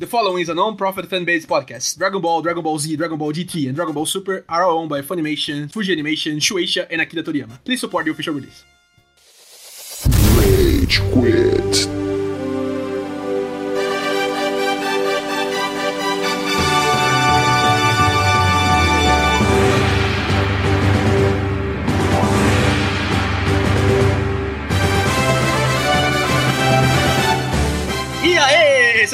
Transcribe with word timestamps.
The 0.00 0.06
following 0.06 0.42
is 0.42 0.48
a 0.48 0.54
non-profit 0.54 1.10
fan-based 1.10 1.48
podcast. 1.48 1.98
Dragon 1.98 2.20
Ball, 2.20 2.40
Dragon 2.40 2.62
Ball 2.62 2.78
Z, 2.78 2.94
Dragon 2.94 3.18
Ball 3.18 3.32
GT, 3.32 3.66
and 3.66 3.74
Dragon 3.74 3.92
Ball 3.92 4.06
Super 4.06 4.44
are 4.48 4.62
all 4.62 4.78
owned 4.78 4.88
by 4.88 5.02
Funimation, 5.02 5.72
Fuji 5.72 5.92
Animation, 5.92 6.36
Shueisha, 6.36 6.86
and 6.88 7.00
Akira 7.00 7.24
Toriyama. 7.24 7.58
Please 7.64 7.80
support 7.80 8.04
the 8.04 8.12
official 8.12 8.32
release. 8.32 8.62
Rage 10.38 11.00
Quit. 11.10 12.07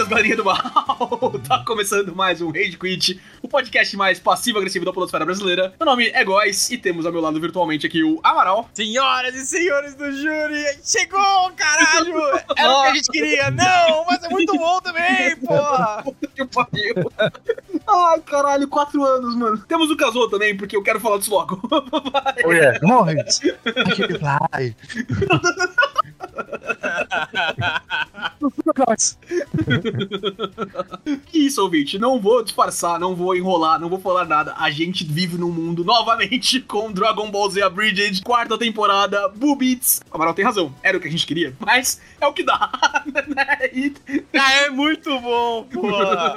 Galerinha 0.08 0.36
do 0.36 0.44
mal! 0.44 0.56
tá 1.48 1.64
começando 1.64 2.14
mais 2.14 2.40
um 2.40 2.50
Rage 2.50 2.76
Quit, 2.76 3.20
o 3.40 3.48
podcast 3.48 3.96
mais 3.96 4.18
passivo-agressivo 4.18 4.84
da 4.84 4.92
polosfera 4.92 5.24
brasileira. 5.24 5.72
Meu 5.80 5.86
nome 5.86 6.08
é 6.08 6.22
Góis 6.22 6.70
e 6.70 6.76
temos 6.76 7.06
ao 7.06 7.12
meu 7.12 7.22
lado 7.22 7.40
virtualmente 7.40 7.86
aqui 7.86 8.02
o 8.02 8.20
Amaral. 8.22 8.68
Senhoras 8.74 9.34
e 9.34 9.46
senhores 9.46 9.94
do 9.94 10.12
júri, 10.12 10.78
chegou, 10.84 11.50
caralho! 11.56 12.14
Era 12.56 12.70
o 12.70 12.82
que 12.82 12.88
a 12.88 12.94
gente 12.94 13.10
queria. 13.10 13.50
Não, 13.50 14.04
mas 14.08 14.22
é 14.22 14.28
muito 14.28 14.52
bom 14.58 14.80
também, 14.80 15.36
porra! 15.40 16.02
Puta 16.02 16.26
que 16.26 16.44
pariu! 16.44 16.94
Ai, 17.86 18.20
caralho, 18.20 18.68
quatro 18.68 19.02
anos, 19.04 19.34
mano. 19.34 19.58
Temos 19.66 19.90
o 19.90 19.96
Casou 19.96 20.28
também, 20.28 20.56
porque 20.56 20.76
eu 20.76 20.82
quero 20.82 21.00
falar 21.00 21.18
disso 21.18 21.30
logo. 21.30 21.60
Vai. 21.68 22.34
Oh 22.44 22.52
yeah, 22.52 22.78
come 22.78 22.92
on, 22.92 23.06
Isso, 31.32 31.62
ouvinte? 31.62 31.98
Não 31.98 32.20
vou 32.20 32.42
disfarçar, 32.42 32.98
não 32.98 33.14
vou 33.14 33.36
enrolar, 33.36 33.80
não 33.80 33.88
vou 33.88 34.00
falar 34.00 34.24
nada. 34.24 34.54
A 34.58 34.70
gente 34.70 35.04
vive 35.04 35.36
num 35.36 35.50
mundo 35.50 35.84
novamente 35.84 36.60
com 36.66 36.92
Dragon 36.92 37.30
Ball 37.30 37.50
Z 37.50 37.62
Abridged, 37.62 38.22
quarta 38.22 38.58
temporada, 38.58 39.28
Boobits. 39.28 40.02
Amaral 40.10 40.34
tem 40.34 40.44
razão, 40.44 40.74
era 40.82 40.96
o 40.96 41.00
que 41.00 41.08
a 41.08 41.10
gente 41.10 41.26
queria, 41.26 41.54
mas 41.60 42.00
é 42.20 42.26
o 42.26 42.32
que 42.32 42.42
dá, 42.42 42.70
né? 43.28 43.70
É 44.32 44.70
muito 44.70 45.18
bom, 45.20 45.64
porra! 45.64 46.36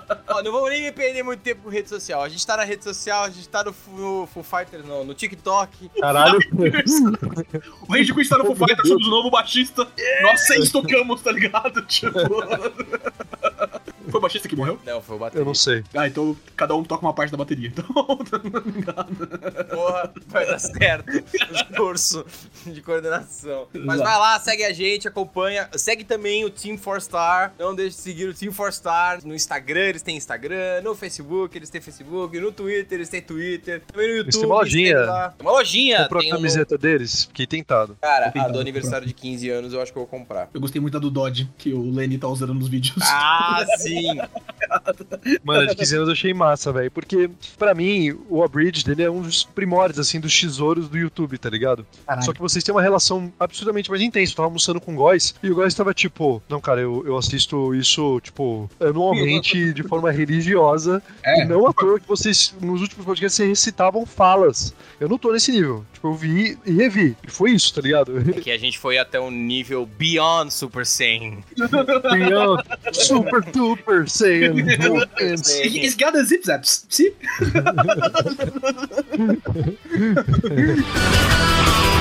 Ó, 0.34 0.42
não 0.42 0.50
vamos 0.50 0.70
nem 0.70 0.82
me 0.82 0.90
perder 0.90 1.22
muito 1.22 1.40
tempo 1.40 1.62
com 1.62 1.68
rede 1.68 1.88
social. 1.88 2.20
A 2.22 2.28
gente 2.28 2.44
tá 2.44 2.56
na 2.56 2.64
rede 2.64 2.82
social, 2.82 3.22
a 3.22 3.30
gente 3.30 3.48
tá 3.48 3.62
no, 3.62 3.72
Fu- 3.72 3.90
no 3.92 4.26
Full 4.26 4.42
Fighters, 4.42 4.84
não, 4.84 5.04
no 5.04 5.14
TikTok. 5.14 5.90
Caralho. 6.00 6.38
O 7.88 7.92
Rage 7.92 8.12
Quit 8.12 8.28
tá 8.28 8.38
no 8.38 8.44
Foo 8.44 8.56
Fighters, 8.56 8.88
somos 8.88 9.06
o 9.06 9.10
novo 9.10 9.30
baixista. 9.30 9.86
Nós 10.22 10.40
seis 10.46 10.72
tocamos, 10.72 11.22
tá 11.22 11.30
ligado? 11.30 11.82
Tipo... 11.86 12.18
Foi 14.10 14.18
o 14.18 14.20
baixista 14.20 14.48
que 14.48 14.56
morreu? 14.56 14.78
Não, 14.84 15.00
foi 15.02 15.16
o 15.16 15.18
bater. 15.18 15.38
Eu 15.38 15.44
não 15.44 15.54
sei. 15.54 15.82
Ah, 15.94 16.06
então 16.06 16.36
cada 16.56 16.74
um 16.74 16.84
toca 16.84 17.04
uma 17.04 17.12
parte 17.12 17.30
da 17.30 17.36
bateria. 17.36 17.72
Então, 17.74 18.16
tá 18.18 18.40
ligado? 18.64 19.26
Porra, 19.68 20.12
vai 20.28 20.46
dar 20.46 20.58
certo. 20.58 21.06
Cursos 21.76 22.24
de 22.66 22.80
coordenação. 22.82 23.66
Mas 23.74 23.98
vai 23.98 24.18
lá, 24.18 24.38
segue 24.38 24.64
a 24.64 24.72
gente, 24.72 25.08
acompanha. 25.08 25.68
Segue 25.76 26.04
também 26.04 26.44
o 26.44 26.50
Team 26.50 26.76
4Star. 26.76 27.52
Não 27.58 27.74
deixe 27.74 27.96
de 27.96 28.02
seguir 28.02 28.28
o 28.28 28.34
Team 28.34 28.52
4Star. 28.52 29.24
No 29.24 29.34
Instagram, 29.34 29.80
eles 29.80 30.02
têm 30.02 30.16
Instagram. 30.16 30.82
No 30.82 30.94
Facebook, 30.94 31.56
eles 31.56 31.70
têm 31.70 31.80
Facebook. 31.80 32.38
No 32.38 32.52
Twitter, 32.52 32.98
eles 32.98 33.08
têm 33.08 33.20
Twitter. 33.22 33.82
Também 33.86 34.08
no 34.08 34.16
YouTube. 34.18 34.32
têm 34.32 34.44
uma 34.46 34.54
lojinha. 34.56 34.96
Tem 35.36 35.46
uma 35.46 35.52
lojinha. 35.52 36.02
Comprou 36.04 36.22
tem 36.22 36.30
a 36.30 36.34
um- 36.34 36.38
camiseta 36.38 36.78
deles? 36.78 37.24
Fiquei 37.24 37.46
tentado. 37.46 37.96
Cara, 38.00 38.30
Tô 38.30 38.38
a 38.40 38.48
do 38.48 38.58
aniversário 38.60 39.06
de 39.06 39.14
15 39.14 39.50
anos 39.50 39.72
eu 39.72 39.80
acho 39.80 39.92
que 39.92 39.98
eu 39.98 40.02
vou 40.06 40.08
comprar. 40.08 40.48
Eu 40.52 40.60
gostei 40.60 40.80
muito 40.80 40.92
da 40.94 40.98
do 40.98 41.10
Dodge, 41.10 41.48
que 41.58 41.72
o 41.72 41.90
Lenny 41.90 42.18
tá 42.18 42.28
usando 42.28 42.54
nos 42.54 42.68
vídeos. 42.68 42.96
Ah, 43.02 43.64
sim! 43.78 43.93
Mano, 45.44 45.68
de 45.68 45.76
15 45.76 45.96
anos 45.96 46.08
eu 46.08 46.12
achei 46.12 46.34
massa, 46.34 46.72
velho. 46.72 46.90
Porque, 46.90 47.30
pra 47.58 47.74
mim, 47.74 48.16
o 48.28 48.42
Abridged, 48.42 48.90
ele 48.90 49.02
é 49.02 49.10
um 49.10 49.22
dos 49.22 49.44
primórdios, 49.44 49.98
assim, 49.98 50.20
dos 50.20 50.38
tesouros 50.38 50.88
do 50.88 50.98
YouTube, 50.98 51.38
tá 51.38 51.48
ligado? 51.48 51.86
Caralho. 52.06 52.24
Só 52.24 52.32
que 52.32 52.40
vocês 52.40 52.64
têm 52.64 52.74
uma 52.74 52.82
relação 52.82 53.32
absurdamente 53.38 53.90
mais 53.90 54.02
intensa. 54.02 54.32
Eu 54.32 54.36
tava 54.36 54.48
almoçando 54.48 54.80
com 54.80 54.92
o 54.92 54.96
Góis, 54.96 55.34
e 55.42 55.50
o 55.50 55.54
Góis 55.54 55.74
tava 55.74 55.94
tipo... 55.94 56.42
Não, 56.48 56.60
cara, 56.60 56.80
eu, 56.80 57.04
eu 57.06 57.16
assisto 57.16 57.74
isso, 57.74 58.20
tipo, 58.20 58.70
anualmente, 58.80 59.72
de 59.72 59.82
forma 59.82 60.10
religiosa. 60.10 61.02
É. 61.22 61.42
E 61.42 61.44
não 61.44 61.66
à 61.66 61.72
toa 61.72 62.00
que 62.00 62.08
vocês, 62.08 62.54
nos 62.60 62.80
últimos 62.80 63.04
podcasts, 63.04 63.36
vocês 63.36 63.48
recitavam 63.48 64.06
falas. 64.06 64.74
Eu 65.00 65.08
não 65.08 65.18
tô 65.18 65.32
nesse 65.32 65.52
nível. 65.52 65.84
Tipo, 65.92 66.08
eu 66.08 66.14
vi 66.14 66.58
e 66.64 66.72
revi. 66.72 67.16
E 67.26 67.30
foi 67.30 67.52
isso, 67.52 67.74
tá 67.74 67.80
ligado? 67.80 68.18
É 68.18 68.40
que 68.40 68.50
a 68.50 68.58
gente 68.58 68.78
foi 68.78 68.98
até 68.98 69.20
um 69.20 69.30
nível 69.30 69.86
beyond 69.86 70.52
Super 70.52 70.86
Saiyan. 70.86 71.38
Beyond 72.12 72.62
Super 72.92 73.42
Duper 73.42 73.83
Super 73.84 74.04
Saiyan 74.04 75.64
He's 75.70 75.94
got 75.96 76.14
the 76.14 76.24
zip 76.24 76.42
zaps. 76.42 76.86
See? 76.90 77.10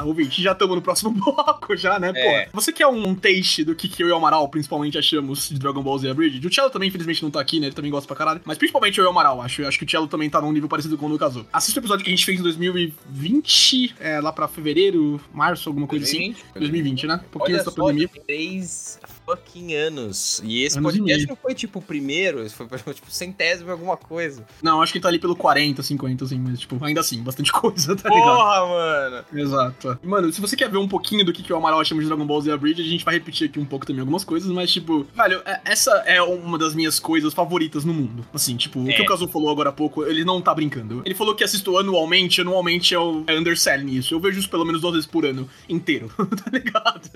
lá, 0.00 0.06
ouvinte, 0.06 0.42
já 0.42 0.52
estamos 0.52 0.74
no 0.76 0.82
próximo 0.82 1.10
bloco 1.12 1.76
já, 1.76 1.98
né, 1.98 2.12
É. 2.14 2.44
pô? 2.46 2.50
Você 2.60 2.72
quer 2.72 2.86
um 2.86 3.14
taste 3.14 3.64
do 3.64 3.74
que, 3.74 3.88
que 3.88 4.02
eu 4.02 4.08
e 4.08 4.10
o 4.10 4.16
Amaral 4.16 4.48
principalmente 4.48 4.98
achamos 4.98 5.48
de 5.48 5.58
Dragon 5.58 5.82
Ball 5.82 5.98
Z 5.98 6.10
Abridged? 6.10 6.46
O 6.46 6.52
Cello 6.52 6.70
também, 6.70 6.88
infelizmente, 6.88 7.22
não 7.22 7.30
tá 7.30 7.40
aqui, 7.40 7.60
né? 7.60 7.66
Ele 7.66 7.74
também 7.74 7.90
gosta 7.90 8.06
pra 8.06 8.16
caralho. 8.16 8.40
Mas 8.44 8.58
principalmente 8.58 8.98
eu 8.98 9.04
e 9.04 9.06
o 9.06 9.10
Amaral, 9.10 9.40
acho. 9.42 9.62
Eu 9.62 9.68
acho 9.68 9.78
que 9.78 9.84
o 9.84 9.90
Cello 9.90 10.06
também 10.08 10.28
tá 10.30 10.40
num 10.40 10.52
nível 10.52 10.68
parecido 10.68 10.96
com 10.98 11.06
o 11.06 11.08
do 11.10 11.18
Kazu. 11.18 11.46
Assista 11.52 11.78
o 11.78 11.82
episódio 11.82 12.04
que 12.04 12.10
a 12.10 12.14
gente 12.14 12.24
fez 12.24 12.38
em 12.40 12.42
2020, 12.42 13.94
é, 14.00 14.20
lá 14.20 14.32
pra 14.32 14.48
fevereiro, 14.48 15.20
março, 15.32 15.68
alguma 15.68 15.86
coisa 15.86 16.04
assim. 16.04 16.34
2020, 16.54 17.06
né? 17.06 17.14
Um 17.14 17.18
pouquinho 17.30 17.56
Olha 17.58 17.62
antes 17.62 17.64
da 17.66 17.70
só, 17.72 17.86
pandemia. 17.86 18.08
três 18.26 18.98
fucking 19.30 19.74
anos. 19.74 20.40
E 20.44 20.62
esse 20.64 20.78
Anos 20.78 20.92
podcast 20.92 21.26
não 21.28 21.36
foi 21.36 21.54
tipo 21.54 21.78
o 21.78 21.82
primeiro, 21.82 22.48
foi 22.50 22.66
tipo 22.94 23.10
centésimo 23.10 23.70
alguma 23.70 23.96
coisa. 23.96 24.44
Não, 24.62 24.82
acho 24.82 24.92
que 24.92 25.00
tá 25.00 25.08
ali 25.08 25.18
pelo 25.18 25.36
40, 25.36 25.82
50, 25.82 26.24
assim, 26.24 26.38
mas, 26.38 26.60
tipo, 26.60 26.82
ainda 26.84 27.00
assim, 27.00 27.22
bastante 27.22 27.52
coisa, 27.52 27.94
tá 27.96 28.08
ligado? 28.08 28.24
Porra, 28.36 28.66
mano! 28.66 29.24
Exato. 29.32 29.98
E, 30.02 30.06
Mano, 30.06 30.32
se 30.32 30.40
você 30.40 30.56
quer 30.56 30.68
ver 30.70 30.78
um 30.78 30.88
pouquinho 30.88 31.24
do 31.24 31.32
que, 31.32 31.42
que 31.42 31.52
o 31.52 31.56
Amaral 31.56 31.84
chama 31.84 32.00
de 32.02 32.08
Dragon 32.08 32.26
Ball 32.26 32.40
Z 32.40 32.50
Abridged, 32.52 32.82
a 32.86 32.90
gente 32.90 33.04
vai 33.04 33.14
repetir 33.14 33.48
aqui 33.48 33.58
um 33.60 33.64
pouco 33.64 33.86
também 33.86 34.00
algumas 34.00 34.24
coisas, 34.24 34.50
mas, 34.50 34.70
tipo, 34.72 35.06
velho, 35.14 35.40
é- 35.44 35.60
essa 35.64 35.90
é 36.06 36.20
uma 36.22 36.58
das 36.58 36.74
minhas 36.74 36.98
coisas 36.98 37.32
favoritas 37.32 37.84
no 37.84 37.94
mundo. 37.94 38.26
Assim, 38.34 38.56
tipo, 38.56 38.80
o 38.80 38.90
É. 38.90 38.94
que 38.94 39.02
o 39.02 39.06
Kazu 39.06 39.28
falou 39.28 39.50
agora 39.50 39.68
há 39.70 39.72
pouco, 39.72 40.04
ele 40.04 40.24
não 40.24 40.40
tá 40.40 40.54
brincando. 40.54 41.02
Ele 41.04 41.14
falou 41.14 41.34
que 41.34 41.44
assisto 41.44 41.76
anualmente, 41.78 42.40
anualmente 42.40 42.94
é 42.94 42.98
o 42.98 43.22
é 43.26 43.38
underselling 43.38 43.92
isso. 43.94 44.14
Eu 44.14 44.20
vejo 44.20 44.38
isso 44.38 44.48
pelo 44.50 44.64
menos 44.64 44.80
duas 44.80 44.94
vezes 44.94 45.06
por 45.08 45.24
ano, 45.24 45.48
inteiro, 45.68 46.10
tá 46.16 46.50
ligado? 46.50 47.10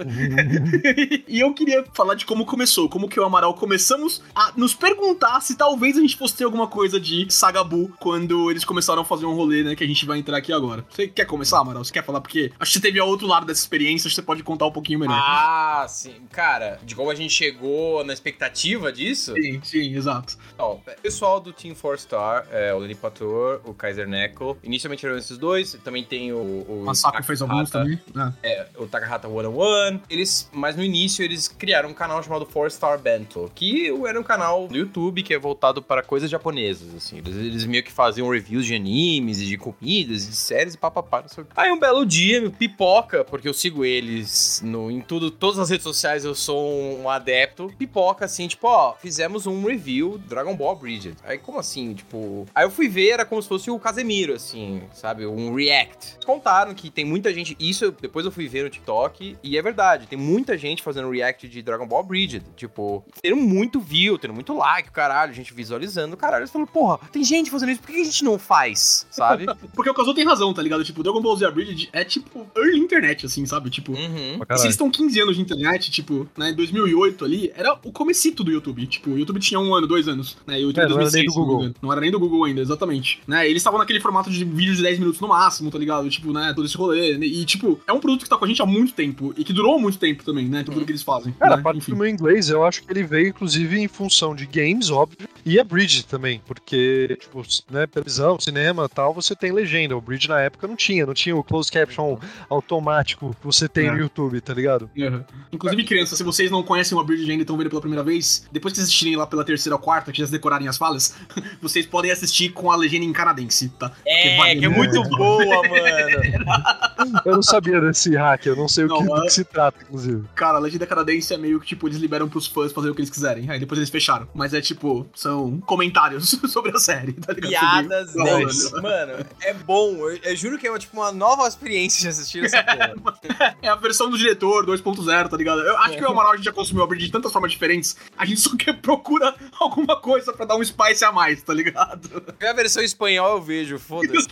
e 1.28 1.40
eu 1.40 1.52
queria 1.54 1.84
falar 1.94 2.03
de 2.12 2.26
como 2.26 2.44
começou, 2.44 2.88
como 2.88 3.08
que 3.08 3.18
o 3.18 3.24
Amaral 3.24 3.54
começamos 3.54 4.22
a 4.34 4.52
nos 4.56 4.74
perguntar 4.74 5.40
se 5.40 5.56
talvez 5.56 5.96
a 5.96 6.00
gente 6.00 6.16
fosse 6.16 6.36
ter 6.36 6.44
alguma 6.44 6.66
coisa 6.66 7.00
de 7.00 7.32
Sagabu 7.32 7.90
quando 7.98 8.50
eles 8.50 8.64
começaram 8.64 9.00
a 9.02 9.04
fazer 9.04 9.24
um 9.24 9.34
rolê, 9.34 9.62
né, 9.62 9.74
que 9.74 9.84
a 9.84 9.86
gente 9.86 10.04
vai 10.04 10.18
entrar 10.18 10.36
aqui 10.36 10.52
agora. 10.52 10.84
Você 10.90 11.08
quer 11.08 11.24
começar, 11.24 11.60
Amaral? 11.60 11.84
Você 11.84 11.92
quer 11.92 12.04
falar? 12.04 12.20
Porque 12.20 12.52
acho 12.58 12.72
que 12.72 12.78
você 12.78 12.82
teve 12.82 13.00
outro 13.00 13.26
lado 13.26 13.46
dessa 13.46 13.60
experiência, 13.60 14.08
acho 14.08 14.14
que 14.16 14.20
você 14.20 14.26
pode 14.26 14.42
contar 14.42 14.66
um 14.66 14.72
pouquinho 14.72 14.98
melhor. 14.98 15.16
Ah, 15.16 15.86
sim. 15.88 16.14
Cara, 16.30 16.78
de 16.82 16.94
como 16.94 17.10
a 17.10 17.14
gente 17.14 17.32
chegou 17.32 18.04
na 18.04 18.12
expectativa 18.12 18.92
disso? 18.92 19.32
Sim, 19.34 19.60
sim, 19.62 19.94
exato. 19.94 20.36
Ó, 20.58 20.74
o 20.74 20.80
pessoal 21.00 21.40
do 21.40 21.52
Team 21.52 21.74
4Star, 21.74 22.46
é, 22.50 22.74
o 22.74 22.78
Lenny 22.78 22.94
Pator, 22.94 23.60
o 23.64 23.72
Kaiser 23.72 24.08
Neko. 24.08 24.58
Inicialmente 24.62 25.06
eram 25.06 25.16
esses 25.16 25.38
dois, 25.38 25.74
também 25.84 26.04
tem 26.04 26.32
o. 26.32 26.64
o 26.68 26.82
Masako 26.84 27.22
fez 27.22 27.40
alguns 27.40 27.70
também. 27.70 27.98
Ah. 28.14 28.32
É, 28.42 28.66
o 28.76 28.86
Takahata 28.86 29.28
One 29.28 29.48
on 29.48 29.56
One. 29.56 30.02
Eles, 30.10 30.48
mas 30.52 30.76
no 30.76 30.82
início 30.82 31.24
eles 31.24 31.48
criaram 31.48 31.93
um 31.94 31.96
canal 31.96 32.20
chamado 32.22 32.44
Four 32.44 32.70
Star 32.70 32.98
Bento, 32.98 33.50
que 33.54 33.86
era 34.06 34.18
um 34.18 34.22
canal 34.24 34.66
do 34.66 34.76
YouTube 34.76 35.22
que 35.22 35.32
é 35.32 35.38
voltado 35.38 35.80
para 35.80 36.02
coisas 36.02 36.28
japonesas, 36.28 36.92
assim. 36.94 37.18
Eles, 37.18 37.36
eles 37.36 37.64
meio 37.64 37.84
que 37.84 37.92
faziam 37.92 38.28
reviews 38.28 38.66
de 38.66 38.74
animes 38.74 39.40
e 39.40 39.46
de 39.46 39.56
comidas, 39.56 40.26
de 40.26 40.34
séries 40.34 40.74
e 40.74 40.78
papapá. 40.78 41.24
Aí 41.56 41.70
um 41.70 41.78
belo 41.78 42.04
dia, 42.04 42.50
pipoca, 42.50 43.24
porque 43.24 43.48
eu 43.48 43.54
sigo 43.54 43.84
eles 43.84 44.60
no, 44.64 44.90
em 44.90 45.00
tudo, 45.00 45.30
todas 45.30 45.58
as 45.60 45.70
redes 45.70 45.84
sociais 45.84 46.24
eu 46.24 46.34
sou 46.34 46.98
um 46.98 47.08
adepto, 47.08 47.72
pipoca 47.78 48.24
assim, 48.24 48.48
tipo, 48.48 48.66
ó, 48.66 48.94
fizemos 48.94 49.46
um 49.46 49.64
review 49.64 50.18
Dragon 50.18 50.56
Ball 50.56 50.74
Bridget. 50.74 51.16
Aí 51.22 51.38
como 51.38 51.60
assim, 51.60 51.94
tipo... 51.94 52.46
Aí 52.54 52.64
eu 52.64 52.70
fui 52.70 52.88
ver, 52.88 53.10
era 53.10 53.24
como 53.24 53.40
se 53.40 53.48
fosse 53.48 53.70
o 53.70 53.78
Casemiro, 53.78 54.34
assim, 54.34 54.82
sabe? 54.92 55.24
Um 55.26 55.54
react. 55.54 56.18
Contaram 56.26 56.74
que 56.74 56.90
tem 56.90 57.04
muita 57.04 57.32
gente... 57.32 57.56
Isso 57.60 57.94
depois 58.00 58.26
eu 58.26 58.32
fui 58.32 58.48
ver 58.48 58.64
no 58.64 58.70
TikTok 58.70 59.36
e 59.42 59.56
é 59.56 59.62
verdade, 59.62 60.08
tem 60.08 60.18
muita 60.18 60.58
gente 60.58 60.82
fazendo 60.82 61.10
react 61.10 61.48
de 61.48 61.62
Dragon 61.62 61.83
Dragon 61.84 61.86
Ball 61.86 62.02
Bridge. 62.02 62.42
Tipo, 62.56 63.04
tendo 63.22 63.36
muito 63.36 63.78
view, 63.80 64.18
tendo 64.18 64.34
muito 64.34 64.56
like, 64.56 64.90
caralho, 64.90 65.30
a 65.30 65.34
gente 65.34 65.52
visualizando, 65.54 66.16
caralho. 66.16 66.42
Eles 66.42 66.50
falaram, 66.50 66.70
porra, 66.70 66.98
tem 67.12 67.22
gente 67.22 67.50
fazendo 67.50 67.70
isso, 67.70 67.80
por 67.80 67.92
que 67.92 68.00
a 68.00 68.04
gente 68.04 68.24
não 68.24 68.38
faz, 68.38 69.06
sabe? 69.10 69.46
Porque 69.74 69.90
o 69.90 69.94
Kazuo 69.94 70.14
tem 70.14 70.24
razão, 70.24 70.52
tá 70.52 70.62
ligado? 70.62 70.84
Tipo, 70.84 71.02
Dragon 71.02 71.20
Ball 71.20 71.36
Z 71.36 71.50
Bridge 71.50 71.88
é 71.92 72.04
tipo 72.04 72.46
early 72.56 72.78
internet, 72.78 73.26
assim, 73.26 73.44
sabe? 73.46 73.70
Tipo, 73.70 73.92
uhum. 73.92 74.38
se 74.56 74.64
eles 74.64 74.74
estão 74.74 74.90
15 74.90 75.20
anos 75.20 75.36
de 75.36 75.42
internet, 75.42 75.90
tipo, 75.90 76.28
né, 76.36 76.50
em 76.50 76.54
2008 76.54 77.24
ali, 77.24 77.52
era 77.54 77.78
o 77.84 77.92
comecito 77.92 78.42
do 78.42 78.50
YouTube. 78.50 78.86
Tipo, 78.86 79.10
o 79.10 79.18
YouTube 79.18 79.40
tinha 79.40 79.60
um 79.60 79.74
ano, 79.74 79.86
dois 79.86 80.08
anos, 80.08 80.36
né? 80.46 80.60
E 80.60 80.64
o 80.64 80.68
YouTube 80.68 80.84
É, 80.84 80.88
não 80.88 81.00
era 81.00 81.10
nem 81.10 81.24
do 81.24 81.28
não 81.28 81.34
Google. 81.34 81.58
engano. 81.60 81.74
Não 81.82 81.92
era 81.92 82.00
nem 82.00 82.10
do 82.10 82.18
Google 82.18 82.44
ainda, 82.44 82.60
exatamente. 82.60 83.20
Né? 83.26 83.46
Eles 83.48 83.60
estavam 83.60 83.78
naquele 83.78 84.00
formato 84.00 84.30
de 84.30 84.44
vídeo 84.44 84.74
de 84.74 84.82
10 84.82 84.98
minutos 84.98 85.20
no 85.20 85.28
máximo, 85.28 85.70
tá 85.70 85.78
ligado? 85.78 86.08
Tipo, 86.08 86.32
né, 86.32 86.52
todo 86.54 86.64
esse 86.64 86.76
rolê. 86.76 87.16
E, 87.16 87.44
tipo, 87.44 87.80
é 87.86 87.92
um 87.92 88.00
produto 88.00 88.22
que 88.22 88.28
tá 88.28 88.36
com 88.36 88.44
a 88.44 88.48
gente 88.48 88.62
há 88.62 88.66
muito 88.66 88.92
tempo 88.92 89.34
e 89.36 89.44
que 89.44 89.52
durou 89.52 89.78
muito 89.80 89.98
tempo 89.98 90.24
também, 90.24 90.48
né? 90.48 90.62
Tudo 90.62 90.84
que 90.84 90.92
eles 90.92 91.02
fazem. 91.02 91.32
Cara, 91.32 91.56
né? 91.56 91.62
A 91.64 91.72
parte 91.72 91.78
Enfim. 91.78 91.92
do 91.92 91.96
meu 91.98 92.06
inglês, 92.06 92.50
eu 92.50 92.64
acho 92.64 92.82
que 92.82 92.92
ele 92.92 93.02
veio, 93.02 93.28
inclusive, 93.28 93.78
em 93.78 93.88
função 93.88 94.34
de 94.34 94.44
games, 94.46 94.90
óbvio, 94.90 95.26
e 95.44 95.58
a 95.58 95.64
Bridge 95.64 96.04
também, 96.04 96.40
porque, 96.46 97.16
tipo, 97.20 97.42
né, 97.70 97.86
televisão, 97.86 98.38
cinema 98.38 98.88
tal, 98.88 99.14
você 99.14 99.34
tem 99.34 99.50
legenda. 99.52 99.96
O 99.96 100.00
Bridge 100.00 100.28
na 100.28 100.40
época 100.40 100.66
não 100.66 100.76
tinha, 100.76 101.06
não 101.06 101.14
tinha 101.14 101.34
o 101.36 101.42
closed 101.42 101.72
caption 101.72 102.18
automático 102.48 103.34
que 103.40 103.46
você 103.46 103.68
tem 103.68 103.86
É. 103.88 103.90
no 103.92 103.98
YouTube, 103.98 104.40
tá 104.40 104.52
ligado? 104.54 104.90
Uhum. 104.96 105.24
Inclusive, 105.52 105.84
crianças, 105.84 106.18
se 106.18 106.24
vocês 106.24 106.50
não 106.50 106.62
conhecem 106.62 106.96
o 106.96 107.00
Abridge 107.00 107.22
ainda 107.30 107.40
e 107.40 107.44
estão 107.44 107.56
vendo 107.56 107.68
pela 107.70 107.80
primeira 107.80 108.02
vez, 108.02 108.46
depois 108.52 108.72
que 108.72 108.76
vocês 108.78 108.88
assistirem 108.88 109.16
lá 109.16 109.26
pela 109.26 109.44
terceira 109.44 109.76
ou 109.76 109.80
quarta, 109.80 110.12
que 110.12 110.18
já 110.18 110.26
decorarem 110.26 110.68
as 110.68 110.76
falas, 110.76 111.14
vocês 111.62 111.86
podem 111.86 112.10
assistir 112.10 112.50
com 112.50 112.70
a 112.70 112.76
legenda 112.76 113.04
em 113.04 113.12
canadense, 113.12 113.68
tá? 113.78 113.92
É, 114.06 114.54
que 114.56 114.64
é 114.64 114.68
muito 114.68 115.02
boa, 115.10 115.62
mano. 115.68 117.22
Eu 117.24 117.34
não 117.36 117.42
sabia 117.42 117.80
desse 117.80 118.14
hack, 118.16 118.46
eu 118.46 118.56
não 118.56 118.68
sei 118.68 118.84
o 118.84 118.88
que, 118.88 119.04
Não, 119.04 119.16
do 119.16 119.22
que 119.22 119.30
se 119.30 119.44
trata, 119.44 119.78
inclusive. 119.82 120.24
Cara, 120.34 120.58
a 120.58 120.60
legenda 120.60 120.86
canadense 120.86 121.32
é 121.34 121.38
meio 121.38 121.53
que, 121.60 121.66
tipo, 121.66 121.88
eles 121.88 121.98
liberam 121.98 122.28
pros 122.28 122.46
fãs 122.46 122.72
fazer 122.72 122.90
o 122.90 122.94
que 122.94 123.00
eles 123.00 123.10
quiserem. 123.10 123.50
Aí 123.50 123.58
depois 123.58 123.78
eles 123.78 123.90
fecharam. 123.90 124.28
Mas 124.34 124.54
é, 124.54 124.60
tipo, 124.60 125.06
são 125.14 125.60
comentários 125.60 126.30
sobre 126.48 126.76
a 126.76 126.78
série, 126.78 127.12
tá 127.12 127.32
ligado? 127.32 127.88
Piadas 127.88 128.14
não. 128.14 128.82
Mano, 128.82 129.26
é 129.42 129.54
bom. 129.54 129.94
Eu, 130.08 130.16
eu 130.16 130.36
juro 130.36 130.58
que 130.58 130.66
é 130.66 130.78
tipo 130.78 130.96
uma 130.96 131.12
nova 131.12 131.46
experiência 131.46 132.02
de 132.02 132.08
assistir 132.08 132.44
essa 132.44 132.62
porra. 133.02 133.56
É 133.62 133.68
a 133.68 133.74
versão 133.76 134.10
do 134.10 134.18
diretor 134.18 134.66
2.0, 134.66 135.28
tá 135.28 135.36
ligado? 135.36 135.60
Eu 135.60 135.76
acho 135.78 135.96
que 135.96 136.04
o 136.04 136.08
Amaral 136.08 136.32
a 136.32 136.36
gente 136.36 136.44
já 136.44 136.52
consumiu 136.52 136.82
o 136.82 136.84
Abridge 136.84 137.06
de 137.06 137.12
tantas 137.12 137.32
formas 137.32 137.52
diferentes, 137.52 137.96
a 138.16 138.24
gente 138.24 138.40
só 138.40 138.54
quer 138.56 138.74
procura 138.74 139.34
alguma 139.58 140.00
coisa 140.00 140.32
pra 140.32 140.44
dar 140.44 140.56
um 140.56 140.64
spice 140.64 141.04
a 141.04 141.12
mais, 141.12 141.42
tá 141.42 141.52
ligado? 141.52 142.22
Vê 142.38 142.48
a 142.48 142.52
versão 142.52 142.82
espanhol 142.82 143.36
eu 143.36 143.42
vejo, 143.42 143.78
foda-se. 143.78 144.28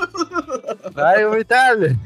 Vai, 0.93 1.25
ô 1.25 1.37
Itália! 1.37 1.99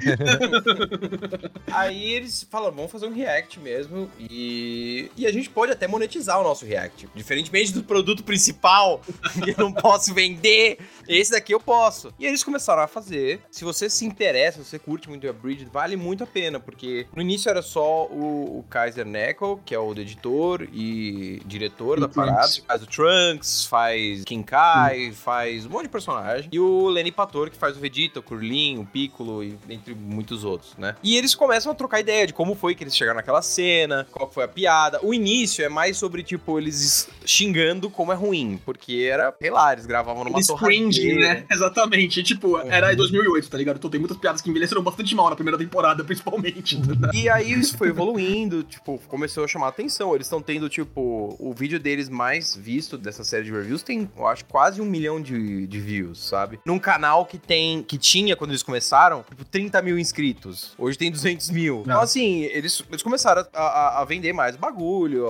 Aí 1.72 2.12
eles 2.12 2.46
falam, 2.50 2.72
vamos 2.72 2.90
fazer 2.90 3.06
um 3.06 3.14
react 3.14 3.58
mesmo. 3.60 4.10
E, 4.18 5.05
e 5.16 5.26
a 5.26 5.32
gente 5.32 5.50
pode 5.50 5.72
até 5.72 5.86
monetizar 5.86 6.40
o 6.40 6.44
nosso 6.44 6.64
react. 6.64 7.08
Diferentemente 7.14 7.72
do 7.72 7.82
produto 7.82 8.22
principal, 8.24 9.00
que 9.42 9.50
eu 9.50 9.56
não 9.58 9.72
posso 9.72 10.12
vender, 10.14 10.78
esse 11.08 11.32
daqui 11.32 11.52
eu 11.52 11.60
posso. 11.60 12.12
E 12.18 12.26
eles 12.26 12.42
começaram 12.42 12.82
a 12.82 12.86
fazer. 12.86 13.40
Se 13.50 13.64
você 13.64 13.88
se 13.90 14.04
interessa, 14.04 14.62
se 14.62 14.70
você 14.70 14.78
curte 14.78 15.08
muito 15.08 15.28
a 15.28 15.32
Bridge, 15.32 15.66
vale 15.72 15.96
muito 15.96 16.24
a 16.24 16.26
pena, 16.26 16.58
porque 16.60 17.06
no 17.14 17.22
início 17.22 17.48
era 17.48 17.62
só 17.62 18.06
o, 18.06 18.58
o 18.58 18.64
Kaiser 18.68 19.04
Neko, 19.06 19.60
que 19.64 19.74
é 19.74 19.78
o 19.78 19.92
editor 19.92 20.66
e 20.72 21.40
diretor 21.46 21.98
E 21.98 22.00
da 22.00 22.08
Trunks. 22.08 22.32
parada. 22.32 22.52
Faz 22.66 22.82
o 22.82 22.86
Trunks, 22.86 23.66
faz 23.66 24.24
Kinkai, 24.24 25.12
faz 25.12 25.66
um 25.66 25.70
monte 25.70 25.84
de 25.84 25.88
personagem. 25.88 26.48
E 26.52 26.58
o 26.58 26.88
Lenny 26.88 27.12
Pator, 27.12 27.50
que 27.50 27.56
faz 27.56 27.76
o 27.76 27.80
Vegeta, 27.80 28.20
o 28.20 28.22
Kurlin, 28.22 28.78
o 28.78 28.86
Piccolo 28.86 29.42
e 29.42 29.58
entre 29.68 29.94
muitos 29.94 30.44
outros, 30.44 30.74
né? 30.76 30.96
E 31.02 31.16
eles 31.16 31.34
começam 31.34 31.72
a 31.72 31.74
trocar 31.74 32.00
ideia 32.00 32.26
de 32.26 32.32
como 32.32 32.54
foi 32.54 32.74
que 32.74 32.84
eles 32.84 32.96
chegaram 32.96 33.16
naquela 33.16 33.42
cena, 33.42 34.06
qual 34.10 34.30
foi 34.30 34.44
a 34.44 34.48
piada. 34.48 34.95
O 35.02 35.12
início 35.14 35.64
é 35.64 35.68
mais 35.68 35.96
sobre, 35.96 36.22
tipo, 36.22 36.58
eles 36.58 37.08
xingando 37.24 37.90
como 37.90 38.12
é 38.12 38.14
ruim, 38.14 38.58
porque 38.64 39.08
era, 39.10 39.34
sei 39.40 39.50
lá, 39.50 39.72
eles 39.72 39.86
gravavam 39.86 40.24
numa 40.24 40.38
Eles 40.38 40.46
cringe, 40.50 41.14
né? 41.14 41.44
Exatamente. 41.50 42.22
Tipo, 42.22 42.58
era 42.58 42.92
em 42.92 42.96
2008, 42.96 43.48
tá 43.50 43.58
ligado? 43.58 43.76
Então 43.76 43.90
tem 43.90 44.00
muitas 44.00 44.16
piadas 44.18 44.40
que 44.40 44.48
envelheceram 44.50 44.82
bastante 44.82 45.14
mal 45.14 45.28
na 45.30 45.34
primeira 45.36 45.58
temporada, 45.58 46.02
principalmente. 46.04 46.76
tá? 46.80 47.10
E 47.14 47.28
aí 47.28 47.52
isso 47.52 47.76
foi 47.76 47.88
evoluindo, 47.88 48.62
tipo, 48.62 48.98
começou 49.08 49.44
a 49.44 49.48
chamar 49.48 49.68
atenção. 49.68 50.14
Eles 50.14 50.26
estão 50.26 50.40
tendo, 50.40 50.68
tipo, 50.68 51.36
o 51.38 51.52
vídeo 51.52 51.78
deles 51.80 52.08
mais 52.08 52.54
visto 52.54 52.96
dessa 52.96 53.24
série 53.24 53.44
de 53.44 53.52
reviews 53.52 53.82
tem, 53.82 54.08
eu 54.16 54.26
acho, 54.26 54.44
quase 54.46 54.80
um 54.80 54.84
milhão 54.84 55.20
de, 55.20 55.66
de 55.66 55.80
views, 55.80 56.26
sabe? 56.28 56.58
Num 56.64 56.78
canal 56.78 57.26
que 57.26 57.38
tem, 57.38 57.82
que 57.82 57.98
tinha, 57.98 58.36
quando 58.36 58.50
eles 58.50 58.62
começaram, 58.62 59.24
tipo, 59.28 59.44
30 59.44 59.82
mil 59.82 59.98
inscritos. 59.98 60.72
Hoje 60.78 60.96
tem 60.98 61.10
200 61.10 61.50
mil. 61.50 61.80
Então, 61.82 62.00
Ah. 62.00 62.04
assim, 62.04 62.42
eles, 62.44 62.82
eles 62.88 63.02
começaram 63.02 63.44
a, 63.52 63.60
a- 63.60 64.02
a 64.02 64.04
vender 64.04 64.32
mais 64.32 64.56
bagulho, 64.56 64.85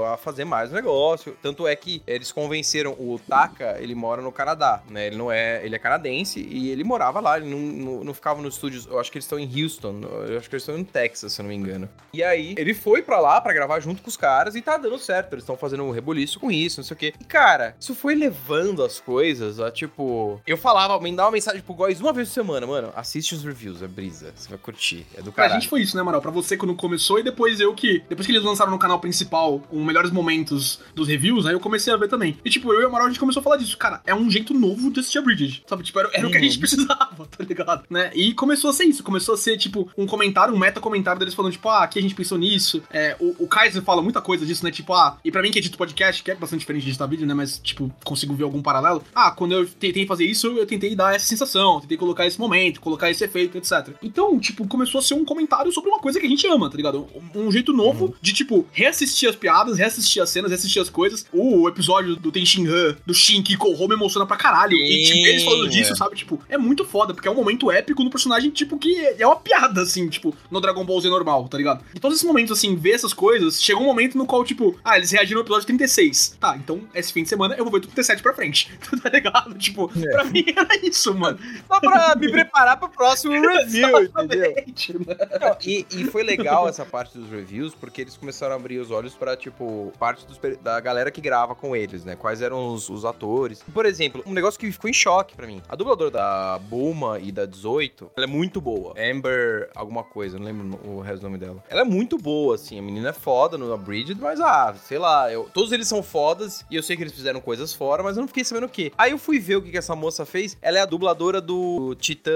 a 0.06 0.16
fazer 0.16 0.44
mais 0.44 0.70
negócio. 0.72 1.36
Tanto 1.42 1.66
é 1.66 1.74
que 1.76 2.02
eles 2.06 2.32
convenceram 2.32 2.92
o 2.92 3.18
Taka, 3.28 3.76
ele 3.80 3.94
mora 3.94 4.20
no 4.22 4.32
Canadá, 4.32 4.82
né? 4.88 5.06
Ele 5.06 5.16
não 5.16 5.30
é, 5.30 5.64
ele 5.64 5.74
é 5.74 5.78
canadense 5.78 6.40
e 6.40 6.70
ele 6.70 6.84
morava 6.84 7.20
lá, 7.20 7.38
ele 7.38 7.48
não, 7.48 7.58
não, 7.58 8.04
não 8.04 8.14
ficava 8.14 8.40
nos 8.42 8.54
estúdios, 8.54 8.86
eu 8.86 8.98
acho 8.98 9.10
que 9.10 9.18
eles 9.18 9.24
estão 9.24 9.38
em 9.38 9.62
Houston, 9.62 10.00
eu 10.28 10.38
acho 10.38 10.48
que 10.48 10.54
eles 10.54 10.62
estão 10.62 10.78
em 10.78 10.84
Texas, 10.84 11.32
se 11.32 11.40
eu 11.40 11.44
não 11.44 11.50
me 11.50 11.56
engano. 11.56 11.88
E 12.12 12.22
aí, 12.22 12.54
ele 12.58 12.74
foi 12.74 13.02
pra 13.02 13.18
lá 13.20 13.40
pra 13.40 13.52
gravar 13.52 13.80
junto 13.80 14.02
com 14.02 14.08
os 14.08 14.16
caras 14.16 14.54
e 14.54 14.62
tá 14.62 14.76
dando 14.76 14.98
certo. 14.98 15.32
Eles 15.34 15.42
estão 15.42 15.56
fazendo 15.56 15.82
um 15.84 15.90
reboliço 15.90 16.40
com 16.40 16.50
isso, 16.50 16.80
não 16.80 16.84
sei 16.84 16.94
o 16.94 16.98
quê. 16.98 17.14
E, 17.20 17.24
cara, 17.24 17.76
isso 17.78 17.94
foi 17.94 18.14
levando 18.14 18.82
as 18.82 19.00
coisas 19.00 19.60
a, 19.60 19.70
tipo... 19.70 20.40
Eu 20.46 20.56
falava, 20.56 20.98
me 21.00 21.14
dá 21.14 21.24
uma 21.24 21.32
mensagem 21.32 21.60
pro 21.62 21.74
Góis 21.74 22.00
uma 22.00 22.12
vez 22.12 22.28
por 22.28 22.34
semana. 22.34 22.66
Mano, 22.66 22.92
assiste 22.96 23.34
os 23.34 23.44
reviews, 23.44 23.82
é 23.82 23.86
brisa. 23.86 24.32
Você 24.34 24.48
vai 24.48 24.58
curtir. 24.58 25.06
É 25.14 25.22
do 25.22 25.32
Pra 25.32 25.44
caralho. 25.44 25.60
gente 25.60 25.68
foi 25.68 25.82
isso, 25.82 25.94
né, 25.96 26.02
Amaral? 26.02 26.20
Pra 26.22 26.30
você 26.30 26.56
quando 26.56 26.74
começou 26.74 27.18
e 27.18 27.22
depois 27.22 27.60
eu 27.60 27.74
que. 27.74 28.02
Depois 28.08 28.26
que 28.26 28.32
eles 28.32 28.42
lançaram 28.44 28.70
no 28.70 28.78
canal 28.78 28.98
principal 28.98 29.45
os 29.48 29.84
melhores 29.84 30.10
momentos 30.10 30.80
dos 30.94 31.08
reviews, 31.08 31.46
aí 31.46 31.52
eu 31.54 31.60
comecei 31.60 31.92
a 31.92 31.96
ver 31.96 32.08
também. 32.08 32.36
E 32.44 32.50
tipo, 32.50 32.72
eu 32.72 32.80
e 32.82 32.84
o 32.84 32.88
Amaral 32.88 33.06
a 33.06 33.10
gente 33.10 33.20
começou 33.20 33.40
a 33.40 33.44
falar 33.44 33.56
disso. 33.56 33.76
Cara, 33.76 34.00
é 34.06 34.14
um 34.14 34.30
jeito 34.30 34.52
novo 34.54 34.90
de 34.90 35.00
assistir 35.00 35.18
a 35.18 35.22
Bridget. 35.22 35.62
Sabe? 35.66 35.82
Tipo, 35.82 36.00
era, 36.00 36.10
era 36.12 36.26
o 36.26 36.30
que 36.30 36.36
a 36.36 36.40
gente 36.40 36.54
Uhum. 36.54 36.60
precisava, 36.60 37.26
tá 37.36 37.44
ligado? 37.44 37.84
Né? 37.90 38.10
E 38.14 38.32
começou 38.34 38.70
a 38.70 38.72
ser 38.72 38.84
isso. 38.84 39.02
Começou 39.02 39.34
a 39.34 39.38
ser, 39.38 39.56
tipo, 39.56 39.88
um 39.96 40.06
comentário, 40.06 40.54
um 40.54 40.58
meta-comentário 40.58 41.18
deles 41.18 41.34
falando, 41.34 41.52
tipo, 41.52 41.68
ah, 41.68 41.82
aqui 41.84 41.98
a 41.98 42.02
gente 42.02 42.14
pensou 42.14 42.38
nisso. 42.38 42.82
É, 42.90 43.16
o, 43.20 43.44
o 43.44 43.48
Kaiser 43.48 43.82
fala 43.82 44.00
muita 44.02 44.20
coisa 44.20 44.44
disso, 44.46 44.64
né? 44.64 44.70
Tipo, 44.70 44.94
ah, 44.94 45.18
e 45.24 45.30
pra 45.30 45.42
mim 45.42 45.50
que 45.50 45.58
edito 45.58 45.76
podcast, 45.78 46.22
que 46.22 46.30
é 46.30 46.34
bastante 46.34 46.60
diferente 46.60 46.84
de 46.84 46.90
editar 46.90 47.06
vídeo, 47.06 47.26
né? 47.26 47.34
Mas, 47.34 47.58
tipo, 47.58 47.92
consigo 48.04 48.34
ver 48.34 48.44
algum 48.44 48.62
paralelo. 48.62 49.02
Ah, 49.14 49.30
quando 49.30 49.52
eu 49.52 49.66
tentei 49.66 50.06
fazer 50.06 50.24
isso, 50.24 50.46
eu 50.48 50.66
tentei 50.66 50.94
dar 50.94 51.14
essa 51.14 51.26
sensação, 51.26 51.80
tentei 51.80 51.96
colocar 51.96 52.26
esse 52.26 52.38
momento, 52.38 52.80
colocar 52.80 53.10
esse 53.10 53.24
efeito, 53.24 53.56
etc. 53.58 53.94
Então, 54.02 54.38
tipo, 54.38 54.66
começou 54.66 54.98
a 54.98 55.02
ser 55.02 55.14
um 55.14 55.24
comentário 55.24 55.70
sobre 55.72 55.90
uma 55.90 56.00
coisa 56.00 56.18
que 56.18 56.26
a 56.26 56.28
gente 56.28 56.46
ama, 56.46 56.70
tá 56.70 56.76
ligado? 56.76 57.06
Um, 57.34 57.46
um 57.46 57.52
jeito 57.52 57.72
novo 57.72 58.14
de, 58.20 58.32
tipo, 58.32 58.66
reassistir 58.72 59.28
as 59.28 59.35
piadas, 59.36 59.78
reassistir 59.78 60.22
as 60.22 60.30
cenas, 60.30 60.50
reassistir 60.50 60.80
as 60.80 60.90
coisas. 60.90 61.26
O 61.32 61.68
episódio 61.68 62.16
do 62.16 62.32
Tenshin 62.32 62.66
Han, 62.66 62.96
do 63.04 63.14
Shin 63.14 63.42
Kiko 63.42 63.76
me 63.86 63.94
emociona 63.94 64.26
pra 64.26 64.36
caralho. 64.36 64.76
E, 64.76 65.04
tipo, 65.04 65.26
eles 65.26 65.44
falando 65.44 65.64
Sim, 65.64 65.78
disso, 65.78 65.92
é. 65.92 65.96
sabe? 65.96 66.16
Tipo, 66.16 66.40
é 66.48 66.58
muito 66.58 66.84
foda, 66.84 67.14
porque 67.14 67.28
é 67.28 67.30
um 67.30 67.34
momento 67.34 67.70
épico 67.70 68.02
no 68.02 68.10
personagem, 68.10 68.50
tipo, 68.50 68.78
que 68.78 68.96
é 69.18 69.26
uma 69.26 69.36
piada, 69.36 69.82
assim, 69.82 70.08
tipo, 70.08 70.34
no 70.50 70.60
Dragon 70.60 70.84
Ball 70.84 71.00
Z 71.00 71.08
normal, 71.08 71.48
tá 71.48 71.58
ligado? 71.58 71.84
E 71.94 72.00
todos 72.00 72.16
esses 72.16 72.26
momentos, 72.26 72.56
assim, 72.56 72.76
ver 72.76 72.92
essas 72.92 73.12
coisas, 73.12 73.62
chegou 73.62 73.82
um 73.82 73.86
momento 73.86 74.16
no 74.18 74.26
qual, 74.26 74.44
tipo, 74.44 74.78
ah, 74.84 74.96
eles 74.96 75.10
reagiram 75.10 75.40
no 75.40 75.44
episódio 75.44 75.66
36. 75.66 76.36
Tá, 76.40 76.56
então, 76.56 76.80
esse 76.94 77.12
fim 77.12 77.22
de 77.22 77.28
semana 77.28 77.54
eu 77.54 77.64
vou 77.64 77.72
ver 77.72 77.80
do 77.80 77.88
37 77.88 78.22
pra 78.22 78.34
frente, 78.34 78.70
tá 79.02 79.08
ligado? 79.08 79.54
Tipo, 79.54 79.88
pra 79.88 80.24
mim 80.24 80.44
era 80.54 80.86
isso, 80.86 81.14
mano. 81.14 81.38
Só 81.66 81.80
pra 81.80 82.14
me 82.16 82.30
preparar 82.30 82.78
pro 82.78 82.88
próximo 82.88 83.32
review, 83.40 83.88
entendeu? 84.00 84.50
Exatamente, 84.50 84.92
mano. 84.94 85.18
Não, 85.40 85.56
e, 85.64 85.86
e 85.90 86.04
foi 86.04 86.22
legal 86.22 86.68
essa 86.68 86.84
parte 86.84 87.18
dos 87.18 87.30
reviews, 87.30 87.74
porque 87.74 88.02
eles 88.02 88.16
começaram 88.16 88.54
a 88.54 88.56
abrir 88.56 88.78
os 88.78 88.90
olhos 88.90 89.14
pra, 89.14 89.25
tipo, 89.34 89.92
parte 89.98 90.26
dos 90.26 90.38
da 90.62 90.78
galera 90.78 91.10
que 91.10 91.20
grava 91.20 91.54
com 91.54 91.74
eles, 91.74 92.04
né? 92.04 92.14
Quais 92.14 92.42
eram 92.42 92.74
os, 92.74 92.88
os 92.88 93.04
atores. 93.04 93.64
Por 93.72 93.86
exemplo, 93.86 94.22
um 94.26 94.32
negócio 94.32 94.60
que 94.60 94.70
ficou 94.70 94.90
em 94.90 94.92
choque 94.92 95.34
pra 95.34 95.46
mim. 95.46 95.62
A 95.68 95.74
dubladora 95.74 96.10
da 96.10 96.58
Bulma 96.58 97.18
e 97.18 97.32
da 97.32 97.46
18, 97.46 98.12
ela 98.16 98.26
é 98.26 98.28
muito 98.28 98.60
boa. 98.60 98.94
Amber 98.98 99.70
alguma 99.74 100.04
coisa, 100.04 100.38
não 100.38 100.44
lembro 100.44 100.78
o 100.84 101.00
resto 101.00 101.20
do 101.20 101.24
nome 101.24 101.38
dela. 101.38 101.64
Ela 101.68 101.80
é 101.80 101.84
muito 101.84 102.18
boa, 102.18 102.54
assim. 102.54 102.78
A 102.78 102.82
menina 102.82 103.08
é 103.08 103.12
foda 103.12 103.56
no 103.56 103.76
Bridget, 103.78 104.20
mas, 104.20 104.40
ah, 104.40 104.74
sei 104.84 104.98
lá, 104.98 105.32
eu, 105.32 105.48
todos 105.52 105.72
eles 105.72 105.88
são 105.88 106.02
fodas 106.02 106.64
e 106.70 106.76
eu 106.76 106.82
sei 106.82 106.96
que 106.96 107.02
eles 107.02 107.14
fizeram 107.14 107.40
coisas 107.40 107.72
fora, 107.72 108.02
mas 108.02 108.16
eu 108.16 108.20
não 108.20 108.28
fiquei 108.28 108.44
sabendo 108.44 108.66
o 108.66 108.68
quê. 108.68 108.92
Aí 108.98 109.12
eu 109.12 109.18
fui 109.18 109.38
ver 109.38 109.56
o 109.56 109.62
que, 109.62 109.70
que 109.70 109.78
essa 109.78 109.96
moça 109.96 110.26
fez. 110.26 110.56
Ela 110.60 110.78
é 110.78 110.80
a 110.82 110.86
dubladora 110.86 111.40
do 111.40 111.94
Titã 111.96 112.32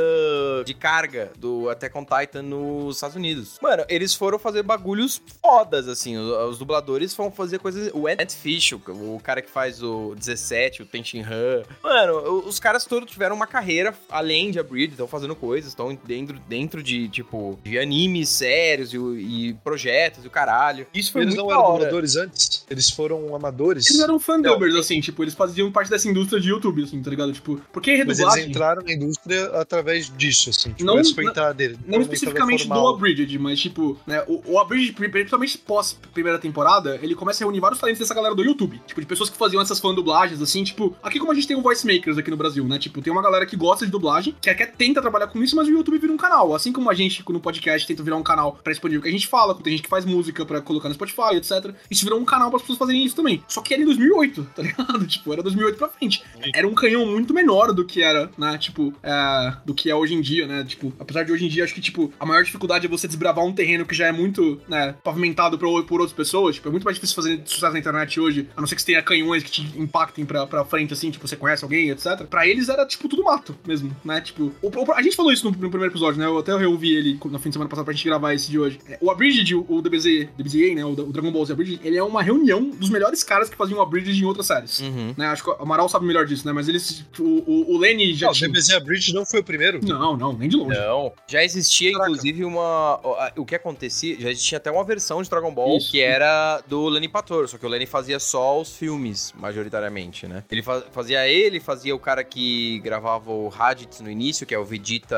de 0.64 0.74
carga 0.74 1.32
do 1.36 1.68
Attack 1.68 1.96
on 1.96 2.04
Titan 2.04 2.42
nos 2.42 2.96
Estados 2.96 3.16
Unidos. 3.16 3.58
Mano, 3.60 3.84
eles 3.88 4.14
foram 4.14 4.38
fazer 4.38 4.62
bagulhos 4.62 5.20
fodas, 5.42 5.88
assim. 5.88 6.16
Os, 6.16 6.50
os 6.50 6.58
dubladores 6.70 7.14
foram 7.14 7.30
fazer 7.30 7.58
coisas. 7.58 7.90
O 7.92 8.08
Ed 8.08 8.32
Fish, 8.32 8.72
o, 8.72 9.20
cara 9.22 9.42
que 9.42 9.50
faz 9.50 9.82
o 9.82 10.14
17, 10.16 10.82
o 10.82 10.86
Tenshin 10.86 11.20
Han. 11.22 11.62
Mano, 11.82 12.44
os 12.46 12.58
caras 12.58 12.84
todos 12.84 13.10
tiveram 13.10 13.34
uma 13.34 13.46
carreira 13.46 13.92
além 14.08 14.50
de 14.50 14.58
a 14.58 14.62
Bridge, 14.62 14.92
estão 14.92 15.08
fazendo 15.08 15.34
coisas, 15.34 15.70
estão 15.70 15.98
dentro, 16.04 16.38
dentro 16.48 16.82
de, 16.82 17.08
tipo, 17.08 17.58
de 17.64 17.78
animes 17.78 18.28
sérios 18.28 18.94
e, 18.94 18.96
e 18.98 19.54
projetos 19.64 20.24
e 20.24 20.28
o 20.28 20.30
caralho. 20.30 20.86
Isso 20.94 21.12
foi 21.12 21.22
Eles 21.22 21.34
muito 21.34 21.46
não 21.48 21.52
eram 21.54 21.72
dubladores 21.72 22.16
antes? 22.16 22.64
Eles 22.70 22.90
foram 22.90 23.34
amadores? 23.34 23.88
Eles 23.90 24.00
eram 24.00 24.18
fandubbers, 24.20 24.74
assim, 24.76 25.00
tipo, 25.00 25.22
eles 25.24 25.34
faziam 25.34 25.70
parte 25.72 25.90
dessa 25.90 26.08
indústria 26.08 26.40
de 26.40 26.48
YouTube, 26.50 26.84
assim, 26.84 27.02
tá 27.02 27.10
ligado? 27.10 27.32
Tipo, 27.32 27.60
porque 27.72 27.90
Mas 27.90 28.00
eles 28.00 28.18
redublagem... 28.18 28.48
entraram 28.50 28.82
na 28.82 28.92
indústria 28.92 29.46
através 29.60 30.12
disso, 30.16 30.50
assim. 30.50 30.70
Tipo, 30.70 30.84
Não- 30.84 30.98
essa 30.98 31.14
foi 31.14 31.24
a 31.24 31.26
não- 31.26 31.32
entrada 31.32 31.54
dele. 31.54 31.78
Não 31.86 31.98
uma 31.98 32.02
especificamente 32.02 32.68
do. 32.68 32.88
Abridged, 32.90 33.38
mas 33.38 33.58
tipo, 33.60 33.98
né, 34.06 34.22
o, 34.26 34.42
o 34.52 34.58
Abridged, 34.58 34.92
pri- 34.94 35.08
principalmente 35.08 35.58
pós 35.58 35.96
primeira 36.12 36.38
temporada, 36.38 36.59
temporada, 36.60 36.98
ele 37.02 37.14
começa 37.14 37.42
a 37.42 37.46
reunir 37.46 37.60
vários 37.60 37.80
talentos 37.80 37.98
dessa 37.98 38.14
galera 38.14 38.34
do 38.34 38.44
YouTube. 38.44 38.80
Tipo, 38.86 39.00
de 39.00 39.06
pessoas 39.06 39.30
que 39.30 39.36
faziam 39.36 39.62
essas 39.62 39.80
fan 39.80 39.94
dublagens, 39.94 40.42
assim, 40.42 40.62
tipo, 40.62 40.94
aqui 41.02 41.18
como 41.18 41.32
a 41.32 41.34
gente 41.34 41.46
tem 41.46 41.56
o 41.56 41.62
Voice 41.62 41.86
Makers 41.86 42.18
aqui 42.18 42.30
no 42.30 42.36
Brasil, 42.36 42.64
né? 42.64 42.78
Tipo, 42.78 43.00
tem 43.00 43.12
uma 43.12 43.22
galera 43.22 43.46
que 43.46 43.56
gosta 43.56 43.86
de 43.86 43.90
dublagem, 43.90 44.34
que 44.40 44.50
até 44.50 44.66
tenta 44.66 45.00
trabalhar 45.00 45.28
com 45.28 45.42
isso, 45.42 45.56
mas 45.56 45.66
o 45.66 45.70
YouTube 45.70 45.98
vira 45.98 46.12
um 46.12 46.16
canal. 46.16 46.54
Assim 46.54 46.72
como 46.72 46.90
a 46.90 46.94
gente, 46.94 47.24
no 47.28 47.40
podcast, 47.40 47.86
tenta 47.86 48.02
virar 48.02 48.16
um 48.16 48.22
canal 48.22 48.58
pra 48.62 48.72
expandir 48.72 48.98
o 48.98 49.02
que 49.02 49.08
a 49.08 49.12
gente 49.12 49.26
fala, 49.26 49.54
tem 49.54 49.72
gente 49.72 49.82
que 49.82 49.88
faz 49.88 50.04
música 50.04 50.44
pra 50.44 50.60
colocar 50.60 50.88
no 50.88 50.94
Spotify, 50.94 51.36
etc. 51.36 51.74
Isso 51.90 52.04
virou 52.04 52.20
um 52.20 52.24
canal 52.24 52.50
para 52.50 52.56
as 52.56 52.62
pessoas 52.62 52.78
fazerem 52.78 53.04
isso 53.04 53.16
também. 53.16 53.42
Só 53.48 53.62
que 53.62 53.72
era 53.72 53.82
em 53.82 53.86
2008, 53.86 54.48
tá 54.54 54.62
ligado? 54.62 55.06
Tipo, 55.10 55.32
era 55.32 55.42
2008 55.42 55.76
pra 55.76 55.88
frente. 55.88 56.22
Era 56.54 56.66
um 56.66 56.74
canhão 56.74 57.04
muito 57.06 57.34
menor 57.34 57.72
do 57.72 57.84
que 57.84 58.02
era, 58.02 58.30
né? 58.38 58.58
Tipo, 58.58 58.92
é, 59.02 59.54
do 59.64 59.74
que 59.74 59.90
é 59.90 59.94
hoje 59.94 60.14
em 60.14 60.20
dia, 60.20 60.46
né? 60.46 60.64
Tipo, 60.64 60.92
apesar 60.98 61.24
de 61.24 61.32
hoje 61.32 61.46
em 61.46 61.48
dia, 61.48 61.64
acho 61.64 61.74
que, 61.74 61.80
tipo, 61.80 62.12
a 62.18 62.26
maior 62.26 62.44
dificuldade 62.44 62.86
é 62.86 62.88
você 62.88 63.06
desbravar 63.06 63.44
um 63.44 63.52
terreno 63.52 63.84
que 63.84 63.94
já 63.94 64.06
é 64.06 64.12
muito, 64.12 64.60
né, 64.68 64.94
pavimentado 65.02 65.58
por, 65.58 65.84
por 65.84 66.00
outras 66.00 66.16
pessoas. 66.16 66.49
Tipo, 66.52 66.68
é 66.68 66.70
muito 66.70 66.84
mais 66.84 66.96
difícil 66.96 67.16
fazer 67.16 67.40
sucesso 67.44 67.72
na 67.72 67.78
internet 67.78 68.20
hoje, 68.20 68.48
a 68.56 68.60
não 68.60 68.66
ser 68.66 68.74
que 68.74 68.82
você 68.82 68.86
tenha 68.86 69.02
canhões 69.02 69.42
que 69.42 69.50
te 69.50 69.62
impactem 69.76 70.24
pra, 70.24 70.46
pra 70.46 70.64
frente, 70.64 70.92
assim, 70.92 71.10
tipo, 71.10 71.26
você 71.26 71.36
conhece 71.36 71.64
alguém, 71.64 71.90
etc. 71.90 72.24
Pra 72.28 72.46
eles 72.46 72.68
era, 72.68 72.86
tipo, 72.86 73.08
tudo 73.08 73.24
mato 73.24 73.56
mesmo, 73.66 73.94
né? 74.04 74.20
Tipo, 74.20 74.52
o, 74.62 74.68
o, 74.68 74.92
a 74.92 75.02
gente 75.02 75.16
falou 75.16 75.32
isso 75.32 75.44
no, 75.44 75.50
no, 75.50 75.70
primeiro 75.70 75.92
episódio, 75.92 76.20
né? 76.20 76.26
Eu 76.26 76.38
até 76.38 76.56
reouvi 76.56 76.94
ele 76.94 77.18
no 77.24 77.38
fim 77.38 77.50
de 77.50 77.54
semana 77.54 77.68
passada 77.68 77.84
pra 77.84 77.94
gente 77.94 78.04
gravar 78.04 78.34
esse 78.34 78.50
de 78.50 78.58
hoje. 78.58 78.78
É, 78.88 78.98
o 79.00 79.10
Abridged, 79.10 79.54
o, 79.54 79.64
o 79.68 79.82
DBZ, 79.82 80.28
DBZA, 80.36 80.74
né? 80.74 80.84
O, 80.84 80.90
o, 80.90 81.12
Dragon 81.12 81.30
Ball 81.30 81.44
Z 81.44 81.52
Abridged, 81.52 81.80
ele 81.84 81.96
é 81.96 82.02
uma 82.02 82.22
reunião 82.22 82.70
dos 82.70 82.90
melhores 82.90 83.22
caras 83.22 83.48
que 83.48 83.56
faziam 83.56 83.78
o 83.78 83.82
Abridged 83.82 84.20
em 84.20 84.24
outras 84.24 84.46
séries. 84.46 84.80
Uhum. 84.80 85.14
Né? 85.16 85.26
Acho 85.26 85.44
que 85.44 85.50
o 85.50 85.54
Amaral 85.54 85.88
sabe 85.88 86.06
melhor 86.06 86.26
disso, 86.26 86.46
né? 86.46 86.52
Mas 86.52 86.68
eles. 86.68 87.04
O, 87.18 87.22
o, 87.22 87.74
o 87.74 87.78
Lenny 87.78 88.14
já. 88.14 88.26
Não, 88.26 88.32
tinha... 88.32 88.48
o 88.48 88.52
DBZ 88.52 88.70
Abridged 88.74 89.14
não 89.14 89.24
foi 89.24 89.40
o 89.40 89.44
primeiro? 89.44 89.80
Não, 89.84 90.16
não, 90.16 90.32
nem 90.32 90.48
de 90.48 90.56
longe. 90.56 90.78
Não. 90.78 91.12
Já 91.26 91.44
existia, 91.44 91.92
Caraca. 91.92 92.10
inclusive, 92.10 92.44
uma. 92.44 93.00
O 93.36 93.44
que 93.44 93.54
acontecia. 93.54 94.18
Já 94.18 94.30
existia 94.30 94.58
até 94.58 94.70
uma 94.70 94.84
versão 94.84 95.22
de 95.22 95.28
Dragon 95.30 95.52
Ball 95.52 95.76
isso. 95.76 95.90
que 95.90 96.00
era 96.00 96.39
do 96.66 96.88
Lenny 96.88 97.08
Pator, 97.08 97.48
só 97.48 97.58
que 97.58 97.66
o 97.66 97.68
Lenny 97.68 97.86
fazia 97.86 98.18
só 98.18 98.60
os 98.60 98.76
filmes, 98.76 99.32
majoritariamente, 99.38 100.26
né? 100.26 100.44
Ele 100.50 100.62
fazia 100.62 101.26
ele, 101.28 101.60
fazia 101.60 101.94
o 101.94 101.98
cara 101.98 102.22
que 102.24 102.78
gravava 102.80 103.30
o 103.30 103.48
Raditz 103.48 104.00
no 104.00 104.10
início, 104.10 104.46
que 104.46 104.54
é 104.54 104.58
o 104.58 104.64
Vegeta 104.64 105.16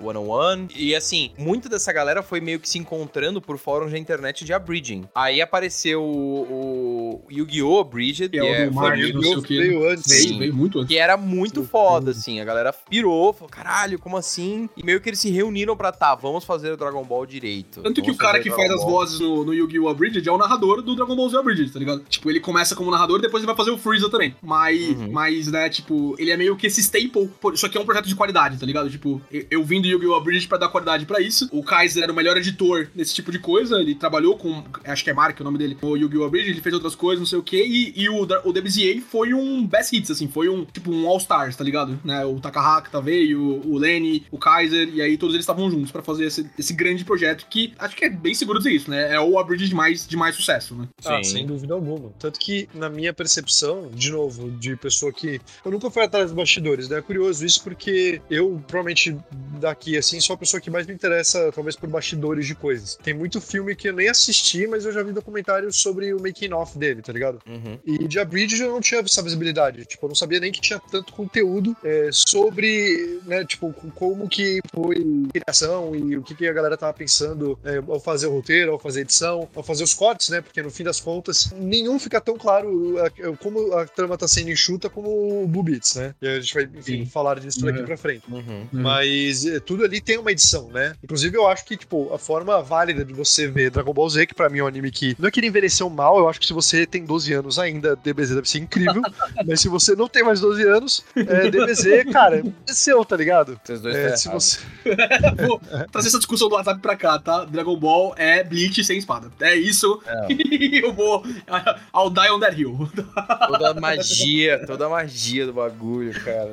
101. 0.00 0.68
E 0.76 0.94
assim, 0.94 1.32
muito 1.38 1.68
dessa 1.68 1.92
galera 1.92 2.22
foi 2.22 2.40
meio 2.40 2.60
que 2.60 2.68
se 2.68 2.78
encontrando 2.78 3.40
por 3.40 3.58
fóruns 3.58 3.92
da 3.92 3.98
internet 3.98 4.44
de 4.44 4.52
abridging. 4.52 5.04
Aí 5.14 5.40
apareceu 5.40 6.02
o, 6.02 7.20
o 7.26 7.32
Yu-Gi-Oh! 7.32 7.80
Abridged, 7.80 8.28
que, 8.30 8.40
que 8.40 8.46
é, 8.46 8.68
o 8.68 8.94
Yu-Gi-Oh! 8.94 9.40
veio 9.40 9.90
antes. 9.90 10.06
Veio, 10.06 10.38
veio 10.38 10.54
muito 10.54 10.78
antes. 10.78 10.88
Que 10.88 10.98
era 10.98 11.16
muito 11.16 11.60
Sim. 11.62 11.66
foda, 11.66 12.10
assim. 12.10 12.40
A 12.40 12.44
galera 12.44 12.72
pirou, 12.72 13.32
falou, 13.32 13.48
caralho, 13.48 13.98
como 13.98 14.16
assim? 14.16 14.68
E 14.76 14.84
meio 14.84 15.00
que 15.00 15.08
eles 15.08 15.18
se 15.20 15.30
reuniram 15.30 15.76
pra, 15.76 15.92
tá, 15.92 16.14
vamos 16.14 16.44
fazer 16.44 16.72
o 16.72 16.76
Dragon 16.76 17.04
Ball 17.04 17.26
direito. 17.26 17.82
Tanto 17.82 18.00
vamos 18.00 18.04
que 18.04 18.10
o 18.10 18.16
cara 18.16 18.40
que 18.40 18.50
faz 18.50 18.68
Ball. 18.68 18.78
as 18.78 18.84
vozes 18.84 19.20
no, 19.20 19.44
no 19.44 19.54
Yu-Gi-Oh! 19.54 19.88
Abridged 19.88 20.26
é 20.26 20.32
o 20.32 20.38
narrador 20.38 20.53
do 20.56 20.94
Dragon 20.94 21.16
Ball 21.16 21.28
Z 21.28 21.36
Abridged, 21.36 21.72
tá 21.72 21.78
ligado? 21.78 22.02
Tipo, 22.08 22.30
ele 22.30 22.40
começa 22.40 22.74
como 22.74 22.90
narrador 22.90 23.18
e 23.18 23.22
depois 23.22 23.42
ele 23.42 23.46
vai 23.46 23.56
fazer 23.56 23.70
o 23.70 23.78
Freeza 23.78 24.08
também. 24.08 24.34
Mas, 24.42 24.80
uhum. 24.90 25.12
mas 25.12 25.48
né, 25.48 25.68
tipo, 25.68 26.14
ele 26.18 26.30
é 26.30 26.36
meio 26.36 26.56
que 26.56 26.66
esse 26.66 26.80
staple. 26.80 27.30
Isso 27.52 27.66
aqui 27.66 27.78
é 27.78 27.80
um 27.80 27.84
projeto 27.84 28.06
de 28.06 28.14
qualidade, 28.14 28.58
tá 28.58 28.66
ligado? 28.66 28.90
Tipo, 28.90 29.20
eu, 29.30 29.46
eu 29.50 29.64
vim 29.64 29.80
do 29.80 29.88
Yu-Gi-Oh! 29.88 30.14
Abridged 30.14 30.48
pra 30.48 30.58
dar 30.58 30.68
qualidade 30.68 31.06
pra 31.06 31.20
isso. 31.20 31.48
O 31.52 31.62
Kaiser 31.62 32.02
era 32.02 32.12
o 32.12 32.14
melhor 32.14 32.36
editor 32.36 32.88
nesse 32.94 33.14
tipo 33.14 33.30
de 33.30 33.38
coisa. 33.38 33.80
Ele 33.80 33.94
trabalhou 33.94 34.36
com, 34.36 34.64
acho 34.84 35.04
que 35.04 35.10
é 35.10 35.14
Mark 35.14 35.38
o 35.40 35.44
nome 35.44 35.58
dele, 35.58 35.76
o 35.82 35.96
Yu-Gi-Oh! 35.96 36.24
Abridged. 36.24 36.50
Ele 36.50 36.60
fez 36.60 36.74
outras 36.74 36.94
coisas, 36.94 37.20
não 37.20 37.26
sei 37.26 37.38
o 37.38 37.42
que. 37.42 37.62
E, 37.62 37.92
e 37.96 38.08
o, 38.08 38.22
o 38.22 38.52
DBZA 38.52 39.00
foi 39.08 39.34
um 39.34 39.66
best 39.66 39.96
hits, 39.96 40.10
assim. 40.10 40.28
Foi 40.28 40.48
um, 40.48 40.64
tipo, 40.64 40.90
um 40.90 41.06
All-Stars, 41.08 41.56
tá 41.56 41.64
ligado? 41.64 41.98
Né? 42.04 42.24
O 42.24 42.40
Takahaka 42.40 43.00
veio, 43.00 43.62
o 43.64 43.78
Lenny, 43.78 44.26
o 44.30 44.38
Kaiser. 44.38 44.88
E 44.92 45.02
aí 45.02 45.16
todos 45.16 45.34
eles 45.34 45.44
estavam 45.44 45.70
juntos 45.70 45.90
pra 45.90 46.02
fazer 46.02 46.26
esse, 46.26 46.48
esse 46.58 46.72
grande 46.72 47.04
projeto 47.04 47.46
que 47.48 47.72
acho 47.78 47.96
que 47.96 48.04
é 48.04 48.10
bem 48.10 48.34
seguro 48.34 48.58
dizer 48.58 48.72
isso, 48.72 48.90
né? 48.90 49.14
É 49.14 49.20
o 49.20 49.38
Abridged 49.38 49.68
de 49.68 49.74
mais, 49.74 50.06
de 50.06 50.16
mais 50.16 50.34
sucesso, 50.34 50.43
né? 50.74 50.88
Ah, 51.04 51.22
sem 51.22 51.46
dúvida 51.46 51.74
alguma. 51.74 52.10
Tanto 52.18 52.38
que, 52.38 52.68
na 52.74 52.88
minha 52.88 53.12
percepção, 53.12 53.90
de 53.92 54.10
novo, 54.10 54.50
de 54.50 54.76
pessoa 54.76 55.12
que. 55.12 55.40
Eu 55.64 55.70
nunca 55.70 55.90
fui 55.90 56.02
atrás 56.02 56.26
dos 56.26 56.34
bastidores, 56.34 56.88
né? 56.88 56.98
É 56.98 57.02
curioso 57.02 57.44
isso 57.44 57.62
porque 57.62 58.20
eu, 58.30 58.62
provavelmente, 58.66 59.16
daqui, 59.60 59.96
assim, 59.96 60.20
sou 60.20 60.34
a 60.34 60.36
pessoa 60.36 60.60
que 60.60 60.70
mais 60.70 60.86
me 60.86 60.94
interessa, 60.94 61.50
talvez, 61.52 61.76
por 61.76 61.88
bastidores 61.88 62.46
de 62.46 62.54
coisas. 62.54 62.96
Tem 63.02 63.14
muito 63.14 63.40
filme 63.40 63.74
que 63.74 63.88
eu 63.88 63.92
nem 63.92 64.08
assisti, 64.08 64.66
mas 64.66 64.84
eu 64.84 64.92
já 64.92 65.02
vi 65.02 65.12
documentários 65.12 65.80
sobre 65.80 66.12
o 66.12 66.20
making 66.20 66.52
off 66.52 66.78
dele, 66.78 67.02
tá 67.02 67.12
ligado? 67.12 67.40
Uhum. 67.46 67.78
E 67.84 68.08
de 68.08 68.18
A 68.18 68.24
Bridge 68.24 68.60
eu 68.60 68.70
não 68.70 68.80
tinha 68.80 69.00
essa 69.00 69.22
visibilidade. 69.22 69.84
Tipo, 69.84 70.06
eu 70.06 70.08
não 70.08 70.16
sabia 70.16 70.40
nem 70.40 70.52
que 70.52 70.60
tinha 70.60 70.78
tanto 70.78 71.12
conteúdo 71.12 71.76
é, 71.82 72.10
sobre, 72.12 73.20
né, 73.24 73.44
tipo, 73.44 73.72
como 73.94 74.28
que 74.28 74.60
foi 74.72 75.04
a 75.28 75.40
criação 75.40 75.94
e 75.94 76.16
o 76.16 76.22
que, 76.22 76.34
que 76.34 76.46
a 76.46 76.52
galera 76.52 76.76
tava 76.76 76.92
pensando 76.92 77.58
é, 77.64 77.76
ao 77.76 78.00
fazer 78.00 78.26
o 78.26 78.32
roteiro, 78.32 78.72
ao 78.72 78.78
fazer 78.78 79.00
a 79.00 79.02
edição, 79.02 79.48
ao 79.54 79.62
fazer 79.62 79.84
os 79.84 79.94
cortes, 79.94 80.28
né? 80.28 80.33
Porque 80.40 80.62
no 80.62 80.70
fim 80.70 80.84
das 80.84 81.00
contas, 81.00 81.52
nenhum 81.56 81.98
fica 81.98 82.20
tão 82.20 82.36
claro 82.36 82.94
como 83.40 83.72
a 83.74 83.86
trama 83.86 84.16
tá 84.16 84.28
sendo 84.28 84.50
enxuta 84.50 84.88
como 84.88 85.42
o 85.42 85.46
Bubits, 85.46 85.96
né? 85.96 86.14
E 86.20 86.28
a 86.28 86.40
gente 86.40 86.54
vai, 86.54 86.64
enfim, 86.64 87.04
Sim. 87.04 87.06
falar 87.06 87.40
disso 87.40 87.60
daqui 87.64 87.80
uhum. 87.80 87.86
pra 87.86 87.96
frente. 87.96 88.24
Uhum. 88.30 88.66
Mas 88.72 89.44
é, 89.44 89.60
tudo 89.60 89.84
ali 89.84 90.00
tem 90.00 90.18
uma 90.18 90.32
edição, 90.32 90.68
né? 90.68 90.94
Inclusive, 91.02 91.36
eu 91.36 91.46
acho 91.46 91.64
que, 91.64 91.76
tipo, 91.76 92.12
a 92.12 92.18
forma 92.18 92.62
válida 92.62 93.04
de 93.04 93.12
você 93.12 93.46
ver 93.46 93.70
Dragon 93.70 93.92
Ball 93.92 94.08
Z, 94.08 94.26
que 94.26 94.34
pra 94.34 94.48
mim 94.48 94.58
é 94.58 94.64
um 94.64 94.66
anime 94.66 94.90
que 94.90 95.16
não 95.18 95.28
é 95.28 95.30
que 95.30 95.40
ele 95.40 95.46
envelheceu 95.46 95.88
mal, 95.88 96.18
eu 96.18 96.28
acho 96.28 96.40
que 96.40 96.46
se 96.46 96.52
você 96.52 96.86
tem 96.86 97.04
12 97.04 97.32
anos 97.32 97.58
ainda, 97.58 97.96
DBZ 97.96 98.34
deve 98.34 98.48
ser 98.48 98.58
incrível. 98.58 99.02
mas 99.46 99.60
se 99.60 99.68
você 99.68 99.94
não 99.94 100.08
tem 100.08 100.22
mais 100.22 100.40
12 100.40 100.62
anos, 100.62 101.04
é, 101.16 101.50
DBZ, 101.50 102.12
cara, 102.12 102.42
é 102.68 102.72
seu, 102.72 103.04
tá 103.04 103.16
ligado? 103.16 103.60
Vocês 103.64 103.80
dois 103.80 103.94
é, 103.94 104.16
se 104.16 104.28
você... 104.28 104.58
Vou 105.46 105.60
trazer 105.90 106.08
essa 106.08 106.18
discussão 106.18 106.48
do 106.48 106.54
WhatsApp 106.54 106.80
pra 106.80 106.96
cá, 106.96 107.18
tá? 107.18 107.44
Dragon 107.44 107.76
Ball 107.76 108.14
é 108.16 108.42
Bleach 108.42 108.82
sem 108.84 108.98
espada. 108.98 109.30
É 109.40 109.54
isso. 109.54 110.00
É. 110.06 110.23
eu 110.82 110.92
vou. 110.92 111.22
I'll 111.94 112.10
die 112.10 112.30
on 112.30 112.40
that 112.40 112.60
hill. 112.60 112.76
Toda 113.46 113.70
a 113.70 113.74
magia, 113.74 114.66
toda 114.66 114.86
a 114.86 114.88
magia 114.88 115.46
do 115.46 115.52
bagulho, 115.52 116.12
cara. 116.22 116.52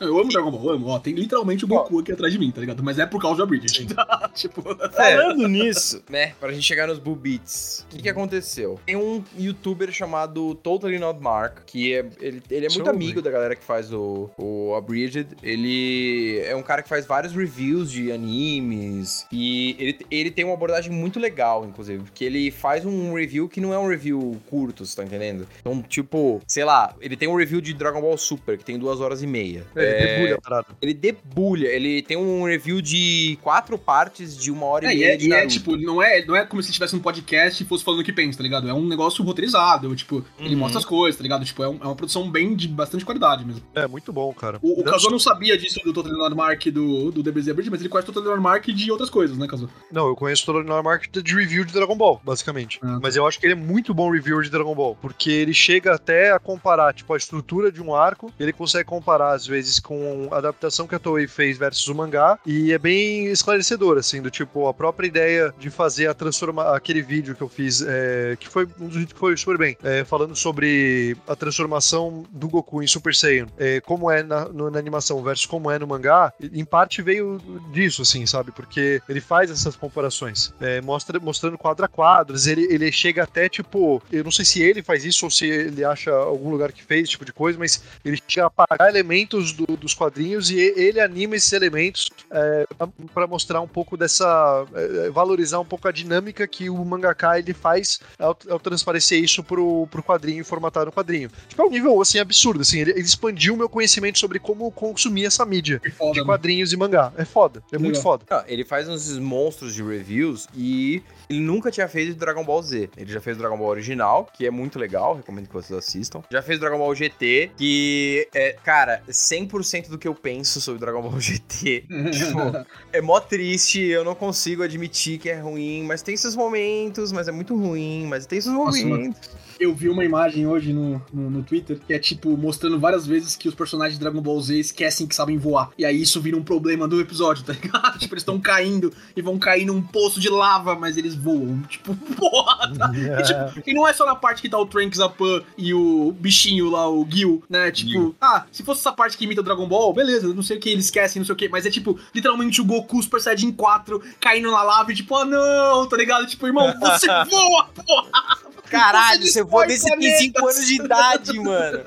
Eu 0.00 0.18
amo 0.18 0.30
Dragon 0.30 0.50
Ball, 0.50 0.64
eu 0.64 0.70
amo. 0.72 0.86
Ó, 0.88 0.98
tem 0.98 1.14
literalmente 1.14 1.64
o 1.64 1.68
Goku 1.68 2.00
aqui 2.00 2.12
atrás 2.12 2.32
de 2.32 2.38
mim, 2.38 2.50
tá 2.50 2.60
ligado? 2.60 2.82
Mas 2.82 2.98
é 2.98 3.06
por 3.06 3.20
causa 3.20 3.38
da 3.38 3.46
Bridget. 3.46 3.86
tipo. 4.34 4.62
Falando 4.92 5.48
nisso, 5.48 6.02
né? 6.08 6.34
Pra 6.40 6.52
gente 6.52 6.64
chegar 6.64 6.86
nos 6.86 6.98
Bull 6.98 7.16
Beats, 7.16 7.86
o 7.90 7.96
que, 7.96 8.02
que 8.02 8.08
aconteceu? 8.08 8.80
Tem 8.86 8.96
um 8.96 9.22
youtuber 9.38 9.90
chamado 9.92 10.54
Totally 10.56 10.98
Not 10.98 11.20
Mark, 11.20 11.60
que 11.66 11.94
é, 11.94 12.06
ele, 12.20 12.42
ele 12.50 12.66
é 12.66 12.68
muito 12.68 12.90
amigo 12.90 13.22
da 13.22 13.30
galera 13.30 13.56
que 13.56 13.64
faz 13.64 13.92
o, 13.92 14.30
o 14.36 14.74
Abridged. 14.74 15.28
Ele 15.42 16.40
é 16.44 16.54
um 16.54 16.62
cara 16.62 16.82
que 16.82 16.88
faz 16.88 17.06
vários 17.06 17.32
reviews 17.32 17.90
de 17.90 18.12
animes. 18.12 19.26
E 19.32 19.76
ele, 19.78 19.98
ele 20.10 20.30
tem 20.30 20.44
uma 20.44 20.54
abordagem 20.54 20.92
muito 20.92 21.18
legal, 21.18 21.64
inclusive, 21.64 22.04
porque 22.04 22.24
ele 22.24 22.50
faz 22.50 22.81
um 22.86 23.14
review 23.14 23.48
que 23.48 23.60
não 23.60 23.72
é 23.72 23.78
um 23.78 23.88
review 23.88 24.40
curto, 24.48 24.84
você 24.84 24.96
tá 24.96 25.04
entendendo? 25.04 25.46
Então, 25.60 25.82
tipo, 25.82 26.40
sei 26.46 26.64
lá, 26.64 26.94
ele 27.00 27.16
tem 27.16 27.28
um 27.28 27.36
review 27.36 27.60
de 27.60 27.72
Dragon 27.72 28.00
Ball 28.00 28.16
Super, 28.16 28.58
que 28.58 28.64
tem 28.64 28.78
duas 28.78 29.00
horas 29.00 29.22
e 29.22 29.26
meia. 29.26 29.64
É, 29.74 29.82
ele 29.82 29.90
é... 29.90 30.14
debulha 30.14 30.34
a 30.36 30.40
parada. 30.40 30.66
Ele 30.80 30.94
debulha. 30.94 31.68
Ele 31.68 32.02
tem 32.02 32.16
um 32.16 32.44
review 32.44 32.80
de 32.80 33.38
quatro 33.42 33.78
partes 33.78 34.36
de 34.36 34.50
uma 34.50 34.66
hora 34.66 34.86
é, 34.86 34.94
e 34.94 34.98
meia. 34.98 35.12
É, 35.12 35.22
e 35.22 35.32
é, 35.32 35.46
tipo, 35.46 35.76
não 35.76 36.02
é, 36.02 36.24
não 36.24 36.36
é 36.36 36.44
como 36.44 36.62
se 36.62 36.70
estivesse 36.70 36.94
um 36.94 37.00
podcast 37.00 37.62
e 37.62 37.66
fosse 37.66 37.84
falando 37.84 38.00
o 38.00 38.04
que 38.04 38.12
pensa, 38.12 38.38
tá 38.38 38.42
ligado? 38.42 38.68
É 38.68 38.74
um 38.74 38.86
negócio 38.86 39.24
roteirizado. 39.24 39.94
Tipo, 39.94 40.16
uhum. 40.16 40.24
ele 40.46 40.56
mostra 40.56 40.78
as 40.78 40.84
coisas, 40.84 41.16
tá 41.16 41.22
ligado? 41.22 41.44
Tipo, 41.44 41.62
é, 41.62 41.68
um, 41.68 41.78
é, 41.80 41.84
uma 41.84 41.96
produção 41.96 42.30
bem 42.30 42.54
de 42.54 42.68
bastante 42.68 43.04
qualidade 43.04 43.44
mesmo. 43.44 43.62
É, 43.74 43.86
muito 43.86 44.12
bom, 44.12 44.32
cara. 44.32 44.58
O, 44.62 44.80
o 44.80 44.84
Kazuo 44.84 45.10
não 45.10 45.18
sabia 45.18 45.56
disso 45.56 45.80
do 45.84 45.92
Total 45.92 46.34
Mark 46.34 46.64
do, 46.66 47.10
do 47.10 47.22
DBZ 47.22 47.52
Bridge, 47.52 47.70
mas 47.70 47.80
ele 47.80 47.88
conhece 47.88 48.10
o 48.10 48.12
Total 48.12 48.40
Mark 48.40 48.66
de 48.66 48.90
outras 48.90 49.10
coisas, 49.10 49.36
né, 49.36 49.46
Kazuo? 49.46 49.68
Não, 49.90 50.08
eu 50.08 50.16
conheço 50.16 50.50
o 50.50 50.54
Total 50.54 50.82
Mark 50.82 51.06
de 51.10 51.34
review 51.34 51.64
de 51.64 51.72
Dragon 51.72 51.96
Ball, 51.96 52.20
basicamente. 52.24 52.71
Ah. 52.82 52.98
Mas 53.02 53.16
eu 53.16 53.26
acho 53.26 53.38
que 53.38 53.46
ele 53.46 53.54
é 53.54 53.56
muito 53.56 53.92
bom 53.92 54.10
reviewer 54.10 54.44
de 54.44 54.50
Dragon 54.50 54.74
Ball, 54.74 54.96
porque 55.00 55.30
ele 55.30 55.54
chega 55.54 55.94
até 55.94 56.32
a 56.32 56.38
comparar, 56.38 56.94
tipo, 56.94 57.12
a 57.12 57.16
estrutura 57.16 57.70
de 57.70 57.82
um 57.82 57.94
arco, 57.94 58.32
ele 58.38 58.52
consegue 58.52 58.84
comparar, 58.84 59.32
às 59.32 59.46
vezes, 59.46 59.78
com 59.80 60.28
a 60.30 60.38
adaptação 60.38 60.86
que 60.86 60.94
a 60.94 60.98
Toei 60.98 61.26
fez 61.26 61.58
versus 61.58 61.86
o 61.88 61.94
mangá, 61.94 62.38
e 62.46 62.72
é 62.72 62.78
bem 62.78 63.26
esclarecedor, 63.26 63.98
assim, 63.98 64.20
do 64.20 64.30
tipo, 64.30 64.66
a 64.68 64.74
própria 64.74 65.06
ideia 65.06 65.54
de 65.58 65.70
fazer 65.70 66.06
a 66.06 66.14
transforma 66.14 66.74
aquele 66.74 67.02
vídeo 67.02 67.34
que 67.34 67.42
eu 67.42 67.48
fiz, 67.48 67.82
é, 67.86 68.36
que 68.38 68.48
foi 68.48 68.66
um 68.80 68.86
dos 68.86 68.96
vídeos 68.96 69.12
que 69.12 69.18
foi 69.18 69.36
super 69.36 69.58
bem, 69.58 69.76
é, 69.82 70.04
falando 70.04 70.34
sobre 70.36 71.16
a 71.26 71.34
transformação 71.34 72.24
do 72.30 72.48
Goku 72.48 72.82
em 72.82 72.86
Super 72.86 73.14
Saiyan, 73.14 73.46
é, 73.58 73.80
como 73.80 74.10
é 74.10 74.22
na, 74.22 74.46
no, 74.46 74.70
na 74.70 74.78
animação 74.78 75.22
versus 75.22 75.46
como 75.46 75.70
é 75.70 75.78
no 75.78 75.86
mangá, 75.86 76.32
em 76.40 76.64
parte 76.64 77.02
veio 77.02 77.40
disso, 77.72 78.02
assim, 78.02 78.26
sabe? 78.26 78.52
Porque 78.52 79.00
ele 79.08 79.20
faz 79.20 79.50
essas 79.50 79.76
comparações, 79.76 80.52
é, 80.60 80.80
mostra, 80.80 81.18
mostrando 81.20 81.58
quadro 81.58 81.84
a 81.84 81.88
quadros, 81.88 82.46
ele, 82.46 82.61
ele 82.70 82.90
chega 82.92 83.22
até, 83.22 83.48
tipo, 83.48 84.02
eu 84.10 84.24
não 84.24 84.30
sei 84.30 84.44
se 84.44 84.62
ele 84.62 84.82
faz 84.82 85.04
isso 85.04 85.26
ou 85.26 85.30
se 85.30 85.46
ele 85.46 85.84
acha 85.84 86.10
algum 86.10 86.50
lugar 86.50 86.72
que 86.72 86.82
fez 86.82 87.02
esse 87.02 87.12
tipo 87.12 87.24
de 87.24 87.32
coisa, 87.32 87.58
mas 87.58 87.82
ele 88.04 88.20
chega 88.26 88.44
a 88.44 88.46
apagar 88.46 88.88
elementos 88.88 89.52
do, 89.52 89.66
dos 89.76 89.94
quadrinhos 89.94 90.50
e 90.50 90.58
ele 90.58 91.00
anima 91.00 91.36
esses 91.36 91.52
elementos 91.52 92.10
é, 92.30 92.66
para 93.14 93.26
mostrar 93.26 93.60
um 93.60 93.68
pouco 93.68 93.96
dessa. 93.96 94.66
É, 94.74 95.10
valorizar 95.10 95.60
um 95.60 95.64
pouco 95.64 95.88
a 95.88 95.92
dinâmica 95.92 96.46
que 96.46 96.68
o 96.70 96.84
mangaka 96.84 97.38
ele 97.38 97.54
faz 97.54 98.00
ao, 98.18 98.36
ao 98.48 98.58
transparecer 98.58 99.22
isso 99.22 99.42
pro, 99.42 99.86
pro 99.90 100.02
quadrinho 100.02 100.40
e 100.40 100.44
formatar 100.44 100.86
no 100.86 100.92
quadrinho. 100.92 101.30
Tipo, 101.48 101.62
é 101.62 101.64
um 101.64 101.70
nível 101.70 102.00
assim 102.00 102.18
absurdo, 102.18 102.62
assim, 102.62 102.80
ele, 102.80 102.90
ele 102.92 103.00
expandiu 103.00 103.54
o 103.54 103.56
meu 103.56 103.68
conhecimento 103.68 104.18
sobre 104.18 104.38
como 104.38 104.70
consumir 104.70 105.26
essa 105.26 105.44
mídia 105.44 105.80
é 105.84 105.90
foda, 105.90 106.12
de 106.12 106.24
quadrinhos 106.24 106.72
mano. 106.72 106.84
e 106.84 106.88
mangá. 106.88 107.12
É 107.16 107.24
foda, 107.24 107.62
é 107.72 107.78
muito 107.78 108.00
foda. 108.00 108.24
ele 108.46 108.64
faz 108.64 108.88
uns 108.88 109.18
monstros 109.18 109.74
de 109.74 109.82
reviews 109.82 110.46
e 110.54 111.02
ele 111.28 111.40
nunca 111.40 111.70
tinha 111.70 111.88
feito 111.88 112.14
Dragon 112.14 112.44
Ball 112.44 112.51
Ball 112.52 112.62
Z. 112.62 112.90
Ele 112.96 113.10
já 113.10 113.20
fez 113.20 113.36
o 113.36 113.40
Dragon 113.40 113.56
Ball 113.56 113.68
original, 113.68 114.28
que 114.32 114.46
é 114.46 114.50
muito 114.50 114.78
legal, 114.78 115.16
recomendo 115.16 115.48
que 115.48 115.54
vocês 115.54 115.76
assistam. 115.78 116.22
Já 116.30 116.42
fez 116.42 116.58
o 116.58 116.60
Dragon 116.60 116.78
Ball 116.78 116.94
GT, 116.94 117.52
que 117.56 118.28
é, 118.34 118.56
cara, 118.62 119.02
100% 119.08 119.88
do 119.88 119.98
que 119.98 120.06
eu 120.06 120.14
penso 120.14 120.60
sobre 120.60 120.80
Dragon 120.80 121.00
Ball 121.00 121.18
GT. 121.18 121.86
tipo, 122.12 122.66
é 122.92 123.00
mó 123.00 123.18
triste, 123.20 123.80
eu 123.80 124.04
não 124.04 124.14
consigo 124.14 124.62
admitir 124.62 125.18
que 125.18 125.30
é 125.30 125.40
ruim, 125.40 125.84
mas 125.84 126.02
tem 126.02 126.16
seus 126.16 126.36
momentos, 126.36 127.10
mas 127.10 127.26
é 127.28 127.32
muito 127.32 127.56
ruim, 127.56 128.06
mas 128.06 128.26
tem 128.26 128.40
seus 128.40 128.54
Nossa, 128.54 128.84
momentos. 128.84 129.30
Eu 129.58 129.74
vi 129.74 129.88
uma 129.88 130.04
imagem 130.04 130.46
hoje 130.46 130.72
no, 130.72 131.00
no, 131.12 131.30
no 131.30 131.42
Twitter 131.42 131.78
que 131.86 131.94
é 131.94 131.98
tipo 131.98 132.36
mostrando 132.36 132.80
várias 132.80 133.06
vezes 133.06 133.36
que 133.36 133.48
os 133.48 133.54
personagens 133.54 133.96
de 133.96 134.00
Dragon 134.00 134.20
Ball 134.20 134.40
Z 134.40 134.58
esquecem 134.58 135.06
que 135.06 135.14
sabem 135.14 135.38
voar. 135.38 135.70
E 135.78 135.84
aí 135.84 136.02
isso 136.02 136.20
vira 136.20 136.36
um 136.36 136.42
problema 136.42 136.88
do 136.88 137.00
episódio, 137.00 137.44
tá 137.44 137.52
ligado? 137.52 137.96
tipo, 138.00 138.12
eles 138.12 138.22
estão 138.22 138.40
caindo 138.40 138.92
e 139.16 139.22
vão 139.22 139.38
cair 139.38 139.64
num 139.64 139.80
poço 139.80 140.20
de 140.20 140.28
lava, 140.28 140.74
mas 140.74 140.96
eles 140.96 141.14
voam. 141.14 141.62
Tipo, 141.62 141.94
porra! 142.16 142.41
Tá? 142.78 142.90
E, 142.94 143.22
tipo, 143.22 143.70
e 143.70 143.74
não 143.74 143.86
é 143.86 143.92
só 143.92 144.04
na 144.06 144.14
parte 144.14 144.42
que 144.42 144.48
tá 144.48 144.58
o 144.58 144.66
Trunks, 144.66 145.00
a 145.00 145.08
Pan 145.08 145.42
e 145.56 145.72
o 145.74 146.12
bichinho 146.18 146.70
lá, 146.70 146.88
o 146.88 147.06
Gil, 147.08 147.42
né? 147.48 147.70
Tipo, 147.70 147.90
Gil. 147.90 148.16
ah, 148.20 148.44
se 148.50 148.62
fosse 148.62 148.80
essa 148.80 148.92
parte 148.92 149.16
que 149.16 149.24
imita 149.24 149.40
o 149.40 149.44
Dragon 149.44 149.66
Ball, 149.66 149.92
beleza, 149.92 150.32
não 150.32 150.42
sei 150.42 150.56
o 150.56 150.60
que, 150.60 150.70
eles 150.70 150.86
esquecem, 150.86 151.20
não 151.20 151.26
sei 151.26 151.32
o 151.32 151.36
que, 151.36 151.48
mas 151.48 151.66
é 151.66 151.70
tipo, 151.70 151.98
literalmente 152.14 152.60
o 152.60 152.64
Goku 152.64 153.02
Super 153.02 153.20
Saiyajin 153.20 153.52
4 153.52 154.02
caindo 154.20 154.50
na 154.50 154.62
lava 154.62 154.92
e 154.92 154.94
tipo, 154.94 155.14
ah 155.16 155.24
não, 155.24 155.86
tá 155.86 155.96
ligado? 155.96 156.26
Tipo, 156.26 156.46
irmão, 156.46 156.72
você 156.80 157.06
voa, 157.30 157.64
porra! 157.64 158.38
Caralho, 158.72 159.26
você 159.26 159.44
desde 159.66 159.90
que 159.90 159.98
tem 159.98 160.16
5 160.18 160.32
planetas. 160.32 160.56
anos 160.56 160.68
de 160.68 160.74
idade, 160.74 161.40
mano. 161.40 161.84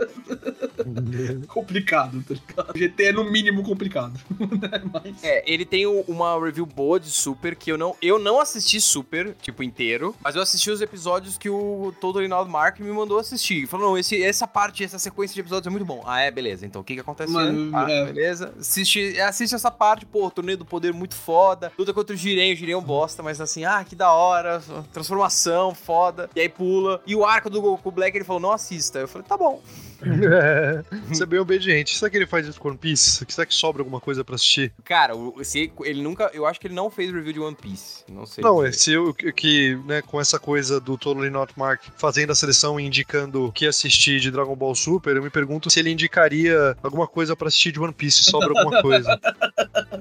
complicado, 1.48 2.24
tá 2.28 2.34
ligado? 2.34 2.78
GT 2.78 3.04
é 3.04 3.12
no 3.12 3.24
mínimo 3.30 3.64
complicado. 3.64 4.20
né? 4.40 4.82
Mas. 4.92 5.24
É, 5.24 5.44
ele 5.52 5.66
tem 5.66 5.86
uma 5.86 6.40
review 6.40 6.66
boa 6.66 7.00
de 7.00 7.10
Super, 7.10 7.56
que 7.56 7.72
eu 7.72 7.78
não, 7.78 7.96
eu 8.02 8.20
não 8.20 8.40
assisti 8.40 8.80
Super, 8.80 9.36
tipo, 9.42 9.64
inteiro, 9.64 10.16
mas 10.24 10.36
eu 10.36 10.42
assisti 10.42 10.70
os 10.70 10.82
episódios 10.82 11.38
que 11.38 11.50
o 11.50 11.94
Todo 12.00 12.20
Reinaldo 12.20 12.50
Mark 12.50 12.80
me 12.80 12.92
mandou 12.92 13.20
assistir. 13.20 13.58
Ele 13.58 13.68
Falou, 13.68 13.90
não, 13.90 13.98
esse, 13.98 14.22
essa 14.22 14.48
parte, 14.48 14.84
essa 14.84 15.00
sequência 15.00 15.34
de 15.34 15.42
episódios 15.42 15.68
é 15.68 15.70
muito 15.70 15.86
bom. 15.86 16.04
Ah, 16.06 16.22
é, 16.22 16.32
beleza. 16.32 16.66
Então, 16.66 16.82
o 16.82 16.84
que 16.84 16.94
que 16.94 17.00
acontece? 17.00 17.32
Mano, 17.32 17.76
ah, 17.76 17.90
é. 17.90 18.06
beleza. 18.06 18.54
Assiste, 18.60 19.20
assiste 19.20 19.56
essa 19.56 19.72
parte, 19.72 20.06
pô, 20.06 20.30
torneio 20.30 20.58
do 20.58 20.66
poder 20.66 20.94
muito 20.94 21.16
foda, 21.16 21.72
luta 21.78 21.94
contra 21.94 22.14
o 22.14 22.18
Jiren, 22.18 22.54
o 22.54 22.56
Jiren 22.56 22.74
é 22.74 22.78
um 22.78 22.82
bosta, 22.82 23.24
mas 23.24 23.42
assim, 23.42 23.66
ah, 23.66 23.84
que 23.84 23.96
da 23.96 24.12
hora, 24.12 24.62
transformação, 24.92 25.74
foda. 25.74 26.30
E 26.36 26.42
aí 26.42 26.50
pula. 26.76 27.02
E 27.06 27.16
o 27.16 27.26
arco 27.26 27.50
do 27.50 27.62
Goku 27.62 27.92
Black, 27.92 28.18
ele 28.18 28.26
falou, 28.26 28.42
não 28.42 28.52
assista. 28.52 29.00
Eu 29.00 29.08
falei, 29.08 29.28
tá 29.28 29.38
bom. 29.38 29.62
É, 30.06 30.84
Você 31.10 31.24
é 31.24 31.26
bem 31.26 31.40
obediente. 31.40 31.98
Será 31.98 32.10
que 32.10 32.18
ele 32.18 32.26
faz 32.28 32.48
isso 32.48 32.60
com 32.60 32.70
One 32.70 32.78
Piece? 32.78 33.26
Será 33.28 33.46
que 33.46 33.54
sobra 33.54 33.82
alguma 33.82 34.00
coisa 34.00 34.24
pra 34.24 34.36
assistir? 34.36 34.72
Cara, 34.84 35.14
se 35.44 35.72
ele 35.84 36.02
nunca, 36.02 36.30
eu 36.34 36.46
acho 36.46 36.60
que 36.60 36.68
ele 36.68 36.74
não 36.74 36.90
fez 36.90 37.12
review 37.12 37.34
de 37.34 37.40
One 37.40 37.56
Piece. 37.60 38.04
Não 38.12 38.26
sei. 38.26 38.44
Não, 38.44 38.66
esse 38.66 38.92
eu 38.92 39.14
que- 39.14 39.78
né, 39.86 40.02
com 40.02 40.20
essa 40.20 40.40
coisa 40.40 40.80
do 40.80 40.98
Totally 40.98 41.30
Not 41.30 41.54
Mark 41.58 41.82
fazendo 41.98 42.32
a 42.32 42.36
seleção 42.36 42.80
e 42.80 42.84
indicando 42.86 43.46
o 43.46 43.52
que 43.52 43.66
assistir 43.66 44.20
de 44.20 44.32
Dragon 44.32 44.56
Ball 44.56 44.76
Super, 44.76 45.16
eu 45.16 45.24
me 45.24 45.30
pergunto 45.30 45.70
se 45.70 45.80
ele 45.80 45.90
indicaria 45.92 46.76
alguma 46.84 47.08
coisa 47.08 47.36
pra 47.36 47.48
assistir 47.48 47.72
de 47.72 47.80
One 47.80 47.94
Piece, 47.94 48.24
sobra 48.24 48.50
alguma 48.50 48.82
coisa. 48.82 49.20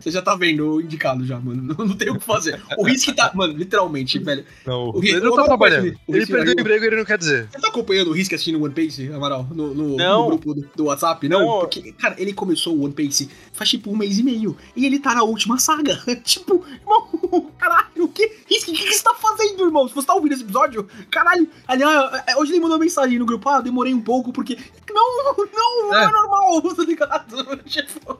Você 0.00 0.10
já 0.10 0.22
tá 0.22 0.34
vendo 0.34 0.74
o 0.74 0.80
indicado 0.80 1.24
já, 1.24 1.38
mano. 1.40 1.62
Não, 1.76 1.86
não 1.86 1.96
tem 1.96 2.10
o 2.10 2.18
que 2.18 2.24
fazer. 2.24 2.60
O 2.76 2.84
Risk 2.84 3.14
tá. 3.14 3.30
Mano, 3.34 3.52
literalmente, 3.54 4.18
velho. 4.18 4.44
Não, 4.66 4.88
O 4.90 4.98
Ri- 5.00 5.10
ele 5.10 5.20
não 5.20 5.34
tá 5.34 5.44
trabalhando. 5.44 5.86
Ele 5.86 6.18
Risk 6.18 6.30
perdeu 6.30 6.54
o 6.56 6.60
emprego 6.60 6.84
e 6.84 6.86
ele 6.88 6.96
não 6.96 7.04
quer 7.04 7.18
dizer. 7.18 7.48
Você 7.50 7.60
tá 7.60 7.68
acompanhando 7.68 8.08
o 8.08 8.12
Risk 8.12 8.32
assistindo 8.32 8.62
One 8.62 8.72
Piece, 8.74 9.10
Amaral? 9.12 9.46
No, 9.50 9.74
no- 9.74 9.93
Não. 9.96 10.22
no 10.22 10.28
grupo 10.28 10.54
do, 10.54 10.68
do 10.74 10.84
WhatsApp? 10.84 11.28
Não? 11.28 11.40
Não. 11.40 11.58
Porque, 11.60 11.92
cara, 11.92 12.14
ele 12.18 12.32
começou 12.32 12.74
o 12.76 12.84
One 12.84 12.92
Piece 12.92 13.30
faz 13.52 13.70
tipo 13.70 13.90
um 13.90 13.96
mês 13.96 14.18
e 14.18 14.22
meio. 14.22 14.56
E 14.76 14.84
ele 14.84 14.98
tá 14.98 15.14
na 15.14 15.22
última 15.22 15.58
saga. 15.58 15.96
tipo, 16.24 16.64
irmão, 16.66 17.50
caralho, 17.58 18.04
o 18.04 18.08
que? 18.08 18.24
O 18.26 18.46
que, 18.46 18.92
você 18.92 19.02
tá 19.02 19.14
fazendo, 19.14 19.64
irmão? 19.64 19.88
Se 19.88 19.94
você 19.94 20.06
tá 20.06 20.14
ouvindo 20.14 20.32
esse 20.32 20.42
episódio, 20.42 20.88
caralho. 21.10 21.48
Aliás, 21.66 22.22
é, 22.26 22.36
hoje 22.36 22.52
ele 22.52 22.60
mandou 22.60 22.76
uma 22.76 22.84
mensagem 22.84 23.18
no 23.18 23.26
grupo, 23.26 23.48
ah, 23.48 23.60
demorei 23.60 23.94
um 23.94 24.00
pouco 24.00 24.32
porque. 24.32 24.56
Não, 24.90 25.24
não, 25.24 25.88
não 25.90 25.94
é, 25.96 26.04
É. 26.04 26.08
normal, 26.10 26.62
tá 26.74 26.82
ligado? 26.84 27.56
Tipo. 27.66 28.14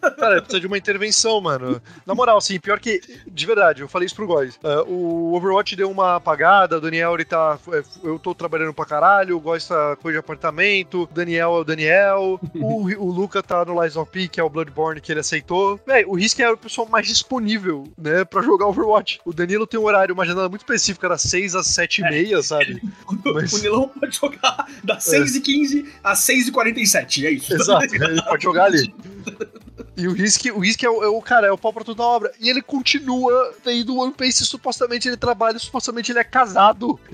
Cara, 0.00 0.40
precisa 0.40 0.60
de 0.60 0.66
uma 0.66 0.78
intervenção, 0.78 1.40
mano. 1.40 1.80
Na 2.06 2.14
moral, 2.14 2.38
assim, 2.38 2.58
pior 2.60 2.78
que. 2.78 3.00
De 3.26 3.46
verdade, 3.46 3.82
eu 3.82 3.88
falei 3.88 4.06
isso 4.06 4.14
pro 4.14 4.26
Góis. 4.26 4.58
Ah, 4.62 4.82
o 4.86 5.34
Overwatch 5.34 5.74
deu 5.76 5.90
uma 5.90 6.16
apagada, 6.16 6.78
o 6.78 6.80
Daniel, 6.80 7.14
ele 7.14 7.24
tá. 7.24 7.58
é, 7.72 7.82
Eu 8.02 8.18
tô 8.18 8.34
trabalhando 8.34 8.72
pra 8.72 8.84
caralho, 8.84 9.36
o 9.36 9.40
Góis 9.40 9.66
tá 9.66 9.96
coisa 9.96 10.16
de 10.16 10.20
apartamento, 10.20 10.93
o 10.94 11.06
Daniel 11.06 11.56
é 11.56 11.60
o 11.60 11.64
Daniel, 11.64 12.40
o, 12.54 12.84
o 13.04 13.10
Luca 13.10 13.42
tá 13.42 13.64
no 13.64 13.82
Lies 13.82 13.96
of 13.96 14.10
P, 14.10 14.28
que 14.28 14.40
é 14.40 14.42
o 14.44 14.48
Bloodborne 14.50 15.00
que 15.00 15.12
ele 15.12 15.20
aceitou. 15.20 15.78
Véi, 15.86 16.04
o 16.06 16.14
Risk 16.14 16.38
é 16.40 16.46
a 16.46 16.56
pessoa 16.56 16.88
mais 16.88 17.06
disponível, 17.06 17.84
né, 17.98 18.24
pra 18.24 18.42
jogar 18.42 18.66
Overwatch. 18.66 19.20
O 19.24 19.32
Danilo 19.32 19.66
tem 19.66 19.78
um 19.78 19.84
horário, 19.84 20.14
uma 20.14 20.24
janela 20.24 20.48
muito 20.48 20.62
específica, 20.62 21.08
das 21.08 21.22
6 21.22 21.54
às 21.54 21.66
7 21.68 21.98
e 22.02 22.04
meia, 22.04 22.42
sabe? 22.42 22.80
Mas- 23.24 23.52
O 23.52 23.58
Nilão 23.58 23.88
pode 23.88 24.16
jogar 24.16 24.66
das 24.82 25.04
6h15 25.04 25.86
às 26.02 26.18
6h47, 26.20 27.24
é 27.26 27.30
isso. 27.30 27.54
Exato, 27.54 27.94
ele 27.94 28.22
pode 28.22 28.42
jogar 28.42 28.64
ali. 28.64 28.94
E 29.96 30.08
o 30.08 30.12
Risk, 30.12 30.46
o 30.52 30.58
Risk 30.58 30.82
é, 30.82 30.88
o, 30.90 31.04
é 31.04 31.08
o 31.08 31.22
cara, 31.22 31.46
é 31.46 31.52
o 31.52 31.56
pau 31.58 31.72
pra 31.72 31.84
toda 31.84 32.02
obra. 32.02 32.32
E 32.40 32.50
ele 32.50 32.60
continua 32.60 33.54
tendo 33.62 33.96
One 33.96 34.12
Piece, 34.12 34.44
supostamente 34.44 35.06
ele 35.08 35.16
trabalha, 35.16 35.56
supostamente 35.58 36.10
ele 36.10 36.18
é 36.18 36.24
casado. 36.24 36.98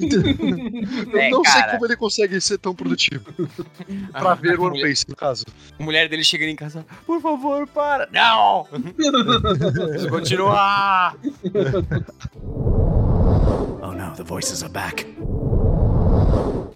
Eu 1.12 1.18
É, 1.20 1.28
não 1.30 1.44
sei 1.44 1.60
cara. 1.60 1.72
como 1.72 1.84
ele 1.86 1.96
consegue 1.96 2.40
ser 2.40 2.56
tão 2.58 2.74
produtivo. 2.74 3.24
pra 4.12 4.34
ver 4.34 4.58
o 4.58 4.62
a 4.62 4.66
One 4.66 4.76
mulher, 4.78 4.88
Piece, 4.88 5.04
no 5.08 5.14
caso. 5.14 5.44
a 5.78 5.82
mulher 5.82 6.08
dele 6.08 6.24
chegando 6.24 6.48
em 6.48 6.56
casa, 6.56 6.86
por 7.06 7.20
favor, 7.20 7.66
para. 7.66 8.08
Não! 8.12 8.66
Preciso 8.72 10.08
continuar! 10.08 11.16
Oh 13.82 13.92
no, 13.92 14.12
the 14.16 14.22
voices 14.24 14.62
are 14.62 14.72
back. 14.72 15.06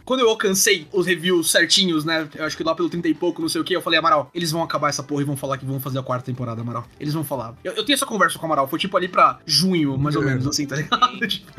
Quando 0.05 0.21
eu 0.21 0.29
alcancei 0.29 0.87
os 0.93 1.07
reviews 1.07 1.51
certinhos, 1.51 2.05
né? 2.05 2.29
Eu 2.35 2.45
acho 2.45 2.55
que 2.59 2.63
lá 2.63 2.75
pelo 2.75 2.91
30 2.91 3.09
e 3.09 3.15
pouco, 3.15 3.41
não 3.41 3.49
sei 3.49 3.63
o 3.63 3.65
que, 3.65 3.75
eu 3.75 3.81
falei, 3.81 3.99
Amaral, 3.99 4.31
eles 4.35 4.51
vão 4.51 4.63
acabar 4.63 4.91
essa 4.91 5.03
porra 5.03 5.23
e 5.23 5.25
vão 5.25 5.35
falar 5.35 5.57
que 5.57 5.65
vão 5.65 5.81
fazer 5.81 5.99
a 5.99 6.03
quarta 6.03 6.27
temporada, 6.27 6.61
Amaral. 6.61 6.87
Eles 7.01 7.15
vão 7.15 7.25
falar. 7.25 7.55
Eu, 7.65 7.73
eu 7.73 7.85
tenho 7.85 7.95
essa 7.95 8.05
conversa 8.05 8.39
com 8.39 8.43
o 8.45 8.47
Amaral, 8.47 8.69
foi 8.69 8.79
tipo 8.79 8.95
ali 8.99 9.09
pra 9.09 9.39
junho, 9.47 9.97
mais 9.97 10.15
ou 10.15 10.23
É. 10.23 10.27
menos, 10.27 10.47
assim, 10.47 10.67
tá 10.67 10.77
ligado? 10.77 11.15
Tipo, 11.27 11.51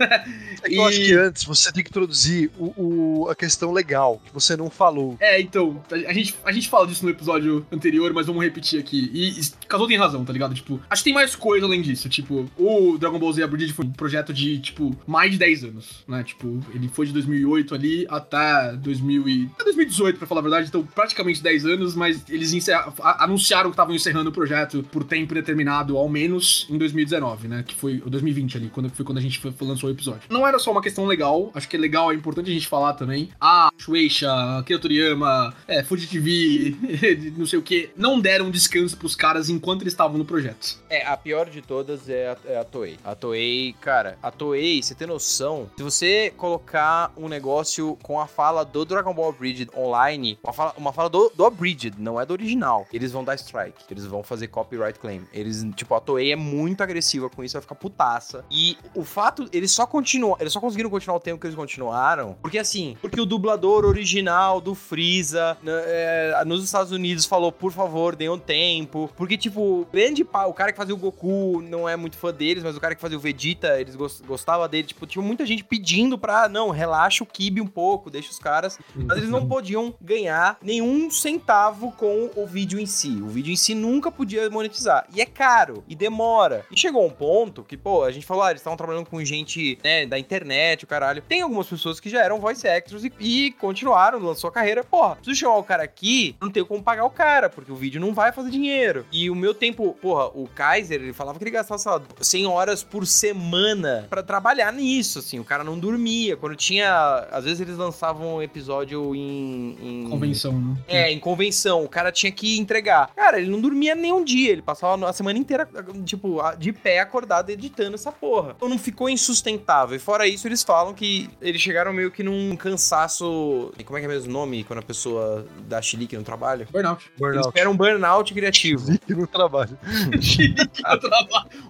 né? 0.00 0.24
É 0.64 0.68
que 0.68 0.74
eu 0.76 0.84
acho 0.84 0.98
que 0.98 1.14
antes 1.14 1.44
você 1.44 1.70
tem 1.72 1.84
que 1.84 1.90
introduzir 1.90 2.50
o, 2.58 3.22
o- 3.24 3.28
a 3.30 3.36
questão 3.36 3.72
legal, 3.72 4.20
que 4.24 4.34
você 4.34 4.56
não 4.56 4.68
falou. 4.68 5.16
É, 5.20 5.40
então, 5.40 5.80
a 5.90 6.12
gente, 6.12 6.34
a 6.44 6.50
gente 6.50 6.68
fala 6.68 6.88
disso 6.88 7.04
no 7.04 7.10
episódio 7.10 7.64
anterior, 7.70 8.12
mas 8.12 8.26
vamos 8.26 8.42
repetir 8.42 8.80
aqui. 8.80 9.10
E, 9.14 9.40
e 9.40 9.50
Casou 9.68 9.86
tem 9.86 9.96
razão, 9.96 10.24
tá 10.24 10.32
ligado? 10.32 10.54
Tipo, 10.56 10.80
acho 10.90 11.02
que 11.02 11.10
tem 11.10 11.14
mais 11.14 11.36
coisa 11.36 11.66
além 11.66 11.80
disso. 11.80 12.08
Tipo, 12.08 12.50
o 12.58 12.98
Dragon 12.98 13.18
Ball 13.20 13.32
Z 13.32 13.44
Abridged 13.44 13.72
foi 13.74 13.84
um 13.84 13.92
projeto 13.92 14.32
de, 14.34 14.58
tipo, 14.58 14.96
mais 15.06 15.30
de 15.30 15.38
10 15.38 15.64
anos, 15.64 16.02
né? 16.08 16.24
Tipo, 16.24 16.58
ele 16.74 16.88
foi 16.88 17.06
de 17.06 17.12
2008 17.32 17.74
ali 17.74 18.06
até 18.08 18.72
2000 18.76 19.28
e... 19.28 19.50
até 19.54 19.64
2018, 19.64 20.18
pra 20.18 20.26
falar 20.26 20.40
a 20.40 20.42
verdade. 20.42 20.68
Então, 20.68 20.84
praticamente 20.84 21.42
10 21.42 21.66
anos, 21.66 21.94
mas 21.94 22.22
eles 22.28 22.52
encerra- 22.52 22.92
anunciaram 23.18 23.70
que 23.70 23.74
estavam 23.74 23.94
encerrando 23.94 24.30
o 24.30 24.32
projeto 24.32 24.82
por 24.90 25.04
tempo 25.04 25.34
determinado, 25.34 25.96
ao 25.96 26.08
menos 26.08 26.66
em 26.70 26.78
2019, 26.78 27.48
né? 27.48 27.64
Que 27.66 27.74
foi 27.74 28.02
o 28.04 28.10
2020 28.10 28.56
ali, 28.56 28.68
quando 28.68 28.90
foi 28.90 29.04
quando 29.04 29.18
a 29.18 29.20
gente 29.20 29.38
foi, 29.38 29.52
lançou 29.60 29.88
o 29.88 29.92
episódio. 29.92 30.22
Não 30.28 30.46
era 30.46 30.58
só 30.58 30.70
uma 30.70 30.82
questão 30.82 31.06
legal, 31.06 31.50
acho 31.54 31.68
que 31.68 31.76
é 31.76 31.78
legal, 31.78 32.12
é 32.12 32.14
importante 32.14 32.50
a 32.50 32.52
gente 32.52 32.66
falar 32.68 32.94
também. 32.94 33.30
A 33.40 33.70
Shueisha, 33.78 34.32
Akira 34.58 34.78
Toriyama, 34.78 35.54
é, 35.66 35.82
Fuji 35.82 36.06
TV, 36.06 36.76
não 37.36 37.46
sei 37.46 37.58
o 37.58 37.62
que, 37.62 37.90
não 37.96 38.20
deram 38.20 38.50
descanso 38.50 38.96
pros 38.96 39.16
caras 39.16 39.48
enquanto 39.48 39.82
eles 39.82 39.92
estavam 39.92 40.18
no 40.18 40.24
projeto. 40.24 40.78
É, 40.88 41.06
a 41.06 41.16
pior 41.16 41.48
de 41.48 41.62
todas 41.62 42.08
é 42.08 42.28
a, 42.28 42.36
é 42.52 42.58
a 42.58 42.64
Toei. 42.64 42.96
A 43.04 43.14
Toei, 43.14 43.74
cara, 43.80 44.18
a 44.22 44.30
Toei, 44.30 44.82
você 44.82 44.94
tem 44.94 45.06
noção? 45.06 45.70
Se 45.76 45.82
você 45.82 46.32
colocar 46.36 47.12
um 47.24 47.28
negócio 47.28 47.96
com 48.02 48.20
a 48.20 48.26
fala 48.26 48.64
do 48.64 48.84
Dragon 48.84 49.12
Ball 49.14 49.28
Abridged 49.30 49.70
online, 49.76 50.38
uma 50.42 50.52
fala, 50.52 50.74
uma 50.76 50.92
fala 50.92 51.08
do, 51.08 51.30
do 51.34 51.44
Abridged, 51.44 51.94
não 51.98 52.20
é 52.20 52.26
do 52.26 52.32
original, 52.32 52.86
eles 52.92 53.12
vão 53.12 53.24
dar 53.24 53.34
strike. 53.34 53.84
Eles 53.90 54.04
vão 54.06 54.22
fazer 54.22 54.48
copyright 54.48 54.98
claim. 54.98 55.22
Eles, 55.32 55.64
tipo, 55.76 55.94
a 55.94 56.00
Toei 56.00 56.32
é 56.32 56.36
muito 56.36 56.82
agressiva 56.82 57.28
com 57.30 57.42
isso, 57.44 57.54
vai 57.54 57.62
ficar 57.62 57.74
putaça. 57.74 58.44
E 58.50 58.76
o 58.94 59.04
fato, 59.04 59.48
eles 59.52 59.70
só 59.70 59.86
continuam, 59.86 60.36
eles 60.40 60.52
só 60.52 60.60
conseguiram 60.60 60.90
continuar 60.90 61.16
o 61.16 61.20
tempo 61.20 61.40
que 61.40 61.46
eles 61.46 61.56
continuaram, 61.56 62.36
porque 62.40 62.58
assim, 62.58 62.96
porque 63.00 63.20
o 63.20 63.26
dublador 63.26 63.84
original 63.84 64.60
do 64.60 64.74
Freeza 64.74 65.56
né, 65.62 65.72
é, 65.86 66.44
nos 66.46 66.64
Estados 66.64 66.92
Unidos 66.92 67.24
falou, 67.26 67.50
por 67.52 67.72
favor, 67.72 68.14
deem 68.16 68.30
um 68.30 68.38
tempo. 68.38 69.10
Porque, 69.16 69.36
tipo, 69.36 69.86
grande 69.92 70.24
pá, 70.24 70.44
o 70.46 70.54
cara 70.54 70.72
que 70.72 70.78
fazia 70.78 70.94
o 70.94 70.98
Goku 70.98 71.60
não 71.62 71.88
é 71.88 71.96
muito 71.96 72.16
fã 72.16 72.32
deles, 72.32 72.62
mas 72.62 72.76
o 72.76 72.80
cara 72.80 72.94
que 72.94 73.00
fazia 73.00 73.16
o 73.16 73.20
Vegeta, 73.20 73.80
eles 73.80 73.94
gos- 73.96 74.20
gostavam 74.26 74.68
dele. 74.68 74.86
Tipo, 74.88 75.06
tinha 75.06 75.22
muita 75.22 75.44
gente 75.46 75.64
pedindo 75.64 76.16
pra, 76.18 76.48
não, 76.48 76.70
relaxa 76.70 77.11
o 77.20 77.26
Kibe 77.26 77.60
um 77.60 77.66
pouco, 77.66 78.10
deixa 78.10 78.30
os 78.30 78.38
caras. 78.38 78.78
Mas 78.94 79.18
eles 79.18 79.28
não 79.28 79.46
podiam 79.46 79.94
ganhar 80.00 80.56
nenhum 80.62 81.10
centavo 81.10 81.92
com 81.92 82.30
o 82.36 82.46
vídeo 82.46 82.78
em 82.78 82.86
si. 82.86 83.20
O 83.20 83.28
vídeo 83.28 83.52
em 83.52 83.56
si 83.56 83.74
nunca 83.74 84.10
podia 84.10 84.48
monetizar. 84.48 85.06
E 85.14 85.20
é 85.20 85.26
caro, 85.26 85.82
e 85.88 85.94
demora. 85.94 86.64
E 86.70 86.78
chegou 86.78 87.04
um 87.04 87.10
ponto 87.10 87.64
que, 87.64 87.76
pô, 87.76 88.04
a 88.04 88.12
gente 88.12 88.24
falou, 88.24 88.44
ah, 88.44 88.50
eles 88.50 88.60
estavam 88.60 88.76
trabalhando 88.76 89.06
com 89.06 89.22
gente, 89.24 89.78
né, 89.82 90.06
da 90.06 90.18
internet, 90.18 90.84
o 90.84 90.86
caralho. 90.86 91.22
Tem 91.22 91.42
algumas 91.42 91.66
pessoas 91.66 91.98
que 91.98 92.08
já 92.08 92.22
eram 92.22 92.40
voice 92.40 92.66
actors 92.66 93.04
e, 93.04 93.12
e 93.18 93.52
continuaram, 93.52 94.18
lançou 94.18 94.48
a 94.48 94.52
carreira. 94.52 94.84
Porra, 94.84 95.16
preciso 95.16 95.40
chamar 95.40 95.58
o 95.58 95.64
cara 95.64 95.82
aqui, 95.82 96.36
não 96.40 96.50
tenho 96.50 96.66
como 96.66 96.82
pagar 96.82 97.04
o 97.04 97.10
cara, 97.10 97.50
porque 97.50 97.72
o 97.72 97.76
vídeo 97.76 98.00
não 98.00 98.14
vai 98.14 98.32
fazer 98.32 98.50
dinheiro. 98.50 99.04
E 99.10 99.28
o 99.30 99.34
meu 99.34 99.54
tempo, 99.54 99.96
porra, 100.00 100.26
o 100.28 100.48
Kaiser, 100.48 101.00
ele 101.00 101.12
falava 101.12 101.38
que 101.38 101.44
ele 101.44 101.50
gastava, 101.50 101.78
sei 101.78 101.90
lá, 101.90 102.02
100 102.20 102.46
horas 102.46 102.82
por 102.82 103.06
semana 103.06 104.06
pra 104.08 104.22
trabalhar 104.22 104.72
nisso, 104.72 105.18
assim. 105.18 105.38
O 105.38 105.44
cara 105.44 105.64
não 105.64 105.78
dormia. 105.78 106.36
Quando 106.36 106.56
tinha. 106.56 107.01
Às 107.30 107.44
vezes 107.44 107.60
eles 107.60 107.76
lançavam 107.76 108.36
um 108.36 108.42
episódio 108.42 109.14
em. 109.14 109.76
em- 109.80 110.08
Convenção, 110.10 110.52
né? 110.60 110.76
É, 110.88 111.10
em 111.12 111.18
convenção. 111.18 111.84
O 111.84 111.88
cara 111.88 112.10
tinha 112.12 112.30
que 112.32 112.58
entregar. 112.58 113.10
Cara, 113.14 113.38
ele 113.40 113.50
não 113.50 113.60
dormia 113.60 113.94
nem 113.94 114.12
um 114.12 114.22
dia. 114.24 114.52
Ele 114.52 114.62
passava 114.62 115.08
a 115.08 115.12
semana 115.12 115.38
inteira, 115.38 115.68
tipo, 116.04 116.40
de 116.58 116.72
pé 116.72 117.00
acordado 117.00 117.50
editando 117.50 117.94
essa 117.94 118.10
porra. 118.12 118.52
Então 118.56 118.68
não 118.68 118.78
ficou 118.78 119.08
insustentável. 119.08 119.96
E 119.96 119.98
fora 119.98 120.26
isso, 120.26 120.46
eles 120.46 120.62
falam 120.62 120.92
que 120.94 121.28
eles 121.40 121.60
chegaram 121.60 121.92
meio 121.92 122.10
que 122.10 122.22
num 122.22 122.54
cansaço. 122.56 123.72
Como 123.84 123.96
é 123.96 124.00
que 124.00 124.06
é 124.06 124.08
mesmo 124.08 124.30
o 124.30 124.32
nome 124.32 124.64
quando 124.64 124.78
a 124.80 124.82
pessoa 124.82 125.46
dá 125.68 125.80
chilique 125.82 126.16
no 126.16 126.22
trabalho? 126.22 126.66
Burnout. 126.70 127.04
Eles 127.06 127.18
Burnout. 127.18 127.48
esperam 127.48 127.72
um 127.72 127.76
burnout 127.76 128.32
criativo. 128.34 128.92
E 129.08 129.12
no 129.14 129.26
trabalho. 129.26 129.76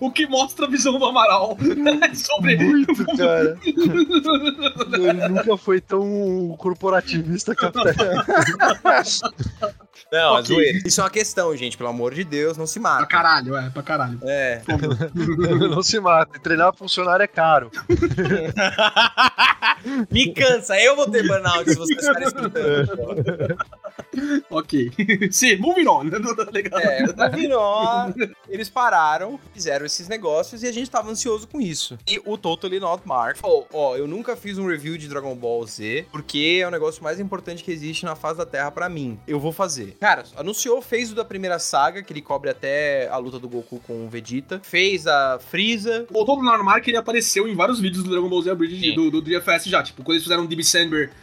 o 0.00 0.10
que 0.10 0.26
mostra 0.26 0.66
a 0.66 0.68
visão 0.68 0.98
do 0.98 1.04
Amaral 1.04 1.56
sobre. 2.14 2.56
Muito, 2.56 3.04
cara. 3.16 3.58
Nunca 5.28 5.56
foi 5.56 5.80
tão 5.80 6.54
corporativista 6.58 7.54
capitalista. 7.54 9.30
Não, 10.10 10.38
é 10.38 10.42
zoeira. 10.42 10.78
Isso 10.86 11.00
é 11.00 11.04
uma 11.04 11.10
questão, 11.10 11.56
gente. 11.56 11.76
Pelo 11.78 11.88
amor 11.88 12.12
de 12.12 12.22
Deus, 12.22 12.58
não 12.58 12.66
se 12.66 12.78
Pra 12.78 12.90
mata. 12.90 13.06
caralho, 13.06 13.56
é, 13.56 13.70
pra 13.70 13.82
caralho. 13.82 14.18
É. 14.22 14.60
Não 15.70 15.82
se 15.82 15.98
mata. 16.00 16.38
Treinar 16.38 16.74
funcionário 16.74 17.22
é 17.22 17.26
caro. 17.26 17.70
Me 20.10 20.34
cansa, 20.34 20.78
eu 20.78 20.96
vou 20.96 21.08
ter 21.10 21.26
burnout 21.26 21.64
se 21.70 21.76
vocês 21.76 21.98
ficarem 22.06 22.28
escutando. 22.28 23.56
Ok. 24.50 24.90
Sim, 25.30 25.56
moving 25.56 25.86
on. 25.86 26.04
né? 26.12 26.18
Tá 26.20 26.50
ligado? 26.50 26.82
É, 26.82 27.06
moving 27.30 27.52
on, 27.52 28.12
eles 28.48 28.68
pararam, 28.68 29.38
fizeram 29.52 29.86
esses 29.86 30.08
negócios 30.08 30.62
e 30.62 30.66
a 30.66 30.72
gente 30.72 30.90
tava 30.90 31.10
ansioso 31.10 31.48
com 31.48 31.60
isso. 31.60 31.98
E 32.06 32.20
o 32.24 32.36
Totally 32.36 32.78
Not 32.78 33.02
Mark 33.06 33.38
falou: 33.38 33.66
Ó, 33.72 33.96
eu 33.96 34.06
nunca 34.06 34.36
fiz 34.36 34.58
um 34.58 34.66
review 34.66 34.96
de 34.98 35.08
Dragon 35.08 35.34
Ball 35.34 35.66
Z, 35.66 36.06
porque 36.12 36.60
é 36.62 36.66
o 36.66 36.70
negócio 36.70 37.02
mais 37.02 37.18
importante 37.18 37.64
que 37.64 37.72
existe 37.72 38.04
na 38.04 38.14
face 38.14 38.38
da 38.38 38.46
Terra 38.46 38.70
pra 38.70 38.88
mim. 38.88 39.18
Eu 39.26 39.40
vou 39.40 39.52
fazer. 39.52 39.96
Cara, 40.00 40.24
anunciou, 40.36 40.82
fez 40.82 41.10
o 41.12 41.14
da 41.14 41.24
primeira 41.24 41.58
saga, 41.58 42.02
que 42.02 42.12
ele 42.12 42.22
cobre 42.22 42.50
até 42.50 43.08
a 43.08 43.16
luta 43.16 43.38
do 43.38 43.48
Goku 43.48 43.80
com 43.86 44.04
o 44.04 44.08
Vegeta. 44.08 44.60
Fez 44.62 45.06
a 45.06 45.38
Freeza. 45.38 46.06
O 46.12 46.24
Todo 46.24 46.42
Mark 46.42 46.86
ele 46.86 46.96
apareceu 46.96 47.48
em 47.48 47.54
vários 47.54 47.80
vídeos 47.80 48.04
do 48.04 48.10
Dragon 48.10 48.28
Ball 48.28 48.42
Z 48.42 48.50
Abridged 48.50 48.90
Sim. 48.90 48.94
do, 48.94 49.10
do 49.10 49.22
DFS 49.22 49.64
já. 49.64 49.82
Tipo, 49.82 50.02
quando 50.02 50.16
eles 50.16 50.22
fizeram 50.22 50.44
o 50.44 50.46
DB 50.46 50.62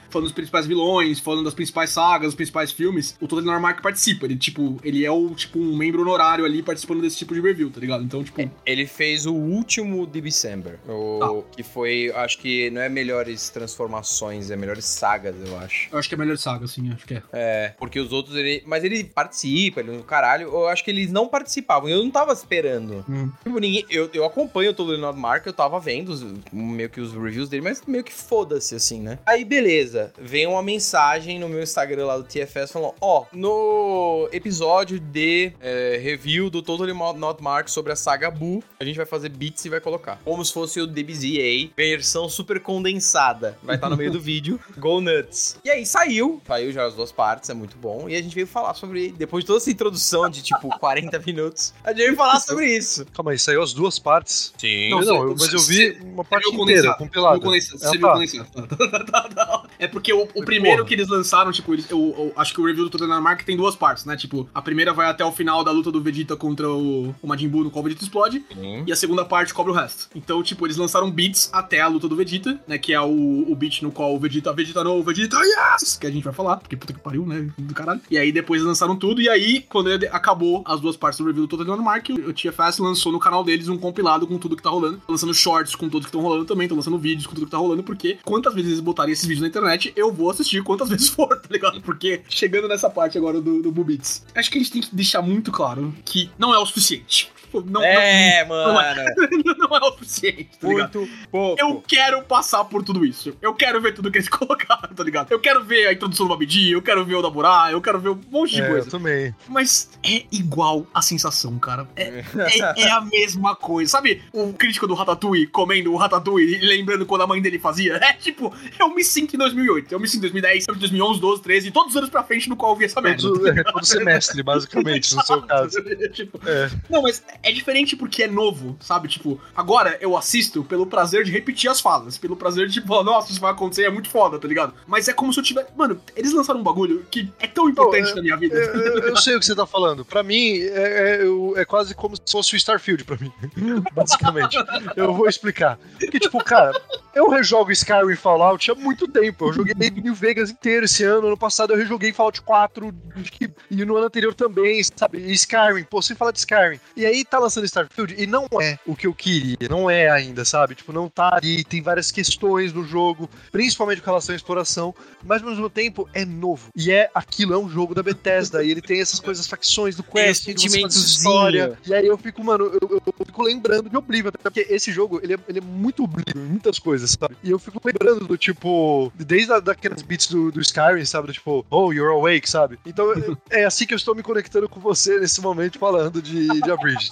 Falando 0.09 0.25
dos 0.25 0.33
principais 0.33 0.65
vilões, 0.65 1.19
falando 1.19 1.43
das 1.45 1.53
principais 1.53 1.89
sagas, 1.91 2.27
dos 2.29 2.35
principais 2.35 2.71
filmes, 2.71 3.15
o 3.19 3.27
Todo 3.27 3.43
Mark 3.59 3.81
participa. 3.81 4.25
Ele, 4.25 4.35
tipo, 4.35 4.77
ele 4.83 5.05
é 5.05 5.11
o, 5.11 5.29
tipo, 5.35 5.59
um 5.59 5.75
membro 5.75 6.01
honorário 6.01 6.45
ali 6.45 6.61
participando 6.61 7.01
desse 7.01 7.17
tipo 7.17 7.33
de 7.33 7.41
review, 7.41 7.69
tá 7.69 7.79
ligado? 7.79 8.03
Então, 8.03 8.23
tipo, 8.23 8.49
Ele 8.65 8.85
fez 8.85 9.25
o 9.25 9.33
último 9.33 10.05
de 10.05 10.21
December, 10.21 10.79
o, 10.87 11.43
que 11.55 11.63
foi, 11.63 12.11
acho 12.15 12.37
que 12.39 12.69
não 12.71 12.81
é 12.81 12.89
melhores 12.89 13.49
transformações, 13.49 14.51
é 14.51 14.55
melhores 14.55 14.85
sagas, 14.85 15.35
eu 15.45 15.57
acho. 15.59 15.89
eu 15.91 15.97
acho 15.99 16.07
que 16.09 16.15
é 16.15 16.17
melhor 16.17 16.37
saga, 16.37 16.65
assim, 16.65 16.91
acho 16.91 17.05
que 17.05 17.15
é. 17.15 17.23
É, 17.31 17.73
porque 17.77 17.99
os 17.99 18.11
outros, 18.11 18.35
ele. 18.35 18.63
Mas 18.65 18.83
ele 18.83 19.03
participa, 19.03 19.79
ele 19.79 19.91
no 19.91 20.03
caralho. 20.03 20.47
Eu 20.49 20.67
acho 20.67 20.83
que 20.83 20.91
eles 20.91 21.11
não 21.11 21.27
participavam. 21.27 21.89
Eu 21.89 22.03
não 22.03 22.11
tava 22.11 22.33
esperando. 22.33 23.05
Hum. 23.09 23.31
Tipo, 23.43 23.59
ninguém. 23.59 23.85
Eu, 23.89 24.09
eu 24.13 24.25
acompanho 24.25 24.73
todo 24.73 24.89
o 24.89 24.91
Leonardo 24.91 25.19
Mark, 25.19 25.45
eu 25.45 25.53
tava 25.53 25.79
vendo 25.79 26.09
os- 26.09 26.25
meio 26.51 26.89
que 26.89 26.99
os 27.01 27.13
reviews 27.13 27.49
dele, 27.49 27.63
mas 27.63 27.81
meio 27.87 28.03
que 28.03 28.13
foda-se, 28.13 28.75
assim, 28.75 29.01
né? 29.01 29.19
Aí, 29.25 29.43
beleza. 29.45 29.98
Vem 30.17 30.47
uma 30.47 30.62
mensagem 30.63 31.39
no 31.39 31.47
meu 31.49 31.62
Instagram 31.62 32.05
lá 32.05 32.17
do 32.17 32.23
TFS 32.23 32.71
falando: 32.71 32.93
Ó, 33.01 33.25
no 33.33 34.29
episódio 34.31 34.99
de 34.99 35.51
é, 35.59 35.99
review 36.01 36.49
do 36.49 36.62
Totally 36.62 36.93
Not 36.93 37.41
Mark 37.41 37.67
sobre 37.69 37.91
a 37.91 37.95
saga 37.95 38.29
Buu, 38.31 38.63
a 38.79 38.83
gente 38.83 38.95
vai 38.97 39.05
fazer 39.05 39.29
beats 39.29 39.63
e 39.65 39.69
vai 39.69 39.79
colocar. 39.79 40.19
Como 40.23 40.43
se 40.43 40.53
fosse 40.53 40.79
o 40.79 40.88
DBZA, 40.88 41.71
versão 41.75 42.27
super 42.29 42.59
condensada. 42.59 43.57
Vai 43.63 43.75
estar 43.75 43.89
no 43.89 43.97
meio 43.97 44.12
do 44.12 44.19
vídeo. 44.21 44.59
Go 44.77 45.01
nuts. 45.01 45.57
E 45.63 45.69
aí 45.69 45.85
saiu. 45.85 46.41
Saiu 46.47 46.71
já 46.71 46.85
as 46.85 46.93
duas 46.93 47.12
partes, 47.12 47.49
é 47.49 47.53
muito 47.53 47.77
bom. 47.77 48.07
E 48.09 48.15
a 48.15 48.21
gente 48.21 48.33
veio 48.35 48.47
falar 48.47 48.73
sobre. 48.73 49.12
Depois 49.12 49.43
de 49.43 49.47
toda 49.47 49.57
essa 49.59 49.71
introdução 49.71 50.29
de 50.29 50.41
tipo 50.41 50.69
40 50.79 51.19
minutos, 51.19 51.73
a 51.83 51.89
gente 51.89 51.97
veio 51.99 52.15
falar 52.15 52.39
sobre 52.39 52.65
isso. 52.75 53.05
Calma 53.13 53.31
aí, 53.31 53.39
saiu 53.39 53.62
as 53.62 53.73
duas 53.73 53.97
partes. 53.99 54.53
Sim. 54.57 54.89
Não, 54.89 54.99
Não, 55.01 55.05
não, 55.05 55.23
eu- 55.29 55.35
mas 55.39 55.53
eu 55.53 55.59
vi 55.62 55.97
uma 56.03 56.23
parte 56.23 56.47
inteira, 56.49 56.59
condensado, 56.93 56.97
compilada. 56.97 57.39
Condensado, 57.39 57.79
Ah, 57.83 57.88
você 57.89 57.97
viu 57.97 58.01
tá. 58.01 58.09
o 58.09 58.13
condensado. 58.13 58.49
Tá, 58.79 58.88
tá, 58.88 59.03
tá, 59.03 59.29
tá. 59.29 59.63
É 59.77 59.88
porque 59.89 60.13
o, 60.13 60.28
o 60.34 60.43
primeiro 60.43 60.78
porra. 60.78 60.88
que 60.88 60.93
eles 60.93 61.08
lançaram, 61.08 61.52
tipo, 61.52 61.73
eles, 61.73 61.89
eu, 61.89 62.15
eu 62.17 62.34
acho 62.36 62.54
que 62.54 62.62
o 62.62 62.65
review 62.65 62.86
do 62.86 62.89
Tottenham 62.89 63.21
Mark 63.21 63.43
tem 63.43 63.58
duas 63.58 63.75
partes, 63.75 64.06
né? 64.06 64.15
Tipo, 64.15 64.49
a 64.54 64.62
primeira 64.62 64.93
vai 64.93 65.10
até 65.10 65.23
o 65.25 65.32
final 65.32 65.63
da 65.63 65.71
luta 65.71 65.91
do 65.91 66.02
Vegeta 66.02 66.36
contra 66.36 66.69
o, 66.69 67.15
o 67.21 67.28
Majin 67.28 67.47
Buu, 67.47 67.63
no 67.63 67.71
qual 67.71 67.82
o 67.82 67.88
Vegeta 67.88 68.04
explode. 68.04 68.43
E 68.86 68.91
a 68.91 68.95
segunda 68.95 69.25
parte 69.25 69.54
cobre 69.54 69.71
o 69.71 69.75
resto. 69.75 70.08
Então, 70.15 70.41
tipo, 70.43 70.65
eles 70.65 70.78
lançaram 70.78 71.10
beats 71.10 71.49
até 71.52 71.82
a 71.82 71.88
luta 71.88 72.08
do 72.08 72.15
Vegeta, 72.15 72.60
né? 72.67 72.78
Que 72.78 72.93
é 72.93 73.02
o, 73.02 73.45
o 73.49 73.56
beat 73.56 73.82
no 73.82 73.91
qual 73.91 74.15
o 74.15 74.19
Vegeta, 74.19 74.54
Vegeta 74.54 74.84
não, 74.84 75.02
Vegeta, 75.04 75.38
yes! 75.38 75.97
Que 75.97 76.08
a 76.08 76.12
gente 76.12 76.23
vai 76.23 76.34
falar, 76.34 76.58
porque 76.58 76.75
puta 76.75 76.93
que 76.93 76.99
pariu, 76.99 77.25
né? 77.25 77.49
Do 77.58 77.73
caralho. 77.73 78.02
E 78.10 78.17
aí 78.17 78.32
depois 78.32 78.60
eles 78.60 78.67
lançaram 78.67 78.95
tudo, 78.95 79.21
e 79.21 79.30
aí, 79.30 79.65
quando 79.69 79.89
ele 79.89 80.08
acabou 80.08 80.63
as 80.65 80.80
duas 80.80 80.97
partes 80.97 81.19
do 81.19 81.25
review 81.25 81.47
do 81.47 81.58
Total 81.58 81.78
Mark, 81.78 82.10
o 82.10 82.34
TFS 82.34 82.80
lançou 82.80 83.12
no 83.12 83.19
canal 83.19 83.43
deles 83.43 83.67
um 83.67 83.78
compilado 83.78 84.28
com 84.28 84.38
tudo 84.38 84.56
que 84.56 84.63
tá 84.63 84.69
rolando. 84.69 85.02
Tô 85.06 85.12
lançando 85.12 85.34
shorts 85.34 85.75
com 85.75 85.89
tudo 85.89 86.04
que 86.04 86.10
estão 86.10 86.21
rolando 86.21 86.45
também, 86.45 86.67
tô 86.67 86.75
lançando 86.75 86.97
vídeos 86.97 87.28
com 87.28 87.34
tudo 87.34 87.45
que 87.45 87.52
tá 87.52 87.58
rolando, 87.58 87.84
porque 87.84 88.17
quantas 88.23 88.54
vezes 88.54 88.71
eles 88.71 88.82
botarem 88.82 89.13
esses 89.13 89.25
vídeos 89.25 89.41
na 89.41 89.47
internet, 89.47 89.78
eu 89.95 90.11
vou 90.11 90.29
assistir 90.29 90.63
quantas 90.63 90.89
vezes 90.89 91.09
for, 91.09 91.39
tá 91.39 91.47
ligado? 91.49 91.81
Porque 91.81 92.21
chegando 92.29 92.67
nessa 92.67 92.89
parte 92.89 93.17
agora 93.17 93.39
do, 93.39 93.61
do 93.61 93.71
Bubits, 93.71 94.23
acho 94.35 94.51
que 94.51 94.57
a 94.57 94.61
gente 94.61 94.71
tem 94.71 94.81
que 94.81 94.95
deixar 94.95 95.21
muito 95.21 95.51
claro 95.51 95.93
que 96.05 96.29
não 96.37 96.53
é 96.53 96.57
o 96.57 96.65
suficiente. 96.65 97.31
Tipo, 97.49 97.62
Não, 97.69 97.81
É, 97.83 98.45
não, 98.45 98.73
mano. 98.73 99.01
não 99.57 99.75
é 99.77 99.79
o 99.79 99.91
suficiente, 99.93 100.49
tá 100.59 100.67
ligado? 100.67 100.99
Muito 100.99 101.12
pouco. 101.31 101.59
Eu 101.59 101.83
quero 101.88 102.21
passar 102.23 102.63
por 102.65 102.83
tudo 102.83 103.03
isso. 103.03 103.35
Eu 103.41 103.53
quero 103.55 103.81
ver 103.81 103.93
tudo 103.93 104.12
que 104.12 104.19
eles 104.19 104.29
colocaram, 104.29 104.93
tá 104.93 105.03
ligado? 105.03 105.31
Eu 105.31 105.39
quero 105.39 105.63
ver 105.63 105.88
a 105.88 105.93
introdução 105.93 106.27
do 106.27 106.29
Babidi, 106.29 106.71
eu 106.71 106.81
quero 106.81 107.03
ver 107.03 107.15
o 107.15 107.21
da 107.21 107.29
Burá, 107.29 107.69
eu 107.71 107.81
quero 107.81 107.99
ver 107.99 108.09
um 108.09 108.19
monte 108.29 108.55
de 108.55 108.62
É, 108.62 108.65
eu 108.65 108.69
coisa. 108.71 108.89
também. 108.91 109.33
Mas 109.47 109.89
é 110.03 110.23
igual 110.31 110.85
a 110.93 111.01
sensação, 111.01 111.57
cara. 111.57 111.88
É, 111.95 112.23
é- 112.47 112.81
é 112.83 112.91
a 112.91 113.01
mesma 113.01 113.55
coisa. 113.55 113.89
Sabe 113.91 114.21
o 114.31 114.53
crítico 114.53 114.85
do 114.88 114.93
Ratatouille 114.93 115.47
comendo 115.47 115.91
o 115.91 115.97
Ratatouille 115.97 116.55
e 116.55 116.65
lembrando 116.65 117.05
quando 117.05 117.21
a 117.21 117.27
mãe 117.27 117.41
dele 117.41 117.57
fazia? 117.57 117.95
É 117.95 118.13
tipo, 118.13 118.53
eu 118.79 118.93
me 118.93 119.03
sinto 119.03 119.35
em 119.35 119.39
2008, 119.39 119.91
eu 119.91 119.99
me 119.99 120.07
sinto 120.07 120.19
em 120.19 120.21
2010, 120.21 120.65
eu 120.67 120.73
me 120.75 120.79
sinto 120.81 120.93
em 120.93 120.97
2011, 120.99 121.19
12, 121.21 121.41
13, 121.41 121.71
todos 121.71 121.91
os 121.91 121.97
anos 121.97 122.09
pra 122.09 122.23
frente 122.23 122.47
no 122.49 122.55
qual 122.55 122.73
eu 122.73 122.77
vi 122.77 122.85
essa 122.85 123.01
merda. 123.01 123.21
Todo, 123.21 123.47
é, 123.47 123.63
todo 123.63 123.85
semestre, 123.85 124.43
basicamente, 124.43 125.15
no 125.15 125.23
seu 125.23 125.41
caso. 125.47 125.77
tipo, 126.13 126.39
É. 126.47 126.69
não, 126.89 127.01
mas 127.01 127.23
é 127.43 127.52
diferente 127.52 127.95
porque 127.95 128.23
é 128.23 128.28
novo, 128.28 128.78
sabe? 128.80 129.08
Tipo, 129.08 129.39
agora 129.56 129.97
eu 130.02 130.15
assisto 130.17 130.63
pelo 130.63 130.86
prazer 130.86 131.23
de 131.23 131.32
repetir 131.32 131.69
as 131.69 131.80
falas, 131.80 132.17
pelo 132.17 132.36
prazer 132.36 132.67
de, 132.67 132.73
tipo, 132.73 132.88
falar, 132.88 133.04
nossa, 133.04 133.32
isso 133.32 133.39
vai 133.41 133.52
acontecer, 133.52 133.84
é 133.84 133.89
muito 133.89 134.10
foda, 134.10 134.38
tá 134.39 134.47
ligado? 134.47 134.73
Mas 134.88 135.08
é 135.08 135.13
como 135.13 135.32
se 135.34 135.39
eu 135.39 135.43
tivesse. 135.43 135.67
Mano, 135.75 135.99
eles 136.15 136.34
lançaram 136.34 136.60
um 136.60 136.63
bagulho 136.63 137.06
que 137.10 137.32
é 137.39 137.47
tão 137.47 137.69
importante 137.69 138.12
é- 138.12 138.15
na 138.15 138.21
minha 138.21 138.38
vida. 138.38 138.56
Eu, 138.56 138.75
eu- 138.97 138.99
eu 139.10 139.17
sei 139.17 139.36
o 139.36 139.39
que 139.39 139.45
você 139.45 139.56
tá 139.56 139.65
falando. 139.65 140.04
Pra 140.06 140.23
mim, 140.23 140.60
é, 140.60 141.21
é- 141.23 141.62
é 141.62 141.65
quase 141.65 141.93
como 141.95 142.15
se 142.15 142.21
fosse 142.32 142.54
o 142.54 142.58
Starfield 142.58 143.04
pra 143.04 143.17
mim. 143.17 143.32
Basicamente. 143.93 144.58
Eu 144.95 145.13
vou 145.13 145.28
explicar. 145.28 145.78
Porque, 145.99 146.19
tipo, 146.19 146.43
cara, 146.43 146.71
eu 147.19 147.29
rejogo 147.29 147.71
Skyrim 147.71 148.13
e 148.13 148.15
Fallout 148.15 148.71
há 148.71 148.75
muito 148.75 149.08
tempo. 149.08 149.47
Eu 149.49 149.53
joguei 149.53 149.73
New 149.89 150.13
Vegas 150.15 150.49
inteiro 150.49 150.86
esse 150.86 151.03
ano. 151.03 151.27
Ano 151.27 151.38
passado 151.38 151.73
eu 151.73 151.77
rejoguei 151.77 152.12
Fallout 152.13 152.41
4 152.41 152.93
acho 153.15 153.32
que- 153.32 153.49
e 153.69 153.84
no 153.86 153.95
ano 153.97 154.05
anterior 154.08 154.34
também, 154.34 154.82
sabe? 154.84 155.19
E 155.19 155.34
Skyrim, 155.34 155.84
pô, 155.84 156.01
sem 156.01 156.15
falar 156.15 156.32
de 156.32 156.39
Skyrim. 156.39 156.79
E 156.95 157.05
aí 157.05 157.23
tá 157.25 157.38
lançando 157.39 157.65
Starfield 157.65 158.15
e 158.17 158.25
não 158.25 158.47
é 158.62 158.79
o 158.86 158.95
que 158.95 159.08
eu 159.08 159.13
queria. 159.13 159.58
Não 159.69 159.89
é 159.89 160.10
ainda, 160.10 160.43
sabe? 160.45 160.75
Tipo, 160.75 160.91
não 160.93 161.10
tá 161.10 161.36
ali. 161.36 161.63
Tem 161.63 161.82
várias 161.82 162.12
questões 162.12 162.71
no 162.73 162.84
jogo, 162.84 163.29
principalmente 163.51 164.01
com 164.01 164.10
relação 164.10 164.34
à 164.34 164.36
exploração, 164.36 164.93
mas 165.23 165.41
ao 165.43 165.49
mesmo 165.49 165.69
tempo 165.69 166.08
é 166.13 166.23
novo. 166.25 166.69
E 166.75 166.91
é 166.91 167.10
aquilo, 167.13 167.53
é 167.53 167.58
um 167.58 167.69
jogo 167.69 167.93
da 167.93 168.01
Bethesda. 168.03 168.63
e 168.63 168.71
ele 168.71 168.82
tem 168.82 169.01
essas 169.01 169.19
coisas, 169.19 169.47
facções 169.47 169.95
do 169.95 170.03
Quest, 170.03 170.45
sentimentozinho. 170.45 171.05
história. 171.05 171.77
E 171.86 171.93
aí 171.93 172.05
eu 172.08 172.17
fico, 172.17 172.43
mano, 172.43 172.65
eu, 172.65 172.79
eu- 172.89 173.01
eu 173.19 173.25
fico 173.25 173.43
lembrando 173.43 173.89
de 173.89 173.97
Oblivion, 173.97 174.29
até 174.29 174.49
porque 174.49 174.65
esse 174.73 174.91
jogo, 174.91 175.19
ele 175.23 175.34
é, 175.34 175.38
ele 175.47 175.60
é 175.60 175.62
muito 175.62 176.03
Oblivion 176.03 176.36
em 176.45 176.49
muitas 176.49 176.77
coisas, 176.79 177.08
sabe? 177.11 177.35
E 177.43 177.51
eu 177.51 177.59
fico 177.59 177.79
lembrando 177.83 178.25
do 178.25 178.37
tipo, 178.37 179.11
desde 179.15 179.51
a, 179.51 179.59
daqueles 179.59 180.01
beats 180.01 180.27
do, 180.27 180.51
do 180.51 180.61
Skyrim, 180.61 181.05
sabe? 181.05 181.27
Do 181.27 181.33
tipo, 181.33 181.65
oh, 181.69 181.91
you're 181.91 182.13
awake, 182.13 182.49
sabe? 182.49 182.79
Então 182.85 183.11
é- 183.13 183.37
é 183.61 183.65
assim 183.65 183.85
que 183.85 183.93
eu 183.93 183.97
estou 183.97 184.15
me 184.15 184.23
conectando 184.23 184.67
com 184.67 184.79
você 184.79 185.19
nesse 185.19 185.41
momento 185.41 185.79
falando 185.79 186.21
de, 186.21 186.47
de 186.47 186.71
Abridged. 186.71 187.11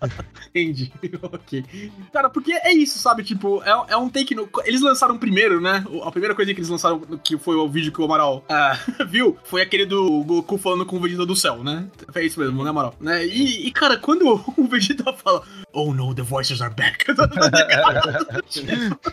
Entendi. 0.54 0.92
ok. 1.22 1.92
Cara, 2.12 2.30
porque 2.30 2.52
é 2.52 2.72
isso, 2.72 2.98
sabe? 2.98 3.22
Tipo, 3.22 3.62
é, 3.62 3.92
é 3.92 3.96
um 3.96 4.08
take. 4.08 4.34
No... 4.34 4.48
Eles 4.64 4.80
lançaram 4.80 5.18
primeiro, 5.18 5.60
né? 5.60 5.84
A 6.02 6.10
primeira 6.10 6.34
coisa 6.34 6.52
que 6.52 6.60
eles 6.60 6.70
lançaram, 6.70 7.00
que 7.22 7.36
foi 7.38 7.56
o 7.56 7.68
vídeo 7.68 7.92
que 7.92 8.00
o 8.00 8.04
Amaral 8.04 8.44
ah, 8.48 8.78
viu, 9.06 9.36
foi 9.44 9.62
aquele 9.62 9.86
do 9.86 10.24
Goku 10.24 10.58
falando 10.58 10.86
com 10.86 10.96
o 10.96 11.00
Vegeta 11.00 11.26
do 11.26 11.36
céu, 11.36 11.62
né? 11.62 11.86
É 12.14 12.24
isso 12.24 12.40
mesmo, 12.40 12.62
né, 12.64 12.70
Amaral? 12.70 12.94
Né? 13.00 13.26
E, 13.26 13.66
e, 13.66 13.72
cara, 13.72 13.96
quando 13.96 14.42
o 14.56 14.64
Vegeta 14.66 15.12
fala, 15.12 15.42
Oh 15.72 15.92
no, 15.92 16.14
the 16.14 16.22
voices 16.22 16.60
are 16.60 16.74
back. 16.74 17.04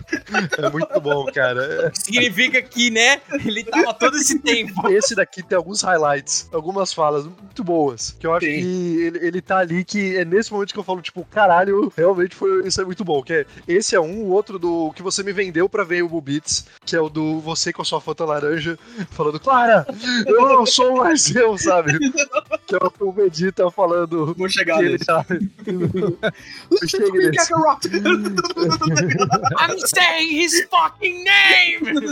é 0.58 0.70
muito 0.70 1.00
bom, 1.02 1.26
cara. 1.26 1.92
Significa 1.94 2.62
que, 2.62 2.90
né? 2.90 3.22
Ele 3.46 3.64
tava 3.64 3.94
todo 3.94 4.18
esse 4.18 4.40
tempo. 4.40 4.88
Esse 4.90 5.16
daqui 5.16 5.44
tem 5.44 5.58
alguns 5.58 5.82
highlights, 5.82 6.48
algumas 6.52 6.94
falas 6.94 7.26
muito 7.26 7.64
boas. 7.64 8.16
Que 8.20 8.28
eu 8.28 8.34
acho 8.34 8.46
Sim. 8.46 8.54
que 8.54 9.04
ele, 9.04 9.20
ele 9.20 9.42
tá 9.42 9.58
ali 9.58 9.84
que 9.84 10.16
é 10.16 10.26
nesse 10.26 10.52
momento 10.52 10.74
que 10.74 10.80
eu 10.80 10.84
falo, 10.84 11.02
tipo, 11.02 11.26
caralho, 11.26 11.92
realmente 11.96 12.36
foi, 12.36 12.68
isso 12.68 12.82
é 12.82 12.86
muito 12.86 13.04
bom. 13.04 13.22
Que 13.22 13.34
é, 13.34 13.46
esse 13.68 13.96
é 13.96 14.00
um, 14.00 14.24
o 14.24 14.30
outro 14.30 14.58
do 14.58 14.92
que 14.94 15.02
você 15.02 15.24
me 15.24 15.34
vendeu 15.34 15.68
pra 15.68 15.84
ver 15.84 16.04
o 16.04 16.10
Bubits, 16.10 16.66
que 16.86 16.96
é 16.96 17.02
o 17.02 17.10
do 17.10 17.40
você 17.40 17.74
com 17.74 17.82
a 17.82 17.86
sua 17.86 18.00
foto 18.00 18.26
laranja, 18.26 18.78
falando, 19.12 19.40
Clara, 19.40 19.86
eu 20.26 20.50
não 20.50 20.66
sou 20.66 20.98
mais 20.98 21.34
eu, 21.36 21.58
sabe? 21.58 21.98
Que 22.66 22.76
é 22.76 22.80
o 23.00 23.12
Vegeta 23.12 23.70
falando. 23.70 24.34
Vou 24.34 24.50
chegar 24.50 24.80
nele. 24.80 24.98
Tá... 24.98 25.24
Listen 26.72 27.02
to 27.02 27.14
me, 27.14 27.32
Kakarot! 27.32 27.86
I'm 29.60 29.78
saying 29.96 30.30
his 30.30 30.68
fucking 30.70 31.24
name! 31.24 31.98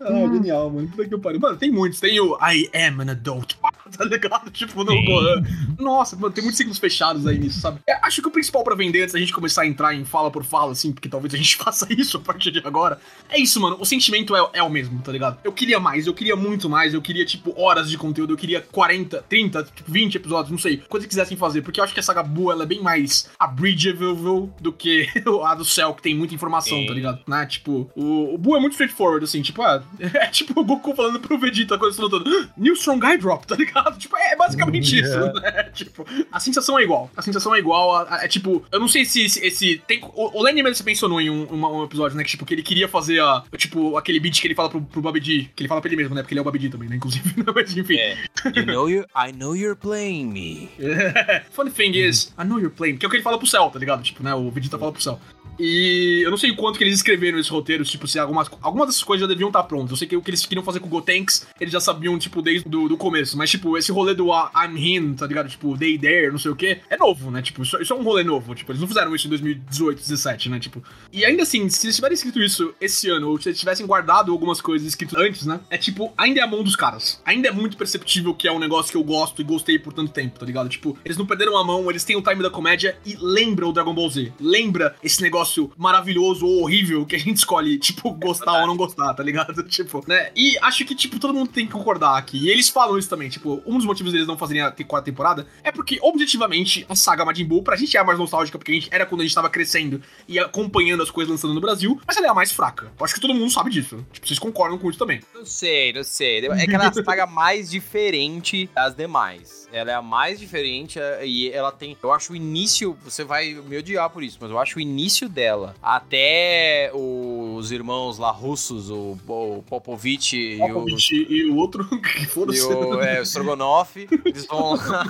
ah, 0.00 0.26
genial, 0.32 0.70
mano. 0.70 0.88
Puta 0.88 1.08
que 1.08 1.18
pariu. 1.18 1.40
Mano, 1.40 1.56
tem 1.56 1.70
muitos. 1.70 2.00
Tem 2.00 2.18
o 2.20 2.36
I 2.40 2.68
am 2.74 3.00
an 3.00 3.10
adult. 3.10 3.56
Tá 4.00 4.04
ligado? 4.06 4.50
Tipo, 4.60 4.82
no 4.82 5.02
Gohan. 5.04 5.42
Nossa, 5.78 6.16
mano, 6.16 6.32
tem 6.32 6.42
muitos 6.42 6.56
ciclos 6.56 6.78
fechados 6.78 7.26
aí 7.26 7.38
nisso, 7.38 7.60
sabe? 7.60 7.80
É, 7.86 7.94
acho 8.06 8.22
que 8.22 8.28
o 8.28 8.30
principal 8.30 8.64
pra 8.64 8.74
vender, 8.74 9.02
antes 9.02 9.12
da 9.12 9.18
gente 9.18 9.32
começar 9.32 9.62
a 9.62 9.66
entrar 9.66 9.94
em 9.94 10.04
fala 10.04 10.30
por 10.30 10.42
fala, 10.42 10.72
assim, 10.72 10.90
porque 10.90 11.08
talvez 11.08 11.34
a 11.34 11.36
gente 11.36 11.56
faça 11.62 11.86
isso 11.92 12.16
a 12.16 12.20
partir 12.20 12.50
de 12.50 12.60
agora, 12.60 12.98
é 13.28 13.38
isso, 13.38 13.60
mano. 13.60 13.76
O 13.78 13.84
sentimento 13.84 14.34
é, 14.34 14.50
é 14.54 14.62
o 14.62 14.70
mesmo, 14.70 15.00
tá 15.02 15.12
ligado? 15.12 15.38
Eu 15.44 15.52
queria 15.52 15.78
mais, 15.78 16.06
eu 16.06 16.14
queria 16.14 16.34
muito 16.34 16.68
mais, 16.68 16.94
eu 16.94 17.02
queria, 17.02 17.26
tipo, 17.26 17.54
horas 17.60 17.90
de 17.90 17.98
conteúdo, 17.98 18.32
eu 18.32 18.36
queria 18.38 18.62
40, 18.62 19.22
30, 19.28 19.64
tipo, 19.64 19.92
20 19.92 20.14
episódios, 20.14 20.50
não 20.50 20.58
sei, 20.58 20.78
coisa 20.88 21.06
que 21.06 21.10
quisessem 21.10 21.36
fazer, 21.36 21.60
porque 21.60 21.78
eu 21.78 21.84
acho 21.84 21.92
que 21.92 22.00
a 22.00 22.02
saga 22.02 22.22
Buu, 22.22 22.50
ela 22.50 22.62
é 22.62 22.66
bem 22.66 22.82
mais 22.82 23.28
abridgeable 23.38 24.50
do 24.60 24.72
que 24.72 25.08
a 25.44 25.54
do 25.54 25.64
Cell, 25.64 25.94
que 25.94 26.02
tem 26.02 26.14
muita 26.14 26.34
informação, 26.34 26.78
Sim. 26.78 26.86
tá 26.86 26.94
ligado? 26.94 27.20
Né? 27.26 27.44
Tipo, 27.46 27.90
o, 27.94 28.34
o 28.34 28.38
Buu 28.38 28.56
é 28.56 28.60
muito 28.60 28.72
straightforward, 28.72 29.24
assim, 29.24 29.42
tipo, 29.42 29.62
ah, 29.62 29.82
é 30.00 30.26
tipo 30.28 30.58
o 30.58 30.64
Goku 30.64 30.94
falando 30.94 31.20
pro 31.20 31.38
Vegeta 31.38 31.76
quando 31.76 31.90
eles 31.90 31.98
lutando, 31.98 32.50
New 32.56 32.74
Strong 32.74 33.06
Guy 33.06 33.18
Drop, 33.18 33.46
tá 33.46 33.56
ligado? 33.56 33.89
Tipo, 33.98 34.16
é 34.16 34.36
basicamente 34.36 35.00
isso, 35.00 35.18
né? 35.18 35.70
Tipo, 35.74 36.06
a 36.30 36.40
sensação 36.40 36.78
é 36.78 36.82
igual. 36.82 37.10
A 37.16 37.22
sensação 37.22 37.54
é 37.54 37.58
igual, 37.58 37.94
a, 37.94 38.16
a, 38.16 38.24
é 38.24 38.28
tipo, 38.28 38.64
eu 38.70 38.80
não 38.80 38.88
sei 38.88 39.04
se 39.04 39.22
esse, 39.22 39.44
esse 39.44 39.82
tem, 39.86 40.00
o, 40.02 40.38
o 40.38 40.42
Lenny 40.42 40.62
mesmo 40.62 40.84
mencionou 40.84 41.20
em 41.20 41.30
um, 41.30 41.46
um, 41.52 41.80
um, 41.80 41.84
episódio, 41.84 42.16
né, 42.16 42.24
que 42.24 42.30
tipo, 42.30 42.44
que 42.44 42.54
ele 42.54 42.62
queria 42.62 42.88
fazer 42.88 43.20
a, 43.20 43.44
tipo, 43.56 43.96
aquele 43.96 44.20
beat 44.20 44.40
que 44.40 44.46
ele 44.46 44.54
fala 44.54 44.68
pro, 44.68 44.80
pro 44.80 45.02
Babidi, 45.02 45.50
que 45.54 45.62
ele 45.62 45.68
fala 45.68 45.80
pra 45.80 45.88
ele 45.88 45.96
mesmo, 45.96 46.14
né, 46.14 46.22
porque 46.22 46.34
ele 46.34 46.38
é 46.38 46.42
o 46.42 46.44
Babidi 46.44 46.68
também, 46.68 46.88
né, 46.88 46.96
inclusive, 46.96 47.34
mas 47.54 47.76
enfim. 47.76 47.96
É. 47.96 48.16
You 48.54 48.66
know 48.66 48.88
you, 48.88 49.04
I 49.14 49.32
know 49.32 49.54
you're 49.54 49.78
playing 49.78 50.26
me. 50.32 50.68
Funny 51.50 51.70
thing 51.70 51.96
is, 51.96 52.32
I 52.38 52.44
know 52.44 52.58
you're 52.58 52.74
playing, 52.74 52.96
que 52.96 53.06
é 53.06 53.08
o 53.08 53.10
que 53.10 53.16
ele 53.16 53.24
fala 53.24 53.38
pro 53.38 53.46
céu, 53.46 53.70
tá 53.70 53.78
ligado? 53.78 54.02
Tipo, 54.02 54.22
né, 54.22 54.34
o 54.34 54.50
Vegeta 54.50 54.78
fala 54.78 54.92
pro 54.92 55.02
céu. 55.02 55.20
E 55.62 56.22
eu 56.24 56.30
não 56.30 56.38
sei 56.38 56.54
quanto 56.56 56.78
que 56.78 56.84
eles 56.84 56.94
escreveram 56.94 57.38
esses 57.38 57.50
roteiros, 57.50 57.90
tipo, 57.90 58.08
se 58.08 58.18
algumas, 58.18 58.48
algumas 58.62 58.86
dessas 58.86 59.02
coisas 59.02 59.20
já 59.20 59.28
deviam 59.28 59.48
estar 59.48 59.62
prontas. 59.64 59.90
Eu 59.90 59.96
sei 59.98 60.08
que 60.08 60.16
o 60.16 60.22
que 60.22 60.30
eles 60.30 60.46
queriam 60.46 60.64
fazer 60.64 60.80
com 60.80 60.86
o 60.86 60.90
Gotenks, 60.90 61.46
eles 61.60 61.70
já 61.70 61.80
sabiam, 61.80 62.18
tipo, 62.18 62.40
desde 62.40 62.66
do, 62.66 62.88
do 62.88 62.96
começo. 62.96 63.36
Mas, 63.36 63.50
tipo, 63.50 63.76
esse 63.76 63.92
rolê 63.92 64.14
do 64.14 64.28
uh, 64.28 64.48
I'm 64.56 64.78
him, 64.78 65.12
tá 65.12 65.26
ligado? 65.26 65.50
Tipo, 65.50 65.76
They 65.76 65.98
There, 65.98 66.30
não 66.30 66.38
sei 66.38 66.50
o 66.50 66.56
que, 66.56 66.80
é 66.88 66.96
novo, 66.96 67.30
né? 67.30 67.42
Tipo, 67.42 67.62
isso, 67.62 67.76
isso, 67.76 67.92
é 67.92 67.96
um 67.96 68.02
rolê 68.02 68.24
novo. 68.24 68.54
Tipo, 68.54 68.72
eles 68.72 68.80
não 68.80 68.88
fizeram 68.88 69.14
isso 69.14 69.26
em 69.26 69.30
2018, 69.30 69.96
2017, 69.96 70.48
né? 70.48 70.58
Tipo, 70.58 70.82
e 71.12 71.26
ainda 71.26 71.42
assim, 71.42 71.68
se 71.68 71.86
eles 71.86 71.96
tivessem 71.96 72.14
escrito 72.14 72.42
isso 72.42 72.74
esse 72.80 73.10
ano, 73.10 73.28
ou 73.28 73.38
se 73.38 73.50
eles 73.50 73.58
tivessem 73.58 73.86
guardado 73.86 74.32
algumas 74.32 74.62
coisas 74.62 74.88
escritas 74.88 75.18
antes, 75.18 75.44
né? 75.44 75.60
É 75.68 75.76
tipo, 75.76 76.10
ainda 76.16 76.40
é 76.40 76.42
a 76.42 76.46
mão 76.46 76.62
dos 76.62 76.74
caras. 76.74 77.20
Ainda 77.22 77.48
é 77.48 77.52
muito 77.52 77.76
perceptível 77.76 78.32
que 78.32 78.48
é 78.48 78.52
um 78.52 78.58
negócio 78.58 78.90
que 78.90 78.96
eu 78.96 79.04
gosto 79.04 79.42
e 79.42 79.44
gostei 79.44 79.78
por 79.78 79.92
tanto 79.92 80.10
tempo, 80.10 80.38
tá 80.38 80.46
ligado? 80.46 80.70
Tipo, 80.70 80.96
eles 81.04 81.18
não 81.18 81.26
perderam 81.26 81.58
a 81.58 81.64
mão, 81.64 81.90
eles 81.90 82.02
têm 82.02 82.16
o 82.16 82.22
time 82.22 82.42
da 82.42 82.48
comédia 82.48 82.96
e 83.04 83.14
lembra 83.20 83.68
o 83.68 83.72
Dragon 83.72 83.92
Ball 83.92 84.08
Z. 84.08 84.32
Lembra 84.40 84.96
esse 85.04 85.20
negócio 85.20 85.49
maravilhoso 85.76 86.46
ou 86.46 86.62
horrível 86.62 87.04
que 87.06 87.16
a 87.16 87.18
gente 87.18 87.36
escolhe, 87.36 87.78
tipo, 87.78 88.12
gostar 88.12 88.58
é 88.58 88.60
ou 88.62 88.66
não 88.66 88.76
gostar, 88.76 89.14
tá 89.14 89.22
ligado? 89.22 89.62
Tipo, 89.70 90.04
né? 90.06 90.30
E 90.34 90.58
acho 90.62 90.84
que, 90.84 90.94
tipo, 90.94 91.18
todo 91.18 91.32
mundo 91.32 91.50
tem 91.50 91.64
que 91.64 91.72
concordar 91.72 92.18
aqui. 92.18 92.38
E 92.38 92.50
eles 92.50 92.68
falam 92.68 92.98
isso 92.98 93.08
também, 93.08 93.28
tipo, 93.28 93.62
um 93.64 93.76
dos 93.76 93.86
motivos 93.86 94.12
deles 94.12 94.26
não 94.26 94.36
fazerem 94.36 94.62
a 94.62 94.70
quarta 94.84 95.06
temporada 95.06 95.46
é 95.62 95.70
porque, 95.70 95.98
objetivamente, 96.02 96.84
a 96.88 96.96
saga 96.96 97.24
Majin 97.24 97.44
Buu, 97.44 97.62
pra 97.62 97.76
gente 97.76 97.96
é 97.96 98.00
a 98.00 98.04
mais 98.04 98.18
nostálgica, 98.18 98.58
porque 98.58 98.72
a 98.72 98.74
gente 98.74 98.88
era 98.90 99.06
quando 99.06 99.20
a 99.20 99.24
gente 99.24 99.34
tava 99.34 99.48
crescendo 99.48 100.02
e 100.26 100.38
acompanhando 100.38 101.02
as 101.02 101.10
coisas 101.10 101.30
lançando 101.30 101.54
no 101.54 101.60
Brasil, 101.60 102.00
mas 102.06 102.16
ela 102.16 102.26
é 102.26 102.30
a 102.30 102.34
mais 102.34 102.52
fraca. 102.52 102.92
Eu 102.98 103.04
acho 103.04 103.14
que 103.14 103.20
todo 103.20 103.34
mundo 103.34 103.50
sabe 103.50 103.70
disso. 103.70 104.04
Tipo, 104.12 104.26
vocês 104.26 104.38
concordam 104.38 104.78
com 104.78 104.90
isso 104.90 104.98
também. 104.98 105.20
Não 105.34 105.46
sei, 105.46 105.92
não 105.92 106.04
sei. 106.04 106.46
É 106.46 106.66
que 106.66 106.74
ela 106.74 106.84
é 106.84 106.88
a 106.88 106.92
saga 106.92 107.26
mais 107.28 107.70
diferente 107.70 108.68
das 108.74 108.94
demais. 108.94 109.68
Ela 109.72 109.92
é 109.92 109.94
a 109.94 110.02
mais 110.02 110.38
diferente 110.38 110.98
é, 110.98 111.26
e 111.26 111.50
ela 111.50 111.70
tem. 111.70 111.96
Eu 112.02 112.12
acho 112.12 112.32
o 112.32 112.36
início. 112.36 112.96
Você 113.04 113.24
vai 113.24 113.54
me 113.54 113.78
odiar 113.78 114.10
por 114.10 114.22
isso, 114.22 114.38
mas 114.40 114.50
eu 114.50 114.58
acho 114.58 114.78
o 114.78 114.80
início 114.80 115.28
dela 115.28 115.39
até 115.82 116.20
até 116.20 116.90
os 116.94 117.70
irmãos 117.72 118.18
lá 118.18 118.30
russos, 118.30 118.90
o, 118.90 119.16
o 119.26 119.62
Popovich, 119.68 120.36
e, 120.36 120.60
o, 120.60 120.86
e 121.10 121.50
o 121.50 121.56
outro, 121.56 121.84
que 122.00 122.26
foda-se. 122.26 122.60
E 122.60 122.62
o, 122.64 123.00
é, 123.00 123.20
o 123.20 123.22
Strogonoff, 123.22 124.08
eles 124.24 124.46
vão 124.46 124.74
lá. 124.74 125.04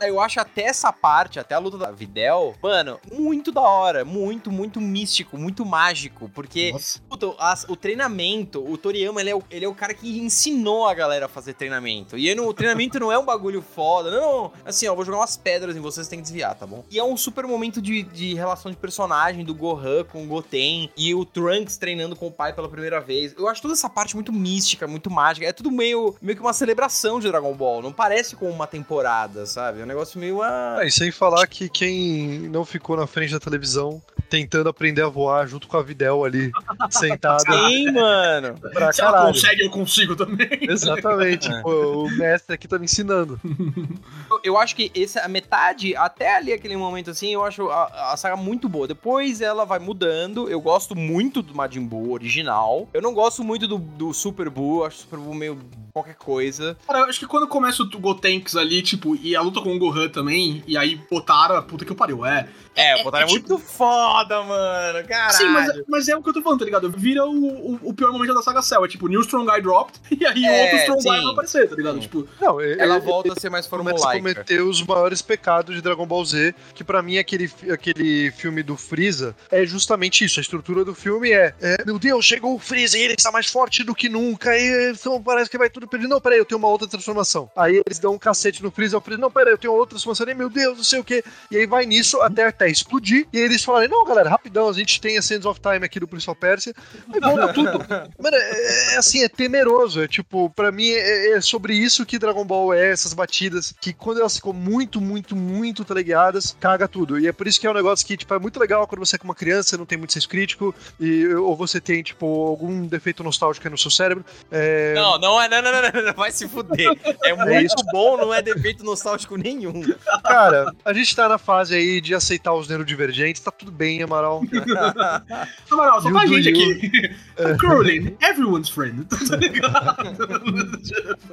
Eu 0.02 0.20
acho 0.20 0.40
até 0.40 0.62
essa 0.62 0.92
parte, 0.92 1.38
até 1.38 1.54
a 1.54 1.58
luta 1.58 1.78
da 1.78 1.90
Videl, 1.90 2.54
mano, 2.62 2.98
muito 3.12 3.50
da 3.50 3.60
hora, 3.60 4.04
muito, 4.04 4.50
muito 4.50 4.80
místico, 4.80 5.36
muito 5.36 5.64
mágico, 5.64 6.30
porque 6.34 6.74
puta, 7.08 7.34
as, 7.38 7.64
o 7.68 7.76
treinamento, 7.76 8.64
o 8.64 8.76
Toriyama, 8.76 9.20
ele 9.20 9.30
é 9.30 9.36
o, 9.36 9.42
ele 9.50 9.64
é 9.64 9.68
o 9.68 9.74
cara 9.74 9.94
que 9.94 10.18
ensinou 10.18 10.86
a 10.86 10.94
galera 10.94 11.26
a 11.26 11.28
fazer 11.28 11.54
treinamento. 11.54 12.16
E 12.16 12.34
no, 12.34 12.48
o 12.48 12.54
treinamento 12.54 12.98
não 12.98 13.10
é 13.10 13.18
um 13.18 13.24
bagulho 13.24 13.62
foda, 13.62 14.10
não, 14.10 14.52
assim, 14.64 14.86
ó, 14.86 14.94
vou 14.94 15.04
jogar 15.04 15.18
umas 15.18 15.36
pedras 15.36 15.76
em 15.76 15.80
vocês, 15.80 16.08
tem 16.08 16.18
que 16.18 16.24
desviar, 16.24 16.54
tá 16.54 16.66
bom? 16.66 16.84
E 16.90 16.98
é 16.98 17.04
um 17.04 17.16
super 17.16 17.46
momento 17.46 17.80
de, 17.80 18.02
de 18.02 18.34
relação 18.34 18.70
de 18.70 18.76
personagem 18.76 19.33
do 19.42 19.54
Gohan 19.54 20.04
com 20.04 20.22
o 20.22 20.26
Goten 20.26 20.90
e 20.96 21.14
o 21.14 21.24
Trunks 21.24 21.76
treinando 21.76 22.14
com 22.14 22.26
o 22.26 22.30
pai 22.30 22.52
pela 22.52 22.68
primeira 22.68 23.00
vez. 23.00 23.34
Eu 23.36 23.48
acho 23.48 23.62
toda 23.62 23.74
essa 23.74 23.88
parte 23.88 24.14
muito 24.14 24.32
mística, 24.32 24.86
muito 24.86 25.10
mágica. 25.10 25.46
É 25.46 25.52
tudo 25.52 25.70
meio, 25.70 26.14
meio 26.20 26.36
que 26.36 26.42
uma 26.42 26.52
celebração 26.52 27.18
de 27.18 27.28
Dragon 27.28 27.54
Ball. 27.54 27.82
Não 27.82 27.92
parece 27.92 28.36
como 28.36 28.50
uma 28.50 28.66
temporada, 28.66 29.46
sabe? 29.46 29.80
É 29.80 29.84
um 29.84 29.86
negócio 29.86 30.20
meio. 30.20 30.42
Ah... 30.42 30.78
É, 30.80 30.86
e 30.86 30.90
sem 30.90 31.10
falar 31.10 31.46
que 31.46 31.68
quem 31.68 32.48
não 32.50 32.64
ficou 32.64 32.96
na 32.96 33.06
frente 33.06 33.32
da 33.32 33.40
televisão 33.40 34.02
tentando 34.28 34.68
aprender 34.68 35.02
a 35.02 35.08
voar 35.08 35.46
junto 35.46 35.68
com 35.68 35.76
a 35.76 35.82
Videl 35.82 36.24
ali, 36.24 36.50
sentada. 36.90 37.42
Sim, 37.42 37.92
mano. 37.92 38.58
Pra 38.72 38.92
Se 38.92 39.02
ela 39.02 39.26
consegue, 39.26 39.62
eu 39.62 39.70
consigo 39.70 40.16
também. 40.16 40.48
Exatamente. 40.62 41.50
É. 41.50 41.62
Pô, 41.62 42.04
o 42.04 42.10
mestre 42.10 42.54
aqui 42.54 42.68
tá 42.68 42.78
me 42.78 42.84
ensinando. 42.84 43.40
Eu, 44.30 44.40
eu, 44.42 44.58
acho 44.58 44.74
que 44.74 44.90
essa, 44.96 45.20
a 45.20 45.28
metade, 45.28 45.94
até 45.94 46.36
ali 46.36 46.52
aquele 46.52 46.76
momento 46.76 47.10
assim, 47.10 47.34
eu 47.34 47.44
acho 47.44 47.68
a, 47.68 48.12
a 48.12 48.16
saga 48.16 48.36
muito 48.36 48.68
boa. 48.68 48.88
Depois 48.88 49.40
ela 49.40 49.64
vai 49.64 49.78
mudando. 49.78 50.48
Eu 50.48 50.60
gosto 50.60 50.96
muito 50.96 51.42
do 51.42 51.54
Majin 51.54 51.86
Buu 51.86 52.12
original. 52.12 52.88
Eu 52.92 53.02
não 53.02 53.12
gosto 53.12 53.44
muito 53.44 53.68
do, 53.68 53.78
do 53.78 54.14
Super 54.14 54.48
Buu. 54.48 54.84
Acho 54.84 54.96
o 54.96 55.00
Super 55.00 55.18
Buu 55.18 55.34
meio 55.34 55.58
qualquer 55.94 56.16
coisa. 56.16 56.76
Cara, 56.86 57.00
eu 57.00 57.04
acho 57.04 57.20
que 57.20 57.26
quando 57.26 57.46
começa 57.46 57.82
o 57.84 57.86
Gotenks 57.86 58.56
ali, 58.56 58.82
tipo, 58.82 59.14
e 59.14 59.36
a 59.36 59.40
luta 59.40 59.60
com 59.60 59.76
o 59.76 59.78
Gohan 59.78 60.08
também, 60.08 60.64
e 60.66 60.76
aí 60.76 60.96
Potara, 60.96 61.62
puta 61.62 61.84
que 61.84 61.94
pariu, 61.94 62.26
é. 62.26 62.48
É, 62.74 62.98
é, 62.98 63.02
é, 63.02 63.22
é, 63.22 63.26
muito 63.26 63.56
tipo... 63.56 63.58
foda, 63.58 64.23
mano. 64.28 65.06
Caralho. 65.06 65.34
Sim, 65.34 65.48
mas, 65.48 65.82
mas, 65.88 66.08
é 66.08 66.16
o 66.16 66.22
que 66.22 66.28
eu 66.28 66.32
tô 66.32 66.42
falando, 66.42 66.60
tá 66.60 66.64
ligado? 66.64 66.90
Vira 66.90 67.24
o, 67.24 67.72
o, 67.72 67.80
o 67.82 67.94
pior 67.94 68.12
momento 68.12 68.34
da 68.34 68.42
saga 68.42 68.62
Cell. 68.62 68.84
É 68.84 68.88
tipo, 68.88 69.08
New 69.08 69.20
Strong 69.20 69.50
Guy 69.50 69.62
dropped, 69.62 70.00
e 70.10 70.26
aí 70.26 70.44
é, 70.44 70.62
outro 70.62 70.78
Strong 70.78 71.02
sim. 71.02 71.08
Guy 71.08 71.22
vai 71.22 71.32
aparecer, 71.32 71.68
tá 71.68 71.76
ligado? 71.76 72.00
Tipo, 72.00 72.28
não, 72.40 72.60
ela 72.60 72.98
volta 72.98 73.32
a 73.32 73.40
ser 73.40 73.50
mais 73.50 73.66
formulaica. 73.66 74.18
cometer 74.18 74.62
os 74.62 74.82
maiores 74.82 75.22
pecados 75.22 75.74
de 75.74 75.82
Dragon 75.82 76.06
Ball 76.06 76.24
Z, 76.24 76.54
que 76.74 76.84
pra 76.84 77.02
mim 77.02 77.18
aquele, 77.18 77.50
aquele 77.70 78.30
filme 78.32 78.62
do 78.62 78.76
Freeza 78.76 79.34
é 79.50 79.64
justamente 79.64 80.24
isso. 80.24 80.40
A 80.40 80.42
estrutura 80.42 80.84
do 80.84 80.94
filme 80.94 81.30
é, 81.32 81.54
é 81.60 81.84
meu 81.84 81.98
Deus, 81.98 82.24
chegou 82.24 82.54
o 82.54 82.58
Freeza 82.58 82.98
e 82.98 83.02
ele 83.02 83.14
está 83.14 83.30
mais 83.30 83.46
forte 83.46 83.82
do 83.82 83.94
que 83.94 84.08
nunca, 84.08 84.56
e 84.56 84.92
então 84.92 85.22
parece 85.22 85.50
que 85.50 85.58
vai 85.58 85.70
tudo 85.70 85.86
perder. 85.86 86.08
Não, 86.08 86.20
peraí, 86.20 86.38
eu 86.38 86.44
tenho 86.44 86.58
uma 86.58 86.68
outra 86.68 86.88
transformação. 86.88 87.50
Aí 87.56 87.82
eles 87.86 87.98
dão 87.98 88.14
um 88.14 88.18
cacete 88.18 88.62
no 88.62 88.70
Freeza, 88.70 88.98
o 88.98 89.00
Freeza, 89.00 89.20
não, 89.20 89.30
peraí, 89.30 89.52
eu 89.52 89.58
tenho 89.58 89.72
outra 89.72 89.90
transformação, 89.90 90.28
e 90.28 90.34
meu 90.34 90.48
Deus, 90.48 90.76
não 90.76 90.84
sei 90.84 91.00
o 91.00 91.04
que. 91.04 91.24
E 91.50 91.56
aí 91.56 91.66
vai 91.66 91.86
nisso 91.86 92.20
até 92.20 92.46
até 92.46 92.68
explodir, 92.68 93.26
e 93.32 93.38
eles 93.38 93.64
falarem, 93.64 93.88
não, 93.88 94.03
galera, 94.04 94.28
rapidão, 94.28 94.68
a 94.68 94.72
gente 94.72 95.00
tem 95.00 95.18
a 95.18 95.22
Sands 95.22 95.46
of 95.46 95.60
Time 95.60 95.84
aqui 95.84 96.00
do 96.00 96.08
Prince 96.08 96.28
of 96.28 96.38
Persia, 96.38 96.74
e 97.14 97.20
volta 97.20 97.52
tudo. 97.52 97.78
Mano, 98.18 98.36
é, 98.36 98.94
é, 98.94 98.96
assim, 98.96 99.22
é 99.22 99.28
temeroso, 99.28 100.02
é 100.02 100.08
tipo, 100.08 100.50
pra 100.50 100.70
mim 100.70 100.90
é, 100.90 101.32
é, 101.32 101.40
sobre 101.40 101.74
isso 101.74 102.06
que 102.06 102.18
Dragon 102.18 102.44
Ball 102.44 102.74
é, 102.74 102.90
essas 102.90 103.12
batidas, 103.12 103.74
que 103.80 103.92
quando 103.92 104.20
elas 104.20 104.36
ficam 104.36 104.52
muito, 104.52 105.00
muito, 105.00 105.34
muito 105.36 105.84
teleguiadas, 105.84 106.56
caga 106.60 106.88
tudo. 106.88 107.18
E 107.18 107.26
é 107.26 107.32
por 107.32 107.46
isso 107.46 107.60
que 107.60 107.66
é 107.66 107.70
um 107.70 107.74
negócio 107.74 108.06
que, 108.06 108.16
tipo, 108.16 108.32
é 108.34 108.38
muito 108.38 108.58
legal 108.58 108.86
quando 108.86 109.04
você 109.04 109.16
é 109.16 109.20
uma 109.22 109.34
criança, 109.34 109.76
não 109.76 109.86
tem 109.86 109.98
muito 109.98 110.12
senso 110.12 110.28
crítico, 110.28 110.74
e, 110.98 111.26
ou 111.34 111.56
você 111.56 111.80
tem, 111.80 112.02
tipo, 112.02 112.26
algum 112.46 112.86
defeito 112.86 113.22
nostálgico 113.22 113.66
aí 113.66 113.70
no 113.70 113.78
seu 113.78 113.90
cérebro. 113.90 114.24
É... 114.50 114.94
Não, 114.94 115.18
não 115.18 115.40
é, 115.40 115.48
não, 115.48 115.62
não, 115.62 115.72
não, 115.72 115.82
não, 115.82 116.02
não, 116.06 116.14
vai 116.14 116.30
se 116.30 116.48
fuder. 116.48 116.90
É 117.22 117.34
muito 117.34 117.84
bom, 117.92 118.16
não 118.16 118.32
é 118.32 118.42
defeito 118.42 118.84
nostálgico 118.84 119.36
nenhum. 119.36 119.82
Cara, 120.22 120.72
a 120.84 120.92
gente 120.92 121.14
tá 121.14 121.28
na 121.28 121.38
fase 121.38 121.74
aí 121.74 122.00
de 122.00 122.14
aceitar 122.14 122.52
os 122.52 122.68
neurodivergentes, 122.68 123.42
tá 123.42 123.50
tudo 123.50 123.72
bem, 123.72 123.93
Amaral. 124.02 124.42
Amaral, 125.70 126.02
só 126.02 126.08
You 126.08 126.14
pra 126.14 126.26
gente 126.26 126.50
you. 126.50 126.72
aqui. 126.76 127.14
Curling, 127.58 128.16
everyone's 128.22 128.68
friend. 128.68 129.04
Tá 129.28 129.36
ligado? 129.36 129.96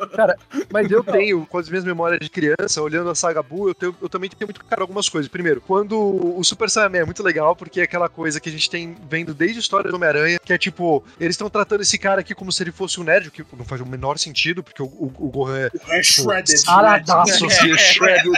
Cara, 0.15 0.37
mas 0.71 0.89
eu 0.91 1.03
tenho, 1.03 1.45
com 1.45 1.57
as 1.57 1.69
minhas 1.69 1.83
memórias 1.85 2.19
de 2.19 2.29
criança, 2.29 2.81
olhando 2.81 3.09
a 3.09 3.15
saga 3.15 3.41
Buu, 3.43 3.69
eu, 3.69 3.75
tenho- 3.75 3.95
eu 4.01 4.09
também 4.09 4.29
tenho 4.29 4.47
muito 4.47 4.63
caro 4.65 4.81
algumas 4.81 5.07
coisas. 5.09 5.29
Primeiro, 5.29 5.61
quando 5.61 5.97
o 5.99 6.43
Super 6.43 6.69
Saiyaman 6.69 6.97
é 6.99 7.05
muito 7.05 7.23
legal, 7.23 7.55
porque 7.55 7.81
é 7.81 7.83
aquela 7.83 8.09
coisa 8.09 8.39
que 8.39 8.49
a 8.49 8.51
gente 8.51 8.69
tem 8.69 8.95
vendo 9.09 9.33
desde 9.33 9.57
a 9.57 9.61
história 9.61 9.89
do 9.89 9.95
Homem-Aranha, 9.95 10.39
que 10.43 10.53
é 10.53 10.57
tipo, 10.57 11.03
eles 11.19 11.33
estão 11.35 11.49
tratando 11.49 11.81
esse 11.81 11.97
cara 11.97 12.21
aqui 12.21 12.33
como 12.35 12.51
se 12.51 12.63
ele 12.63 12.71
fosse 12.71 12.99
um 12.99 13.03
nerd, 13.03 13.27
o 13.27 13.31
que 13.31 13.43
não 13.57 13.65
faz 13.65 13.81
o 13.81 13.85
menor 13.85 14.17
sentido, 14.17 14.63
porque 14.63 14.81
o, 14.81 14.85
o, 14.85 15.13
o 15.17 15.29
Gohan 15.29 15.59
é 15.59 15.71
É 15.99 16.03
shredded. 16.03 16.57
saradaço, 16.59 17.45
assim, 17.45 17.77
shredded, 17.77 18.31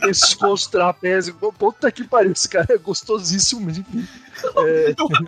pescoço, 0.00 0.70
trapézio. 0.70 1.34
Puta 1.58 1.90
que 1.90 2.04
pariu, 2.04 2.32
esse 2.32 2.48
cara 2.48 2.66
é 2.70 2.78
mas 3.60 3.78
enfim. 3.78 4.06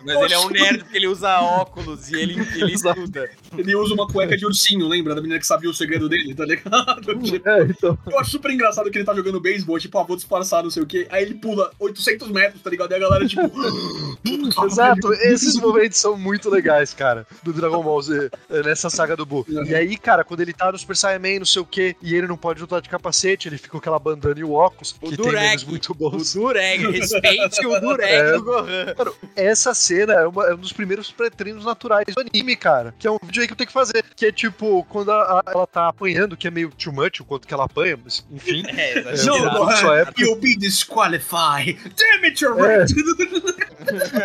Mas 0.04 0.22
ele 0.22 0.34
é 0.34 0.38
um 0.38 0.50
nerd 0.50 0.78
porque 0.80 0.96
ele 0.96 1.06
usa 1.08 1.40
óculos 1.40 2.10
e 2.10 2.16
ele, 2.16 2.34
ele 2.56 2.72
estuda. 2.74 3.30
Ele 3.56 3.74
usa 3.76 3.94
uma 3.94 4.06
cueca 4.06 4.36
de 4.36 4.44
ursinho, 4.46 4.86
lembra? 4.88 5.14
Da 5.14 5.20
menina 5.20 5.38
que 5.40 5.46
sabia 5.46 5.70
o 5.70 5.74
segredo 5.74 6.08
dele, 6.08 6.34
tá 6.34 6.44
ligado? 6.44 6.66
É, 7.46 7.62
então. 7.62 7.98
Eu 8.10 8.18
acho 8.18 8.30
super 8.30 8.50
engraçado 8.50 8.90
que 8.90 8.98
ele 8.98 9.04
tá 9.04 9.14
jogando 9.14 9.40
beisebol, 9.40 9.78
tipo, 9.78 9.98
ah, 9.98 10.02
vou 10.02 10.16
disfarçar, 10.16 10.62
não 10.62 10.70
sei 10.70 10.82
o 10.82 10.86
quê. 10.86 11.06
Aí 11.10 11.22
ele 11.22 11.34
pula 11.34 11.70
800 11.78 12.28
metros, 12.28 12.60
tá 12.62 12.70
ligado? 12.70 12.90
E 12.92 12.94
a 12.94 12.98
galera, 12.98 13.26
tipo. 13.26 13.40
Exato, 14.66 15.12
esses 15.14 15.54
momentos 15.56 15.98
são 15.98 16.16
muito 16.16 16.48
legais, 16.50 16.92
cara, 16.94 17.26
do 17.42 17.52
Dragon 17.52 17.82
Ball 17.82 18.00
Z, 18.02 18.30
eh, 18.50 18.62
nessa 18.62 18.90
saga 18.90 19.16
do 19.16 19.24
Buu. 19.26 19.44
E 19.48 19.74
aí, 19.74 19.96
cara, 19.96 20.24
quando 20.24 20.40
ele 20.40 20.52
tá 20.52 20.70
no 20.72 20.78
Super 20.78 20.96
Saiyaman, 20.96 21.38
não 21.40 21.46
sei 21.46 21.62
o 21.62 21.64
quê, 21.66 21.94
e 22.02 22.14
ele 22.14 22.26
não 22.26 22.36
pode 22.36 22.60
lutar 22.60 22.80
de 22.80 22.88
capacete, 22.88 23.48
ele 23.48 23.56
fica 23.58 23.70
com 23.70 23.78
aquela 23.78 23.98
bandana 23.98 24.38
e 24.38 24.44
o 24.44 24.52
óculos, 24.52 24.96
O 25.00 25.08
que 25.10 25.16
tem 25.16 25.24
Durek. 25.26 25.44
memes 25.46 25.64
muito 25.64 25.92
O 25.92 25.94
bons. 25.94 26.34
Dureg, 26.34 26.90
respeite 26.90 27.66
o 27.66 27.78
Dureg 27.80 28.12
É. 28.12 28.32
do 28.32 28.42
Gohan. 28.42 28.94
Mano, 28.96 29.14
essa 29.34 29.74
cena 29.74 30.12
é, 30.14 30.26
uma- 30.26 30.46
é 30.46 30.54
um 30.54 30.58
dos 30.58 30.72
primeiros 30.72 31.10
pré-treinos 31.10 31.64
naturais 31.64 32.06
do 32.14 32.20
anime, 32.20 32.56
cara. 32.56 32.94
Que 32.98 33.06
é 33.06 33.10
um 33.10 33.18
vídeo 33.22 33.42
aí 33.42 33.46
que 33.46 33.52
eu 33.52 33.56
tenho 33.56 33.66
que 33.68 33.72
fazer. 33.72 34.04
Que 34.14 34.26
é 34.26 34.32
tipo, 34.32 34.84
quando 34.88 35.10
a- 35.12 35.40
a- 35.40 35.52
ela 35.52 35.66
tá 35.66 35.88
apanhando, 35.88 36.36
que 36.36 36.46
é 36.48 36.50
meio 36.50 36.70
too 36.70 36.92
much 36.92 37.20
o 37.20 37.24
quanto 37.24 37.46
que 37.46 37.52
ela 37.54 37.64
apanha, 37.64 37.98
mas 38.02 38.24
enfim. 38.30 38.62
É, 38.76 38.98
É. 38.98 39.24
Não, 39.24 39.36
um 39.36 39.42
pouco 39.50 39.56
Gohan, 39.66 39.76
sua 39.76 39.98
época. 39.98 40.20
you'll 40.22 40.36
be 40.40 40.56
disqualified. 40.56 41.78
Damn 41.96 42.24
it, 42.24 42.42
you're 42.44 42.56
É. 42.70 42.84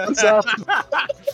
Exato. 0.10 0.48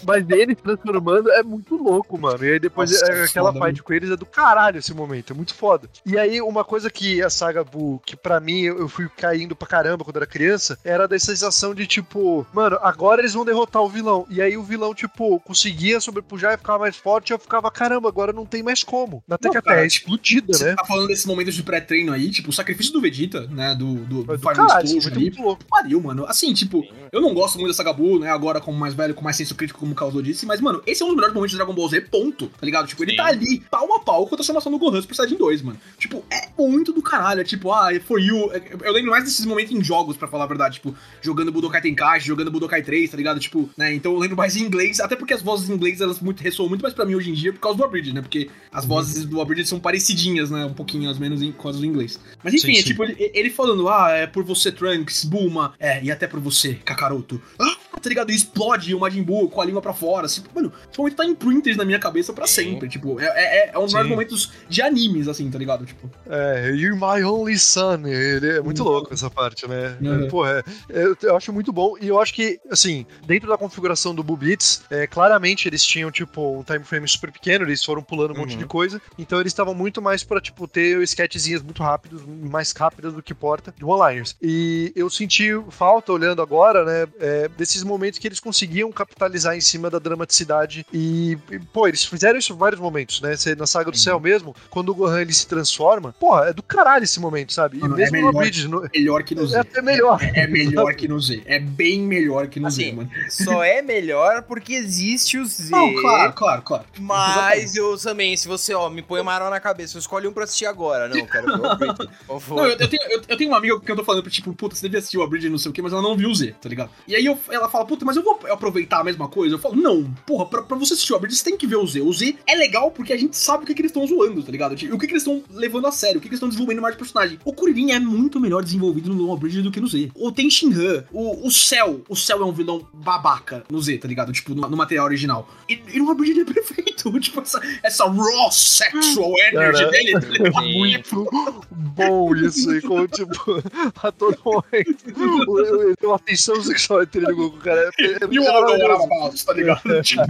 Mas 0.05 0.29
ele 0.29 0.55
se 0.55 0.61
transformando 0.61 1.31
é 1.31 1.43
muito 1.43 1.75
louco, 1.75 2.17
mano. 2.17 2.43
E 2.45 2.53
aí 2.53 2.59
depois 2.59 2.91
Nossa, 2.91 3.11
é, 3.11 3.19
é 3.19 3.23
aquela 3.25 3.51
foda, 3.53 3.65
fight 3.65 3.83
com 3.83 3.93
eles 3.93 4.11
é 4.11 4.15
do 4.15 4.25
caralho 4.25 4.77
esse 4.77 4.93
momento, 4.93 5.33
é 5.33 5.35
muito 5.35 5.53
foda. 5.53 5.89
E 6.05 6.17
aí, 6.17 6.41
uma 6.41 6.63
coisa 6.63 6.89
que 6.89 7.21
a 7.21 7.29
saga 7.29 7.63
Buu, 7.63 7.99
que 8.05 8.15
pra 8.15 8.39
mim 8.39 8.61
eu 8.61 8.87
fui 8.87 9.09
caindo 9.09 9.55
pra 9.55 9.67
caramba 9.67 10.03
quando 10.03 10.17
era 10.17 10.25
criança, 10.27 10.77
era 10.83 11.07
da 11.07 11.17
sensação 11.19 11.73
de 11.73 11.85
tipo, 11.87 12.45
mano, 12.53 12.77
agora 12.81 13.21
eles 13.21 13.33
vão 13.33 13.43
derrotar 13.45 13.81
o 13.81 13.89
vilão. 13.89 14.25
E 14.29 14.41
aí 14.41 14.57
o 14.57 14.63
vilão, 14.63 14.93
tipo, 14.93 15.39
conseguia 15.41 15.99
sobrepujar 15.99 16.53
e 16.53 16.57
ficava 16.57 16.79
mais 16.79 16.95
forte, 16.95 17.29
e 17.29 17.33
eu 17.33 17.39
ficava, 17.39 17.69
caramba, 17.71 18.07
agora 18.07 18.31
não 18.31 18.45
tem 18.45 18.61
mais 18.63 18.83
como. 18.83 19.23
Até 19.29 19.47
Não, 19.47 19.51
que 19.51 19.57
a 19.57 19.61
cara, 19.61 19.75
Terra 19.75 19.83
é 19.85 19.87
explodida, 19.87 20.53
Você 20.53 20.65
né? 20.65 20.75
tá 20.75 20.85
falando 20.85 21.07
desse 21.07 21.27
momento 21.27 21.51
de 21.51 21.63
pré-treino 21.63 22.13
aí, 22.13 22.29
tipo, 22.29 22.49
o 22.49 22.53
sacrifício 22.53 22.93
do 22.93 23.01
Vegeta, 23.01 23.47
né? 23.47 23.75
Do, 23.75 23.95
do, 23.95 24.23
do 24.23 24.37
do 24.37 24.39
Final 24.39 24.55
caralho, 24.67 24.85
Explosion 24.85 25.09
é 25.09 25.13
ali. 25.13 25.21
muito 25.21 25.41
louco. 25.41 25.65
Pariu, 25.69 26.01
mano. 26.01 26.25
Assim, 26.27 26.53
tipo, 26.53 26.83
eu 27.11 27.21
não 27.21 27.33
gosto 27.33 27.55
muito 27.57 27.69
dessa 27.71 27.83
Gabu, 27.83 28.16
né? 28.19 28.29
Agora, 28.31 28.59
como 28.61 28.77
mais 28.77 28.93
velho, 28.93 29.13
com 29.13 29.23
mais 29.23 29.35
senso 29.35 29.55
crítico, 29.55 29.79
como 29.79 29.91
o 29.91 29.95
Causou 29.95 30.21
disse, 30.21 30.45
mas, 30.45 30.59
mano, 30.61 30.81
esse 30.85 31.01
é 31.01 31.05
um 31.05 31.09
dos 31.09 31.15
melhores 31.15 31.33
momentos 31.33 31.51
de 31.51 31.57
Dragon 31.57 31.73
Ball 31.73 31.89
Z, 31.89 32.01
ponto. 32.01 32.47
Tá 32.47 32.65
ligado? 32.65 32.87
Tipo, 32.87 33.03
ele 33.03 33.11
Sim. 33.11 33.17
tá 33.17 33.25
ali, 33.25 33.59
pau 33.71 33.93
a 33.95 33.99
pau 33.99 34.27
com 34.27 34.35
a 34.35 34.37
transformação 34.37 34.71
do 34.71 34.77
Gohan 34.77 35.01
Super 35.01 35.15
Saiyajin 35.15 35.37
2, 35.37 35.61
mano. 35.61 35.79
Tipo, 35.97 36.23
é 36.31 36.49
muito 36.61 36.91
do 36.93 37.01
caralho. 37.01 37.41
É 37.41 37.43
tipo, 37.43 37.71
ah, 37.71 37.93
é 37.93 37.99
for 37.99 38.19
you. 38.19 38.51
É- 38.53 38.61
Eu 38.83 38.93
lembro 38.93 39.11
mais 39.11 39.23
desses 39.23 39.45
momentos 39.45 39.71
em 39.73 39.83
jogos, 39.83 40.15
pra 40.17 40.27
falar 40.27 40.43
a 40.45 40.47
verdade. 40.47 40.75
Tipo, 40.75 40.95
jogando 41.21 41.51
Budokai 41.51 41.81
Tenkaichi, 41.81 42.27
jogando 42.27 42.51
Budokai 42.51 42.81
3, 42.81 43.09
tá 43.11 43.17
ligado? 43.17 43.39
Tipo, 43.39 43.69
né? 43.77 43.93
Então 43.93 44.13
eu 44.13 44.19
lembro 44.19 44.37
mais 44.37 44.55
em 44.55 44.61
inglês, 44.63 44.99
até 44.99 45.15
porque 45.15 45.33
as 45.33 45.41
vozes 45.41 45.69
em 45.69 45.73
inglês, 45.73 46.01
elas 46.01 46.19
muito, 46.19 46.41
ressoam 46.41 46.69
muito 46.69 46.81
mais 46.81 46.93
pra 46.93 47.05
mim 47.05 47.15
hoje 47.15 47.29
em 47.29 47.33
dia 47.33 47.51
por 47.53 47.59
causa 47.59 47.77
do 47.77 47.83
Abridged, 47.83 48.13
né? 48.13 48.21
Porque 48.21 48.49
as 48.71 48.83
Uhum. 48.83 48.89
vozes 48.89 49.25
do 49.25 49.41
Abridged 49.41 49.67
são 49.67 49.79
parecidinhas, 49.79 50.49
né? 50.51 50.65
Um 50.65 50.73
pouquinho, 50.73 51.09
às 51.09 51.17
menos, 51.19 51.41
em, 51.41 51.51
com 51.51 51.67
as 51.69 51.77
do 51.77 51.85
inglês. 51.85 52.19
Mas 52.43 52.53
enfim, 52.53 52.73
Sim, 52.73 52.79
é 52.79 52.81
sim. 52.81 52.87
tipo, 52.87 53.03
ele, 53.03 53.31
ele 53.33 53.49
falando, 53.49 53.87
ah, 53.89 54.09
é 54.11 54.27
por 54.27 54.43
você, 54.43 54.71
Trunks, 54.71 55.25
Bulma, 55.25 55.73
é, 55.79 56.03
e 56.03 56.11
até 56.11 56.27
por 56.27 56.39
você, 56.39 56.75
Kakaroto. 56.75 57.41
Ah, 57.59 57.76
tá 57.99 58.09
ligado? 58.09 58.31
E 58.31 58.35
explode 58.35 58.93
o 58.93 58.99
Majin 58.99 59.23
Buu 59.23 59.49
com 59.49 59.61
a 59.61 59.65
língua 59.65 59.81
pra 59.81 59.93
fora. 59.93 60.25
Assim, 60.25 60.43
mano, 60.53 60.71
esse 60.89 60.97
momento 60.99 61.15
tá 61.15 61.25
em 61.25 61.35
printers 61.35 61.77
na 61.77 61.85
minha 61.85 61.99
cabeça 61.99 62.31
pra 62.33 62.47
Sim. 62.47 62.71
sempre. 62.73 62.89
Tipo, 62.89 63.19
é, 63.19 63.25
é, 63.25 63.71
é 63.73 63.77
um 63.79 63.83
dos 63.83 63.93
maiores 63.93 64.09
momentos 64.09 64.51
de 64.69 64.81
animes, 64.81 65.27
assim, 65.27 65.49
tá 65.49 65.57
ligado? 65.57 65.85
Tipo, 65.85 66.09
É, 66.29 66.69
You're 66.71 66.95
my 66.95 67.23
only 67.23 67.57
son. 67.57 68.05
Ele 68.05 68.49
é 68.57 68.61
muito 68.61 68.83
Uhum. 68.83 68.89
louco 68.89 69.13
essa 69.13 69.29
parte, 69.29 69.67
né? 69.67 69.97
Uhum. 70.01 70.23
É, 70.25 70.27
Pô, 70.27 70.45
é, 70.45 70.63
é, 70.89 71.03
eu, 71.03 71.17
eu 71.21 71.35
acho 71.37 71.51
muito 71.53 71.71
bom. 71.71 71.95
E 72.01 72.07
eu 72.07 72.19
acho 72.19 72.33
que, 72.33 72.59
assim, 72.69 73.05
dentro 73.25 73.47
da 73.49 73.57
configuração 73.57 74.13
do 74.13 74.23
Bubits, 74.23 74.81
é, 74.89 75.07
claramente 75.07 75.67
eles 75.67 75.83
tinham, 75.83 76.11
tipo, 76.11 76.59
um 76.59 76.63
time 76.63 76.83
frame 76.83 77.07
super 77.07 77.31
pequeno, 77.31 77.65
eles 77.65 77.83
foram 77.83 78.01
pulando 78.01 78.33
um 78.33 78.37
monte 78.37 78.53
Uhum. 78.53 78.59
de 78.59 78.65
coisa. 78.65 79.01
Então 79.17 79.39
eles 79.39 79.51
estavam 79.51 79.73
muito 79.73 80.01
mais 80.01 80.23
pra, 80.23 80.39
tipo, 80.41 80.67
ter 80.67 81.01
sketchzinhas 81.03 81.61
muito 81.63 81.81
rápidos, 81.83 82.21
mais 82.25 82.71
rápidas 82.71 83.13
do 83.13 83.21
que 83.23 83.33
porta 83.33 83.73
de 83.75 83.83
one-liners. 83.85 84.35
E 84.41 84.91
eu 84.95 85.09
senti 85.09 85.49
falta, 85.69 86.11
olhando 86.11 86.41
agora, 86.41 86.83
né, 86.85 87.07
é, 87.19 87.47
desses 87.47 87.83
momentos 87.87 88.19
que 88.19 88.27
eles 88.27 88.39
conseguiam 88.39 88.91
capitalizar 88.91 89.55
em 89.55 89.61
cima 89.61 89.89
da 89.89 89.97
dramaticidade. 89.99 90.85
E, 90.93 91.37
e, 91.51 91.59
pô, 91.59 91.87
eles 91.87 92.03
fizeram 92.05 92.37
isso 92.37 92.53
em 92.53 92.57
vários 92.57 92.79
momentos, 92.81 93.21
né? 93.21 93.33
Na 93.57 93.65
saga 93.65 93.89
do 93.91 93.97
céu 93.97 94.19
mesmo, 94.19 94.55
quando 94.69 94.89
o 94.89 94.95
Gohan 94.95 95.21
ele 95.21 95.33
se 95.33 95.47
transforma, 95.47 96.13
porra, 96.19 96.49
é 96.49 96.53
do 96.53 96.61
caralho 96.61 97.03
esse 97.03 97.19
momento, 97.19 97.53
sabe? 97.53 97.77
E 97.77 97.81
Mano, 97.81 97.95
é 97.95 97.97
mesmo 97.97 98.17
no 98.17 98.27
melhor. 98.27 98.41
Bridge, 98.41 98.67
no, 98.67 98.81
melhor 98.93 99.23
que 99.23 99.33
no 99.35 99.43
é 99.45 99.47
Z. 99.47 99.57
até 99.59 99.81
melhor. 99.81 100.19
É, 100.21 100.41
é 100.41 100.47
melhor 100.47 100.93
que 100.95 101.07
no 101.07 101.19
Z. 101.19 101.41
É 101.45 101.59
bem 101.59 102.01
melhor 102.01 102.47
que 102.47 102.59
no 102.59 102.69
Z, 102.69 102.83
Assim, 102.83 102.93
mano. 102.93 103.09
Só 103.29 103.63
é 103.63 103.81
melhor 103.81 104.43
porque 104.43 104.73
existe 104.73 105.37
o 105.37 105.45
Z. 105.45 105.71
Não, 105.71 105.93
claro, 105.95 106.33
claro, 106.33 106.61
claro. 106.61 106.85
Mas 106.99 107.75
eu 107.75 107.97
também, 107.97 108.35
se 108.35 108.47
você, 108.47 108.73
ó, 108.73 108.89
me 108.89 109.01
põe 109.01 109.21
uma 109.21 109.33
arma 109.33 109.49
na 109.49 109.59
cabeça, 109.59 109.95
eu 109.97 109.99
escolho 109.99 110.29
um 110.29 110.33
pra 110.33 110.43
assistir 110.43 110.65
agora. 110.65 111.07
Não, 111.07 111.25
cara, 111.25 111.45
eu. 111.49 111.57
Não, 111.57 112.65
eu, 112.65 112.77
eu 112.77 112.87
tenho, 112.89 113.03
eu, 113.09 113.21
eu 113.27 113.37
tenho 113.37 113.49
uma 113.49 113.57
amiga 113.57 113.79
que 113.79 113.91
eu 113.91 113.95
tô 113.95 114.03
falando, 114.03 114.29
tipo, 114.29 114.53
puta, 114.53 114.75
você 114.75 114.83
devia 114.83 114.99
assistir 114.99 115.17
o 115.17 115.23
Abridge 115.23 115.49
não 115.49 115.57
sei 115.57 115.71
o 115.71 115.73
que, 115.73 115.81
mas 115.81 115.93
ela 115.93 116.01
não 116.01 116.15
viu 116.17 116.29
o 116.29 116.35
Z, 116.35 116.55
tá 116.61 116.67
ligado? 116.69 116.89
E 117.07 117.15
aí 117.15 117.25
eu- 117.25 117.39
ela 117.49 117.69
fala, 117.69 117.76
puta, 117.85 118.05
mas 118.05 118.15
eu 118.15 118.23
vou 118.23 118.39
aproveitar 118.49 118.99
a 118.99 119.03
mesma 119.03 119.27
coisa? 119.27 119.55
Eu 119.55 119.59
falo, 119.59 119.75
não, 119.75 120.03
porra, 120.25 120.45
pra, 120.45 120.61
pra 120.63 120.77
você 120.77 120.93
assistir 120.93 121.13
o 121.13 121.15
Abridge, 121.15 121.37
você 121.37 121.43
tem 121.43 121.57
que 121.57 121.67
ver 121.67 121.75
o 121.75 121.85
Z. 121.85 122.01
O 122.01 122.13
Z 122.13 122.35
é 122.45 122.55
legal 122.55 122.91
porque 122.91 123.13
a 123.13 123.17
gente 123.17 123.37
sabe 123.37 123.63
o 123.63 123.67
que, 123.67 123.73
que 123.73 123.81
eles 123.81 123.91
estão 123.91 124.05
zoando, 124.05 124.43
tá 124.43 124.51
ligado? 124.51 124.75
Tipo, 124.75 124.95
o 124.95 124.99
que, 124.99 125.07
que 125.07 125.13
eles 125.13 125.23
estão 125.23 125.43
levando 125.51 125.87
a 125.87 125.91
sério, 125.91 126.17
o 126.17 126.21
que, 126.21 126.27
que 126.27 126.33
eles 126.33 126.37
estão 126.37 126.49
desenvolvendo 126.49 126.81
mais 126.81 126.95
de 126.95 126.99
personagem. 126.99 127.39
O 127.43 127.53
Kuririn 127.53 127.91
é 127.91 127.99
muito 127.99 128.39
melhor 128.39 128.63
desenvolvido 128.63 129.13
no 129.13 129.33
Abridge 129.33 129.61
do 129.61 129.71
que 129.71 129.79
no 129.79 129.87
Z. 129.87 130.11
O 130.15 130.31
Ten 130.31 130.49
Shinhan, 130.49 131.05
o, 131.11 131.47
o 131.47 131.51
Cell, 131.51 132.03
o 132.07 132.15
Cell 132.15 132.41
é 132.41 132.45
um 132.45 132.51
vilão 132.51 132.87
babaca 132.93 133.63
no 133.69 133.81
Z, 133.81 133.97
tá 133.97 134.07
ligado? 134.07 134.31
Tipo, 134.31 134.53
no, 134.53 134.67
no 134.69 134.77
material 134.77 135.05
original. 135.05 135.49
E, 135.69 135.81
e 135.93 135.99
no 135.99 136.09
Abridge 136.09 136.31
ele 136.31 136.41
é 136.41 136.45
perfeito. 136.45 136.87
Tipo, 137.19 137.41
essa, 137.41 137.61
essa 137.83 138.05
raw 138.05 138.51
sexual 138.51 139.33
energy 139.39 139.79
Cara, 139.79 139.91
dele, 139.91 140.11
tá? 140.51 140.61
Sim. 140.61 140.79
Muito 140.79 141.29
bom 141.71 142.35
isso 142.35 142.69
aí, 142.69 142.81
como 142.81 143.07
tipo, 143.07 143.63
a 144.01 144.11
todo 144.11 144.37
momento. 144.43 145.95
Tem 145.95 146.09
uma 146.09 146.19
tensão 146.19 146.61
sexual 146.61 147.03
entre 147.03 147.21
ele 147.21 147.31
e 147.31 147.33
o 147.33 147.35
Goku, 147.35 147.57
cara. 147.67 147.89
É, 147.99 148.03
é, 148.05 148.17
You 148.31 148.43
é 148.43 148.49
what 148.51 148.73
I'm 148.73 148.79
maravilhoso. 148.79 149.03
about, 149.05 149.45
tá 149.45 149.53
ligado? 149.53 150.01
Tipo, 150.03 150.23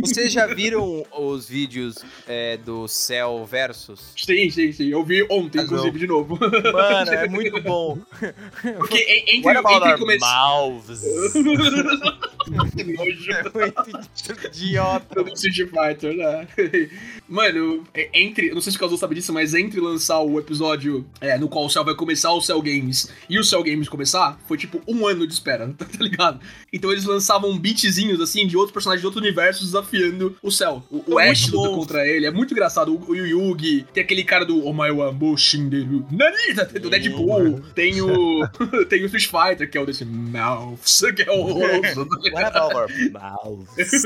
Vocês 0.00 0.32
já 0.32 0.46
viram 0.46 1.04
os 1.16 1.48
vídeos 1.48 1.96
é, 2.26 2.56
do 2.56 2.86
Cell 2.88 3.44
Versus? 3.44 4.12
sim, 4.16 4.50
sim, 4.50 4.72
sim. 4.72 4.88
Eu 4.88 5.04
vi 5.04 5.26
ontem, 5.30 5.60
Ah, 5.60 5.64
inclusive, 5.64 5.90
não. 5.92 5.98
de 5.98 6.06
novo. 6.06 6.38
Mano, 6.72 7.10
é 7.12 7.28
muito 7.28 7.60
bom. 7.62 7.98
Porque 8.78 8.98
en- 8.98 9.36
entre, 9.38 9.50
entre 9.58 9.90
our 9.90 9.98
começar. 9.98 10.48
mouths? 10.48 11.02
que 11.32 12.84
nojo. 12.84 13.30
É 13.32 13.42
muito 13.42 14.46
idiota. 14.46 15.22
Do 15.24 15.32
Street 15.34 15.68
Fighter, 15.70 16.16
né? 16.16 16.46
Mano, 17.28 17.84
é- 17.94 18.10
entre. 18.14 18.48
eu 18.48 18.54
Não 18.54 18.60
sei 18.62 18.72
se 18.72 18.76
o 18.76 18.80
Caso 18.80 18.96
sabe 18.96 19.14
disso, 19.14 19.32
mas 19.32 19.54
entre 19.54 19.80
lançar 19.80 20.20
o 20.20 20.38
episódio 20.38 21.06
é, 21.20 21.38
no 21.38 21.48
qual 21.48 21.66
o 21.66 21.70
Cell 21.70 21.84
vai 21.84 21.94
começar 21.94 22.32
o 22.32 22.40
Cell 22.40 22.60
Games 22.62 23.10
e 23.28 23.38
o 23.38 23.44
Cell 23.44 23.62
Games 23.62 23.88
começar, 23.88 24.38
foi 24.46 24.56
tipo 24.56 24.80
um 24.86 25.06
ano 25.06 25.26
de 25.26 25.32
espera, 25.32 25.72
tá 25.76 25.86
ligado? 25.98 26.40
Então 26.72 26.90
eles 26.92 27.04
lançavam 27.04 27.58
beatzinhos 27.58 28.20
assim 28.20 28.46
de 28.46 28.56
outros 28.56 28.72
personagens 28.72 29.00
de 29.00 29.06
outros 29.06 29.22
universos 29.22 29.66
desafiando 29.66 30.36
o 30.42 30.50
Cell. 30.50 30.82
O, 30.90 31.14
o 31.14 31.20
É 31.20 31.30
Ash 31.30 31.48
luta 31.48 31.70
contra 31.70 32.06
ele, 32.06 32.26
é 32.26 32.30
muito 32.30 32.52
engraçado. 32.52 32.94
O, 32.94 33.10
o 33.10 33.16
Yu 33.16 33.26
Yugi, 33.26 33.86
tem 33.92 34.02
aquele 34.02 34.24
cara 34.24 34.44
do 34.44 34.64
Omae 34.64 34.90
wa 34.90 35.12
Moshinderu 35.12 36.06
Nani, 36.10 36.80
do 36.80 36.90
Deadpool, 36.90 37.60
tem 37.74 38.00
o. 38.00 38.46
tem 38.88 39.02
o 39.02 39.06
Street 39.06 39.26
Fighter, 39.26 39.70
que 39.70 39.76
é 39.76 39.80
o 39.80 39.86
desse 39.86 40.04
Mouths, 40.04 41.02
que 41.14 41.22
é 41.22 41.30
horroroso. 41.30 42.08
What 42.32 42.56
about 42.56 42.92
mouths? 43.10 44.04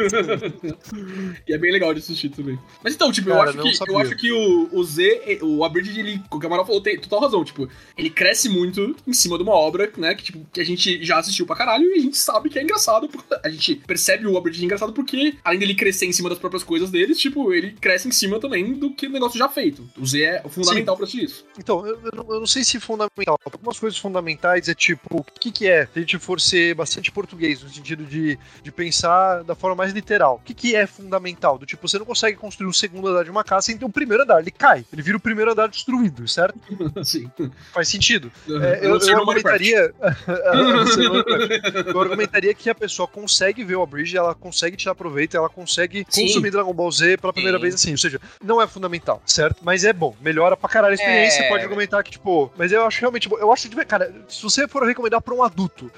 e 1.46 1.52
é 1.52 1.58
bem 1.58 1.72
legal 1.72 1.92
de 1.92 2.00
assistir 2.00 2.30
também. 2.30 2.58
Mas 2.82 2.94
então, 2.94 3.10
tipo, 3.12 3.30
Cara, 3.30 3.50
eu 3.50 3.50
acho 3.50 3.62
que, 3.62 3.74
sabia. 3.74 3.94
eu 3.94 3.98
acho 3.98 4.16
que 4.16 4.32
o, 4.32 4.68
o 4.72 4.84
Z, 4.84 5.38
o 5.42 5.64
Abridged, 5.64 5.98
ele, 5.98 6.20
o 6.30 6.38
que 6.38 6.44
o 6.44 6.48
Amaral 6.48 6.66
falou, 6.66 6.80
tem 6.80 6.98
total 6.98 7.20
razão. 7.20 7.44
Tipo, 7.44 7.68
ele 7.96 8.10
cresce 8.10 8.48
muito 8.48 8.94
em 9.06 9.12
cima 9.12 9.36
de 9.36 9.42
uma 9.42 9.52
obra, 9.54 9.90
né? 9.96 10.14
Que, 10.14 10.24
tipo, 10.24 10.46
que 10.52 10.60
a 10.60 10.64
gente 10.64 11.04
já 11.04 11.18
assistiu 11.18 11.46
pra 11.46 11.56
caralho 11.56 11.84
e 11.84 11.98
a 11.98 12.00
gente 12.00 12.16
sabe 12.16 12.48
que 12.48 12.53
é 12.58 12.62
engraçado. 12.62 13.08
A 13.42 13.48
gente 13.48 13.76
percebe 13.76 14.26
o 14.26 14.36
Abridged 14.36 14.64
engraçado 14.64 14.92
porque, 14.92 15.36
além 15.44 15.58
dele 15.58 15.74
crescer 15.74 16.06
em 16.06 16.12
cima 16.12 16.28
das 16.28 16.38
próprias 16.38 16.62
coisas 16.62 16.90
deles, 16.90 17.18
tipo, 17.18 17.52
ele 17.52 17.72
cresce 17.72 18.08
em 18.08 18.12
cima 18.12 18.38
também 18.40 18.74
do 18.74 18.92
que 18.92 19.06
o 19.06 19.10
negócio 19.10 19.38
já 19.38 19.48
feito. 19.48 19.88
O 19.98 20.06
Z 20.06 20.22
é 20.22 20.42
fundamental 20.48 20.96
pra 20.96 21.04
assistir 21.04 21.24
isso. 21.24 21.44
Então, 21.58 21.86
eu, 21.86 21.98
eu 22.04 22.12
não, 22.14 22.34
eu 22.34 22.46
sei 22.46 22.64
se 22.64 22.78
fundamental. 22.80 23.38
Algumas 23.44 23.78
coisas 23.78 23.98
fundamentais 23.98 24.68
é 24.68 24.74
tipo, 24.74 25.18
o 25.18 25.24
que, 25.24 25.50
que 25.50 25.68
é? 25.68 25.86
Se 25.86 25.98
a 25.98 26.00
gente 26.00 26.18
for 26.18 26.40
ser 26.40 26.74
bastante 26.74 27.10
português, 27.10 27.62
no 27.62 27.68
sentido 27.70 28.04
de, 28.04 28.38
de 28.62 28.72
pensar 28.72 29.42
da 29.42 29.54
forma 29.54 29.76
mais 29.76 29.92
literal. 29.92 30.36
O 30.36 30.44
que, 30.44 30.54
que 30.54 30.76
é 30.76 30.86
fundamental? 30.86 31.58
Do 31.58 31.66
tipo, 31.66 31.86
você 31.86 31.98
não 31.98 32.06
consegue 32.06 32.36
construir 32.36 32.68
um 32.68 32.72
segundo 32.72 33.08
andar 33.08 33.24
de 33.24 33.30
uma 33.30 33.44
casa 33.44 33.66
sem 33.66 33.78
ter 33.78 33.84
um 33.84 33.90
primeiro 33.90 34.22
andar. 34.22 34.40
Ele 34.40 34.50
cai. 34.50 34.84
Ele 34.92 35.02
vira 35.02 35.16
o 35.16 35.20
primeiro 35.20 35.52
andar 35.52 35.68
destruído, 35.68 36.26
certo? 36.28 36.58
Assim. 36.96 37.30
Faz 37.72 37.88
sentido. 37.88 38.30
É, 38.48 38.86
eu, 38.86 38.94
Luciano 38.94 39.18
eu 39.22 39.30
argumentaria. 39.30 39.94
eu 41.86 42.00
argumentaria 42.00 42.43
que 42.52 42.68
a 42.68 42.74
pessoa 42.74 43.06
consegue 43.06 43.64
ver 43.64 43.76
o 43.76 43.82
Abridge, 43.82 44.16
ela 44.16 44.34
consegue 44.34 44.76
tirar 44.76 44.94
proveito, 44.94 45.36
ela 45.36 45.48
consegue 45.48 46.04
Sim. 46.10 46.26
consumir 46.26 46.50
Dragon 46.50 46.74
Ball 46.74 46.90
Z 46.90 47.16
pela 47.18 47.32
primeira 47.32 47.58
Sim. 47.58 47.62
vez 47.62 47.74
assim. 47.74 47.92
Ou 47.92 47.98
seja, 47.98 48.20
não 48.42 48.60
é 48.60 48.66
fundamental, 48.66 49.22
certo? 49.24 49.58
Mas 49.62 49.84
é 49.84 49.92
bom, 49.92 50.14
melhora 50.20 50.56
pra 50.56 50.68
caralho 50.68 50.92
a 50.92 50.94
experiência. 50.94 51.40
É. 51.40 51.42
Você 51.44 51.48
pode 51.48 51.62
argumentar 51.62 52.02
que, 52.02 52.10
tipo, 52.10 52.52
mas 52.56 52.72
eu 52.72 52.84
acho 52.84 53.00
realmente 53.00 53.28
bom. 53.28 53.38
Eu 53.38 53.52
acho 53.52 53.68
que, 53.68 53.84
cara, 53.84 54.12
se 54.28 54.42
você 54.42 54.66
for 54.66 54.84
recomendar 54.84 55.20
pra 55.22 55.34
um 55.34 55.42
adulto, 55.42 55.90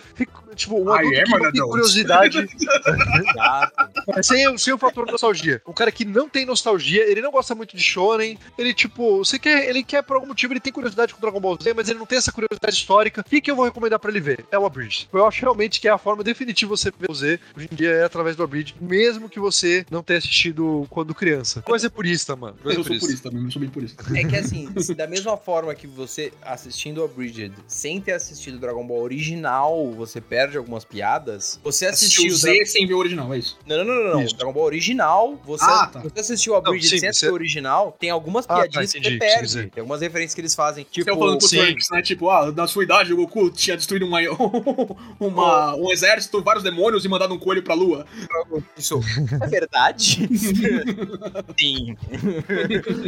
tipo, 0.55 0.78
um 0.78 0.92
adulto 0.92 1.18
am 1.18 1.24
que 1.24 1.30
não 1.30 1.38
tem 1.38 1.49
adult. 1.49 1.70
curiosidade, 1.70 2.49
sem, 4.22 4.59
sem 4.59 4.74
o 4.74 4.78
fator 4.78 5.07
nostalgia. 5.07 5.62
Um 5.66 5.72
cara 5.72 5.90
que 5.90 6.05
não 6.05 6.28
tem 6.28 6.44
nostalgia, 6.44 7.03
ele 7.09 7.20
não 7.20 7.30
gosta 7.30 7.55
muito 7.55 7.76
de 7.76 7.82
shonen, 7.82 8.38
ele, 8.59 8.74
tipo, 8.74 9.18
você 9.18 9.38
quer, 9.38 9.68
ele 9.68 9.82
quer 9.82 10.03
por 10.03 10.14
algum 10.14 10.28
motivo, 10.28 10.53
ele 10.53 10.61
tem 10.61 10.72
curiosidade 10.72 11.14
com 11.14 11.20
Dragon 11.20 11.40
Ball 11.40 11.59
Z, 11.61 11.74
mas 11.74 11.88
ele 11.88 11.99
não 11.99 12.07
tem 12.07 12.18
essa 12.18 12.32
curiosidade 12.32 12.74
histórica. 12.74 13.20
O 13.20 13.24
que, 13.24 13.40
que 13.40 13.51
eu 13.51 13.57
vou 13.57 13.64
recomendar 13.64 13.99
pra 13.99 14.11
ele 14.11 14.20
ver? 14.20 14.44
É 14.51 14.59
o 14.59 14.66
Abridged. 14.66 15.09
Eu 15.12 15.26
acho 15.26 15.40
realmente 15.42 15.80
que 15.80 15.88
é 15.88 15.90
a 15.90 15.99
forma 15.99 16.22
definitiva 16.22 16.36
de 16.45 16.66
você 16.66 16.91
ver 16.91 17.11
o 17.11 17.14
Z, 17.14 17.39
hoje 17.57 17.68
em 17.70 17.74
dia, 17.74 17.91
é 17.91 18.05
através 18.05 18.37
do 18.37 18.43
Abridged, 18.43 18.76
mesmo 18.80 19.28
que 19.28 19.39
você 19.41 19.84
não 19.91 20.03
tenha 20.03 20.18
assistido 20.18 20.87
quando 20.91 21.14
criança. 21.14 21.62
Coisa 21.62 21.87
é 21.87 21.91
purista, 21.91 22.34
mano. 22.37 22.57
Coisa 22.62 22.78
Eu 22.78 22.82
é 22.82 22.84
sou 22.84 22.84
purista. 22.84 23.07
purista 23.07 23.30
também, 23.30 23.45
eu 23.45 23.51
sou 23.51 23.61
bem 23.61 23.70
purista. 23.70 24.05
É 24.14 24.24
que 24.24 24.37
assim, 24.37 24.68
da 24.97 25.07
mesma 25.07 25.37
forma 25.37 25.74
que 25.74 25.87
você 25.87 26.32
assistindo 26.43 27.03
a 27.03 27.09
Bridget, 27.09 27.53
sem 27.66 28.01
ter 28.01 28.12
assistido 28.12 28.59
Dragon 28.59 28.87
Ball 28.87 29.01
original, 29.03 29.93
você 29.93 30.20
perde 30.20 30.57
algumas 30.57 30.84
piadas, 30.84 31.61
você 31.62 31.87
Assistiu 31.87 32.26
assistiu. 32.26 32.51
o 32.51 32.53
Dra- 32.55 32.64
Z 32.64 32.70
sem 32.72 32.87
ver 32.87 32.95
o 32.95 32.99
original, 32.99 33.32
é 33.34 33.39
isso. 33.39 33.59
Não, 33.66 33.84
não, 33.84 33.84
não, 33.84 34.20
não. 34.20 34.24
Dragon 34.24 34.53
Ball 34.53 34.64
original, 34.64 35.41
você, 35.45 35.64
Ah, 35.64 35.87
tá. 35.87 36.01
você 36.01 36.20
assistiu 36.20 36.55
a 36.57 36.61
Não, 36.62 36.70
Bridget 36.70 36.89
sim, 36.91 36.91
sem 36.91 37.01
você- 37.01 37.07
assistir 37.09 37.30
o 37.30 37.34
original, 37.34 37.97
tem 37.99 38.11
algumas 38.11 38.45
Ah, 38.47 38.49
tá, 38.49 38.55
piadinhas 38.62 38.93
que 38.93 39.01
você 39.03 39.18
perde. 39.18 39.43
dizer. 39.47 39.70
Tem 39.70 39.80
algumas 39.80 40.01
referências 40.01 40.34
que 40.34 40.41
eles 40.41 40.55
fazem. 40.55 40.87
Tipo, 40.91 41.11
eu 41.11 41.16
falando 41.18 41.39
pro 41.39 41.49
sim. 41.49 41.59
Trunks, 41.59 41.87
né? 41.91 42.03
Tipo, 42.03 42.30
ah, 42.30 42.51
na 42.53 42.66
sua 42.66 42.82
idade 42.84 43.12
o 43.12 43.16
Goku 43.16 43.51
tinha 43.51 43.76
destruído 43.76 44.07
uma, 44.07 44.18
uma- 45.20 45.74
um 45.76 45.91
exército, 45.93 46.26
vários 46.43 46.62
demônios 46.64 47.05
e 47.05 47.09
mandado 47.09 47.35
um 47.35 47.39
coelho 47.39 47.62
pra 47.62 47.74
lua. 47.74 48.07
Isso 48.77 49.01
é 49.41 49.47
verdade? 49.47 50.29
Sim. 51.59 51.97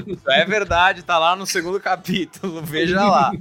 Isso 0.07 0.31
é 0.31 0.45
verdade, 0.45 1.03
tá 1.03 1.19
lá 1.19 1.37
no 1.37 1.47
segundo 1.47 1.81
capítulo, 1.81 2.63
veja 2.63 3.03
lá. 3.05 3.33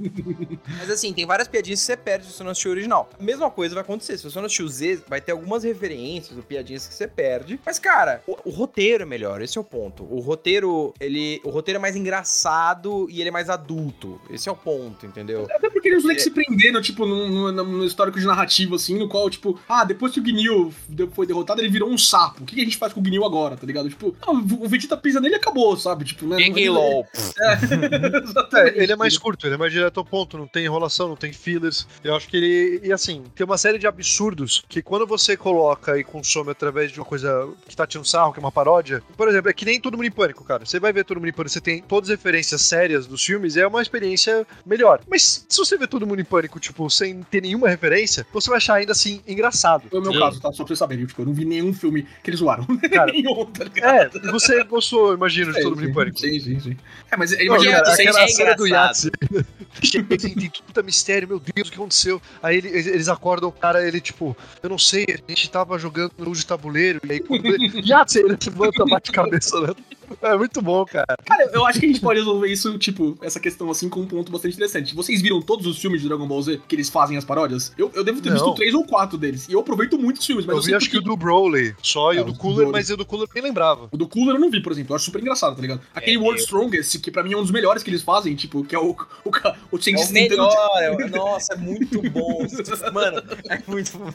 Mas 0.78 0.90
assim, 0.90 1.12
tem 1.12 1.26
várias 1.26 1.48
piadinhas 1.48 1.80
que 1.80 1.86
você 1.86 1.96
perde 1.96 2.26
se 2.26 2.32
você 2.32 2.44
não 2.44 2.50
assistiu 2.50 2.70
o 2.70 2.74
original. 2.74 3.08
A 3.18 3.22
mesma 3.22 3.50
coisa 3.50 3.74
vai 3.74 3.82
acontecer. 3.82 4.18
Se 4.18 4.24
você 4.24 4.38
não 4.38 4.46
assistiu 4.46 4.66
o 4.66 4.68
Z, 4.68 5.02
vai 5.08 5.20
ter 5.20 5.32
algumas 5.32 5.64
referências 5.64 6.36
ou 6.36 6.42
piadinhas 6.42 6.86
que 6.86 6.94
você 6.94 7.06
perde. 7.06 7.60
Mas, 7.64 7.78
cara, 7.78 8.22
o, 8.26 8.36
o 8.44 8.50
roteiro 8.50 9.02
é 9.02 9.06
melhor, 9.06 9.42
esse 9.42 9.56
é 9.58 9.60
o 9.60 9.64
ponto. 9.64 10.02
O 10.04 10.20
roteiro, 10.20 10.94
ele. 11.00 11.40
O 11.44 11.50
roteiro 11.50 11.78
é 11.78 11.80
mais 11.80 11.96
engraçado 11.96 13.06
e 13.10 13.20
ele 13.20 13.28
é 13.28 13.32
mais 13.32 13.48
adulto. 13.50 14.20
Esse 14.30 14.48
é 14.48 14.52
o 14.52 14.56
ponto, 14.56 15.06
entendeu? 15.06 15.46
Até 15.50 15.70
porque 15.70 15.88
eles 15.88 16.04
É. 16.04 16.14
que 16.14 16.20
se 16.20 16.30
prenderam, 16.30 16.80
tipo, 16.80 17.04
num, 17.06 17.28
num, 17.28 17.64
num 17.64 17.84
histórico 17.84 18.18
de 18.18 18.26
narrativa, 18.26 18.76
assim, 18.76 18.98
no 18.98 19.08
qual, 19.08 19.28
tipo, 19.28 19.57
ah, 19.68 19.84
depois 19.84 20.12
que 20.12 20.20
o 20.20 20.22
Gnil 20.22 20.72
foi 21.12 21.26
derrotado, 21.26 21.60
ele 21.60 21.68
virou 21.68 21.90
um 21.90 21.98
sapo. 21.98 22.42
O 22.42 22.46
que 22.46 22.60
a 22.60 22.64
gente 22.64 22.76
faz 22.76 22.92
com 22.92 23.00
o 23.00 23.02
Gnil 23.02 23.24
agora, 23.24 23.56
tá 23.56 23.66
ligado? 23.66 23.88
Tipo, 23.88 24.14
ah, 24.22 24.30
o 24.30 24.68
Vegeta 24.68 24.96
pisa 24.96 25.20
nele 25.20 25.34
e 25.34 25.36
acabou, 25.36 25.76
sabe? 25.76 26.04
Tipo, 26.04 26.26
né? 26.26 26.36
Gay 26.36 26.68
LOL. 26.68 27.06
Exatamente. 28.22 28.78
É, 28.78 28.82
ele 28.82 28.92
é 28.92 28.96
mais 28.96 29.16
curto, 29.16 29.46
ele 29.46 29.54
é 29.54 29.58
mais 29.58 29.72
direto 29.72 29.98
ao 29.98 30.04
ponto, 30.04 30.38
não 30.38 30.46
tem 30.46 30.64
enrolação, 30.64 31.08
não 31.08 31.16
tem 31.16 31.32
fillers. 31.32 31.86
Eu 32.02 32.14
acho 32.14 32.28
que 32.28 32.36
ele. 32.36 32.80
E 32.84 32.92
assim, 32.92 33.24
tem 33.34 33.44
uma 33.44 33.58
série 33.58 33.78
de 33.78 33.86
absurdos 33.86 34.64
que 34.68 34.82
quando 34.82 35.06
você 35.06 35.36
coloca 35.36 35.98
e 35.98 36.04
consome 36.04 36.50
através 36.50 36.92
de 36.92 37.00
uma 37.00 37.06
coisa 37.06 37.48
que 37.66 37.76
tá 37.76 37.86
tirando 37.86 38.06
sarro, 38.06 38.32
que 38.32 38.38
é 38.38 38.42
uma 38.42 38.52
paródia. 38.52 39.02
Por 39.16 39.28
exemplo, 39.28 39.50
é 39.50 39.52
que 39.52 39.64
nem 39.64 39.80
Todo 39.80 39.96
Mundo 39.96 40.06
em 40.06 40.10
Pânico, 40.10 40.44
cara. 40.44 40.64
Você 40.64 40.80
vai 40.80 40.92
ver 40.92 41.04
Todo 41.04 41.18
Mundo 41.18 41.28
em 41.28 41.32
Pânico, 41.32 41.52
você 41.52 41.60
tem 41.60 41.82
todas 41.82 42.10
as 42.10 42.16
referências 42.16 42.62
sérias 42.62 43.06
dos 43.06 43.24
filmes, 43.24 43.56
é 43.56 43.66
uma 43.66 43.82
experiência 43.82 44.46
melhor. 44.64 45.00
Mas 45.08 45.46
se 45.48 45.58
você 45.58 45.76
ver 45.76 45.88
Todo 45.88 46.06
Mundo 46.06 46.20
em 46.20 46.24
Pânico, 46.24 46.60
tipo, 46.60 46.88
sem 46.90 47.22
ter 47.22 47.42
nenhuma 47.42 47.68
referência, 47.68 48.26
você 48.32 48.48
vai 48.50 48.58
achar 48.58 48.74
ainda 48.74 48.92
assim 48.92 49.22
engraçado. 49.26 49.47
Foi 49.90 49.98
o 49.98 50.02
meu 50.02 50.12
Sim. 50.12 50.18
caso, 50.18 50.40
tá? 50.40 50.50
Só 50.52 50.58
pra 50.58 50.66
vocês 50.68 50.78
saberem. 50.78 51.06
Tipo, 51.06 51.22
eu 51.22 51.26
não 51.26 51.32
vi 51.34 51.44
nenhum 51.44 51.72
filme 51.72 52.06
que 52.22 52.30
eles 52.30 52.40
zoaram. 52.40 52.64
Cara, 52.92 53.10
nenhum, 53.12 53.44
tá? 53.46 53.64
É, 53.76 54.08
você 54.30 54.62
gostou, 54.64 55.14
imagino, 55.14 55.52
de 55.52 55.60
Todo 55.62 55.70
Mundo 55.76 55.84
em 55.84 55.86
sim, 55.88 55.92
Pânico. 55.94 56.18
Sim, 56.20 56.40
sim, 56.40 56.60
sim. 56.60 56.76
É, 57.10 57.16
mas 57.16 57.30
Não, 57.32 57.40
imagina, 57.40 57.82
cara, 57.82 57.92
aquela 57.94 58.22
é 58.22 58.28
cena 58.28 58.54
do 58.54 58.66
engraçado. 58.66 59.10
Yahtzee. 59.22 59.46
Assim, 59.80 60.34
tem 60.34 60.50
puta 60.66 60.82
mistério, 60.82 61.28
meu 61.28 61.38
Deus, 61.40 61.68
o 61.68 61.70
que 61.70 61.76
aconteceu? 61.76 62.20
Aí 62.42 62.56
ele- 62.56 62.68
eles, 62.68 62.86
eles 62.86 63.08
acordam, 63.08 63.48
o 63.48 63.52
cara, 63.52 63.86
ele 63.86 64.00
tipo, 64.00 64.36
eu 64.62 64.68
não 64.70 64.78
sei, 64.78 65.04
a 65.08 65.30
gente 65.30 65.48
tava 65.50 65.78
jogando 65.78 66.12
no 66.18 66.32
de 66.34 66.44
tabuleiro, 66.44 67.00
e 67.08 67.12
aí 67.12 67.20
quando 67.20 67.46
ele. 67.46 67.68
Yahtzee, 67.88 68.20
ele 68.20 68.36
levanta, 68.44 68.84
bate 68.86 69.12
cabeça, 69.12 69.60
né? 69.60 69.74
É 70.22 70.34
muito 70.36 70.62
bom, 70.62 70.86
cara. 70.86 71.04
Cara, 71.24 71.50
eu 71.52 71.66
acho 71.66 71.78
que 71.78 71.84
a 71.84 71.88
gente 71.88 72.00
pode 72.00 72.18
resolver 72.18 72.48
isso, 72.50 72.78
tipo, 72.78 73.16
essa 73.20 73.38
questão 73.38 73.70
assim, 73.70 73.90
com 73.90 74.00
um 74.00 74.06
ponto 74.06 74.32
bastante 74.32 74.54
interessante. 74.54 74.94
Vocês 74.94 75.20
viram 75.20 75.40
todos 75.42 75.66
os 75.66 75.78
filmes 75.78 76.00
de 76.00 76.08
Dragon 76.08 76.26
Ball 76.26 76.40
Z 76.42 76.60
que 76.66 76.74
eles 76.74 76.88
fazem 76.88 77.18
as 77.18 77.26
paródias? 77.26 77.72
Eu, 77.76 77.92
eu 77.94 78.02
devo 78.02 78.20
ter 78.22 78.30
Não. 78.30 78.36
visto 78.36 78.54
três 78.54 78.72
ou 78.72 78.84
quatro 78.84 79.18
deles. 79.18 79.37
E 79.48 79.52
eu 79.52 79.60
aproveito 79.60 79.98
muito 79.98 80.18
os 80.18 80.26
filmes, 80.26 80.44
mas 80.46 80.52
eu 80.54 80.58
eu, 80.58 80.62
vi 80.62 80.66
sei 80.68 80.76
acho 80.76 80.90
que 80.90 80.98
o 80.98 81.00
do 81.02 81.16
Broly 81.16 81.74
só, 81.82 82.12
e 82.12 82.18
É, 82.18 82.20
o 82.20 82.24
do 82.24 82.30
o 82.30 82.32
do 82.34 82.38
Cooler, 82.38 82.68
mas 82.68 82.88
o 82.90 82.96
do 82.96 83.04
Cooler 83.04 83.28
eu 83.28 83.34
nem 83.34 83.44
lembrava. 83.44 83.88
O 83.92 83.96
do 83.96 84.08
Cooler 84.08 84.34
eu 84.36 84.40
não 84.40 84.50
vi, 84.50 84.60
por 84.62 84.72
exemplo. 84.72 84.92
Eu 84.92 84.96
acho 84.96 85.04
super 85.04 85.20
engraçado, 85.20 85.54
tá 85.56 85.62
ligado? 85.62 85.80
Aquele 85.94 86.16
É, 86.16 86.20
World 86.20 86.40
eu- 86.40 86.44
Strongest, 86.44 86.98
que 87.00 87.10
pra 87.10 87.22
mim 87.22 87.32
é 87.34 87.36
um 87.36 87.42
dos 87.42 87.50
melhores 87.50 87.82
que 87.82 87.90
eles 87.90 88.02
fazem, 88.02 88.34
tipo, 88.34 88.64
que 88.64 88.74
é 88.74 88.78
o, 88.78 88.96
o, 89.24 89.30
ca- 89.30 89.56
o 89.70 89.76
É 89.76 89.90
o 89.96 90.12
melhor, 90.12 90.70
é 90.82 90.90
o- 90.92 91.08
nossa, 91.10 91.54
é 91.54 91.56
muito 91.56 92.00
bom. 92.10 92.46
Mano, 92.92 93.22
é 93.48 93.62
muito 93.66 93.96
bom. 93.98 94.12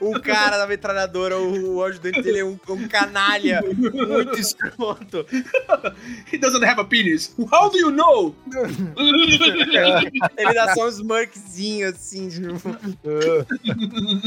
O, 0.00 0.10
o 0.10 0.20
cara 0.20 0.58
da 0.58 0.66
metralhadora, 0.66 1.38
o, 1.38 1.76
o 1.76 1.84
ajudante 1.84 2.20
dele 2.22 2.38
é 2.40 2.44
um, 2.44 2.58
um 2.68 2.88
canalha 2.88 3.62
muito 3.66 4.38
escroto. 4.38 5.24
He 6.32 6.38
doesn't 6.38 6.64
have 6.64 6.80
a 6.80 6.84
penis. 6.84 7.34
How 7.52 7.70
do 7.70 7.78
you 7.78 7.90
know? 7.90 8.34
Ele 10.36 10.54
dá 10.54 10.74
só 10.74 10.86
um 10.86 10.88
smirkzinho 10.88 11.88
assim. 11.88 12.28
Tipo. 12.28 12.50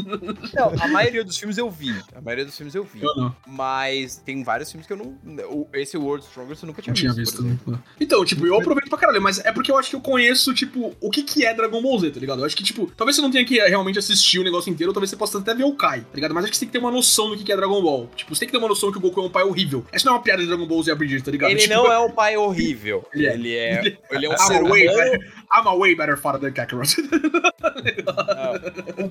Não, 0.53 0.73
a 0.79 0.87
maioria 0.89 1.23
dos 1.23 1.37
filmes 1.37 1.57
eu 1.57 1.69
vi. 1.69 1.95
A 2.15 2.21
maioria 2.21 2.45
dos 2.45 2.55
filmes 2.55 2.75
eu 2.75 2.83
vi. 2.83 3.01
Mas 3.47 4.17
tem 4.17 4.43
vários 4.43 4.71
filmes 4.71 4.87
que 4.87 4.93
eu 4.93 4.97
não. 4.97 5.67
Esse 5.73 5.97
World 5.97 6.25
Strongest 6.25 6.63
eu 6.63 6.67
nunca 6.67 6.81
tinha, 6.81 6.93
tinha 6.93 7.13
visto. 7.13 7.43
visto. 7.43 7.69
né? 7.71 7.79
Então, 7.99 8.23
tipo, 8.25 8.45
eu 8.45 8.55
aproveito 8.59 8.89
pra 8.89 8.97
caralho, 8.97 9.21
mas 9.21 9.39
é 9.39 9.51
porque 9.51 9.71
eu 9.71 9.77
acho 9.77 9.89
que 9.89 9.95
eu 9.95 10.01
conheço, 10.01 10.53
tipo, 10.53 10.95
o 10.99 11.09
que 11.09 11.23
que 11.23 11.45
é 11.45 11.53
Dragon 11.53 11.81
Ball 11.81 11.99
Z, 11.99 12.11
tá 12.11 12.19
ligado? 12.19 12.39
Eu 12.39 12.45
acho 12.45 12.55
que, 12.55 12.63
tipo, 12.63 12.91
talvez 12.95 13.15
você 13.15 13.21
não 13.21 13.31
tenha 13.31 13.45
que 13.45 13.59
realmente 13.59 13.99
assistir 13.99 14.39
o 14.39 14.43
negócio 14.43 14.69
inteiro, 14.71 14.89
ou 14.89 14.93
talvez 14.93 15.09
você 15.09 15.17
possa 15.17 15.39
até 15.39 15.53
ver 15.53 15.63
o 15.63 15.73
Kai, 15.75 16.01
tá 16.01 16.15
ligado? 16.15 16.33
Mas 16.33 16.45
acho 16.45 16.51
que 16.51 16.57
você 16.57 16.65
tem 16.65 16.69
que 16.69 16.73
ter 16.73 16.79
uma 16.79 16.91
noção 16.91 17.29
do 17.29 17.37
que 17.37 17.43
que 17.43 17.51
é 17.51 17.55
Dragon 17.55 17.81
Ball. 17.81 18.09
Tipo, 18.15 18.33
você 18.35 18.39
tem 18.39 18.47
que 18.47 18.51
ter 18.51 18.57
uma 18.57 18.67
noção 18.67 18.91
que 18.91 18.97
o 18.97 19.01
Goku 19.01 19.19
é 19.21 19.23
um 19.23 19.29
pai 19.29 19.43
horrível. 19.43 19.85
Essa 19.91 20.05
não 20.05 20.13
é 20.13 20.17
uma 20.17 20.23
piada 20.23 20.41
de 20.41 20.47
Dragon 20.47 20.65
Ball 20.67 20.83
Z 20.83 20.91
Abridged, 20.91 21.23
tá 21.23 21.31
ligado? 21.31 21.51
Ele 21.51 21.59
Tipo, 21.61 21.73
não 21.73 21.91
é 21.91 21.99
um 21.99 22.11
pai 22.11 22.35
horrível. 22.37 23.05
Ele 23.13 23.25
é. 23.27 23.33
Ele 23.33 23.55
é. 23.55 23.97
Ele 24.11 24.25
é 24.25 24.29
um 24.29 24.33
I'm 24.33 24.37
ser 24.37 24.57
a, 24.57 24.63
way 24.63 24.87
better, 24.87 25.19
I'm 25.53 25.67
a 25.67 25.75
way 25.75 25.95
better 25.95 26.17
father 26.17 26.39
than 26.39 26.51
Kakarot. 26.51 26.93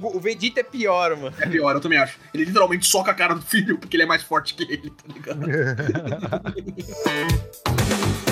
O, 0.03 0.17
o 0.17 0.21
Vegeta 0.21 0.61
é 0.61 0.63
pior, 0.73 1.17
mano. 1.17 1.37
é 1.39 1.47
pior, 1.47 1.75
eu 1.75 1.81
também 1.81 1.99
acho. 1.99 2.19
Ele 2.33 2.45
literalmente 2.45 2.87
soca 2.87 3.11
a 3.11 3.15
cara 3.15 3.35
do 3.35 3.43
filho 3.43 3.79
porque 3.79 3.97
ele 3.97 4.05
é 4.05 4.07
mais 4.07 4.23
forte 4.23 4.55
que 4.55 4.65
ele, 4.65 4.91
tá 4.91 5.05
ligado? 5.13 5.47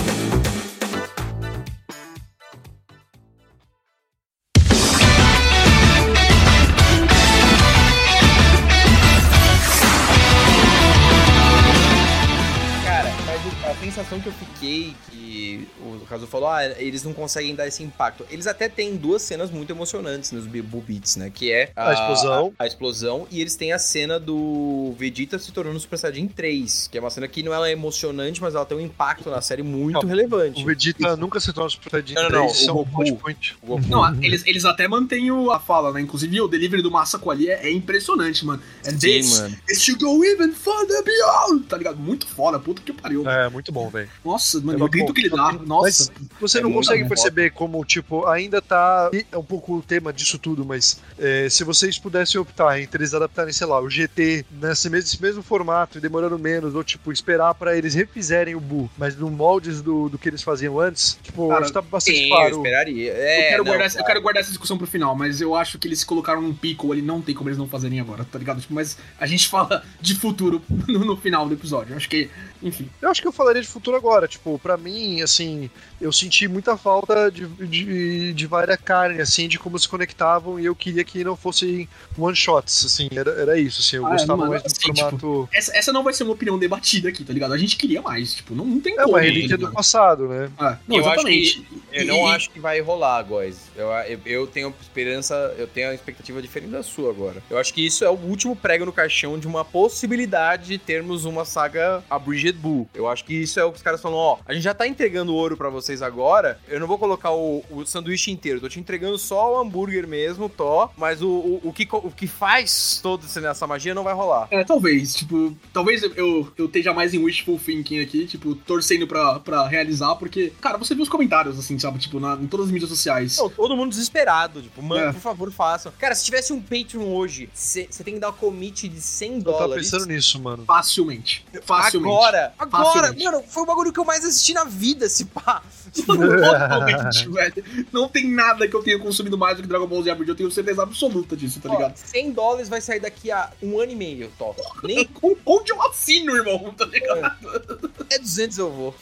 sensação 14.10 14.20
que 14.20 14.28
eu 14.28 14.32
fiquei, 14.32 14.94
que 15.10 15.68
o 15.80 16.04
caso 16.06 16.26
falou, 16.26 16.48
ah, 16.48 16.64
eles 16.78 17.04
não 17.04 17.12
conseguem 17.12 17.54
dar 17.54 17.66
esse 17.68 17.82
impacto. 17.82 18.26
Eles 18.30 18.46
até 18.46 18.68
têm 18.68 18.96
duas 18.96 19.22
cenas 19.22 19.50
muito 19.50 19.70
emocionantes 19.70 20.32
nos 20.32 20.46
Boo 20.46 20.80
Beats, 20.86 21.16
né? 21.16 21.30
Que 21.32 21.52
é 21.52 21.70
A 21.76 21.92
explosão. 21.92 22.52
A, 22.58 22.64
a 22.64 22.66
explosão, 22.66 23.26
e 23.30 23.40
eles 23.40 23.54
têm 23.54 23.72
a 23.72 23.78
cena 23.78 24.18
do 24.18 24.94
Vegeta 24.98 25.38
se 25.38 25.52
tornando 25.52 25.78
Super 25.78 25.98
Saiyajin 25.98 26.26
3, 26.28 26.88
que 26.90 26.98
é 26.98 27.00
uma 27.00 27.10
cena 27.10 27.28
que 27.28 27.42
não 27.42 27.54
ela 27.54 27.68
é 27.68 27.72
emocionante, 27.72 28.40
mas 28.42 28.54
ela 28.54 28.64
tem 28.66 28.76
um 28.76 28.80
impacto 28.80 29.30
na 29.30 29.40
série 29.40 29.62
muito 29.62 29.94
Não, 30.02 30.08
relevante. 30.08 30.62
O 30.62 30.66
Vegeta 30.66 31.16
nunca 31.16 31.38
se 31.38 31.52
torna 31.52 31.70
Super 31.70 31.90
Saiyajin 31.90 32.14
Não, 32.14 32.22
não, 32.24 32.30
não, 32.30 32.46
3, 32.46 32.56
isso 32.60 32.70
é 32.70 32.72
o 32.72 32.74
um 32.74 32.84
Goku. 32.84 32.90
plot 32.96 33.12
point. 33.14 33.56
O 33.62 33.66
Goku. 33.66 33.88
Não, 33.88 34.22
eles, 34.24 34.44
eles 34.46 34.64
até 34.64 34.88
mantêm 34.88 35.30
o- 35.30 35.50
a 35.50 35.60
fala, 35.60 35.92
né? 35.92 36.00
Inclusive 36.00 36.40
o 36.40 36.48
delivery 36.48 36.82
do 36.82 36.90
Masako 36.90 37.30
ali 37.30 37.48
é, 37.48 37.66
é 37.68 37.70
impressionante, 37.72 38.44
mano. 38.44 38.60
É 38.84 38.90
Sim, 38.90 38.98
this, 38.98 39.40
mano. 39.40 39.56
this 39.66 39.82
should 39.82 40.02
go 40.04 40.24
even 40.24 40.52
further 40.52 41.02
beyond, 41.04 41.64
tá 41.66 41.76
ligado? 41.76 41.96
Muito 41.98 42.26
foda, 42.26 42.58
puta 42.58 42.82
que 42.82 42.92
pariu. 42.92 43.28
É, 43.28 43.48
muito 43.48 43.70
bom, 43.70 43.88
velho. 43.88 43.99
Nossa, 44.24 44.60
mano, 44.60 44.80
É 44.80 44.84
o 44.84 44.88
grito 44.88 45.06
bom. 45.08 45.12
que 45.12 45.20
ele 45.22 45.30
dá, 45.30 45.52
nossa. 45.52 46.10
Você 46.40 46.58
É 46.58 46.60
não 46.62 46.70
muito 46.70 46.86
consegue 46.86 47.02
bom. 47.02 47.08
perceber 47.08 47.50
como, 47.50 47.84
tipo, 47.84 48.26
ainda 48.26 48.60
tá. 48.62 49.10
É 49.30 49.36
um 49.38 49.44
pouco 49.44 49.76
o 49.76 49.82
tema 49.82 50.12
disso 50.12 50.38
tudo, 50.38 50.64
mas 50.64 51.00
é, 51.18 51.48
se 51.48 51.64
vocês 51.64 51.98
pudessem 51.98 52.40
optar 52.40 52.80
entre 52.80 53.02
eles 53.02 53.14
adaptarem, 53.14 53.52
sei 53.52 53.66
lá, 53.66 53.80
o 53.80 53.88
GT 53.90 54.44
nesse 54.50 54.88
mesmo, 54.88 55.06
esse 55.08 55.22
mesmo 55.22 55.42
formato 55.42 55.98
e 55.98 56.00
demorando 56.00 56.38
menos, 56.38 56.74
ou, 56.74 56.84
tipo, 56.84 57.10
esperar 57.12 57.54
pra 57.54 57.76
eles 57.76 57.94
refizerem 57.94 58.54
o 58.54 58.60
Buu, 58.60 58.90
mas 58.96 59.16
no 59.16 59.30
moldes 59.30 59.80
do, 59.82 60.08
do 60.08 60.18
que 60.18 60.28
eles 60.28 60.42
faziam 60.42 60.78
antes, 60.78 61.18
tipo, 61.22 61.48
Cara, 61.48 61.60
acho 61.60 61.68
que 61.68 61.74
tá 61.74 61.82
bastante 61.82 62.16
Sim, 62.18 62.24
eu 62.24 62.36
claro. 62.36 62.56
esperaria. 62.56 63.12
eu, 63.12 63.16
É, 63.16 63.42
quero 63.50 63.58
não, 63.58 63.64
guardar, 63.64 63.86
essa- 63.86 63.98
eu 64.00 64.04
quero 64.04 64.20
guardar 64.22 64.40
essa 64.42 64.50
discussão 64.50 64.76
pro 64.78 64.86
final, 64.86 65.14
mas 65.16 65.40
eu 65.40 65.54
acho 65.54 65.78
que 65.78 65.88
eles 65.88 66.04
colocaram 66.04 66.40
um 66.44 66.54
pico 66.54 66.92
ali, 66.92 67.02
não 67.02 67.20
tem 67.20 67.34
como 67.34 67.48
eles 67.48 67.58
não 67.58 67.66
fazerem 67.68 68.00
agora, 68.00 68.24
tá 68.24 68.38
ligado? 68.38 68.60
Tipo, 68.60 68.74
mas 68.74 68.96
a 69.18 69.26
gente 69.26 69.48
fala 69.48 69.82
de 70.00 70.14
futuro 70.14 70.62
no, 70.86 71.00
no 71.04 71.16
final 71.16 71.46
do 71.48 71.54
episódio. 71.54 71.92
Eu 71.92 71.96
acho 71.96 72.08
que, 72.08 72.28
enfim. 72.62 72.88
Eu 73.00 73.08
acho 73.10 73.20
que 73.22 73.28
eu 73.28 73.32
falaria 73.32 73.62
de 73.62 73.68
futuro 73.68 73.89
agora. 73.96 74.28
Tipo, 74.28 74.58
pra 74.58 74.76
mim, 74.76 75.20
assim, 75.22 75.70
eu 76.00 76.12
senti 76.12 76.48
muita 76.48 76.76
falta 76.76 77.30
de, 77.30 77.46
de, 77.46 78.32
de 78.32 78.46
várias 78.46 78.78
carne, 78.80 79.20
assim, 79.20 79.48
de 79.48 79.58
como 79.58 79.78
se 79.78 79.88
conectavam 79.88 80.58
e 80.58 80.64
eu 80.66 80.74
queria 80.74 81.04
que 81.04 81.22
não 81.24 81.36
fossem 81.36 81.88
one-shots, 82.18 82.84
assim, 82.86 83.08
era, 83.14 83.30
era 83.32 83.58
isso, 83.58 83.80
assim, 83.80 83.96
eu 83.96 84.06
Ah, 84.06 84.10
é, 84.10 84.12
gostava 84.12 84.36
mano, 84.38 84.50
mais 84.50 84.62
do 84.62 84.66
assim, 84.66 84.94
formato... 84.94 85.48
Essa, 85.52 85.76
essa 85.76 85.92
não 85.92 86.02
vai 86.02 86.12
ser 86.14 86.22
uma 86.24 86.32
opinião 86.32 86.58
debatida 86.58 87.08
aqui, 87.08 87.24
tá 87.24 87.32
ligado? 87.32 87.52
A 87.52 87.58
gente 87.58 87.76
queria 87.76 88.00
mais, 88.02 88.34
tipo, 88.34 88.54
não, 88.54 88.64
não 88.64 88.80
tem 88.80 88.94
É 88.94 88.96
como. 88.96 89.08
uma 89.10 89.18
tá 89.18 89.24
relíquia 89.24 89.58
do 89.58 89.70
passado, 89.72 90.28
né? 90.28 90.50
É, 90.60 90.76
não, 90.86 90.96
Eu 90.96 91.04
acho 91.08 91.12
exatamente. 91.20 91.66
Eu 91.92 92.02
E- 92.02 92.06
não 92.06 92.28
e- 92.28 92.32
acho 92.34 92.50
que 92.50 92.60
vai 92.60 92.80
rolar, 92.80 93.22
guys. 93.22 93.56
Eu, 93.76 93.88
eu, 93.90 94.20
eu 94.24 94.46
tenho 94.46 94.72
esperança, 94.80 95.34
eu 95.58 95.66
tenho 95.66 95.90
a 95.90 95.94
expectativa 95.94 96.40
diferente 96.40 96.70
da 96.70 96.82
sua 96.82 97.10
agora. 97.10 97.42
Eu 97.50 97.58
acho 97.58 97.72
que 97.74 97.84
isso 97.84 98.04
é 98.04 98.10
o 98.10 98.14
último 98.14 98.54
prego 98.54 98.84
no 98.84 98.92
caixão 98.92 99.38
de 99.38 99.46
uma 99.46 99.64
possibilidade 99.64 100.68
de 100.68 100.78
termos 100.78 101.24
uma 101.24 101.44
saga 101.44 102.02
a 102.08 102.18
Bridget 102.18 102.52
Bull. 102.58 102.88
Eu 102.94 103.08
acho 103.08 103.24
que 103.24 103.34
isso 103.34 103.58
é 103.58 103.64
o 103.64 103.70
que 103.70 103.76
os 103.78 103.82
caras 103.82 104.00
falam, 104.00 104.18
ó, 104.18 104.38
a 104.46 104.52
gente 104.54 104.62
já 104.62 104.74
tá 104.74 104.86
entregando 104.86 105.34
ouro 105.34 105.56
pra 105.56 105.68
vocês 105.68 105.89
agora, 106.02 106.58
eu 106.68 106.78
não 106.78 106.86
vou 106.86 106.98
colocar 106.98 107.32
o, 107.32 107.64
o 107.70 107.84
sanduíche 107.84 108.30
inteiro, 108.30 108.60
tô 108.60 108.68
te 108.68 108.78
entregando 108.78 109.18
só 109.18 109.54
o 109.54 109.60
hambúrguer 109.60 110.06
mesmo, 110.06 110.48
tó, 110.48 110.90
mas 110.96 111.20
o, 111.22 111.28
o, 111.28 111.60
o 111.64 111.72
que, 111.72 111.86
o 111.90 112.10
que 112.10 112.26
faz 112.26 113.00
toda 113.02 113.24
essa 113.48 113.66
magia 113.66 113.94
não 113.94 114.04
vai 114.04 114.14
rolar. 114.14 114.46
É, 114.50 114.62
talvez, 114.64 115.14
tipo, 115.14 115.56
talvez 115.72 116.02
eu, 116.02 116.52
eu, 116.56 116.66
esteja 116.66 116.92
mais 116.94 117.12
em 117.12 117.18
wishful 117.18 117.58
thinking 117.58 118.00
aqui, 118.00 118.26
tipo, 118.26 118.54
torcendo 118.54 119.06
pra, 119.06 119.40
pra 119.40 119.66
realizar, 119.66 120.14
porque, 120.16 120.52
cara, 120.60 120.78
você 120.78 120.94
viu 120.94 121.02
os 121.02 121.08
comentários, 121.08 121.58
assim, 121.58 121.78
sabe, 121.78 121.98
tipo, 121.98 122.20
na, 122.20 122.34
em 122.34 122.46
todas 122.46 122.66
as 122.66 122.72
mídias 122.72 122.88
sociais. 122.90 123.38
Não, 123.38 123.48
todo 123.50 123.76
mundo 123.76 123.90
desesperado, 123.90 124.62
tipo, 124.62 124.82
mano, 124.82 125.08
É. 125.08 125.12
por 125.12 125.20
favor, 125.20 125.50
façam. 125.52 125.92
Cara, 125.98 126.14
se 126.14 126.24
tivesse 126.24 126.52
um 126.52 126.60
Patreon 126.60 127.02
hoje, 127.14 127.48
você 127.52 127.86
tem 128.04 128.14
que 128.14 128.20
dar 128.20 128.30
um 128.30 128.34
commit 128.34 128.88
de 128.88 129.00
100 129.00 129.32
Eu 129.38 129.44
tava 129.44 129.58
dólares. 129.58 129.90
pensando 129.90 130.06
nisso, 130.06 130.40
mano. 130.40 130.64
Facilmente. 130.64 131.44
Facilmente. 131.62 132.12
Agora, 132.14 132.54
agora, 132.58 132.84
Facilmente. 132.84 133.24
mano, 133.24 133.42
foi 133.48 133.62
o 133.62 133.66
bagulho 133.66 133.92
que 133.92 133.98
eu 134.00 134.04
mais 134.04 134.24
assisti 134.24 134.52
na 134.52 134.64
vida, 134.64 135.08
se 135.08 135.24
pá. 135.26 135.62
Totalmente, 136.06 137.28
velho. 137.28 137.64
Não 137.92 138.08
tem 138.08 138.28
nada 138.30 138.66
que 138.68 138.74
eu 138.74 138.82
tenha 138.82 138.98
consumido 138.98 139.36
mais 139.36 139.56
do 139.56 139.62
que 139.62 139.68
Dragon 139.68 139.86
Ball 139.86 140.02
Z 140.02 140.10
Abridge, 140.10 140.30
eu 140.30 140.36
tenho 140.36 140.50
certeza 140.50 140.82
absoluta 140.82 141.36
disso, 141.36 141.60
tá 141.60 141.68
Ó, 141.70 141.72
ligado? 141.74 141.96
100 141.96 142.32
dólares 142.32 142.68
vai 142.68 142.80
sair 142.80 143.00
daqui 143.00 143.30
a 143.30 143.50
um 143.62 143.78
ano 143.78 143.92
e 143.92 143.96
meio, 143.96 144.30
top. 144.38 144.60
Nem 144.82 145.08
Onde 145.46 145.72
eu 145.72 145.82
assino, 145.82 146.36
irmão, 146.36 146.72
tá 146.76 146.84
ligado? 146.84 147.90
até 148.00 148.18
200 148.18 148.58
eu 148.58 148.70
vou. 148.70 148.94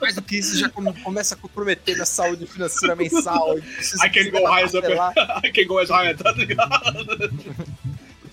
Mais 0.00 0.14
do 0.14 0.22
que 0.22 0.36
isso, 0.38 0.58
já 0.58 0.68
come- 0.68 0.92
começa 1.02 1.34
a 1.34 1.38
comprometer 1.38 1.94
minha 1.94 2.06
saúde 2.06 2.46
financeira 2.46 2.94
mensal. 2.96 3.56
I 3.58 4.08
can 4.10 4.30
go 4.30 4.46
high 4.46 4.64
as 4.64 4.74
a 4.74 4.78
I 5.44 5.50
can 5.50 5.66
go 5.66 5.78
as 5.78 5.90
high, 5.90 6.14
tá 6.14 6.32
ligado? 6.32 7.30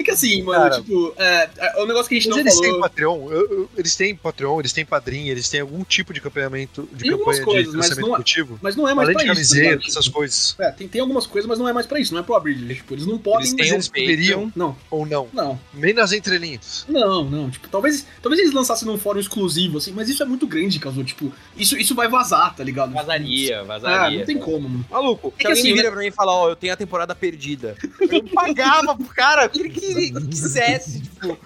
É 0.01 0.03
que 0.03 0.11
assim, 0.11 0.41
mano, 0.41 0.63
Cara. 0.63 0.81
tipo, 0.81 1.13
é, 1.17 1.49
é 1.57 1.83
um 1.83 1.85
negócio 1.85 2.09
que 2.09 2.15
a 2.15 2.19
gente 2.19 2.27
Mas 2.29 2.35
não 2.37 2.41
eles 2.41 2.55
falou. 2.55 2.71
têm 2.71 2.81
Patreon, 2.81 3.31
eu- 3.31 3.51
eu- 3.51 3.69
eles 3.77 3.95
têm 3.95 4.15
Patreon, 4.15 4.59
eles 4.59 4.73
têm 4.73 4.85
padrinho, 4.85 5.31
eles 5.31 5.47
têm 5.49 5.61
algum 5.61 5.83
tipo 5.83 6.11
de 6.13 6.19
acompanhamento 6.19 6.87
de 6.91 7.03
Tem 7.03 7.11
algumas 7.11 7.37
campanha 7.39 7.55
coisas, 7.55 7.71
de 7.71 7.77
mas 7.77 7.85
financiamento 7.87 8.07
não 8.07 8.15
é- 8.15 8.17
coletivo. 8.17 8.59
Mas 8.61 8.75
não 8.75 8.87
é 8.87 8.93
mais 8.93 9.09
Além 9.09 9.17
de 9.19 9.23
pra 9.31 9.33
isso. 9.41 9.49
tá 9.51 9.55
camiseta, 9.55 9.75
ligado? 9.75 9.89
essas 9.89 10.07
coisas. 10.07 10.55
É, 10.59 10.71
tem, 10.71 10.87
tem 10.87 11.01
algumas 11.01 11.25
coisas, 11.27 11.47
mas 11.47 11.59
não 11.59 11.67
é 11.69 11.73
mais 11.73 11.85
pra 11.85 11.99
isso, 11.99 12.13
não 12.13 12.21
é 12.21 12.23
pro 12.23 12.35
Abridge. 12.35 12.75
Tipo, 12.75 12.93
eles 12.95 13.05
não 13.05 13.17
podem. 13.17 13.41
Eles 13.41 13.51
Mas 13.53 13.61
têm 13.61 13.71
um 13.71 13.75
eles 13.75 13.87
poderiam, 13.87 14.51
Não, 14.55 14.75
ou 14.89 15.05
não. 15.05 15.27
não. 15.33 15.59
Nem 15.73 15.93
nas 15.93 16.11
entrelinhas. 16.11 16.85
Não, 16.89 17.23
não, 17.29 17.49
tipo, 17.49 17.67
talvez, 17.69 18.05
talvez 18.21 18.41
eles 18.41 18.53
lançassem 18.53 18.87
num 18.87 18.97
fórum 18.97 19.19
exclusivo, 19.19 19.77
assim, 19.77 19.91
mas 19.91 20.09
isso 20.09 20.21
é 20.23 20.25
muito 20.25 20.47
grande, 20.47 20.79
Caso, 20.79 21.03
tipo, 21.03 21.31
isso, 21.55 21.77
isso 21.77 21.93
vai 21.93 22.07
vazar, 22.07 22.55
tá 22.55 22.63
ligado? 22.63 22.91
Vazaria, 22.91 23.59
Ah, 23.59 23.63
vazaria. 23.63 24.17
não 24.19 24.25
tem 24.25 24.37
como, 24.39 24.67
mano. 24.67 24.85
Maluco, 24.89 25.27
É 25.27 25.31
se 25.31 25.37
que 25.37 25.47
alguém 25.47 25.61
assim, 25.61 25.73
vira 25.73 25.83
né? 25.89 25.91
pra 25.91 25.99
mim 26.01 26.07
e 26.07 26.11
fala, 26.11 26.31
ó, 26.33 26.49
eu 26.49 26.55
tenho 26.55 26.73
a 26.73 26.75
temporada 26.77 27.13
perdida. 27.13 27.75
Eu 27.99 28.23
pagava 28.23 28.95
pro 28.95 29.05
cara, 29.05 29.47
queria 29.47 29.69
que 29.93 29.99
ele 30.17 30.27
quisesse, 30.27 31.01
tipo, 31.01 31.37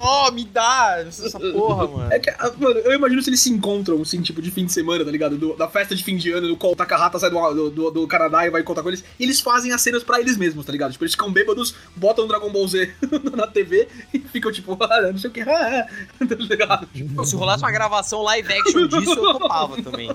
ó, 0.00 0.30
me 0.30 0.44
dá 0.44 1.04
essa 1.06 1.38
porra, 1.38 1.86
mano. 1.88 2.12
É 2.12 2.18
que, 2.18 2.30
ah, 2.30 2.52
mano, 2.58 2.78
eu 2.80 2.92
imagino 2.92 3.22
se 3.22 3.30
eles 3.30 3.40
se 3.40 3.50
encontram, 3.50 4.00
assim, 4.02 4.20
tipo, 4.22 4.40
de 4.42 4.50
fim 4.50 4.64
de 4.66 4.72
semana, 4.72 5.04
tá 5.04 5.10
ligado? 5.10 5.36
Do- 5.36 5.56
da 5.56 5.68
festa 5.68 5.94
de 5.94 6.02
fim 6.02 6.16
de 6.16 6.30
ano, 6.32 6.48
do 6.48 6.56
qual 6.56 6.72
o 6.72 6.76
Takahata 6.76 7.18
sai 7.18 7.30
do, 7.30 7.52
do, 7.54 7.70
do- 7.70 7.90
do 7.90 8.06
Canadá 8.06 8.46
e 8.46 8.50
vai 8.50 8.62
contar 8.62 8.82
com 8.82 8.88
eles, 8.88 9.04
e 9.18 9.24
eles 9.24 9.40
fazem 9.40 9.72
as 9.72 9.80
cenas 9.82 10.02
pra 10.02 10.20
eles 10.20 10.36
mesmos, 10.36 10.64
tá 10.66 10.72
ligado? 10.72 10.92
Tipo, 10.92 11.04
eles 11.04 11.12
ficam 11.14 11.32
bêbados, 11.32 11.74
botam 11.96 12.26
Dragon 12.26 12.50
Ball 12.50 12.66
Z 12.68 12.92
na 13.36 13.46
TV 13.46 13.88
e 14.12 14.18
ficam, 14.18 14.50
tipo, 14.52 14.76
ah, 14.80 15.10
não 15.12 15.18
sei 15.18 15.30
o 15.30 15.32
que, 15.32 15.40
ah, 15.48 15.86
ah, 16.20 16.26
tá 16.26 16.34
ligado? 16.36 16.88
Pô, 17.14 17.24
se 17.24 17.36
rolasse 17.36 17.62
uma 17.62 17.70
gravação 17.72 18.22
live 18.22 18.52
action 18.52 18.86
disso, 18.86 19.12
eu 19.12 19.38
topava 19.38 19.80
também. 19.82 20.10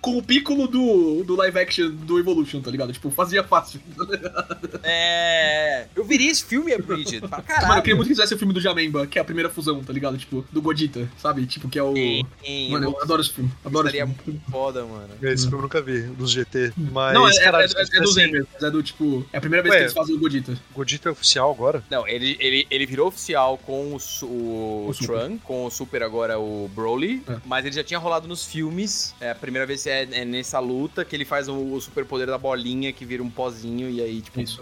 Com 0.00 0.18
o 0.18 0.22
Piccolo 0.22 0.66
do, 0.68 1.24
do 1.24 1.36
live 1.36 1.58
action 1.58 1.90
do 1.90 2.18
Evolution, 2.18 2.60
tá 2.60 2.70
ligado? 2.70 2.92
Tipo, 2.92 3.10
fazia 3.10 3.42
fácil. 3.44 3.80
É. 4.82 5.86
Eu 5.94 6.04
viria 6.04 6.30
esse 6.30 6.44
filme, 6.44 6.72
Bridget. 6.82 7.20
Pra 7.20 7.28
Mano, 7.30 7.42
eu 7.48 7.54
caralho. 7.54 7.82
queria 7.82 7.96
muito 7.96 8.08
que 8.08 8.14
fizesse 8.14 8.34
o 8.34 8.38
filme 8.38 8.52
do 8.54 8.60
Jamemba, 8.60 9.06
que 9.06 9.18
é 9.18 9.22
a 9.22 9.24
primeira 9.24 9.48
fusão, 9.50 9.82
tá 9.82 9.92
ligado? 9.92 10.16
Tipo, 10.18 10.44
do 10.52 10.60
Godita, 10.62 11.08
sabe? 11.18 11.46
Tipo, 11.46 11.68
que 11.68 11.78
é 11.78 11.82
o. 11.82 11.94
Sim, 11.94 12.24
sim, 12.44 12.70
Mano, 12.70 12.86
eu 12.90 13.02
adoro 13.02 13.20
esse 13.22 13.32
filme. 13.32 13.50
Adoro 13.64 13.88
esse 13.88 13.96
filme. 13.96 14.16
muito 14.26 14.50
foda, 14.50 14.84
mano. 14.84 15.08
Esse 15.22 15.42
filme 15.44 15.58
eu 15.58 15.62
nunca 15.62 15.80
vi, 15.80 16.02
dos 16.02 16.30
GT. 16.30 16.72
Mas, 16.92 17.14
Não, 17.14 17.28
é, 17.28 17.32
é, 17.32 17.40
caralho, 17.44 17.68
é, 17.76 17.96
é, 17.96 18.00
do 18.00 18.12
Zender, 18.12 18.46
mas 18.52 18.62
é 18.62 18.70
do 18.70 18.82
tipo. 18.82 19.26
É 19.32 19.38
a 19.38 19.40
primeira 19.40 19.62
vez 19.62 19.72
Ué. 19.72 19.78
que 19.78 19.84
eles 19.84 19.94
fazem 19.94 20.14
o 20.16 20.18
Godita. 20.18 20.58
Godito 20.74 21.08
é 21.08 21.12
oficial 21.12 21.50
agora? 21.50 21.82
Não, 21.90 22.06
ele, 22.06 22.36
ele, 22.40 22.66
ele 22.70 22.86
virou 22.86 23.08
oficial 23.08 23.58
com 23.58 23.96
o, 23.96 24.24
o, 24.26 24.90
O 24.90 25.38
com 25.44 25.66
o 25.66 25.70
Super 25.70 26.02
agora 26.02 26.38
o 26.38 26.68
Broly, 26.74 27.22
É. 27.28 27.36
mas 27.44 27.64
ele 27.64 27.74
já 27.74 27.84
tinha 27.84 27.98
rolado 27.98 28.26
nos 28.28 28.44
filmes. 28.44 29.14
É 29.20 29.30
a 29.30 29.34
primeira 29.34 29.66
vez 29.66 29.86
é, 29.86 30.08
é 30.10 30.24
nessa 30.24 30.58
luta 30.58 31.04
que 31.04 31.14
ele 31.14 31.24
faz 31.24 31.48
o, 31.48 31.54
o 31.74 31.80
superpoder 31.80 32.26
da 32.26 32.38
bolinha 32.38 32.92
que 32.92 33.04
vira 33.04 33.22
um 33.22 33.30
pozinho 33.30 33.88
e 33.90 34.00
aí, 34.00 34.20
tipo. 34.20 34.40
Isso. 34.40 34.60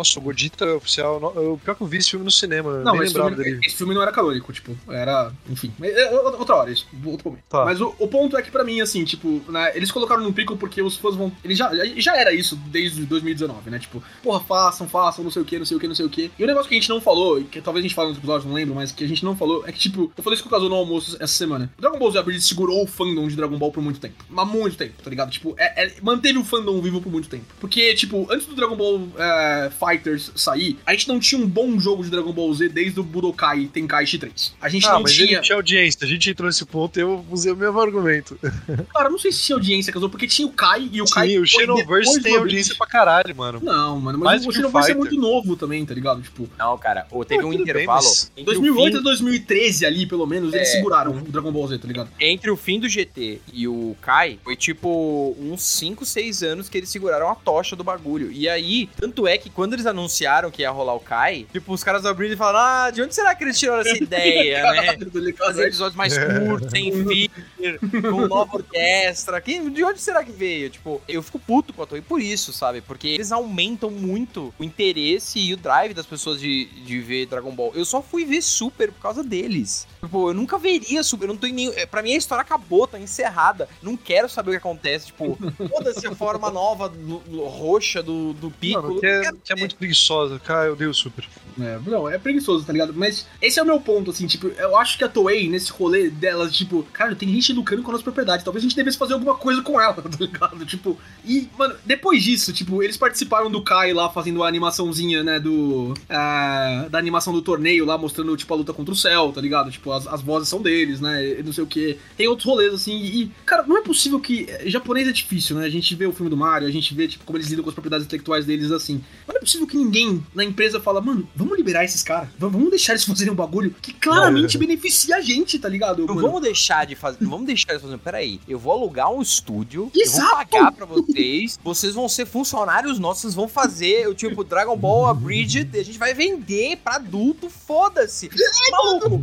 Nossa, 0.00 0.18
o 0.18 0.22
Godito 0.22 0.64
é 0.64 0.72
oficial. 0.74 1.20
Eu, 1.36 1.60
pior 1.62 1.74
que 1.74 1.82
eu 1.82 1.86
vi 1.86 1.98
esse 1.98 2.08
filme 2.10 2.24
no 2.24 2.30
cinema, 2.30 2.78
Não, 2.78 2.92
nem 2.94 3.02
esse 3.02 3.12
filme, 3.12 3.36
dele. 3.36 3.60
esse 3.62 3.76
filme 3.76 3.94
não 3.94 4.00
era 4.00 4.10
canônico, 4.10 4.50
tipo, 4.50 4.74
era. 4.88 5.30
Enfim. 5.48 5.70
Mas 5.78 5.94
é 5.94 6.10
outra 6.10 6.56
hora, 6.56 6.70
isso. 6.70 6.86
Outro 7.04 7.28
momento. 7.28 7.44
Tá. 7.50 7.66
Mas 7.66 7.80
o, 7.82 7.94
o 7.98 8.08
ponto 8.08 8.34
é 8.34 8.40
que 8.40 8.50
pra 8.50 8.64
mim, 8.64 8.80
assim, 8.80 9.04
tipo, 9.04 9.42
né, 9.50 9.72
eles 9.76 9.92
colocaram 9.92 10.22
no 10.22 10.32
pico 10.32 10.56
porque 10.56 10.80
os 10.80 10.96
fãs 10.96 11.14
vão. 11.14 11.30
Ele 11.44 11.54
já, 11.54 11.70
já 11.98 12.16
era 12.16 12.32
isso 12.32 12.56
desde 12.56 13.04
2019, 13.04 13.68
né? 13.68 13.78
Tipo, 13.78 14.02
porra, 14.22 14.40
façam, 14.40 14.88
façam, 14.88 15.22
não 15.22 15.30
sei 15.30 15.42
o 15.42 15.44
que, 15.44 15.58
não 15.58 15.66
sei 15.66 15.76
o 15.76 15.80
que, 15.80 15.86
não 15.88 15.94
sei 15.94 16.06
o 16.06 16.10
que. 16.10 16.30
E 16.38 16.42
o 16.44 16.46
negócio 16.46 16.66
que 16.68 16.74
a 16.74 16.78
gente 16.80 16.88
não 16.88 17.00
falou, 17.00 17.38
e 17.38 17.44
que 17.44 17.60
talvez 17.60 17.84
a 17.84 17.88
gente 17.88 17.94
fale 17.94 18.08
nos 18.08 18.16
episódios, 18.18 18.46
não 18.46 18.54
lembro, 18.54 18.74
mas 18.74 18.92
que 18.92 19.04
a 19.04 19.08
gente 19.08 19.22
não 19.22 19.36
falou, 19.36 19.64
é 19.66 19.72
que, 19.72 19.78
tipo, 19.78 20.10
eu 20.16 20.22
falei 20.24 20.34
isso 20.34 20.42
com 20.42 20.48
o 20.48 20.52
Kazuo 20.52 20.70
no 20.70 20.76
almoço 20.76 21.16
essa 21.20 21.34
semana. 21.34 21.70
O 21.76 21.80
Dragon 21.82 21.98
Ball 21.98 22.10
Z 22.10 22.22
segurou 22.40 22.82
o 22.84 22.86
fandom 22.86 23.28
de 23.28 23.36
Dragon 23.36 23.58
Ball 23.58 23.70
por 23.70 23.82
muito 23.82 24.00
tempo. 24.00 24.24
Mas 24.30 24.48
muito 24.48 24.78
tempo, 24.78 24.94
tá 25.02 25.10
ligado? 25.10 25.30
Tipo, 25.30 25.54
é- 25.58 25.84
é- 25.86 25.94
manteve 26.02 26.38
o 26.38 26.44
fandom 26.44 26.80
vivo 26.80 27.02
por 27.02 27.12
muito 27.12 27.28
tempo. 27.28 27.44
Porque, 27.60 27.94
tipo, 27.94 28.26
antes 28.30 28.46
do 28.46 28.54
Dragon 28.54 28.76
Ball 28.76 29.06
é, 29.18 29.70
Fighters 29.90 30.30
sair, 30.36 30.78
a 30.86 30.92
gente 30.92 31.08
não 31.08 31.18
tinha 31.18 31.40
um 31.40 31.46
bom 31.46 31.78
jogo 31.78 32.04
de 32.04 32.10
Dragon 32.10 32.32
Ball 32.32 32.52
Z 32.54 32.68
desde 32.68 33.00
o 33.00 33.02
Budokai 33.02 33.66
Tenkaichi 33.72 34.18
3. 34.18 34.54
A 34.60 34.68
gente 34.68 34.86
Ah, 34.86 34.92
não 34.94 35.02
mas 35.02 35.12
tinha. 35.14 35.32
ele 35.32 35.40
tinha 35.40 35.56
audiência. 35.56 35.98
A 36.02 36.06
gente 36.06 36.30
entrou 36.30 36.46
nesse 36.46 36.64
ponto 36.64 36.98
e 36.98 37.02
eu 37.02 37.24
usei 37.30 37.52
o 37.52 37.56
mesmo 37.56 37.78
argumento. 37.80 38.38
Cara, 38.92 39.06
eu 39.08 39.10
não 39.10 39.18
sei 39.18 39.32
se 39.32 39.42
tinha 39.42 39.56
audiência, 39.56 39.92
Kazuo, 39.92 40.08
porque 40.08 40.26
tinha 40.26 40.46
o 40.46 40.52
Kai 40.52 40.88
e 40.92 41.02
o 41.02 41.04
Kai. 41.06 41.28
Sim, 41.28 41.38
o 41.38 41.46
foi 41.46 41.60
Xenoverse 41.60 42.22
tem 42.22 42.36
audiência 42.36 42.74
pra 42.76 42.86
caralho, 42.86 43.34
mano. 43.34 43.60
Não, 43.62 43.98
mano, 44.00 44.18
mas 44.18 44.26
Mais 44.42 44.46
o 44.46 44.52
Xenoverse 44.52 44.90
é 44.92 44.94
muito 44.94 45.16
novo 45.16 45.56
também, 45.56 45.84
tá 45.84 45.94
ligado? 45.94 46.22
Tipo, 46.22 46.48
Não, 46.58 46.76
cara, 46.78 47.06
ou 47.10 47.24
teve 47.24 47.44
um 47.44 47.50
bem, 47.50 47.60
intervalo. 47.60 48.02
mas 48.04 48.30
entre 48.36 48.42
o 48.42 48.60
2008 48.60 48.92
fim- 48.94 48.98
a 48.98 49.02
2013 49.02 49.86
ali, 49.86 50.06
pelo 50.06 50.26
menos, 50.26 50.52
eles 50.54 50.68
É. 50.68 50.72
seguraram 50.72 51.12
o 51.12 51.20
Dragon 51.22 51.50
Ball 51.52 51.66
Z, 51.68 51.78
tá 51.78 51.88
ligado? 51.88 52.10
Entre 52.20 52.50
o 52.50 52.56
fim 52.56 52.78
do 52.78 52.88
GT 52.88 53.40
e 53.52 53.66
o 53.66 53.96
Kai, 54.00 54.38
foi 54.44 54.56
tipo 54.56 55.36
uns 55.40 55.62
5, 55.62 56.04
6 56.04 56.42
anos 56.42 56.68
que 56.68 56.78
eles 56.78 56.88
seguraram 56.88 57.28
a 57.30 57.34
tocha 57.34 57.74
do 57.76 57.82
bagulho. 57.84 58.30
E 58.30 58.48
aí, 58.48 58.88
tanto 58.96 59.26
é 59.26 59.36
que 59.38 59.50
quando 59.50 59.69
quando 59.70 59.74
eles 59.74 59.86
anunciaram 59.86 60.50
que 60.50 60.62
ia 60.62 60.70
rolar 60.70 60.94
o 60.94 61.00
Kai, 61.00 61.46
tipo, 61.52 61.72
os 61.72 61.84
caras 61.84 62.04
abriram 62.04 62.34
e 62.34 62.36
falaram, 62.36 62.58
ah, 62.58 62.90
de 62.90 63.02
onde 63.02 63.14
será 63.14 63.32
que 63.36 63.44
eles 63.44 63.56
tiraram 63.56 63.82
essa 63.82 63.94
ideia, 64.02 64.62
né? 64.72 64.98
Fazer 65.38 65.68
episódios 65.68 65.94
mais 65.94 66.18
curtos, 66.18 66.70
sem 66.72 66.90
filler, 67.06 67.30
com 67.78 68.26
nova 68.26 68.56
orquestra. 68.56 69.40
Quem, 69.40 69.70
de 69.70 69.84
onde 69.84 70.00
será 70.00 70.24
que 70.24 70.32
veio? 70.32 70.70
Tipo, 70.70 71.00
eu 71.08 71.22
fico 71.22 71.38
puto 71.38 71.72
com 71.72 71.82
a 71.82 71.86
Toei 71.86 72.02
por 72.02 72.20
isso, 72.20 72.52
sabe? 72.52 72.80
Porque 72.80 73.08
eles 73.08 73.32
aumentam 73.32 73.90
muito 73.90 74.52
o 74.58 74.64
interesse 74.64 75.38
e 75.38 75.52
o 75.52 75.56
drive 75.56 75.94
das 75.94 76.06
pessoas 76.06 76.40
de, 76.40 76.66
de 76.84 77.00
ver 77.00 77.26
Dragon 77.26 77.52
Ball. 77.52 77.72
Eu 77.74 77.84
só 77.84 78.02
fui 78.02 78.24
ver 78.24 78.42
Super 78.42 78.90
por 78.92 79.00
causa 79.00 79.22
deles. 79.22 79.86
Tipo, 80.02 80.30
eu 80.30 80.34
nunca 80.34 80.58
veria 80.58 81.02
Super, 81.02 81.24
eu 81.24 81.34
não 81.34 81.36
tô 81.36 81.46
em 81.46 81.52
nenhum... 81.52 81.72
Pra 81.90 82.02
mim 82.02 82.12
a 82.14 82.16
história 82.16 82.42
acabou, 82.42 82.86
tá 82.86 82.98
encerrada. 82.98 83.68
Não 83.82 83.96
quero 83.96 84.28
saber 84.28 84.50
o 84.50 84.52
que 84.52 84.58
acontece. 84.58 85.06
Tipo, 85.06 85.38
foda-se 85.68 86.06
a 86.06 86.14
forma 86.14 86.50
nova 86.50 86.88
do, 86.88 87.18
do- 87.18 87.44
roxa 87.44 88.02
do, 88.02 88.32
do 88.34 88.50
Piccolo. 88.50 88.88
Mano, 88.88 89.00
que 89.00 89.06
Não 89.06 89.28
é, 89.28 89.32
que 89.44 89.52
é 89.52 89.56
muito 89.56 89.76
preguiçosa. 89.76 90.38
Cara, 90.38 90.66
eu 90.66 90.72
odeio 90.72 90.94
super. 90.94 91.28
É, 91.58 91.78
não, 91.86 92.08
é 92.08 92.18
preguiçoso, 92.18 92.64
tá 92.64 92.72
ligado? 92.72 92.92
Mas 92.94 93.26
esse 93.40 93.58
é 93.58 93.62
o 93.62 93.66
meu 93.66 93.80
ponto, 93.80 94.10
assim, 94.10 94.26
tipo, 94.26 94.48
eu 94.48 94.76
acho 94.76 94.98
que 94.98 95.04
a 95.04 95.08
Toei, 95.08 95.48
nesse 95.48 95.70
rolê 95.70 96.10
delas, 96.10 96.52
tipo, 96.52 96.82
cara, 96.92 97.14
tem 97.14 97.28
gente 97.28 97.52
lucrando 97.52 97.82
com 97.82 97.90
a 97.90 97.92
nossa 97.92 98.04
propriedade, 98.04 98.44
talvez 98.44 98.64
a 98.64 98.68
gente 98.68 98.76
devesse 98.76 98.98
fazer 98.98 99.14
alguma 99.14 99.34
coisa 99.34 99.62
com 99.62 99.80
ela, 99.80 99.94
tá 100.02 100.10
ligado? 100.18 100.64
Tipo, 100.66 100.98
e, 101.24 101.48
mano, 101.58 101.74
depois 101.84 102.22
disso, 102.22 102.52
tipo, 102.52 102.82
eles 102.82 102.96
participaram 102.96 103.50
do 103.50 103.62
Kai 103.62 103.92
lá, 103.92 104.10
fazendo 104.10 104.42
a 104.42 104.48
animaçãozinha, 104.48 105.22
né, 105.22 105.40
do... 105.40 105.94
ah, 106.08 106.86
da 106.90 106.98
animação 106.98 107.32
do 107.32 107.42
torneio 107.42 107.84
lá, 107.84 107.96
mostrando, 107.96 108.36
tipo, 108.36 108.52
a 108.52 108.56
luta 108.56 108.72
contra 108.72 108.92
o 108.92 108.96
céu, 108.96 109.32
tá 109.32 109.40
ligado? 109.40 109.70
Tipo, 109.70 109.92
as, 109.92 110.06
as 110.06 110.22
vozes 110.22 110.48
são 110.48 110.60
deles, 110.60 111.00
né, 111.00 111.42
não 111.44 111.52
sei 111.52 111.64
o 111.64 111.66
que. 111.66 111.98
Tem 112.16 112.28
outros 112.28 112.46
rolês, 112.46 112.74
assim, 112.74 112.96
e, 112.96 113.30
cara, 113.44 113.64
não 113.66 113.78
é 113.78 113.82
possível 113.82 114.20
que... 114.20 114.48
Japonês 114.66 115.08
é 115.08 115.12
difícil, 115.12 115.56
né? 115.56 115.66
A 115.66 115.70
gente 115.70 115.94
vê 115.94 116.06
o 116.06 116.12
filme 116.12 116.30
do 116.30 116.36
Mario, 116.36 116.68
a 116.68 116.70
gente 116.70 116.94
vê, 116.94 117.08
tipo, 117.08 117.24
como 117.24 117.38
eles 117.38 117.48
lidam 117.48 117.62
com 117.62 117.70
as 117.70 117.74
propriedades 117.74 118.06
intelectuais 118.06 118.44
deles, 118.46 118.70
assim. 118.70 119.02
Não 119.26 119.36
é 119.36 119.40
possível 119.40 119.66
que 119.66 119.76
ninguém 119.76 120.24
na 120.34 120.44
empresa 120.44 120.80
fala, 120.80 121.00
mano, 121.00 121.28
vamos 121.40 121.56
liberar 121.56 121.84
esses 121.84 122.02
caras. 122.02 122.28
Vamos 122.38 122.70
deixar 122.70 122.92
eles 122.92 123.04
fazerem 123.04 123.32
um 123.32 123.36
bagulho 123.36 123.74
que 123.80 123.92
claramente 123.92 124.58
beneficia 124.58 125.16
a 125.16 125.20
gente, 125.20 125.58
tá 125.58 125.68
ligado? 125.68 126.06
Não 126.06 126.14
mano? 126.14 126.28
vamos 126.28 126.42
deixar 126.42 126.86
de 126.86 126.94
fazer. 126.94 127.18
Não 127.20 127.30
vamos 127.30 127.46
deixar 127.46 127.74
de 127.74 127.80
fazer. 127.80 127.98
Peraí, 127.98 128.40
eu 128.48 128.58
vou 128.58 128.72
alugar 128.72 129.10
um 129.10 129.22
estúdio, 129.22 129.90
eu 129.94 130.02
Exato! 130.02 130.28
vou 130.28 130.36
pagar 130.36 130.72
pra 130.72 130.86
vocês, 130.86 131.58
vocês 131.62 131.94
vão 131.94 132.08
ser 132.08 132.26
funcionários 132.26 132.98
nossos, 132.98 133.22
vocês 133.22 133.34
vão 133.34 133.48
fazer 133.48 134.08
o 134.08 134.14
tipo 134.14 134.44
Dragon 134.44 134.76
Ball 134.76 135.06
Abridged, 135.06 135.70
e 135.72 135.78
a 135.78 135.84
gente 135.84 135.98
vai 135.98 136.14
vender 136.14 136.76
pra 136.78 136.96
adulto, 136.96 137.48
foda-se. 137.48 138.30
Maluco, 138.70 139.22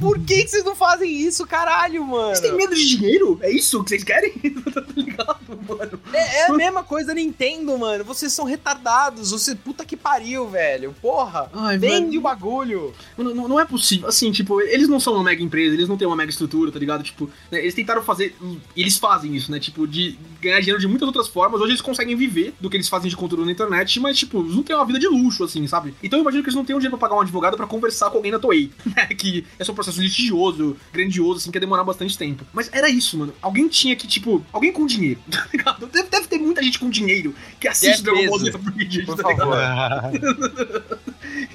por 0.00 0.18
que, 0.20 0.44
que 0.44 0.48
vocês 0.48 0.64
não 0.64 0.74
fazem 0.74 1.10
isso, 1.10 1.46
caralho, 1.46 2.04
mano? 2.04 2.34
Vocês 2.34 2.40
têm 2.40 2.56
medo 2.56 2.74
de 2.74 2.86
dinheiro? 2.86 3.38
É 3.42 3.50
isso 3.50 3.82
que 3.82 3.90
vocês 3.90 4.04
querem? 4.04 4.32
tá 4.72 4.84
ligado, 4.96 5.58
mano? 5.68 6.00
É, 6.12 6.40
é 6.40 6.46
a 6.46 6.52
mesma 6.52 6.82
coisa 6.82 7.08
da 7.08 7.14
Nintendo, 7.14 7.76
mano. 7.78 8.04
Vocês 8.04 8.32
são 8.32 8.44
retardados. 8.44 9.30
Você, 9.30 9.54
puta 9.54 9.84
que 9.84 9.96
pariu, 9.96 10.48
velho. 10.48 10.94
Porra. 11.00 11.43
Ai, 11.52 11.78
Vende 11.78 12.18
o 12.18 12.20
bagulho. 12.20 12.92
Mano, 13.16 13.34
não, 13.34 13.48
não 13.48 13.60
é 13.60 13.64
possível. 13.64 14.08
Assim, 14.08 14.30
tipo, 14.32 14.60
eles 14.60 14.88
não 14.88 15.00
são 15.00 15.14
uma 15.14 15.24
mega 15.24 15.42
empresa, 15.42 15.74
eles 15.74 15.88
não 15.88 15.96
têm 15.96 16.06
uma 16.06 16.16
mega 16.16 16.30
estrutura, 16.30 16.70
tá 16.70 16.78
ligado? 16.78 17.02
Tipo, 17.02 17.28
né, 17.50 17.60
eles 17.60 17.74
tentaram 17.74 18.02
fazer. 18.02 18.34
Eles 18.76 18.98
fazem 18.98 19.34
isso, 19.34 19.50
né? 19.50 19.58
Tipo, 19.58 19.86
de 19.86 20.18
ganhar 20.44 20.60
dinheiro 20.60 20.80
de 20.80 20.86
muitas 20.86 21.06
outras 21.06 21.28
formas. 21.28 21.60
Hoje 21.60 21.72
eles 21.72 21.80
conseguem 21.80 22.14
viver 22.16 22.54
do 22.60 22.70
que 22.70 22.76
eles 22.76 22.88
fazem 22.88 23.08
de 23.10 23.16
conteúdo 23.16 23.44
na 23.44 23.52
internet, 23.52 23.98
mas, 24.00 24.18
tipo, 24.18 24.40
eles 24.40 24.54
não 24.54 24.62
têm 24.62 24.76
uma 24.76 24.84
vida 24.84 24.98
de 24.98 25.08
luxo, 25.08 25.44
assim, 25.44 25.66
sabe? 25.66 25.94
Então 26.02 26.18
eu 26.18 26.22
imagino 26.22 26.42
que 26.42 26.48
eles 26.48 26.56
não 26.56 26.64
tenham 26.64 26.78
dinheiro 26.78 26.96
pra 26.96 27.08
pagar 27.08 27.18
um 27.18 27.22
advogado 27.22 27.56
pra 27.56 27.66
conversar 27.66 28.10
com 28.10 28.18
alguém 28.18 28.32
da 28.32 28.38
Toei, 28.38 28.70
né? 28.94 29.06
Que 29.06 29.44
é 29.58 29.64
só 29.64 29.72
um 29.72 29.74
processo 29.74 30.00
litigioso, 30.00 30.76
grandioso, 30.92 31.38
assim, 31.38 31.50
que 31.50 31.56
ia 31.56 31.60
demorar 31.60 31.84
bastante 31.84 32.16
tempo. 32.16 32.44
Mas 32.52 32.70
era 32.72 32.88
isso, 32.88 33.18
mano. 33.18 33.34
Alguém 33.42 33.68
tinha 33.68 33.96
que, 33.96 34.06
tipo, 34.06 34.44
alguém 34.52 34.72
com 34.72 34.86
dinheiro, 34.86 35.20
tá 35.30 35.46
ligado? 35.52 35.86
Deve, 35.86 36.08
deve 36.08 36.26
ter 36.28 36.38
muita 36.38 36.62
gente 36.62 36.78
com 36.78 36.88
dinheiro 36.88 37.34
que 37.58 37.68
assiste 37.68 38.02
Jeff 38.02 38.02
Dragon 38.02 38.26
Ball 38.26 38.38
Z 38.38 38.50
Abridged, 38.54 39.06
Por 39.06 39.16
tá 39.16 39.28
ligado? 39.28 39.50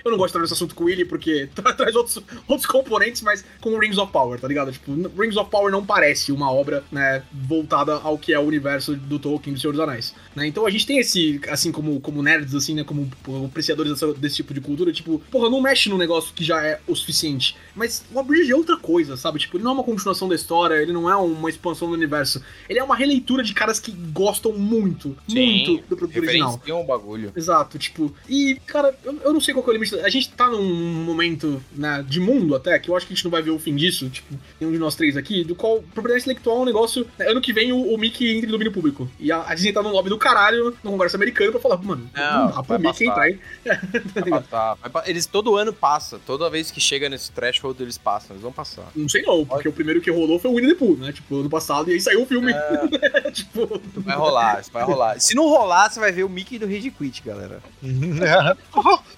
eu 0.04 0.12
não 0.12 0.18
gosto 0.18 0.28
de 0.28 0.32
entrar 0.34 0.42
nesse 0.42 0.54
assunto 0.54 0.76
com 0.76 0.84
o 0.84 0.88
Willy 0.88 1.06
porque 1.06 1.48
tra- 1.56 1.74
traz 1.74 1.96
outros, 1.96 2.20
outros 2.48 2.66
componentes, 2.68 3.22
mas 3.22 3.44
com 3.60 3.78
Rings 3.78 3.98
of 3.98 4.12
Power, 4.12 4.40
tá 4.40 4.48
ligado? 4.48 4.72
Tipo, 4.72 4.94
Rings 5.20 5.38
of 5.38 5.50
Power 5.50 5.72
não 5.72 5.86
parece 5.86 6.32
uma 6.32 6.52
obra, 6.52 6.84
né, 6.92 7.24
voltada 7.32 7.94
ao 7.96 8.18
que 8.18 8.34
é 8.34 8.40
o 8.40 8.44
universo 8.44 8.96
do 8.96 9.18
Tolkien, 9.20 9.54
do 9.54 9.60
Senhor 9.60 9.72
dos 9.74 9.82
Anéis, 9.82 10.14
né, 10.36 10.46
então 10.48 10.66
a 10.66 10.70
gente 10.70 10.86
tem 10.86 11.00
esse, 11.00 11.40
assim, 11.50 11.72
como, 11.72 12.00
como 12.02 12.22
nerds, 12.22 12.54
assim, 12.54 12.76
né, 12.76 12.84
como 12.84 13.10
apreciadores 13.46 13.92
dessa- 13.94 14.14
desse 14.14 14.38
tipo 14.38 14.54
de 14.54 14.62
cultura, 14.62 14.92
tipo, 14.92 15.20
porra, 15.32 15.50
não 15.50 15.62
mexe 15.62 15.90
num 15.90 15.98
negócio 15.98 16.34
que 16.34 16.44
já 16.44 16.62
é 16.66 16.80
o 16.88 16.96
suficiente, 16.96 17.56
mas 17.76 18.04
o 18.14 18.20
Abridge 18.20 18.52
é 18.52 18.56
outra 18.56 18.78
coisa, 18.78 19.16
sabe? 19.16 19.40
Tipo, 19.40 19.58
ele 19.58 19.64
não 19.64 19.72
é 19.72 19.74
uma 19.76 19.84
continuação 19.84 20.28
da 20.28 20.36
história, 20.36 20.76
ele 20.76 20.92
não 20.92 21.10
é 21.10 21.16
uma 21.16 21.50
expansão 21.50 21.88
do 21.88 21.94
universo. 21.94 22.42
Ele 22.68 22.80
é 22.80 22.84
uma 22.84 22.96
releitura 22.96 23.44
de 23.44 23.54
caras 23.54 23.80
que 23.80 23.92
gostam 23.92 24.54
muito, 24.54 25.16
muito 25.30 25.61
do 25.66 25.98
produto 25.98 26.18
original. 26.18 26.62
o 26.82 26.84
bagulho. 26.84 27.32
Exato, 27.36 27.78
tipo. 27.80 28.14
E, 28.28 28.56
cara, 28.66 28.96
eu, 29.04 29.16
eu 29.24 29.34
não 29.34 29.42
sei 29.42 29.54
qual 29.54 29.64
que 29.64 29.70
é 29.70 29.74
o 29.74 29.74
limite. 29.74 29.96
A 30.00 30.10
gente 30.10 30.30
tá 30.32 30.50
num 30.50 30.64
momento, 31.04 31.62
né, 31.74 32.04
de 32.08 32.20
mundo 32.20 32.56
até, 32.56 32.78
que 32.80 32.90
eu 32.90 32.96
acho 32.96 33.06
que 33.08 33.14
a 33.14 33.16
gente 33.16 33.24
não 33.26 33.32
vai 33.32 33.42
ver 33.42 33.52
o 33.52 33.60
fim 33.60 33.76
disso, 33.76 34.10
tipo, 34.10 34.34
nenhum 34.60 34.72
de 34.72 34.78
nós 34.80 34.96
três 34.96 35.16
aqui, 35.18 35.44
do 35.44 35.56
qual 35.56 35.82
propriedade 35.94 36.24
intelectual 36.24 36.58
é 36.58 36.60
um 36.62 36.66
negócio. 36.66 37.08
né, 37.18 37.28
ano 37.30 37.42
que 37.42 37.54
vem 37.54 37.72
o, 37.72 37.94
o 37.94 37.98
Mickey 37.98 38.36
entra 38.38 38.48
em 38.48 38.52
domínio 38.52 38.72
público. 38.74 39.10
E 39.20 39.32
a, 39.32 39.44
a 39.48 39.54
Disney 39.56 39.74
tá 39.74 39.82
num 39.82 39.92
lobby 39.92 40.10
do 40.10 40.18
caralho 40.18 40.76
no 40.84 40.92
Congresso 40.92 41.16
americano 41.16 41.52
pra 41.52 41.62
falar, 41.62 41.78
mano, 41.78 42.10
não, 42.16 42.40
Não, 42.40 42.48
dá 42.48 42.54
pro 42.64 42.64
vai 42.64 42.78
Mickey 42.80 43.06
passar. 43.06 43.30
entrar, 43.30 43.30
hein? 43.30 43.40
Tá 44.50 44.76
Vai 44.92 45.10
Eles 45.10 45.26
todo 45.26 45.56
ano 45.56 45.72
passa. 45.74 46.20
Toda 46.26 46.50
vez 46.50 46.72
que 46.72 46.80
chega 46.80 47.10
nesse 47.10 47.32
threshold, 47.32 47.82
eles 47.82 47.98
passam. 47.98 48.32
Eles 48.36 48.42
vão 48.42 48.52
passar. 48.52 48.90
Não 48.96 49.08
sei 49.08 49.22
não, 49.22 49.46
porque 49.46 49.68
o 49.68 49.74
primeiro 49.74 50.02
que 50.02 50.10
rolou 50.12 50.40
foi 50.40 50.50
o 50.52 50.56
Winnie 50.56 50.74
the 50.74 50.76
Pooh, 50.78 50.98
né? 50.98 51.12
Tipo, 51.12 51.40
ano 51.40 51.50
passado, 51.50 51.90
e 51.90 51.94
aí 51.94 52.02
saiu 52.02 52.24
o 52.24 52.26
filme. 52.26 52.54
tipo, 53.34 53.82
Vai 53.96 54.16
rolar, 54.16 54.62
vai 54.72 54.84
rolar. 54.84 55.20
Se 55.20 55.36
não 55.36 55.50
rolar, 55.52 55.90
você 55.90 56.00
vai 56.00 56.12
ver 56.12 56.24
o 56.24 56.30
Mickey 56.30 56.58
do 56.58 56.66
Rage 56.66 56.92
Quit, 56.92 57.22
galera. 57.24 57.62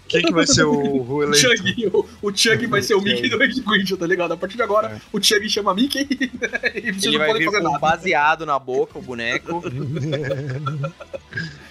Quem 0.07 0.21
que 0.21 0.33
vai 0.33 0.45
ser 0.45 0.63
o, 0.63 1.03
o 1.03 1.23
eleito? 1.23 1.39
Chug, 1.39 1.87
o, 1.93 2.05
o 2.21 2.35
Chug 2.35 2.67
vai 2.67 2.81
ser 2.81 2.95
o 2.95 3.01
Mickey 3.03 3.29
do 3.29 3.37
Rage 3.37 3.61
Quit, 3.61 3.97
tá 3.97 4.05
ligado? 4.05 4.33
A 4.33 4.37
partir 4.37 4.57
de 4.57 4.63
agora, 4.63 5.01
o 5.11 5.21
Chug 5.21 5.49
chama 5.49 5.73
Mickey 5.73 6.07
e 6.75 6.91
vocês 6.91 7.03
Ele 7.05 7.11
não 7.11 7.19
vai 7.19 7.27
podem 7.27 7.41
vir 7.41 7.45
fazer 7.45 7.61
com 7.61 7.67
um 7.67 7.71
nada. 7.71 7.79
baseado 7.79 8.45
na 8.45 8.59
boca, 8.59 8.99
o 8.99 9.01
boneco. 9.01 9.63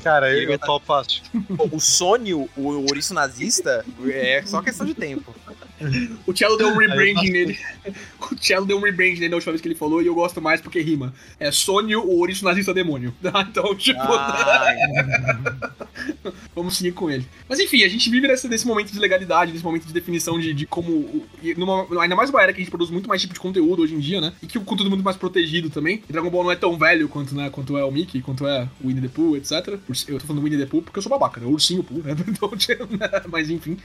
Cara, 0.03 0.33
Ele 0.33 0.47
eu, 0.47 0.51
eu 0.53 0.59
topo 0.59 0.87
fácil. 0.87 1.23
O 1.71 1.81
Sônio, 1.81 2.49
o 2.57 2.69
ouriço 2.89 3.15
nazista, 3.15 3.85
é 4.07 4.43
só 4.45 4.61
questão 4.61 4.87
de 4.87 4.95
tempo. 4.95 5.35
O 6.27 6.37
Cello 6.37 6.57
deu 6.57 6.69
um 6.69 6.77
rebranding 6.77 7.31
nele. 7.31 7.59
O 8.21 8.37
Cello 8.41 8.67
deu 8.67 8.79
um 8.79 8.81
rebranding 8.81 9.15
nele 9.15 9.29
na 9.31 9.37
última 9.37 9.53
vez 9.53 9.61
que 9.61 9.69
ele 9.69 9.75
falou 9.75 10.03
e 10.03 10.07
eu 10.07 10.15
gosto 10.15 10.41
mais 10.41 10.61
porque 10.61 10.81
rima. 10.81 11.13
É 11.39 11.51
Sônio, 11.51 12.01
o 12.03 12.19
ouriço 12.19 12.45
nazista 12.45 12.73
demônio. 12.75 13.15
Então, 13.53 13.75
tipo, 13.75 13.99
vamos 16.55 16.77
seguir 16.77 16.93
com 16.93 17.11
ele. 17.11 17.27
Mas 17.49 17.59
enfim, 17.61 17.83
a 17.83 17.89
gente 17.89 18.09
vive 18.11 18.27
nesse, 18.29 18.49
nesse 18.49 18.67
momento 18.67 18.93
de 18.93 18.99
legalidade, 18.99 19.53
nesse 19.53 19.65
momento 19.65 19.87
de 19.87 19.93
definição 19.93 20.39
de, 20.39 20.53
de 20.55 20.67
como. 20.67 21.27
numa- 21.57 21.87
ainda 22.03 22.15
mais 22.17 22.31
uma 22.31 22.43
era 22.43 22.53
que 22.53 22.61
a 22.61 22.63
gente 22.63 22.71
produz 22.71 22.91
muito 22.91 23.09
mais 23.09 23.21
tipo 23.21 23.35
de 23.35 23.41
conteúdo 23.41 23.83
hoje 23.83 23.95
em 23.95 23.99
dia, 23.99 24.21
né? 24.21 24.33
E 24.43 24.47
que 24.47 24.59
o 24.59 24.63
conteúdo 24.63 24.89
é 24.89 24.91
muito 24.91 25.05
mais 25.05 25.17
protegido 25.17 25.71
também. 25.71 26.03
E 26.09 26.13
Dragon 26.13 26.31
Ball 26.31 26.45
não 26.45 26.53
é 26.53 26.57
tão 26.57 26.77
velho 26.79 27.09
quanto, 27.09 27.35
né, 27.35 27.51
quanto 27.51 27.77
é 27.77 27.85
o 27.85 27.91
Mickey, 27.91 28.21
quanto 28.23 28.47
é 28.47 28.69
o 28.83 28.89
Winnie 28.89 29.03
the 29.03 29.09
Pooh, 29.09 29.37
etc. 29.37 29.53
Eu 30.09 30.19
tô 30.19 30.27
falando 30.27 30.41
do 30.41 30.45
Winnie 30.45 30.59
the 30.59 30.67
Pooh 30.67 30.83
porque 30.83 30.99
eu 30.99 31.03
sou 31.03 31.11
babaca, 31.11 31.41
né? 31.41 31.47
O 31.47 31.51
ursinho 31.51 31.83
Pooh, 31.83 32.03
né? 32.03 32.15
Então, 32.33 32.49
tipo, 32.57 32.89
mas 33.31 33.51
enfim. 33.51 33.77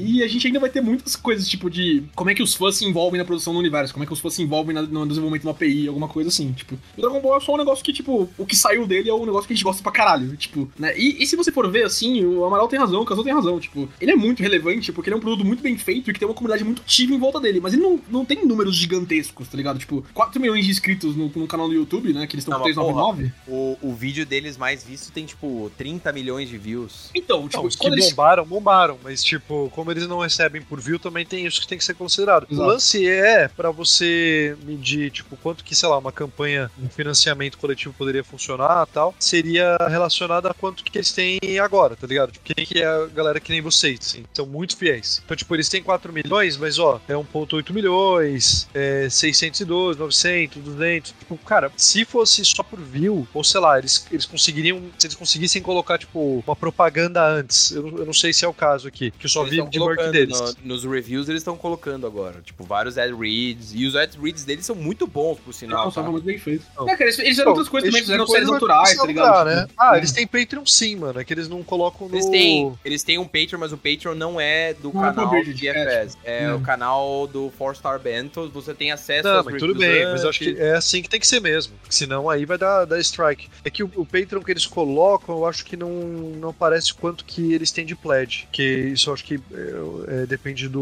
E 0.00 0.22
a 0.22 0.28
gente 0.28 0.46
ainda 0.46 0.58
vai 0.60 0.70
ter 0.70 0.80
muitas 0.80 1.14
coisas, 1.16 1.41
tipo, 1.48 1.68
de 1.70 2.02
como 2.14 2.30
é 2.30 2.34
que 2.34 2.42
os 2.42 2.54
fãs 2.54 2.76
se 2.76 2.84
envolvem 2.84 3.18
na 3.18 3.24
produção 3.24 3.52
do 3.52 3.58
universo, 3.58 3.92
como 3.92 4.04
é 4.04 4.06
que 4.06 4.12
os 4.12 4.18
fãs 4.20 4.34
se 4.34 4.42
envolvem 4.42 4.74
na- 4.74 4.82
no 4.82 5.06
desenvolvimento 5.06 5.42
de 5.42 5.46
uma 5.48 5.52
API, 5.52 5.88
alguma 5.88 6.08
coisa 6.08 6.28
assim. 6.28 6.52
Tipo, 6.52 6.78
o 6.96 7.00
Dragon 7.00 7.20
Ball 7.20 7.36
é 7.36 7.40
só 7.40 7.54
um 7.54 7.58
negócio 7.58 7.84
que, 7.84 7.92
tipo, 7.92 8.28
o 8.38 8.46
que 8.46 8.56
saiu 8.56 8.86
dele 8.86 9.08
é 9.10 9.14
um 9.14 9.24
negócio 9.26 9.46
que 9.46 9.52
a 9.52 9.56
gente 9.56 9.64
gosta 9.64 9.82
pra 9.82 9.92
caralho. 9.92 10.36
Tipo, 10.36 10.70
né? 10.78 10.96
E, 10.98 11.22
e 11.22 11.26
se 11.26 11.36
você 11.36 11.50
for 11.52 11.70
ver 11.70 11.84
assim, 11.84 12.24
o 12.24 12.44
Amaral 12.44 12.68
tem 12.68 12.78
razão, 12.78 13.00
o 13.02 13.04
Kazuo 13.04 13.24
tem 13.24 13.32
razão. 13.32 13.58
Tipo, 13.60 13.88
ele 14.00 14.12
é 14.12 14.16
muito 14.16 14.42
relevante 14.42 14.92
porque 14.92 15.08
ele 15.10 15.14
é 15.14 15.18
um 15.18 15.20
produto 15.20 15.44
muito 15.46 15.62
bem 15.62 15.76
feito 15.76 16.10
e 16.10 16.12
que 16.12 16.18
tem 16.18 16.28
uma 16.28 16.34
comunidade 16.34 16.64
muito 16.64 16.82
ativa 16.82 17.12
em 17.14 17.18
volta 17.18 17.40
dele. 17.40 17.60
Mas 17.60 17.72
ele 17.72 17.82
não, 17.82 18.00
não 18.10 18.24
tem 18.24 18.44
números 18.46 18.74
gigantescos, 18.76 19.48
tá 19.48 19.56
ligado? 19.56 19.78
Tipo, 19.78 20.04
4 20.14 20.40
milhões 20.40 20.64
de 20.64 20.70
inscritos 20.70 21.16
no, 21.16 21.28
no 21.34 21.46
canal 21.46 21.68
do 21.68 21.74
YouTube, 21.74 22.12
né? 22.12 22.26
Que 22.26 22.34
eles 22.36 22.44
estão 22.44 22.58
com 22.58 22.64
mas, 22.66 22.74
porra, 22.74 23.14
399. 23.16 23.32
o, 23.48 23.78
o 23.90 23.94
vídeo 23.94 24.24
deles 24.26 24.56
mais 24.56 24.84
visto 24.84 25.12
tem, 25.12 25.24
tipo, 25.26 25.70
30 25.76 26.12
milhões 26.12 26.48
de 26.48 26.58
views. 26.58 27.10
Então, 27.14 27.48
tipo, 27.48 27.58
Não, 27.62 27.66
os 27.68 27.76
que 27.76 27.86
eles. 27.86 28.10
bombaram, 28.10 28.44
bombaram, 28.44 28.98
mas 29.02 29.22
tipo, 29.22 29.70
como 29.74 29.90
eles 29.90 30.06
não 30.06 30.18
recebem 30.18 30.62
por 30.62 30.80
view, 30.80 30.98
também 30.98 31.21
tem 31.24 31.46
isso 31.46 31.60
que 31.60 31.66
tem 31.68 31.78
que 31.78 31.84
ser 31.84 31.94
considerado. 31.94 32.46
Exato. 32.50 32.62
O 32.68 32.72
lance 32.72 33.06
é 33.08 33.48
pra 33.48 33.70
você 33.70 34.56
medir, 34.64 35.10
tipo, 35.10 35.36
quanto 35.36 35.64
que, 35.64 35.74
sei 35.74 35.88
lá, 35.88 35.98
uma 35.98 36.12
campanha, 36.12 36.70
um 36.82 36.88
financiamento 36.88 37.58
coletivo 37.58 37.94
poderia 37.96 38.24
funcionar 38.24 38.86
tal, 38.86 39.14
seria 39.18 39.76
relacionado 39.88 40.46
a 40.46 40.54
quanto 40.54 40.82
que 40.84 40.96
eles 40.98 41.12
têm 41.12 41.38
agora, 41.62 41.96
tá 41.96 42.06
ligado? 42.06 42.32
Tipo, 42.32 42.54
quem 42.54 42.64
que 42.66 42.78
é 42.80 42.86
a 42.86 43.06
galera 43.06 43.40
que 43.40 43.50
nem 43.50 43.60
vocês, 43.60 43.98
assim, 44.00 44.24
são 44.32 44.46
muito 44.46 44.76
fiéis. 44.76 45.20
Então, 45.24 45.36
tipo, 45.36 45.54
eles 45.54 45.68
têm 45.68 45.82
4 45.82 46.12
milhões, 46.12 46.56
mas 46.56 46.78
ó, 46.78 47.00
é 47.08 47.14
1.8 47.14 47.72
milhões, 47.72 48.68
é 48.74 49.08
612, 49.10 49.98
900, 49.98 50.62
200, 50.62 51.14
tipo, 51.18 51.36
cara, 51.38 51.70
se 51.76 52.04
fosse 52.04 52.44
só 52.44 52.62
por 52.62 52.80
view, 52.80 53.26
ou 53.32 53.44
sei 53.44 53.60
lá, 53.60 53.78
eles, 53.78 54.06
eles 54.10 54.26
conseguiriam, 54.26 54.82
se 54.98 55.06
eles 55.06 55.16
conseguissem 55.16 55.62
colocar, 55.62 55.98
tipo, 55.98 56.42
uma 56.46 56.56
propaganda 56.56 57.24
antes, 57.26 57.70
eu, 57.72 57.82
não- 57.82 57.98
eu 57.98 58.06
não 58.06 58.12
sei 58.12 58.32
se 58.32 58.44
é 58.44 58.48
o 58.48 58.54
caso 58.54 58.88
aqui, 58.88 59.10
que 59.10 59.26
eu 59.26 59.30
só 59.30 59.42
Eles 59.46 59.56
vi 59.64 59.70
de 59.70 59.78
work 59.80 60.10
deles. 60.10 60.38
no- 60.40 60.54
nos 60.64 60.84
reviews 60.84 61.11
eles 61.14 61.40
estão 61.40 61.56
colocando 61.56 62.06
agora, 62.06 62.40
tipo, 62.42 62.64
vários 62.64 62.98
ad 62.98 63.12
reads. 63.12 63.72
E 63.74 63.86
os 63.86 63.96
ad 63.96 64.18
reads 64.20 64.44
deles 64.44 64.66
são 64.66 64.76
muito 64.76 65.06
bons, 65.06 65.38
por 65.38 65.52
sinal. 65.52 65.84
Não, 65.84 65.92
tá? 65.92 66.02
só 66.02 66.10
muito 66.10 66.24
bem 66.24 66.38
feito. 66.38 66.64
Não. 66.76 66.88
É, 66.88 66.92
cara, 66.92 67.04
eles, 67.04 67.18
eles 67.18 67.30
fizeram 67.30 67.50
outras 67.50 67.68
coisas 67.68 67.90
também, 67.90 68.02
fizeram 68.02 68.24
tipo 68.24 68.32
de 68.32 68.32
séries 68.32 68.48
coisa 68.48 68.66
naturais, 68.66 68.96
tá 68.96 69.06
ligado? 69.06 69.26
funcionar, 69.26 69.56
Tipo, 69.56 69.68
né? 69.68 69.74
Ah, 69.78 69.94
é. 69.94 69.98
eles 69.98 70.12
têm 70.12 70.26
Patreon 70.26 70.66
sim, 70.66 70.96
mano, 70.96 71.20
é 71.20 71.24
que 71.24 71.32
eles 71.32 71.48
não 71.48 71.62
colocam 71.62 72.08
no... 72.08 72.14
Eles 72.14 72.28
têm, 72.28 72.72
eles 72.84 73.02
têm 73.02 73.18
um 73.18 73.24
Patreon, 73.24 73.58
mas 73.58 73.72
o 73.72 73.76
Patreon 73.76 74.14
não 74.14 74.40
é 74.40 74.74
do 74.74 74.92
Não 74.92 75.04
é 75.04 75.08
canal 75.08 75.28
pro 75.28 75.38
Bridget, 75.38 75.60
de 75.60 75.68
é, 75.68 76.04
FS. 76.04 76.18
É, 76.24 76.44
é. 76.44 76.54
o 76.54 76.60
canal 76.60 77.26
do 77.26 77.52
Four 77.56 77.74
Star 77.74 77.98
Bentos. 77.98 78.50
Você 78.52 78.74
tem 78.74 78.92
acesso 78.92 79.28
Não, 79.28 79.44
mas 79.44 79.54
tudo 79.54 79.74
reviews 79.74 79.78
bem, 79.78 80.06
mas 80.06 80.22
eu 80.22 80.30
acho 80.30 80.38
que 80.38 80.50
antes. 80.50 80.60
é 80.60 80.74
assim 80.74 81.02
que 81.02 81.08
tem 81.08 81.20
que 81.20 81.26
ser 81.26 81.40
mesmo. 81.40 81.74
Porque 81.80 81.94
senão 81.94 82.28
aí 82.28 82.44
vai 82.44 82.58
dar, 82.58 82.84
dar 82.84 82.98
strike. 83.00 83.48
É 83.64 83.70
que 83.70 83.82
o, 83.82 83.90
o 83.96 84.06
Patreon 84.06 84.42
que 84.42 84.50
eles 84.50 84.66
colocam, 84.66 85.36
eu 85.36 85.46
acho 85.46 85.64
que 85.64 85.76
não, 85.76 85.90
não 85.90 86.52
parece 86.52 86.94
quanto 86.94 87.24
que 87.24 87.52
eles 87.52 87.70
têm 87.70 87.84
de 87.84 87.94
pledge. 87.94 88.48
Que 88.52 88.62
isso 88.62 89.10
eu 89.10 89.14
acho 89.14 89.24
que 89.24 89.34
é, 89.34 90.22
é, 90.22 90.26
depende 90.26 90.68
do, 90.68 90.80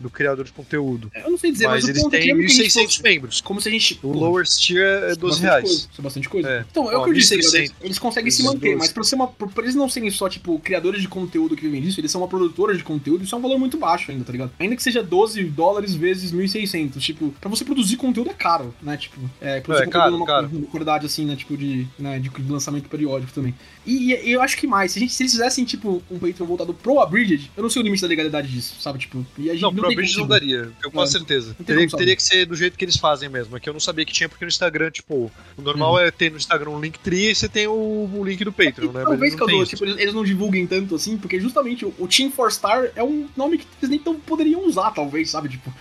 do 0.00 0.10
criador 0.10 0.44
de 0.44 0.52
conteúdo. 0.52 1.10
Eu 1.14 1.30
não 1.30 1.38
sei 1.38 1.52
dizer, 1.52 1.66
mas, 1.66 1.84
mas 1.84 1.84
o 1.84 1.90
eles 1.90 2.02
têm 2.08 2.18
é 2.20 2.22
gente 2.22 2.62
1.600 2.62 2.82
fosse- 2.84 3.02
membros. 3.02 3.40
Como 3.40 3.60
se 3.60 3.68
a 3.68 3.72
gente. 3.72 3.98
O 4.02 4.12
lower 4.12 4.44
tier 4.46 4.84
é 5.04 5.10
Isso 5.10 5.18
12 5.20 5.40
bastante 5.40 5.40
reais. 5.50 5.62
Coisa, 5.64 5.88
isso 5.92 6.00
é 6.00 6.02
bastante 6.02 6.28
coisa. 6.28 6.48
É. 6.48 6.64
Então, 6.70 6.90
é 6.90 6.96
o 6.96 7.00
Ó, 7.00 7.04
que 7.04 7.10
eu 7.10 7.14
disse, 7.14 7.34
1.600. 7.36 7.54
eles, 7.54 7.72
eles 7.82 7.98
conseguem 7.98 8.30
se 8.30 8.42
Esses 8.42 8.52
manter, 8.52 8.76
mas 8.76 8.92
pra, 8.92 9.02
ser 9.04 9.14
uma, 9.14 9.26
pra 9.28 9.62
eles 9.62 9.74
não 9.74 9.88
serem 9.88 10.10
só, 10.10 10.28
tipo, 10.28 10.58
criadores 10.60 11.00
de 11.02 11.08
conteúdo 11.08 11.54
que 11.56 11.62
vivem 11.62 11.80
disso, 11.82 12.00
eles 12.00 12.10
são 12.10 12.20
uma 12.20 12.28
produtora 12.28 12.76
de 12.76 12.82
conteúdo, 12.82 13.24
isso 13.24 13.34
é 13.34 13.38
um 13.38 13.42
valor 13.42 13.58
muito 13.58 13.76
baixo 13.78 14.10
ainda, 14.10 14.24
tá 14.24 14.32
ligado? 14.32 14.50
Ainda 14.58 14.76
que 14.76 14.82
seja 14.82 15.02
12 15.02 15.42
dólares 15.44 15.94
vezes 15.94 16.32
1.600, 16.32 16.98
tipo, 17.00 17.30
pra 17.40 17.48
você 17.50 17.64
produzir 17.64 17.96
conteúdo 17.96 18.30
é 18.30 18.34
caro, 18.34 18.74
né? 18.82 18.96
Tipo, 18.96 19.20
é, 19.40 19.60
produzir 19.60 19.82
É, 19.82 19.86
conteúdo 19.86 19.90
caro, 20.02 20.12
numa, 20.12 20.26
caro. 20.26 20.48
numa 20.52 20.66
qualidade 20.66 21.06
assim, 21.06 21.24
né? 21.24 21.36
Tipo, 21.36 21.56
de, 21.56 21.86
né, 21.98 22.18
de, 22.18 22.28
de 22.28 22.50
lançamento 22.52 22.88
periódico 22.88 23.32
também. 23.32 23.54
E, 23.86 24.12
e 24.12 24.32
eu 24.32 24.42
acho 24.42 24.56
que 24.56 24.66
mais, 24.66 24.92
se, 24.92 24.98
a 24.98 25.00
gente, 25.00 25.12
se 25.14 25.22
eles 25.22 25.32
fizessem, 25.32 25.64
tipo, 25.64 26.02
um 26.10 26.18
Patreon 26.18 26.46
voltado 26.46 26.74
pro 26.74 27.00
Abridged, 27.00 27.50
eu 27.56 27.62
não 27.62 27.70
sei 27.70 27.80
o 27.80 27.84
limite 27.84 28.02
da 28.02 28.08
legalidade 28.08 28.48
disso, 28.48 28.74
sabe? 28.80 28.98
Tipo, 28.98 29.24
e 29.38 29.48
a 29.50 29.52
gente 29.54 29.62
Não, 29.62 29.70
não, 29.70 29.78
pro 29.78 29.88
tem 29.88 29.96
Bridge 29.96 30.18
não 30.18 30.26
daria, 30.26 30.70
eu 30.82 30.90
com 30.90 31.02
É. 31.02 31.06
certeza. 31.06 31.56
Teria, 31.64 31.88
teria 31.88 32.16
que 32.16 32.22
ser 32.22 32.44
do 32.46 32.54
jeito 32.54 32.76
que 32.76 32.84
eles 32.84 32.96
fazem 32.96 33.28
mesmo. 33.28 33.56
É 33.56 33.60
que 33.60 33.68
eu 33.68 33.72
não 33.72 33.80
sabia 33.80 34.04
que 34.04 34.12
tinha, 34.12 34.28
porque 34.28 34.44
no 34.44 34.48
Instagram, 34.48 34.90
tipo, 34.90 35.30
o 35.56 35.62
normal 35.62 35.92
Uhum. 35.94 35.98
é 36.00 36.10
ter 36.10 36.30
no 36.30 36.36
Instagram 36.36 36.70
um 36.70 36.80
Linktree 36.80 37.30
e 37.30 37.34
você 37.34 37.48
tem 37.48 37.66
o, 37.66 37.72
o 38.12 38.24
link 38.24 38.44
do 38.44 38.52
Patreon, 38.52 38.88
né? 38.92 39.00
Mas 39.00 39.04
Talvez, 39.04 39.34
Cadu, 39.34 39.64
tipo, 39.66 39.84
eles, 39.84 39.98
eles 39.98 40.14
não 40.14 40.24
divulguem 40.24 40.66
tanto 40.66 40.94
assim, 40.94 41.16
porque 41.16 41.40
justamente 41.40 41.84
o, 41.84 41.94
o 41.98 42.06
Team 42.08 42.30
Four 42.30 42.50
Star 42.52 42.90
é 42.96 43.02
um 43.02 43.28
nome 43.36 43.58
que 43.58 43.66
eles 43.80 43.90
nem 43.90 43.98
tão 43.98 44.14
poderiam 44.18 44.66
usar, 44.66 44.90
talvez, 44.90 45.30
sabe? 45.30 45.48
Tipo, 45.48 45.72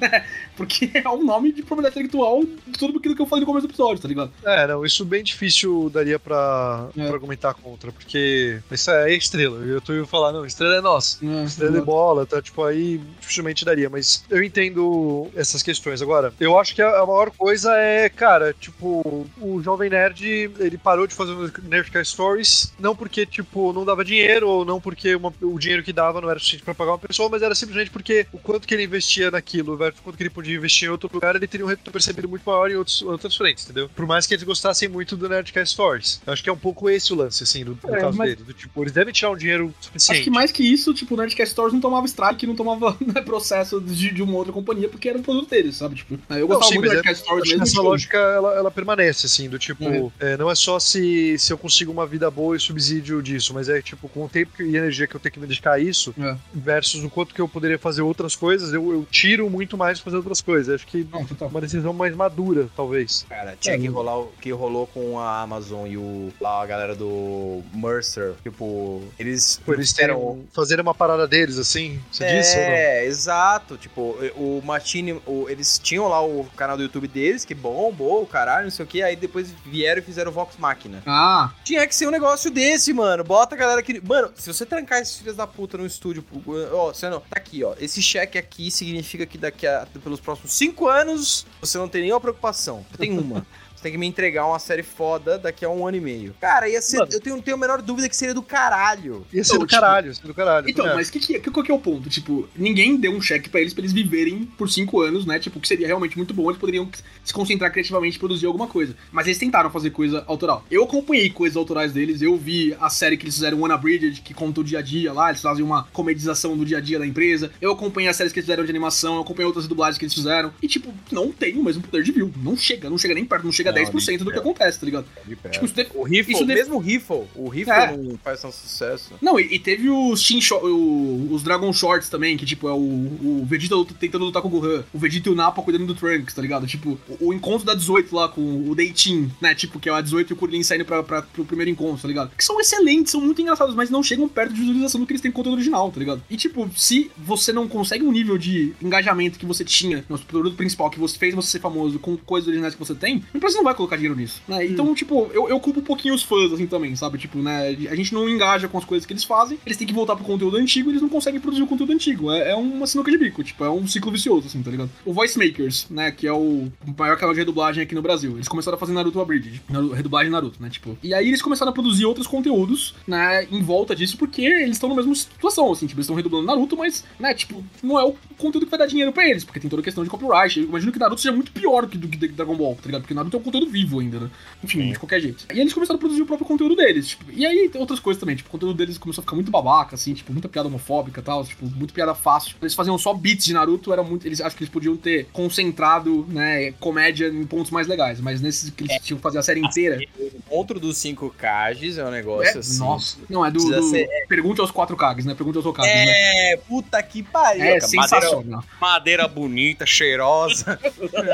né? 0.00 0.24
Porque 0.56 0.90
é 0.92 1.08
um 1.08 1.24
nome 1.24 1.52
de 1.52 1.62
propriedade 1.62 1.94
intelectual 1.94 2.42
de 2.44 2.72
tudo 2.78 2.98
aquilo 2.98 3.14
que 3.14 3.22
eu 3.22 3.26
falei 3.26 3.40
no 3.42 3.46
começo 3.46 3.66
do 3.66 3.70
episódio, 3.70 4.02
tá 4.02 4.08
ligado? 4.08 4.32
É, 4.44 4.66
não, 4.66 4.84
isso 4.84 5.04
bem 5.04 5.22
difícil 5.22 5.88
daria 5.88 6.18
pra, 6.18 6.88
É. 6.96 7.04
pra 7.06 7.14
argumentar 7.14 7.54
contra, 7.54 7.92
porque 7.92 8.60
isso 8.70 8.90
é 8.90 9.14
estrela. 9.14 9.58
Eu 9.64 9.80
tô 9.80 9.92
indo 9.94 10.06
falar, 10.06 10.32
não, 10.32 10.44
estrela 10.44 10.76
é 10.76 10.80
nossa. 10.80 11.24
É, 11.24 11.44
Estrela 11.44 11.78
de 11.78 11.84
bola, 11.84 12.26
tá? 12.26 12.42
Tipo, 12.42 12.64
aí 12.64 12.97
dificilmente 13.20 13.64
daria, 13.64 13.88
mas 13.90 14.24
eu 14.30 14.42
entendo 14.42 15.28
essas 15.34 15.62
questões. 15.62 16.00
Agora, 16.02 16.32
eu 16.40 16.58
acho 16.58 16.74
que 16.74 16.82
a, 16.82 17.00
a 17.00 17.06
maior 17.06 17.30
coisa 17.30 17.72
é, 17.76 18.08
cara, 18.08 18.54
tipo, 18.58 19.26
o 19.40 19.62
Jovem 19.62 19.90
Nerd, 19.90 20.24
ele 20.58 20.78
parou 20.78 21.06
de 21.06 21.14
fazer 21.14 21.32
o 21.32 21.50
Nerdcast 21.62 22.12
Stories, 22.14 22.72
não 22.78 22.94
porque, 22.94 23.24
tipo, 23.26 23.72
não 23.72 23.84
dava 23.84 24.04
dinheiro, 24.04 24.48
ou 24.48 24.64
não 24.64 24.80
porque 24.80 25.14
uma- 25.14 25.32
o 25.42 25.58
dinheiro 25.58 25.82
que 25.82 25.92
dava 25.92 26.20
não 26.20 26.30
era 26.30 26.38
suficiente 26.38 26.64
pra 26.64 26.74
pagar 26.74 26.92
uma 26.92 26.98
pessoa, 26.98 27.28
mas 27.28 27.42
era 27.42 27.54
simplesmente 27.54 27.90
porque 27.90 28.26
o 28.32 28.38
quanto 28.38 28.66
que 28.66 28.74
ele 28.74 28.84
investia 28.84 29.30
naquilo, 29.30 29.76
versus 29.76 30.00
o 30.00 30.02
quanto 30.02 30.16
que 30.16 30.22
ele 30.22 30.30
podia 30.30 30.56
investir 30.56 30.88
em 30.88 30.90
outro 30.90 31.10
lugar, 31.12 31.36
ele 31.36 31.46
teria 31.46 31.64
um 31.64 31.68
retorno 31.68 31.92
percebido 31.92 32.28
muito 32.28 32.42
maior 32.44 32.70
em 32.70 32.74
outros, 32.76 33.02
outras 33.02 33.36
frentes, 33.36 33.64
entendeu? 33.64 33.88
Por 33.94 34.06
mais 34.06 34.26
que 34.26 34.34
eles 34.34 34.44
gostassem 34.44 34.88
muito 34.88 35.16
do 35.16 35.28
Nerdcast 35.28 35.72
Stories. 35.74 36.20
Eu 36.26 36.32
acho 36.32 36.42
que 36.42 36.48
é 36.48 36.52
um 36.52 36.56
pouco 36.58 36.88
esse 36.90 37.12
o 37.12 37.16
lance, 37.16 37.42
assim, 37.42 37.64
do, 37.64 37.74
do 37.74 37.94
É, 37.94 38.00
caso 38.00 38.16
mas- 38.16 38.30
dele. 38.30 38.42
Do, 38.44 38.52
tipo, 38.54 38.82
eles 38.82 38.92
devem 38.92 39.12
tirar 39.12 39.30
um 39.30 39.36
dinheiro 39.36 39.74
suficiente. 39.80 40.18
Acho 40.18 40.24
que 40.24 40.30
mais 40.30 40.52
que 40.52 40.62
isso, 40.62 40.92
tipo, 40.94 41.14
o 41.14 41.16
Nerdcast 41.16 41.52
Stories 41.52 41.72
não 41.72 41.80
tomava 41.80 42.06
strike, 42.06 42.46
não 42.46 42.54
tomava 42.56 42.87
né, 43.04 43.20
processo 43.22 43.80
de, 43.80 44.12
de 44.12 44.22
uma 44.22 44.34
outra 44.36 44.52
companhia, 44.52 44.88
porque 44.88 45.08
era 45.08 45.18
um 45.18 45.22
produto 45.22 45.48
deles, 45.50 45.76
sabe? 45.76 45.96
Tipo, 45.96 46.14
eu 46.30 46.38
Não, 46.40 46.46
gostava 46.46 46.68
sim, 46.72 46.74
muito 46.78 46.90
do 46.90 46.96
mas 46.96 46.98
é- 46.98 47.02
que 47.02 47.34
mesmo. 47.34 47.62
essa 47.62 47.70
tipo, 47.72 47.82
lógica 47.82 48.18
ela, 48.18 48.54
ela 48.54 48.70
permanece, 48.70 49.26
assim, 49.26 49.48
do 49.48 49.58
tipo, 49.58 49.84
Uhum. 49.84 50.10
é, 50.20 50.36
não 50.36 50.50
é 50.50 50.54
só 50.54 50.78
se, 50.78 51.38
se 51.38 51.52
eu 51.52 51.58
consigo 51.58 51.90
uma 51.92 52.06
vida 52.06 52.30
boa 52.30 52.56
e 52.56 52.60
subsídio 52.60 53.22
disso, 53.22 53.52
mas 53.54 53.68
é 53.68 53.80
tipo, 53.82 54.08
com 54.08 54.24
o 54.24 54.28
tempo 54.28 54.62
e 54.62 54.76
energia 54.76 55.06
que 55.06 55.14
eu 55.14 55.20
tenho 55.20 55.32
que 55.32 55.40
me 55.40 55.46
dedicar 55.46 55.72
a 55.74 55.78
isso, 55.78 56.14
É. 56.18 56.36
versus 56.54 57.02
o 57.04 57.10
quanto 57.10 57.34
que 57.34 57.40
eu 57.40 57.48
poderia 57.48 57.78
fazer 57.78 58.02
outras 58.02 58.34
coisas, 58.36 58.72
eu, 58.72 58.92
eu 58.92 59.06
tiro 59.10 59.48
muito 59.50 59.76
mais 59.76 59.98
pra 59.98 60.04
fazer 60.06 60.16
outras 60.16 60.40
coisas. 60.40 60.74
Acho 60.74 60.86
que 60.86 61.06
Não, 61.10 61.24
total. 61.24 61.48
uma 61.48 61.60
decisão 61.60 61.92
mais 61.92 62.14
madura, 62.14 62.68
talvez. 62.76 63.24
Cara, 63.28 63.56
tinha 63.60 63.74
É, 63.74 63.78
que 63.78 63.86
eu- 63.86 63.92
rolar 63.92 64.18
o 64.20 64.32
que 64.40 64.50
rolou 64.52 64.86
com 64.86 65.18
a 65.18 65.42
Amazon 65.42 65.86
e 65.86 65.96
o 65.96 66.32
lá 66.40 66.62
a 66.62 66.66
galera 66.66 66.94
do 66.94 67.62
Mercer. 67.74 68.34
Tipo, 68.42 69.02
eles 69.18 69.60
Pô, 69.64 69.72
eles 69.74 69.96
eram 69.98 70.18
terem, 70.20 70.48
fazerem 70.52 70.82
uma 70.82 70.94
parada 70.94 71.26
deles, 71.26 71.58
assim, 71.58 72.00
você 72.10 72.26
disse 72.26 72.56
ou 72.56 72.62
não? 72.64 72.70
É, 72.78 73.04
exato. 73.04 73.76
Tipo, 73.76 74.16
o 74.36 74.60
Machine, 74.64 75.20
o- 75.26 75.46
eles 75.48 75.78
tinham 75.78 76.08
lá 76.08 76.24
o 76.24 76.44
canal 76.56 76.76
do 76.76 76.82
YouTube 76.82 77.08
deles, 77.08 77.44
que 77.44 77.54
bombou, 77.54 78.22
o 78.22 78.26
caralho, 78.26 78.64
não 78.64 78.70
sei 78.70 78.84
o 78.84 78.88
que. 78.88 79.02
Aí 79.02 79.16
depois 79.16 79.50
vieram 79.66 80.00
e 80.00 80.04
fizeram 80.04 80.30
o 80.30 80.34
Vox 80.34 80.56
Machina. 80.56 81.02
Ah, 81.06 81.50
Tinha 81.64 81.86
que 81.86 81.94
ser 81.94 82.06
um 82.06 82.10
negócio 82.10 82.50
desse, 82.50 82.92
mano. 82.92 83.22
Bota 83.24 83.54
a 83.54 83.58
galera 83.58 83.82
que. 83.82 84.00
Mano, 84.06 84.30
se 84.34 84.52
você 84.52 84.64
trancar 84.66 85.00
esses 85.00 85.16
filhos 85.18 85.36
da 85.36 85.46
puta 85.46 85.76
no 85.78 85.86
estúdio, 85.86 86.24
ó, 86.72 86.92
você 86.92 87.08
não. 87.08 87.20
Tá 87.20 87.26
aqui, 87.36 87.62
ó. 87.64 87.74
Esse 87.80 88.02
cheque 88.02 88.38
aqui 88.38 88.70
significa 88.70 89.26
que 89.26 89.36
daqui 89.38 89.66
a. 89.66 89.86
pelos 90.02 90.20
próximos 90.20 90.52
cinco 90.52 90.88
anos 90.88 91.46
você 91.60 91.76
não 91.78 91.88
tem 91.88 92.02
nenhuma 92.02 92.20
preocupação. 92.20 92.84
Você 92.90 92.98
tem 92.98 93.18
uma. 93.18 93.46
Você 93.78 93.82
tem 93.84 93.92
que 93.92 93.98
me 93.98 94.08
entregar 94.08 94.44
uma 94.44 94.58
série 94.58 94.82
foda 94.82 95.38
daqui 95.38 95.64
a 95.64 95.70
um 95.70 95.86
ano 95.86 95.96
e 95.96 96.00
meio. 96.00 96.34
Cara, 96.40 96.68
ia 96.68 96.82
ser. 96.82 96.98
Mano. 96.98 97.12
Eu 97.12 97.20
tenho, 97.20 97.36
não 97.36 97.42
tenho 97.42 97.56
a 97.56 97.60
menor 97.60 97.80
dúvida 97.80 98.08
que 98.08 98.16
seria 98.16 98.34
do 98.34 98.42
caralho. 98.42 99.24
Ia 99.32 99.44
ser 99.44 99.52
Então, 99.52 99.60
do 99.60 99.68
tipo, 99.68 99.80
caralho, 99.80 100.06
ia 100.08 100.14
ser 100.14 100.26
do 100.26 100.34
caralho. 100.34 100.68
Então, 100.68 100.88
é. 100.88 100.94
mas 100.96 101.08
que, 101.08 101.20
que, 101.20 101.38
que, 101.38 101.48
qual 101.48 101.64
que 101.64 101.70
é 101.70 101.74
o 101.74 101.78
ponto? 101.78 102.10
Tipo, 102.10 102.48
ninguém 102.56 102.96
deu 102.96 103.12
um 103.12 103.20
cheque 103.20 103.48
pra 103.48 103.60
eles 103.60 103.72
pra 103.72 103.82
eles 103.82 103.92
viverem 103.92 104.46
por 104.58 104.68
cinco 104.68 105.00
anos, 105.00 105.24
né? 105.24 105.38
Tipo, 105.38 105.60
que 105.60 105.68
seria 105.68 105.86
realmente 105.86 106.16
muito 106.16 106.34
bom, 106.34 106.50
eles 106.50 106.58
poderiam 106.58 106.88
se 107.22 107.32
concentrar 107.32 107.70
criativamente 107.70 108.16
e 108.16 108.18
produzir 108.18 108.46
alguma 108.46 108.66
coisa. 108.66 108.96
Mas 109.12 109.28
eles 109.28 109.38
tentaram 109.38 109.70
fazer 109.70 109.90
coisa 109.90 110.24
autoral. 110.26 110.64
Eu 110.68 110.82
acompanhei 110.82 111.30
coisas 111.30 111.56
autorais 111.56 111.92
deles, 111.92 112.20
eu 112.20 112.36
vi 112.36 112.76
a 112.80 112.90
série 112.90 113.16
que 113.16 113.24
eles 113.24 113.36
fizeram, 113.36 113.62
One 113.62 113.78
Bridget, 113.78 114.22
que 114.22 114.34
conta 114.34 114.60
o 114.60 114.64
dia 114.64 114.80
a 114.80 114.82
dia 114.82 115.12
lá, 115.12 115.28
eles 115.28 115.40
fazem 115.40 115.64
uma 115.64 115.84
comedização 115.92 116.56
do 116.56 116.64
dia 116.64 116.78
a 116.78 116.80
dia 116.80 116.98
da 116.98 117.06
empresa. 117.06 117.52
Eu 117.60 117.70
acompanhei 117.70 118.10
as 118.10 118.16
séries 118.16 118.32
que 118.32 118.40
eles 118.40 118.46
fizeram 118.46 118.64
de 118.64 118.70
animação, 118.70 119.14
eu 119.14 119.20
acompanhei 119.20 119.46
outras 119.46 119.68
dublagens 119.68 119.98
que 119.98 120.04
eles 120.04 120.14
fizeram. 120.14 120.52
E, 120.60 120.66
tipo, 120.66 120.92
não 121.12 121.30
tem 121.30 121.56
o 121.56 121.62
mesmo 121.62 121.80
poder 121.80 122.02
de 122.02 122.10
view. 122.10 122.32
Não 122.42 122.56
chega, 122.56 122.90
não 122.90 122.98
chega 122.98 123.14
nem 123.14 123.24
perto, 123.24 123.44
não 123.44 123.52
chega 123.52 123.67
a 123.68 123.72
Não, 123.72 123.82
10% 123.82 124.06
nem 124.08 124.18
do 124.18 124.32
que 124.32 124.38
acontece, 124.38 124.78
tá 124.80 124.86
ligado? 124.86 125.06
Tipo, 125.50 125.64
isso 125.66 125.74
deve- 125.74 125.90
O 125.94 126.02
Riffle, 126.02 126.34
Isso 126.34 126.44
deve- 126.44 126.60
mesmo 126.60 126.76
o 126.76 126.78
Riffle, 126.78 127.24
o 127.34 127.48
Riffle 127.48 127.72
É. 127.72 127.96
não 127.96 128.18
faz 128.18 128.40
tanto 128.42 128.54
sucesso. 128.54 129.12
Não, 129.20 129.38
e, 129.38 129.54
e 129.54 129.58
teve 129.58 129.88
os 129.90 130.20
Shin 130.22 130.40
o- 130.62 131.28
os 131.32 131.42
Dragon 131.42 131.72
Shorts 131.72 132.08
também, 132.08 132.36
que 132.36 132.46
tipo 132.46 132.68
é 132.68 132.72
o, 132.72 132.76
o 132.76 133.46
Vegeta 133.48 133.74
tentando 133.98 134.24
lutar 134.24 134.42
com 134.42 134.48
o 134.48 134.50
Gohan, 134.50 134.84
o 134.92 134.98
Vegeta 134.98 135.28
e 135.28 135.32
o 135.32 135.34
Nappa 135.34 135.62
cuidando 135.62 135.86
do 135.86 135.94
Trunks, 135.94 136.34
tá 136.34 136.42
ligado? 136.42 136.66
Tipo, 136.66 136.98
o, 137.20 137.28
o 137.28 137.34
encontro 137.34 137.66
da 137.66 137.74
18 137.74 138.14
lá 138.14 138.28
com 138.28 138.68
o 138.68 138.74
Deitin, 138.74 139.30
né? 139.40 139.54
Tipo, 139.54 139.78
que 139.80 139.88
é 139.88 139.92
a 139.92 140.00
18 140.00 140.30
e 140.30 140.32
o 140.34 140.36
Kuririn 140.36 140.62
saindo 140.62 140.84
pra, 140.84 141.02
pra, 141.02 141.22
pro 141.22 141.44
primeiro 141.44 141.70
encontro, 141.70 142.02
tá 142.02 142.08
ligado? 142.08 142.30
Que 142.36 142.44
são 142.44 142.60
excelentes, 142.60 143.12
são 143.12 143.20
muito 143.20 143.40
engraçados, 143.40 143.74
mas 143.74 143.90
não 143.90 144.02
chegam 144.02 144.28
perto 144.28 144.52
de 144.52 144.60
visualização 144.60 145.00
do 145.00 145.06
que 145.06 145.12
eles 145.12 145.20
têm 145.20 145.30
no 145.30 145.34
conteúdo 145.34 145.54
original, 145.56 145.90
tá 145.90 145.98
ligado? 145.98 146.22
E 146.30 146.36
tipo, 146.36 146.68
se 146.76 147.10
você 147.16 147.52
não 147.52 147.66
consegue 147.68 148.04
um 148.04 148.12
nível 148.12 148.38
de 148.38 148.72
engajamento 148.82 149.38
que 149.38 149.46
você 149.46 149.64
tinha 149.64 150.04
no 150.08 150.18
produto 150.18 150.56
principal, 150.56 150.90
que 150.90 150.98
você 150.98 151.18
fez 151.18 151.34
você 151.34 151.48
ser 151.50 151.60
famoso 151.60 151.98
com 151.98 152.16
coisas 152.16 152.46
originais 152.48 152.74
que 152.74 152.78
você 152.80 152.94
tem, 152.94 153.24
a 153.32 153.36
empresa 153.36 153.57
não 153.58 153.64
vai 153.64 153.74
colocar 153.74 153.96
dinheiro 153.96 154.16
nisso, 154.18 154.40
né? 154.48 154.64
Então, 154.66 154.94
tipo, 154.94 155.28
eu, 155.32 155.48
eu 155.48 155.60
culpo 155.60 155.80
um 155.80 155.84
pouquinho 155.84 156.14
os 156.14 156.22
fãs, 156.22 156.52
assim, 156.52 156.66
também, 156.66 156.94
sabe? 156.96 157.18
Tipo, 157.18 157.38
né? 157.38 157.68
A 157.90 157.94
gente 157.94 158.14
não 158.14 158.28
engaja 158.28 158.68
com 158.68 158.78
as 158.78 158.84
coisas 158.84 159.04
que 159.06 159.12
eles 159.12 159.24
fazem, 159.24 159.58
eles 159.66 159.76
têm 159.76 159.86
que 159.86 159.92
voltar 159.94 160.16
pro 160.16 160.24
conteúdo 160.24 160.56
antigo 160.56 160.88
e 160.88 160.92
eles 160.92 161.02
não 161.02 161.08
conseguem 161.08 161.40
produzir 161.40 161.62
o 161.62 161.66
conteúdo 161.66 161.92
antigo. 161.92 162.30
É, 162.32 162.50
é 162.50 162.54
uma 162.56 162.86
sinuca 162.86 163.10
de 163.10 163.18
bico, 163.18 163.42
tipo, 163.44 163.64
é 163.64 163.70
um 163.70 163.86
ciclo 163.86 164.10
vicioso, 164.12 164.46
assim, 164.46 164.62
tá 164.62 164.70
ligado? 164.70 164.90
O 165.04 165.12
Voice 165.12 165.38
Makers, 165.38 165.86
né? 165.90 166.10
Que 166.10 166.26
é 166.26 166.32
o 166.32 166.68
maior 166.96 167.16
canal 167.18 167.34
de 167.34 167.40
redublagem 167.40 167.82
aqui 167.82 167.94
no 167.94 168.02
Brasil. 168.02 168.32
Eles 168.36 168.48
começaram 168.48 168.76
a 168.76 168.78
fazer 168.78 168.92
Naruto 168.92 169.20
Abridged, 169.20 169.62
Naru- 169.68 169.90
redublagem 169.92 170.30
Naruto, 170.30 170.62
né? 170.62 170.70
Tipo, 170.70 170.96
e 171.02 171.12
aí 171.12 171.26
eles 171.28 171.42
começaram 171.42 171.70
a 171.70 171.74
produzir 171.74 172.04
outros 172.06 172.26
conteúdos, 172.26 172.94
né? 173.06 173.46
Em 173.50 173.62
volta 173.62 173.94
disso, 173.94 174.16
porque 174.16 174.42
eles 174.42 174.76
estão 174.76 174.88
na 174.88 174.94
mesma 174.94 175.14
situação, 175.14 175.70
assim, 175.72 175.86
tipo, 175.86 175.98
eles 175.98 176.04
estão 176.04 176.16
redublando 176.16 176.46
Naruto, 176.46 176.76
mas, 176.76 177.04
né? 177.18 177.34
Tipo, 177.34 177.62
não 177.82 177.98
é 177.98 178.04
o 178.04 178.14
conteúdo 178.36 178.64
que 178.66 178.70
vai 178.70 178.78
dar 178.78 178.86
dinheiro 178.86 179.12
pra 179.12 179.28
eles, 179.28 179.44
porque 179.44 179.58
tem 179.60 179.68
toda 179.68 179.80
a 179.80 179.84
questão 179.84 180.04
de 180.04 180.10
copyright. 180.10 180.58
Eu 180.60 180.66
imagino 180.66 180.92
que 180.92 180.98
Naruto 180.98 181.20
seja 181.20 181.34
muito 181.34 181.50
pior 181.52 181.82
do 181.82 181.88
que, 181.88 181.98
do 181.98 182.08
que 182.08 182.28
Dragon 182.28 182.56
Ball, 182.56 182.74
tá 182.76 182.86
ligado? 182.86 183.02
Porque 183.02 183.14
Naruto 183.14 183.36
é 183.36 183.40
um 183.40 183.42
conteúdo 183.50 183.70
vivo 183.70 184.00
ainda, 184.00 184.20
né? 184.20 184.30
Enfim, 184.62 184.92
de 184.92 184.98
qualquer 184.98 185.20
jeito. 185.20 185.46
E 185.52 185.60
eles 185.60 185.72
começaram 185.72 185.96
a 185.96 186.00
produzir 186.00 186.22
o 186.22 186.26
próprio 186.26 186.46
conteúdo 186.46 186.74
deles. 186.76 187.08
Tipo, 187.08 187.24
e 187.32 187.44
aí 187.46 187.68
tem 187.68 187.80
outras 187.80 188.00
coisas 188.00 188.20
também. 188.20 188.36
Tipo, 188.36 188.48
o 188.48 188.52
conteúdo 188.52 188.74
deles 188.76 188.98
começou 188.98 189.22
a 189.22 189.24
ficar 189.24 189.34
muito 189.34 189.50
babaca, 189.50 189.94
assim, 189.94 190.14
tipo, 190.14 190.32
muita 190.32 190.48
piada 190.48 190.68
homofóbica 190.68 191.20
e 191.20 191.22
tal, 191.22 191.44
tipo, 191.44 191.66
muito 191.66 191.92
piada 191.94 192.14
fácil. 192.14 192.56
Eles 192.60 192.74
faziam 192.74 192.96
só 192.98 193.12
beats 193.14 193.44
de 193.44 193.52
Naruto, 193.52 193.92
era 193.92 194.02
muito. 194.02 194.26
Eles 194.26 194.40
acho 194.40 194.56
que 194.56 194.62
eles 194.62 194.72
podiam 194.72 194.96
ter 194.96 195.26
concentrado, 195.32 196.26
né, 196.28 196.72
comédia 196.72 197.28
em 197.28 197.44
pontos 197.44 197.70
mais 197.70 197.86
legais. 197.86 198.20
Mas 198.20 198.40
nesses 198.40 198.70
que 198.70 198.84
eles 198.84 198.98
tinham 199.02 199.16
que 199.18 199.22
fazer 199.22 199.38
a 199.38 199.42
série 199.42 199.60
inteira. 199.60 199.98
O 200.18 200.26
encontro 200.38 200.78
dos 200.80 200.96
cinco 200.98 201.30
Kages 201.36 201.98
é 201.98 202.04
um 202.04 202.10
negócio 202.10 202.56
É, 202.56 202.58
assim. 202.60 202.78
nossa. 202.78 203.18
Não, 203.28 203.44
é 203.44 203.50
do. 203.50 203.58
Do 203.68 203.82
ser- 203.90 204.08
Pergunte 204.28 204.60
aos 204.60 204.70
quatro 204.70 204.96
Kages, 204.96 205.24
né? 205.24 205.34
Pergunte 205.34 205.56
aos 205.58 205.66
Hokages, 205.66 205.92
né? 205.94 206.52
É, 206.52 206.56
puta 206.56 207.02
que 207.02 207.22
pariu. 207.22 207.62
É 207.62 207.78
cara. 207.78 207.80
sensacional. 207.88 208.64
Madeira, 208.80 209.24
madeira 209.24 209.28
bonita, 209.28 209.84
cheirosa. 209.86 210.78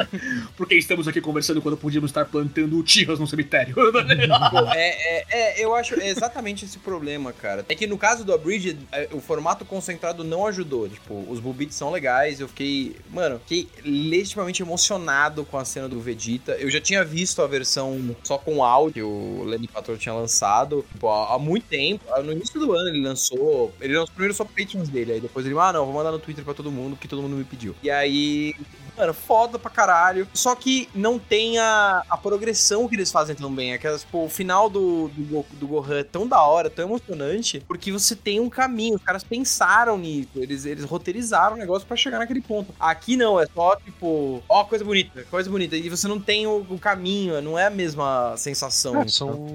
Porque 0.57 0.75
estamos 0.75 1.07
aqui 1.09 1.21
conversando 1.21 1.61
quando 1.63 1.77
estar 2.07 2.25
plantando 2.25 2.83
tiras 2.83 3.19
no 3.19 3.27
cemitério. 3.27 3.75
é, 4.75 5.19
é, 5.19 5.25
é, 5.31 5.65
eu 5.65 5.75
acho 5.75 5.95
exatamente 6.01 6.65
esse 6.65 6.79
problema, 6.79 7.33
cara. 7.33 7.65
É 7.69 7.75
que 7.75 7.87
no 7.87 7.99
caso 7.99 8.25
do 8.25 8.33
Abridged, 8.33 8.79
é, 8.93 9.09
o 9.13 9.21
formato 9.21 9.65
concentrado 9.65 10.25
não 10.25 10.47
ajudou. 10.47 10.89
Tipo, 10.89 11.25
os 11.29 11.41
Bulbits 11.41 11.77
são 11.77 11.91
legais, 11.91 12.41
eu 12.41 12.49
fiquei, 12.49 12.97
mano, 13.11 13.39
fiquei 13.41 13.69
legitimamente 13.85 14.63
emocionado 14.63 15.45
com 15.45 15.59
a 15.59 15.65
cena 15.65 15.89
do 15.89 16.01
Vegeta. 16.01 16.53
Eu 16.53 16.71
já 16.71 16.81
tinha 16.81 17.05
visto 17.05 17.43
a 17.43 17.47
versão 17.47 18.17
só 18.23 18.39
com 18.39 18.63
áudio 18.65 18.95
que 18.95 19.03
o 19.03 19.43
Lenny 19.45 19.67
Patrol 19.67 19.97
tinha 19.97 20.15
lançado, 20.15 20.85
tipo, 20.93 21.09
há, 21.09 21.35
há 21.35 21.39
muito 21.39 21.67
tempo. 21.67 22.05
No 22.23 22.33
início 22.33 22.61
do 22.61 22.73
ano 22.73 22.89
ele 22.89 23.03
lançou, 23.03 23.75
ele 23.81 23.95
lançou 23.95 24.15
primeiro 24.15 24.35
só 24.35 24.45
patrons 24.45 24.89
dele, 24.89 25.13
aí 25.13 25.21
depois 25.21 25.45
ele, 25.45 25.59
ah, 25.59 25.73
não, 25.73 25.85
vou 25.85 25.95
mandar 25.95 26.13
no 26.13 26.19
Twitter 26.19 26.45
pra 26.45 26.55
todo 26.55 26.71
mundo, 26.71 26.95
porque 26.95 27.09
todo 27.09 27.21
mundo 27.23 27.37
me 27.37 27.45
pediu. 27.45 27.75
E 27.83 27.91
aí 27.91 28.55
Mano, 28.97 29.15
foda 29.15 29.59
pra 29.59 29.71
caralho. 29.71 30.27
Só 30.33 30.55
que 30.55 30.89
não 30.95 31.19
tem 31.19 31.59
a, 31.59 32.03
a 32.09 32.17
progressão 32.17 32.89
que 32.89 32.95
eles 32.95 33.11
fazem 33.11 33.35
tão 33.35 33.53
bem. 33.53 33.73
Aquelas, 33.73 34.03
tipo, 34.03 34.25
o 34.25 34.29
final 34.29 34.71
do, 34.71 35.09
do, 35.09 35.45
do 35.53 35.67
Gohan 35.67 35.99
é 35.99 36.05
tão 36.05 36.27
da 36.27 36.43
hora, 36.43 36.71
tão 36.71 36.87
emocionante, 36.87 37.63
porque 37.67 37.91
você 37.91 38.15
tem 38.15 38.41
um 38.41 38.49
caminho. 38.49 38.97
Os 38.97 39.03
caras 39.03 39.25
pensaram 39.25 39.99
nisso. 39.99 40.31
Eles, 40.37 40.65
eles 40.65 40.85
roteirizaram 40.85 41.57
o 41.57 41.59
negócio 41.59 41.87
pra 41.87 41.97
chegar 41.97 42.19
naquele 42.19 42.41
ponto. 42.41 42.75
Aqui 42.79 43.17
não, 43.17 43.41
é 43.41 43.47
só, 43.47 43.77
tipo, 43.77 44.43
ó, 44.49 44.65
coisa 44.65 44.85
bonita, 44.85 45.25
coisa 45.31 45.51
bonita. 45.51 45.77
E 45.77 45.89
você 45.89 46.07
não 46.07 46.21
tem 46.21 46.47
o, 46.47 46.65
o 46.69 46.79
caminho, 46.79 47.41
não 47.43 47.59
é 47.59 47.67
a 47.67 47.71
mesma 47.71 48.35
sensação. 48.37 49.03
É, 49.03 49.09
são, 49.09 49.49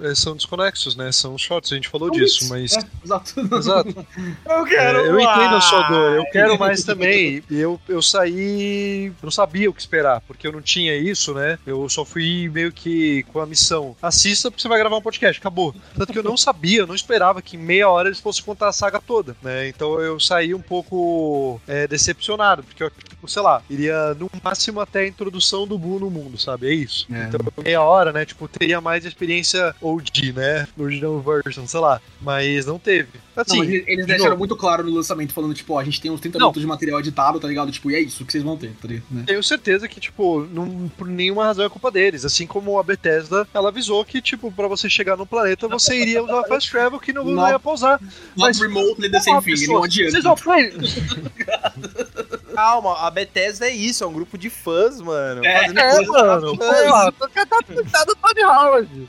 é, 0.00 0.14
são 0.14 0.34
desconexos, 0.34 0.96
né? 0.96 1.12
São 1.12 1.36
shots, 1.36 1.72
a 1.72 1.74
gente 1.74 1.88
falou 1.88 2.10
disso, 2.10 2.48
bits, 2.52 2.74
mas. 2.74 2.76
é, 2.76 2.88
exato. 3.04 3.40
Exato. 3.56 3.88
Eu 4.48 4.66
É, 4.66 5.08
eu 5.08 5.20
entendo 5.20 5.56
a 5.56 5.60
sua 5.60 5.82
dor, 5.88 6.12
eu 6.12 6.24
quero 6.30 6.58
mais 6.58 6.82
também. 6.84 7.42
Eu, 7.50 7.80
eu 7.88 8.00
saí. 8.02 8.77
Eu 9.06 9.24
não 9.24 9.30
sabia 9.30 9.70
o 9.70 9.74
que 9.74 9.80
esperar, 9.80 10.20
porque 10.22 10.46
eu 10.46 10.52
não 10.52 10.62
tinha 10.62 10.96
isso, 10.96 11.34
né? 11.34 11.58
Eu 11.66 11.88
só 11.88 12.04
fui 12.04 12.48
meio 12.48 12.72
que 12.72 13.22
com 13.24 13.40
a 13.40 13.46
missão. 13.46 13.96
Assista 14.00 14.50
porque 14.50 14.62
você 14.62 14.68
vai 14.68 14.78
gravar 14.78 14.96
um 14.96 15.02
podcast, 15.02 15.40
acabou. 15.40 15.74
Tanto 15.96 16.12
que 16.12 16.18
eu 16.18 16.22
não 16.22 16.36
sabia, 16.36 16.80
eu 16.80 16.86
não 16.86 16.94
esperava 16.94 17.42
que 17.42 17.56
em 17.56 17.60
meia 17.60 17.88
hora 17.88 18.08
eles 18.08 18.20
fossem 18.20 18.44
contar 18.44 18.68
a 18.68 18.72
saga 18.72 19.00
toda, 19.00 19.36
né? 19.42 19.68
Então 19.68 20.00
eu 20.00 20.18
saí 20.20 20.54
um 20.54 20.60
pouco 20.60 21.60
é, 21.66 21.86
decepcionado, 21.86 22.62
porque 22.62 22.82
eu, 22.82 22.90
tipo, 22.90 23.28
sei 23.28 23.42
lá, 23.42 23.62
iria 23.68 24.14
no 24.14 24.30
máximo 24.42 24.80
até 24.80 25.00
a 25.00 25.06
introdução 25.06 25.66
do 25.66 25.78
Buu 25.78 26.00
no 26.00 26.10
mundo, 26.10 26.38
sabe? 26.38 26.68
É 26.68 26.72
isso. 26.72 27.06
É. 27.12 27.24
Então 27.24 27.40
meia 27.62 27.82
hora, 27.82 28.12
né? 28.12 28.24
Tipo, 28.24 28.48
teria 28.48 28.80
mais 28.80 29.04
experiência 29.04 29.74
OG, 29.80 30.32
né? 30.32 30.66
Original 30.76 31.20
version, 31.20 31.66
sei 31.66 31.80
lá. 31.80 32.00
Mas 32.20 32.66
não 32.66 32.78
teve. 32.78 33.08
Assim, 33.42 33.58
Não, 33.58 33.64
mas 33.64 33.74
eles 33.74 33.88
eles 33.88 34.04
de 34.04 34.08
deixaram 34.08 34.30
novo. 34.30 34.38
muito 34.40 34.56
claro 34.56 34.84
no 34.84 34.90
lançamento, 34.92 35.32
falando, 35.32 35.54
tipo, 35.54 35.74
ó, 35.74 35.78
a 35.78 35.84
gente 35.84 36.00
tem 36.00 36.10
uns 36.10 36.20
30 36.20 36.38
Não. 36.38 36.46
minutos 36.46 36.60
de 36.60 36.66
material 36.66 37.00
editado, 37.00 37.38
tá 37.38 37.46
ligado? 37.46 37.70
Tipo, 37.70 37.90
e 37.90 37.94
é 37.94 38.00
isso 38.00 38.24
que 38.24 38.32
vocês 38.32 38.42
vão 38.42 38.56
ter, 38.56 38.72
tá 38.80 38.88
ligado? 38.88 39.04
Né? 39.10 39.24
Tenho 39.26 39.42
certeza 39.42 39.86
que, 39.88 40.00
tipo, 40.00 40.40
não, 40.52 40.90
por 40.96 41.06
nenhuma 41.06 41.44
razão 41.44 41.64
é 41.64 41.68
culpa 41.68 41.90
deles. 41.90 42.24
Assim 42.24 42.46
como 42.46 42.78
a 42.78 42.82
Bethesda, 42.82 43.46
ela 43.54 43.68
avisou 43.68 44.04
que, 44.04 44.20
tipo, 44.20 44.50
pra 44.50 44.66
você 44.66 44.88
chegar 44.90 45.16
no 45.16 45.26
planeta, 45.26 45.68
você 45.68 46.00
iria 46.00 46.22
usar 46.22 46.42
fast 46.44 46.70
travel 46.70 46.98
que 46.98 47.12
não, 47.12 47.24
não 47.24 47.48
ia 47.48 47.58
pausar. 47.58 48.00
Not 48.36 48.58
remotely 48.60 49.10
the 49.10 49.20
same 49.20 49.40
thing, 49.42 49.66
não 49.66 49.84
adianta. 49.84 50.10
Vocês 50.10 50.24
vão. 50.24 50.38
calma, 52.58 52.98
a 53.06 53.10
Bethesda 53.10 53.66
é 53.66 53.74
isso, 53.74 54.02
é 54.02 54.06
um 54.06 54.12
grupo 54.12 54.36
de 54.36 54.50
fãs, 54.50 55.00
mano. 55.00 55.44
É, 55.44 55.60
fazendo 55.60 55.78
É, 55.78 56.04
mano. 56.06 56.56
Porra, 56.58 57.12
tô 57.12 57.28
tá 57.28 58.04
do 58.04 58.16
Tony 58.16 58.42
Howard. 58.42 59.08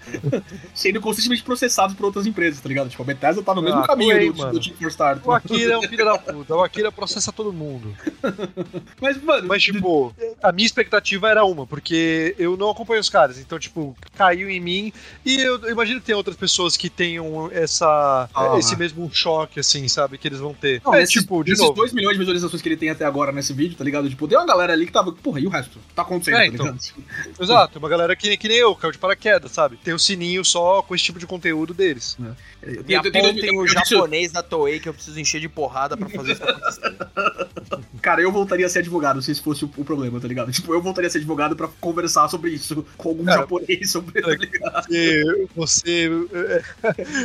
Sendo 0.74 1.02
constantemente 1.02 1.43
processados 1.43 1.95
por 1.95 2.06
outras 2.06 2.26
empresas, 2.28 2.62
tá 2.62 2.70
ligado? 2.70 2.89
Tipo, 2.89 3.02
a 3.04 3.06
Bethesda 3.06 3.41
tá 3.41 3.56
no 3.56 3.62
mesmo 3.62 3.80
Ah, 3.80 3.88
caminho 3.88 4.16
foi, 4.36 4.52
do, 4.52 4.52
do 4.52 4.60
Team 4.60 4.76
for 4.78 4.88
Start. 4.89 5.22
O 5.26 5.32
Akira 5.32 5.74
é 5.74 5.78
um 5.78 5.82
filho 5.84 6.06
da 6.06 6.18
puta. 6.18 6.56
O 6.56 6.64
Akira 6.64 6.91
processa 6.91 7.32
todo 7.32 7.52
mundo. 7.52 7.95
Mas, 9.02 9.22
mano, 9.22 9.47
Mas, 9.47 9.64
tipo, 9.64 10.14
a 10.43 10.52
minha 10.52 10.66
expectativa 10.66 11.30
era 11.30 11.43
uma, 11.43 11.66
porque 11.66 12.36
eu 12.38 12.56
não 12.56 12.70
acompanho 12.70 13.02
os 13.02 13.10
caras. 13.10 13.39
Então, 13.39 13.58
tipo, 13.58 13.95
caiu 14.16 14.50
em 14.50 14.60
mim. 14.60 14.93
E 15.26 15.39
eu 15.41 15.60
eu 15.64 15.72
imagino 15.72 16.00
que 16.00 16.06
tem 16.06 16.16
outras 16.16 16.36
pessoas 16.38 16.78
que 16.78 16.89
tenham 16.89 17.50
essa, 17.52 18.30
Ah. 18.34 18.58
esse 18.58 18.76
mesmo 18.76 19.10
choque, 19.12 19.60
assim, 19.60 19.88
sabe? 19.88 20.18
Que 20.18 20.28
eles 20.28 20.39
vão 20.39 20.54
ter. 20.54 20.82
Não, 20.86 20.93
é, 20.93 21.00
nesses, 21.00 21.14
tipo, 21.22 21.43
de 21.43 21.52
nesses 21.52 21.66
novo. 21.66 21.76
2 21.76 21.93
milhões 21.93 22.14
de 22.14 22.20
visualizações 22.20 22.62
que 22.62 22.70
ele 22.70 22.78
tem 22.78 22.89
até 22.89 23.06
agora 23.06 23.32
nesse 23.39 23.53
vídeo, 23.53 23.77
tá 23.77 23.83
ligado? 23.83 24.09
Tipo, 24.09 24.27
tem 24.27 24.37
uma 24.37 24.45
galera 24.45 24.73
ali 24.73 24.85
que 24.85 24.91
tava. 24.91 25.11
Porra, 25.11 25.39
e 25.39 25.47
o 25.47 25.49
resto? 25.49 25.79
Tá 25.95 26.01
acontecendo, 26.03 26.35
É, 26.37 26.39
tá 26.41 26.45
então. 26.47 26.65
ligado? 26.67 26.79
Exato, 27.39 27.79
uma 27.79 27.89
galera 27.89 28.15
que, 28.15 28.35
que 28.37 28.47
nem 28.47 28.57
eu, 28.57 28.75
caiu 28.75 28.91
de 28.91 28.97
paraquedas, 28.97 29.51
sabe? 29.51 29.77
Tem 29.83 29.93
o 29.93 29.99
sininho 29.99 30.43
só 30.45 30.81
com 30.81 30.93
esse 30.93 31.03
tipo 31.03 31.19
de 31.19 31.25
conteúdo 31.27 31.73
deles. 31.73 32.17
Eu, 32.61 32.83
Me 32.83 32.93
eu- 32.93 33.01
eu- 33.03 33.11
eu- 33.11 33.19
apontem 33.21 33.57
o 33.57 33.63
eu 33.63 33.67
japonês 33.67 34.31
da 34.31 34.43
Toei 34.43 34.79
que 34.79 34.89
eu 34.89 34.93
preciso 34.93 35.19
encher 35.19 35.39
de 35.41 35.47
porrada 35.49 35.95
pra 35.97 36.09
fazer 36.09 36.33
isso 36.33 36.43
acontecer. 36.43 36.95
Cara, 38.01 38.21
eu 38.21 38.31
voltaria 38.31 38.65
a 38.65 38.69
ser 38.69 38.79
advogado 38.79 39.21
se 39.21 39.31
esse 39.31 39.41
fosse 39.41 39.65
o, 39.65 39.71
o 39.77 39.83
problema, 39.85 40.19
tá 40.19 40.27
ligado? 40.27 40.51
Tipo, 40.51 40.73
eu 40.73 40.81
voltaria 40.81 41.07
a 41.07 41.11
ser 41.11 41.17
advogado 41.19 41.55
pra 41.55 41.67
conversar 41.79 42.27
sobre 42.29 42.51
isso 42.51 42.85
com 42.97 43.09
algum 43.09 43.25
Cara, 43.25 43.39
japonês 43.41 43.91
sobre, 43.91 44.21
tá 44.21 44.29
ligado? 44.29 44.85
Você, 44.87 45.47
você 45.55 46.09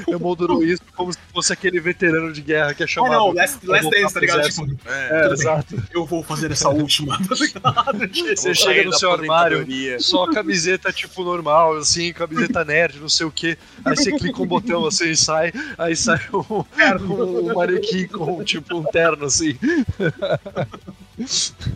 é, 0.09 0.17
moldurou 0.19 0.63
isso 0.65 0.83
como 0.97 1.13
se 1.13 1.19
fosse 1.33 1.53
aquele 1.53 1.81
veterano 1.81 2.33
de 2.33 2.41
guerra 2.41 2.75
que 2.75 2.83
é 2.83 2.87
Ah, 2.87 2.89
chamado. 2.89 3.13
não, 3.13 3.33
Last, 3.33 3.67
last 3.67 3.91
Dance, 3.91 4.15
tá 4.15 4.21
ligado? 4.21 4.49
Tipo, 4.49 4.77
É. 4.87 5.27
É, 5.29 5.33
exato. 5.33 5.83
eu 5.93 6.04
vou 6.05 6.23
fazer 6.23 6.51
essa 6.51 6.69
última, 6.69 7.19
tá 7.29 7.35
ligado? 7.35 8.15
Você 8.37 8.55
chega 8.55 8.85
no 8.85 8.93
seu 8.93 9.13
armário, 9.13 9.67
só 10.01 10.27
camiseta 10.31 10.93
tipo 10.93 11.25
normal, 11.25 11.77
assim, 11.77 12.13
camiseta 12.13 12.65
nerd, 12.65 13.01
não 13.01 13.09
sei 13.09 13.27
o 13.27 13.31
que. 13.31 13.57
Aí 13.85 13.97
você 13.97 14.13
clica 14.13 14.43
um 14.43 14.47
botão 14.47 14.87
assim 14.87 15.11
e 15.11 15.17
sai, 15.17 15.53
aí 15.79 15.95
sai 15.97 16.21
um, 16.33 16.65
um, 17.05 17.51
um 17.51 17.55
manequim 17.55 18.07
com 18.07 18.43
tipo 18.45 18.77
um 18.77 18.85
terno 18.85 19.25
assim. 19.25 19.59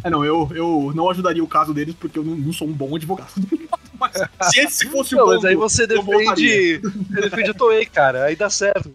É, 0.03 0.11
não, 0.11 0.25
eu, 0.25 0.51
eu 0.53 0.93
não 0.95 1.09
ajudaria 1.09 1.43
o 1.43 1.49
caso 1.49 1.73
deles 1.73 1.95
porque 1.99 2.19
eu 2.19 2.25
não, 2.25 2.35
não 2.35 2.53
sou 2.53 2.67
um 2.67 2.73
bom 2.73 2.97
advogado. 2.97 3.33
Mas 3.99 4.13
se 4.53 4.61
esse 4.61 4.87
fosse 4.87 5.15
o 5.15 5.19
Não, 5.19 5.25
ponto, 5.25 5.35
mas 5.37 5.45
aí 5.45 5.57
você 5.57 5.83
eu 5.83 5.89
defende. 5.89 6.79
Você 6.79 7.21
defende 7.21 7.51
a 7.51 7.55
Toei, 7.55 7.85
cara, 7.85 8.27
aí 8.27 8.37
dá 8.37 8.49
certo. 8.49 8.89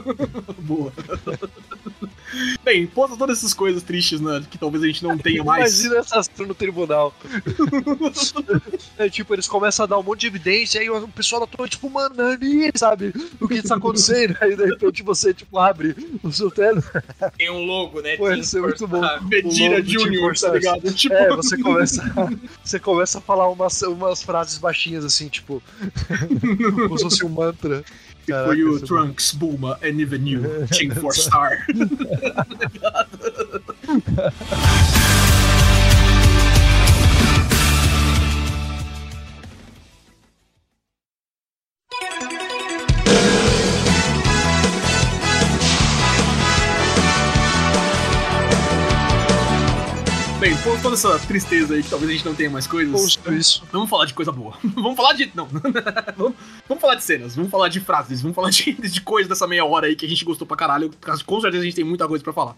Boa. 0.60 0.90
Bem, 2.64 2.86
posta 2.86 3.16
todas 3.16 3.38
essas 3.38 3.54
coisas 3.54 3.82
tristes, 3.82 4.20
né? 4.20 4.44
Que 4.50 4.58
talvez 4.58 4.82
a 4.82 4.86
gente 4.86 5.02
não 5.02 5.16
tenha 5.16 5.42
mais. 5.44 5.84
Imagina 5.84 6.00
essa 6.00 6.18
ação 6.18 6.46
no 6.46 6.54
tribunal. 6.54 7.14
é 8.98 9.08
tipo, 9.08 9.34
eles 9.34 9.46
começam 9.46 9.84
a 9.84 9.86
dar 9.86 9.98
um 9.98 10.02
monte 10.02 10.20
de 10.20 10.26
evidência, 10.26 10.80
aí 10.80 10.90
o 10.90 11.08
pessoal 11.08 11.42
da 11.42 11.46
Toei, 11.46 11.68
tipo, 11.68 11.88
mano, 11.88 12.14
Nani, 12.14 12.70
sabe? 12.74 13.12
O 13.40 13.48
que 13.48 13.54
está 13.54 13.76
acontecendo? 13.76 14.36
Aí 14.40 14.56
de 14.56 14.64
repente 14.64 15.02
você, 15.02 15.32
tipo, 15.32 15.58
abre 15.58 15.94
o 16.22 16.32
seu 16.32 16.50
terno. 16.50 16.82
Tem 17.36 17.50
um 17.50 17.64
logo, 17.64 18.00
né? 18.00 18.16
Pô, 18.16 18.30
isso 18.32 18.58
é 18.58 18.60
muito 18.60 18.86
bom. 18.86 19.00
Team 19.30 19.82
Junior, 19.84 20.38
tá 20.38 20.52
ligado? 20.52 20.92
Tipo, 20.94 21.14
É, 21.14 21.28
você 21.34 21.56
começa, 21.58 22.02
você 22.62 22.78
começa 22.78 23.18
a 23.18 23.20
falar 23.20 23.48
umas, 23.48 23.82
umas 23.82 24.22
frases 24.22 24.58
baixinhas 24.58 25.04
assim, 25.04 25.28
tipo, 25.28 25.62
como 26.86 26.98
se 26.98 27.04
fosse 27.04 27.24
um 27.24 27.28
mantra. 27.28 27.84
Caraca, 28.26 28.48
for 28.48 28.56
you, 28.56 28.76
isso 28.76 28.78
é 28.78 28.80
bom. 28.80 28.86
Trunks, 28.86 29.32
Bulma, 29.32 29.78
and 29.82 30.00
even 30.00 30.26
you, 30.26 30.66
Team 30.72 30.90
for 30.90 31.14
Star. 31.14 31.64
toda 50.86 50.94
essa 50.94 51.18
tristeza 51.26 51.74
aí, 51.74 51.82
que 51.82 51.90
talvez 51.90 52.10
a 52.10 52.14
gente 52.14 52.24
não 52.24 52.34
tenha 52.34 52.48
mais 52.48 52.66
coisas. 52.66 52.92
Posto 52.92 53.34
isso. 53.34 53.64
Vamos 53.72 53.90
falar 53.90 54.04
de 54.04 54.14
coisa 54.14 54.30
boa. 54.30 54.56
vamos 54.62 54.96
falar 54.96 55.14
de. 55.14 55.30
Não. 55.34 55.46
vamos, 56.16 56.34
vamos 56.68 56.80
falar 56.80 56.94
de 56.94 57.02
cenas, 57.02 57.34
vamos 57.34 57.50
falar 57.50 57.68
de 57.68 57.80
frases, 57.80 58.22
vamos 58.22 58.34
falar 58.34 58.50
de, 58.50 58.72
de 58.88 59.00
coisa 59.00 59.28
dessa 59.28 59.46
meia 59.48 59.64
hora 59.64 59.88
aí 59.88 59.96
que 59.96 60.06
a 60.06 60.08
gente 60.08 60.24
gostou 60.24 60.46
pra 60.46 60.56
caralho. 60.56 60.90
Com 61.24 61.40
certeza 61.40 61.62
a 61.62 61.64
gente 61.64 61.74
tem 61.74 61.84
muita 61.84 62.06
coisa 62.06 62.22
pra 62.22 62.32
falar. 62.32 62.56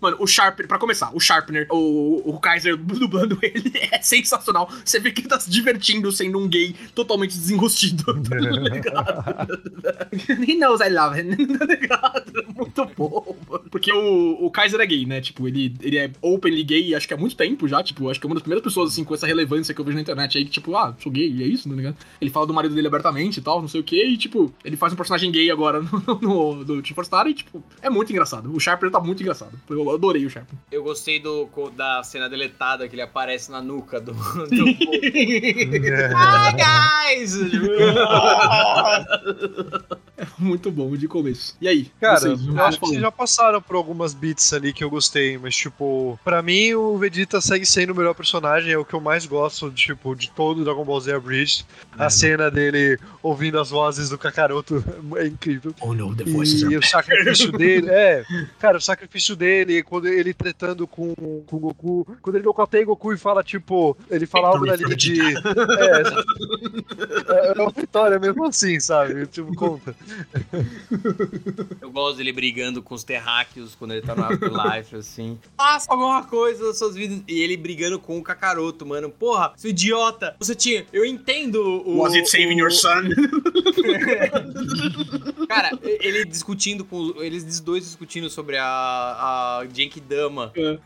Mano, 0.00 0.16
o 0.18 0.26
Sharpener, 0.26 0.66
pra 0.66 0.78
começar, 0.78 1.14
o 1.14 1.20
Sharpener, 1.20 1.68
o, 1.70 2.30
o 2.30 2.40
Kaiser 2.40 2.76
dublando 2.76 3.38
ele 3.40 3.72
é 3.92 4.02
sensacional. 4.02 4.68
Você 4.84 4.98
vê 4.98 5.12
que 5.12 5.20
ele 5.20 5.28
tá 5.28 5.38
se 5.38 5.48
divertindo 5.48 6.10
sendo 6.10 6.38
um 6.38 6.48
gay 6.48 6.74
totalmente 6.94 7.36
desenrostido. 7.36 8.04
Tá 8.28 8.36
ligado? 8.36 9.60
He 10.48 10.54
knows 10.56 10.80
I 10.80 10.88
love 10.88 11.20
him. 11.20 11.56
Tá 11.56 11.64
ligado? 11.64 12.44
Muito 12.56 12.84
bom, 12.96 13.36
mano. 13.48 13.64
Porque 13.70 13.92
o, 13.92 14.46
o 14.46 14.50
Kaiser 14.50 14.80
é 14.80 14.86
gay, 14.86 15.06
né? 15.06 15.20
Tipo, 15.20 15.46
ele, 15.46 15.74
ele 15.80 15.98
é 15.98 16.10
openly 16.20 16.64
gay 16.64 16.96
acho 16.96 17.06
que 17.06 17.14
há 17.14 17.16
muito 17.16 17.35
tempo 17.36 17.68
já. 17.68 17.82
Tipo, 17.82 18.10
acho 18.10 18.20
que 18.20 18.26
é 18.26 18.28
uma 18.28 18.34
das 18.34 18.42
primeiras 18.42 18.64
pessoas, 18.64 18.92
assim, 18.92 19.04
com 19.04 19.14
essa 19.14 19.26
relevância 19.26 19.74
que 19.74 19.80
eu 19.80 19.84
vejo 19.84 19.96
na 19.96 20.02
internet 20.02 20.38
aí, 20.38 20.44
que, 20.44 20.50
tipo, 20.50 20.76
ah, 20.76 20.94
sou 20.98 21.12
gay, 21.12 21.30
e 21.30 21.42
é 21.42 21.46
isso, 21.46 21.68
tá 21.68 21.74
ligado? 21.74 21.96
Ele 22.20 22.30
fala 22.30 22.46
do 22.46 22.54
marido 22.54 22.74
dele 22.74 22.86
abertamente 22.86 23.38
e 23.38 23.42
tal, 23.42 23.60
não 23.60 23.68
sei 23.68 23.80
o 23.80 23.84
que, 23.84 24.02
e, 24.02 24.16
tipo, 24.16 24.52
ele 24.64 24.76
faz 24.76 24.92
um 24.92 24.96
personagem 24.96 25.30
gay 25.30 25.50
agora 25.50 25.80
no, 26.06 26.20
no, 26.20 26.64
do 26.64 26.82
Team 26.82 26.94
for 26.94 27.04
Star 27.04 27.26
e, 27.26 27.34
tipo, 27.34 27.62
é 27.80 27.90
muito 27.90 28.10
engraçado. 28.10 28.54
O 28.54 28.60
Sharper 28.60 28.90
tá 28.90 29.00
muito 29.00 29.22
engraçado. 29.22 29.52
Eu 29.68 29.90
adorei 29.90 30.24
o 30.24 30.30
Sharper. 30.30 30.56
Eu 30.70 30.82
gostei 30.82 31.20
do, 31.20 31.48
da 31.76 32.02
cena 32.02 32.28
deletada 32.28 32.88
que 32.88 32.94
ele 32.94 33.02
aparece 33.02 33.50
na 33.50 33.60
nuca 33.60 34.00
do. 34.00 34.12
do... 34.48 34.66
Hi, 36.16 36.52
guys! 36.56 37.36
é 40.16 40.26
muito 40.38 40.70
bom 40.70 40.96
de 40.96 41.08
começo. 41.08 41.56
E 41.60 41.68
aí? 41.68 41.90
Cara, 42.00 42.20
vocês? 42.20 42.56
acho 42.58 42.80
que 42.80 42.86
vocês 42.86 43.00
já 43.00 43.12
passaram 43.12 43.60
por 43.60 43.76
algumas 43.76 44.14
beats 44.14 44.52
ali 44.52 44.72
que 44.72 44.82
eu 44.82 44.90
gostei, 44.90 45.38
mas, 45.38 45.54
tipo, 45.56 46.18
pra 46.24 46.42
mim 46.42 46.74
o 46.74 46.98
Vegeta 47.16 47.40
segue 47.40 47.64
sendo 47.64 47.94
o 47.94 47.96
melhor 47.96 48.14
personagem, 48.14 48.72
é 48.72 48.76
o 48.76 48.84
que 48.84 48.92
eu 48.92 49.00
mais 49.00 49.24
gosto, 49.24 49.70
tipo, 49.70 50.14
de 50.14 50.30
todo 50.30 50.62
Dragon 50.62 50.84
Ball 50.84 51.00
Z 51.00 51.14
Abridged. 51.14 51.64
A 51.98 52.10
cena 52.10 52.50
dele 52.50 52.98
ouvindo 53.22 53.58
as 53.58 53.70
vozes 53.70 54.10
do 54.10 54.18
Kakaroto 54.18 54.84
é 55.16 55.26
incrível. 55.26 55.74
Oh 55.80 55.94
no, 55.94 56.14
the 56.14 56.24
voices 56.24 56.60
E 56.60 56.76
o 56.76 56.82
sacrifício 56.82 57.50
dele, 57.56 57.88
é, 57.88 58.22
cara, 58.58 58.76
o 58.76 58.80
sacrifício 58.80 59.34
dele, 59.34 59.82
quando 59.82 60.06
ele 60.08 60.34
tretando 60.34 60.86
com, 60.86 61.14
com 61.14 61.56
o 61.56 61.58
Goku, 61.58 62.18
quando 62.20 62.36
ele 62.36 62.44
nocauteia 62.44 62.84
o 62.84 62.88
Goku 62.88 63.14
e 63.14 63.18
fala, 63.18 63.42
tipo, 63.42 63.96
ele 64.10 64.26
fala 64.26 64.48
algo 64.48 64.66
na 64.66 64.76
linha 64.76 64.94
de. 64.94 65.18
É, 65.18 65.32
é, 67.32 67.48
é 67.48 67.52
uma 67.62 67.70
vitória 67.70 68.18
mesmo 68.18 68.44
assim, 68.44 68.78
sabe? 68.78 69.26
Tipo, 69.26 69.54
conta. 69.54 69.96
Eu 71.80 71.90
gosto 71.90 72.18
dele 72.18 72.32
brigando 72.32 72.82
com 72.82 72.94
os 72.94 73.04
terráqueos 73.04 73.74
quando 73.74 73.92
ele 73.92 74.02
tá 74.02 74.14
no 74.14 74.22
Afterlife, 74.26 74.96
assim. 74.96 75.38
Faça 75.56 75.90
alguma 75.90 76.22
coisa 76.24 76.66
das 76.66 76.78
suas 76.78 76.94
vidas. 76.94 77.05
E 77.26 77.40
ele 77.40 77.56
brigando 77.56 77.98
com 77.98 78.18
o 78.18 78.22
Kakaroto, 78.22 78.86
mano. 78.86 79.10
Porra, 79.10 79.52
seu 79.56 79.70
idiota. 79.70 80.36
Você 80.38 80.54
tinha. 80.54 80.86
Eu 80.92 81.04
entendo 81.04 81.56
o. 81.86 81.98
Was 81.98 82.14
it 82.14 82.28
saving 82.30 82.56
o- 82.56 82.60
your 82.60 82.72
son? 82.72 83.02
Cara, 85.48 85.70
ele 86.00 86.24
discutindo 86.24 86.84
com. 86.84 87.14
Eles 87.22 87.60
dois 87.60 87.84
discutindo 87.84 88.28
sobre 88.30 88.56
a, 88.56 88.64
a 88.64 89.66
Genkidama. 89.72 90.52
É. 90.56 90.78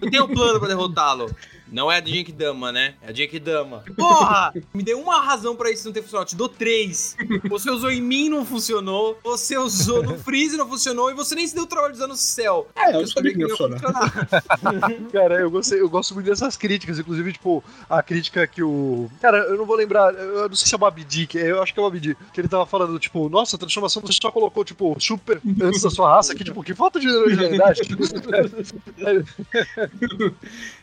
Eu 0.00 0.10
tenho 0.10 0.24
um 0.24 0.28
plano 0.28 0.58
pra 0.58 0.68
derrotá-lo. 0.68 1.30
Não 1.70 1.90
é 1.90 1.98
a 1.98 2.04
Genkidama, 2.04 2.72
né? 2.72 2.94
É 3.02 3.10
a 3.10 3.12
Genkidama. 3.12 3.84
Porra! 3.96 4.52
Me 4.72 4.82
dê 4.82 4.94
uma 4.94 5.20
razão 5.20 5.54
pra 5.54 5.70
isso 5.70 5.84
não 5.86 5.92
ter 5.92 6.02
funcionado. 6.02 6.26
Eu 6.26 6.30
te 6.30 6.36
dou 6.36 6.48
três. 6.48 7.16
Você 7.48 7.70
usou 7.70 7.90
em 7.90 8.00
mim, 8.00 8.28
não 8.28 8.44
funcionou. 8.44 9.18
Você 9.22 9.56
usou 9.56 10.02
no 10.02 10.18
Freeze, 10.18 10.56
não 10.56 10.68
funcionou. 10.68 11.10
E 11.10 11.14
você 11.14 11.34
nem 11.34 11.46
se 11.46 11.54
deu 11.54 11.66
trabalho 11.66 11.92
de 11.92 11.98
usar 11.98 12.08
no 12.08 12.16
céu. 12.16 12.68
É, 12.74 12.94
eu 12.94 13.00
Eu 13.00 13.06
sabia 13.06 13.32
que 13.32 13.38
não 13.38 13.48
ia 13.48 13.56
funcionar. 13.56 13.80
Cara, 15.12 15.40
eu, 15.40 15.50
gostei, 15.50 15.80
eu 15.80 15.88
gosto 15.88 16.14
muito 16.14 16.26
dessas 16.26 16.56
críticas, 16.56 16.98
inclusive, 16.98 17.32
tipo, 17.32 17.62
a 17.88 18.02
crítica 18.02 18.46
que 18.46 18.62
o. 18.62 19.10
Cara, 19.20 19.38
eu 19.38 19.56
não 19.56 19.66
vou 19.66 19.76
lembrar, 19.76 20.14
eu 20.14 20.48
não 20.48 20.56
sei 20.56 20.66
se 20.66 20.74
é 20.74 20.76
o 20.76 20.80
Babidi, 20.80 21.26
que 21.26 21.38
eu 21.38 21.62
acho 21.62 21.72
que 21.72 21.80
é 21.80 21.82
o 21.82 21.86
Babidi, 21.86 22.16
que 22.32 22.40
ele 22.40 22.48
tava 22.48 22.66
falando, 22.66 22.98
tipo, 22.98 23.28
nossa, 23.28 23.56
a 23.56 23.58
transformação 23.58 24.02
você 24.02 24.18
só 24.20 24.30
colocou, 24.30 24.64
tipo, 24.64 24.96
super 24.98 25.40
antes 25.60 25.82
da 25.82 25.90
sua 25.90 26.14
raça, 26.14 26.34
que, 26.34 26.44
tipo, 26.44 26.62
que 26.62 26.74
falta 26.74 26.98
de 27.00 27.08
originalidade. 27.12 27.80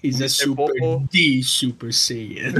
He's 0.03 0.21
a 0.21 0.25
Mr. 0.25 0.29
super 0.29 0.74
D 1.11 1.41
Super 1.43 1.93
Saiyan. 1.93 2.53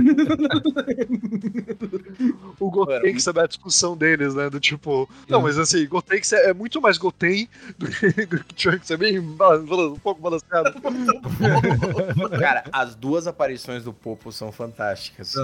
o 2.60 2.72
Gotenks 2.72 3.24
sabe 3.24 3.42
a 3.42 3.48
discussão 3.48 3.96
deles, 3.96 4.36
né? 4.36 4.50
Do 4.50 4.60
tipo. 4.60 5.10
Não, 5.28 5.42
mas 5.42 5.58
assim, 5.58 5.86
Gotenks 5.88 6.34
é, 6.34 6.50
é 6.50 6.54
muito 6.54 6.82
mais 6.82 6.98
Goten 6.98 7.50
do 7.78 7.88
que 7.88 8.06
do 8.26 8.44
que 8.44 8.54
Trunks, 8.56 8.92
é 8.92 8.98
bem 8.98 9.20
um 9.20 10.00
pouco 10.02 10.22
balanceado. 10.22 10.74
Cara, 12.40 12.64
as 12.72 12.96
duas 12.96 13.28
aparições 13.28 13.84
do 13.84 13.94
Popo 13.94 14.32
são 14.32 14.52
fantásticas. 14.52 15.36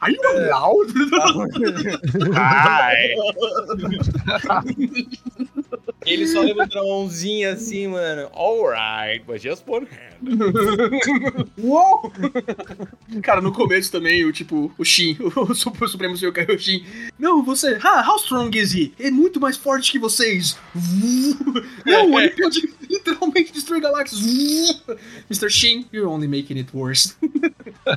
Are 0.00 0.12
you 0.12 0.20
allowed? 0.28 0.92
Ai. 2.36 3.14
Ele 6.04 6.26
só 6.26 6.40
levanta 6.40 6.78
a 6.78 6.82
mãozinha 6.82 7.52
assim, 7.52 7.86
mano. 7.88 8.28
Alright, 8.34 9.24
but 9.24 9.40
just 9.40 9.64
one 9.66 9.86
hand. 9.86 10.22
Uou! 11.58 12.11
Cara, 13.22 13.40
no 13.40 13.52
começo 13.52 13.90
também, 13.90 14.24
o 14.24 14.32
tipo, 14.32 14.72
o 14.76 14.84
Shin, 14.84 15.16
o 15.36 15.54
Super 15.54 15.88
Supremo 15.88 16.16
Senhor 16.16 16.32
Kaioshin. 16.32 16.84
Não, 17.18 17.42
você. 17.42 17.78
Ah, 17.82 18.04
how 18.06 18.16
strong 18.16 18.56
is 18.58 18.74
he? 18.74 18.92
É 18.98 19.10
muito 19.10 19.40
mais 19.40 19.56
forte 19.56 19.92
que 19.92 19.98
vocês. 19.98 20.56
Não, 21.84 22.20
ele 22.20 22.30
pode 22.30 22.72
literalmente 22.88 23.52
destruir 23.52 23.80
galáxias. 23.80 24.20
Mr. 25.30 25.50
Shin, 25.50 25.86
you're 25.92 26.08
only 26.08 26.28
making 26.28 26.58
it 26.58 26.70
worse. 26.74 27.14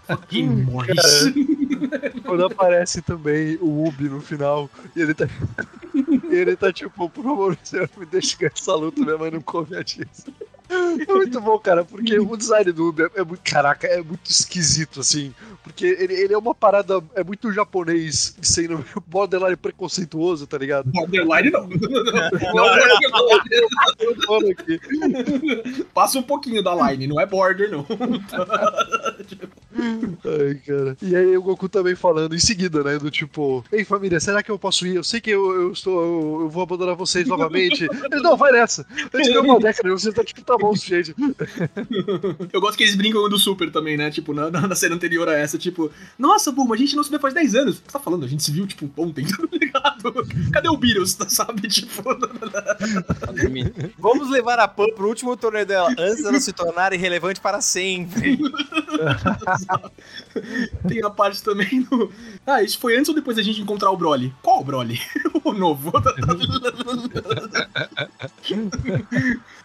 Fucking 0.08 0.64
Morris. 0.64 1.34
Quando 2.26 2.46
aparece 2.46 3.02
também 3.02 3.58
o 3.62 3.88
Ubi 3.88 4.10
no 4.10 4.22
final, 4.22 4.70
e 4.96 5.02
ele 5.02 5.14
tá. 5.14 5.28
ele 6.30 6.56
tá 6.56 6.72
tipo, 6.74 7.10
por 7.10 7.24
favor, 7.24 7.58
senhor, 7.64 7.90
me 7.98 8.06
deixa 8.06 8.38
ganhar 8.38 8.54
essa 8.56 8.76
luta, 8.76 9.02
minha 9.02 9.18
mãe 9.18 9.32
não 9.32 9.42
come 9.42 9.76
a 9.76 9.84
disso. 9.84 10.26
É 11.08 11.14
muito 11.14 11.42
bom, 11.42 11.58
cara, 11.60 11.84
porque 11.84 12.20
o 12.20 12.38
design 12.38 12.72
do 12.72 12.90
Ubi 12.90 13.04
é, 13.16 13.24
muito. 13.24 13.42
Caraca, 13.44 13.88
é 13.88 14.02
muito 14.02 14.30
esquisito, 14.30 15.00
assim. 15.00 15.34
Porque 15.64 15.86
ele, 15.86 16.14
ele 16.14 16.34
é 16.34 16.38
uma 16.38 16.54
parada. 16.54 17.04
É 17.16 17.24
muito 17.24 17.52
japonês 17.52 18.36
sendo 18.42 18.86
borderline 19.08 19.56
preconceituoso, 19.56 20.48
tá 20.48 20.58
ligado? 20.58 20.90
Borderline 20.92 21.52
não. 21.52 21.68
Não, 21.68 22.66
Olha 24.30 24.52
aqui. 24.52 24.80
Passa 25.94 26.20
um 26.20 26.24
pouquinho 26.24 26.64
da 26.64 26.76
line, 26.76 27.08
não 27.08 27.20
é 27.20 27.26
border, 27.26 27.72
não. 27.72 27.86
Ai, 30.26 30.56
cara. 30.66 30.98
E 31.02 31.16
aí 31.16 31.38
o 31.38 31.42
Goku 31.42 31.68
também 31.68 31.96
falando 31.96 32.36
em 32.36 32.40
seguida, 32.40 32.84
né? 32.84 32.98
Do 32.98 33.12
tipo, 33.12 33.64
ei 33.72 33.84
família, 33.84 34.20
será 34.20 34.42
que 34.42 34.50
eu 34.50 34.58
posso 34.58 34.88
ir? 34.88 34.96
Eu 34.96 35.04
sei 35.04 35.20
que 35.20 35.30
eu, 35.30 35.54
eu 35.54 35.72
estou. 35.72 36.02
Eu, 36.02 36.42
eu 36.42 36.50
vou 36.50 36.64
abandonar 36.64 36.96
vocês 36.96 37.28
novamente. 37.28 37.84
Ele, 38.12 38.22
não, 38.22 38.38
vai 38.38 38.52
nessa. 38.52 38.86
Eu 39.12 39.22
te 39.22 39.30
dei 39.30 39.38
uma 39.38 39.60
década, 39.60 39.90
você 39.90 40.12
tá 40.12 40.24
tipo, 40.24 40.42
tá 40.42 40.58
bom, 40.58 40.74
gente. 40.76 41.14
Eu 42.52 42.62
gosto 42.62 42.78
que 42.78 42.84
eles 42.84 42.96
brincam 42.96 43.28
do 43.30 43.38
Super 43.38 43.72
também, 43.72 43.98
né? 43.98 44.10
Tipo, 44.10 44.34
na, 44.34 44.50
na 44.50 44.76
cena 44.76 44.96
anterior 44.96 45.28
a 45.28 45.34
essa, 45.38 45.58
tipo, 45.58 45.92
nossa, 46.18 46.52
Bulma, 46.52 46.76
a 46.76 46.78
gente 46.78 46.96
não 46.96 47.04
se 47.04 47.12
vê 47.12 47.20
faz 47.20 47.34
10 47.34 47.56
anos. 47.56 47.78
O 47.78 47.82
que 47.82 47.92
você 47.92 47.98
tá 47.98 48.00
falando? 48.00 48.26
A 48.26 48.28
gente 48.28 48.44
se 48.44 48.52
viu, 48.52 48.66
tipo, 48.66 48.90
ontem, 48.98 49.26
tá 49.28 49.44
ligado? 49.52 50.26
Cadê 50.52 50.70
o 50.70 50.78
Beatles, 50.78 51.18
sabe? 51.28 51.68
Tipo. 51.68 52.04
Vamos 54.00 54.30
levar 54.30 54.60
a 54.60 54.68
Pan 54.68 54.88
pro 54.96 55.08
último 55.08 55.36
torneio 55.36 55.66
dela, 55.66 55.90
antes 55.98 56.24
dela 56.24 56.40
se 56.40 56.54
tornar 56.54 56.94
irrelevante 56.94 57.42
para 57.42 57.60
sempre. 57.62 58.40
Tem 60.88 61.04
a 61.04 61.10
parte 61.10 61.44
também 61.44 61.82
do. 61.84 62.12
Ah, 62.46 62.62
isso 62.62 62.80
foi 62.80 62.98
antes 62.98 63.10
ou 63.10 63.16
depois 63.16 63.38
da 63.38 63.44
gente 63.44 63.62
encontrar 63.62 63.92
o 63.92 63.98
Broly? 63.98 64.34
Qual 64.42 64.62
o 64.62 64.64
Broly? 64.64 65.00
o 65.44 65.54
novo. 65.54 65.92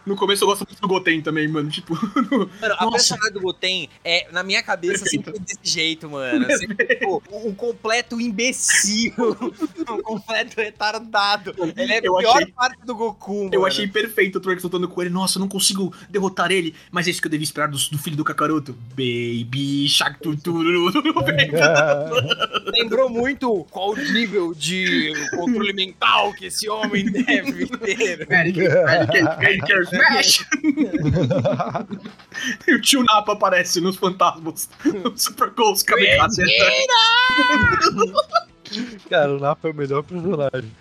no 0.05 0.15
começo 0.15 0.43
eu 0.43 0.47
gosto 0.47 0.65
muito 0.67 0.79
do 0.81 0.87
Goten 0.87 1.21
também, 1.21 1.47
mano. 1.47 1.69
Tipo. 1.69 1.93
no- 2.31 2.49
Mano, 2.61 2.75
a 2.77 2.91
personagem 2.91 3.33
do 3.33 3.41
Goten 3.41 3.89
é, 4.03 4.27
na 4.31 4.43
minha 4.43 4.61
cabeça, 4.63 5.05
sempre 5.05 5.37
desse 5.39 5.59
jeito, 5.63 6.09
mano. 6.09 6.45
Sempre, 6.57 6.85
tipo, 6.85 7.21
um 7.31 7.53
completo 7.53 8.19
imbecil. 8.19 9.13
um 9.89 10.01
completo 10.01 10.59
retardado. 10.59 11.53
Ele 11.77 11.93
é 11.93 11.97
a 11.99 12.01
Eu 12.01 12.15
pior 12.17 12.35
achei- 12.37 12.51
parte 12.51 12.85
do 12.85 12.95
Goku, 12.95 13.43
mano. 13.43 13.49
Eu 13.53 13.65
achei 13.65 13.87
perfeito 13.87 14.37
o 14.37 14.41
Trunks 14.41 14.63
lutando 14.63 14.87
com 14.87 15.01
ele. 15.01 15.09
Nossa, 15.09 15.37
eu 15.37 15.41
não 15.41 15.47
consigo 15.47 15.93
derrotar 16.09 16.51
ele, 16.51 16.73
mas 16.91 17.07
é 17.07 17.11
isso 17.11 17.21
que 17.21 17.27
eu 17.27 17.31
devia 17.31 17.43
esperar 17.45 17.67
do, 17.69 17.77
do 17.77 17.97
filho 17.97 18.15
do 18.15 18.23
Kakaroto. 18.23 18.73
Baby 18.91 19.87
Shark 19.87 20.19
Tuturu. 20.21 20.91
Lembrou 22.73 23.09
muito 23.09 23.65
qual 23.69 23.91
o 23.91 23.95
nível 23.97 24.53
de 24.53 25.13
controle 25.35 25.73
mental 25.73 26.33
que 26.33 26.45
esse 26.45 26.69
homem 26.69 27.05
deve 27.05 27.65
ter. 27.77 28.27
Smash! 29.91 30.45
e 32.67 32.73
o 32.75 32.81
tio 32.81 33.03
Napa 33.03 33.33
aparece 33.33 33.81
nos 33.81 33.95
fantasmas. 33.97 34.69
No 34.85 35.13
Super 35.17 35.49
Ghost 35.51 35.85
Kamikaze. 35.85 36.43
Cara, 39.09 39.35
o 39.35 39.39
Napa 39.39 39.67
é 39.67 39.71
o 39.71 39.75
melhor 39.75 40.01
personagem. 40.01 40.71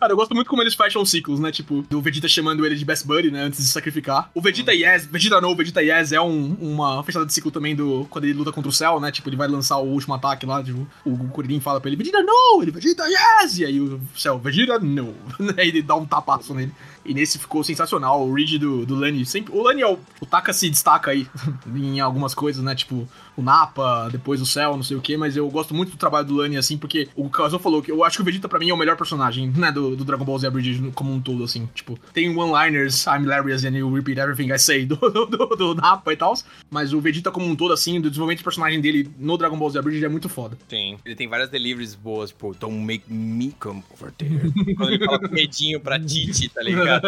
Cara, 0.00 0.12
eu 0.12 0.16
gosto 0.16 0.34
muito 0.34 0.48
como 0.48 0.60
eles 0.60 0.74
fecham 0.74 1.04
ciclos, 1.04 1.38
né? 1.38 1.52
Tipo, 1.52 1.82
do 1.82 2.00
Vegeta 2.00 2.26
chamando 2.26 2.66
ele 2.66 2.74
de 2.74 2.84
Best 2.84 3.06
Buddy, 3.06 3.30
né? 3.30 3.42
Antes 3.44 3.60
de 3.60 3.66
sacrificar. 3.68 4.28
O 4.34 4.40
Vegeta 4.40 4.72
Yes, 4.74 5.06
Vegeta 5.06 5.40
No, 5.40 5.54
Vegeta 5.54 5.80
Yes 5.80 6.10
é 6.10 6.20
um- 6.20 6.56
uma 6.60 7.00
fechada 7.04 7.24
de 7.24 7.32
ciclo 7.32 7.52
também 7.52 7.76
do. 7.76 8.08
Quando 8.10 8.24
ele 8.24 8.32
luta 8.34 8.50
contra 8.50 8.68
o 8.68 8.72
Cell, 8.72 8.98
né? 8.98 9.12
Tipo, 9.12 9.28
ele 9.28 9.36
vai 9.36 9.46
lançar 9.46 9.76
o 9.78 9.86
último 9.86 10.14
ataque 10.14 10.44
lá. 10.44 10.64
Tipo, 10.64 10.84
o 11.04 11.16
Kuririn 11.28 11.60
fala 11.60 11.80
pra 11.80 11.88
ele: 11.90 11.96
Vegeta 11.96 12.20
No! 12.24 12.60
Ele, 12.60 12.72
Vegeta 12.72 13.04
Yes! 13.06 13.56
E 13.58 13.66
aí 13.66 13.80
o 13.80 14.00
Cell, 14.16 14.40
Vegeta 14.40 14.80
No! 14.80 15.14
aí 15.56 15.68
ele 15.68 15.80
dá 15.82 15.94
um 15.94 16.04
tapaço 16.04 16.52
nele. 16.52 16.72
E 17.04 17.12
nesse 17.12 17.38
ficou 17.38 17.64
sensacional. 17.64 18.26
O 18.26 18.32
Ridge 18.32 18.58
do, 18.58 18.86
do 18.86 18.94
Lani 18.94 19.24
sempre. 19.26 19.54
O 19.54 19.62
Lani 19.62 19.82
é 19.82 19.86
o. 19.86 19.98
O 20.20 20.26
Taka 20.26 20.52
se 20.52 20.70
destaca 20.70 21.10
aí 21.10 21.26
em 21.74 22.00
algumas 22.00 22.34
coisas, 22.34 22.62
né? 22.62 22.74
Tipo, 22.74 23.08
o 23.36 23.42
Napa, 23.42 24.08
depois 24.10 24.40
o 24.40 24.46
Cell, 24.46 24.76
não 24.76 24.82
sei 24.82 24.96
o 24.96 25.00
que, 25.00 25.16
mas 25.16 25.36
eu 25.36 25.48
gosto 25.48 25.74
muito 25.74 25.92
do 25.92 25.96
trabalho 25.96 26.26
do 26.26 26.34
Lani, 26.34 26.56
assim, 26.56 26.76
porque 26.76 27.08
o 27.14 27.28
Kazuo 27.28 27.58
falou 27.58 27.82
que 27.82 27.90
eu 27.90 28.04
acho 28.04 28.16
que 28.16 28.22
o 28.22 28.24
Vegeta 28.24 28.48
pra 28.48 28.58
mim 28.58 28.70
é 28.70 28.74
o 28.74 28.76
melhor 28.76 28.96
personagem, 28.96 29.50
né, 29.56 29.72
do, 29.72 29.96
do 29.96 30.04
Dragon 30.04 30.24
Ball 30.24 30.38
Z 30.38 30.46
Abridged 30.46 30.92
como 30.92 31.12
um 31.12 31.20
todo, 31.20 31.44
assim, 31.44 31.68
tipo, 31.74 31.98
tem 32.12 32.36
one-liners, 32.36 33.06
I'm 33.06 33.22
hilarious 33.24 33.64
and 33.64 33.76
you 33.76 33.92
repeat 33.92 34.18
everything 34.18 34.52
I 34.52 34.58
say 34.58 34.84
do, 34.84 34.96
do, 35.10 35.26
do, 35.26 35.46
do 35.56 35.74
Napa 35.74 36.12
e 36.12 36.16
tal, 36.16 36.34
mas 36.70 36.92
o 36.92 37.00
Vegeta 37.00 37.30
como 37.30 37.46
um 37.46 37.56
todo, 37.56 37.72
assim, 37.72 38.00
do 38.00 38.08
desenvolvimento 38.08 38.38
de 38.38 38.44
personagem 38.44 38.80
dele 38.80 39.10
no 39.18 39.36
Dragon 39.36 39.56
Ball 39.56 39.70
Z 39.70 39.78
Abridged 39.78 40.04
é 40.04 40.08
muito 40.08 40.28
foda. 40.28 40.56
Sim. 40.68 40.98
Ele 41.04 41.14
tem 41.14 41.28
várias 41.28 41.48
deliveries 41.48 41.94
boas, 41.94 42.30
tipo, 42.30 42.54
don't 42.54 42.74
make 42.74 43.04
me 43.12 43.54
come 43.58 43.82
over 43.94 44.12
there. 44.12 44.52
Quando 44.76 44.92
ele 44.92 45.04
fala 45.04 45.18
com 45.18 45.34
medinho 45.34 45.80
pra 45.80 45.98
Titi, 45.98 46.48
tá 46.48 46.62
ligado? 46.62 47.02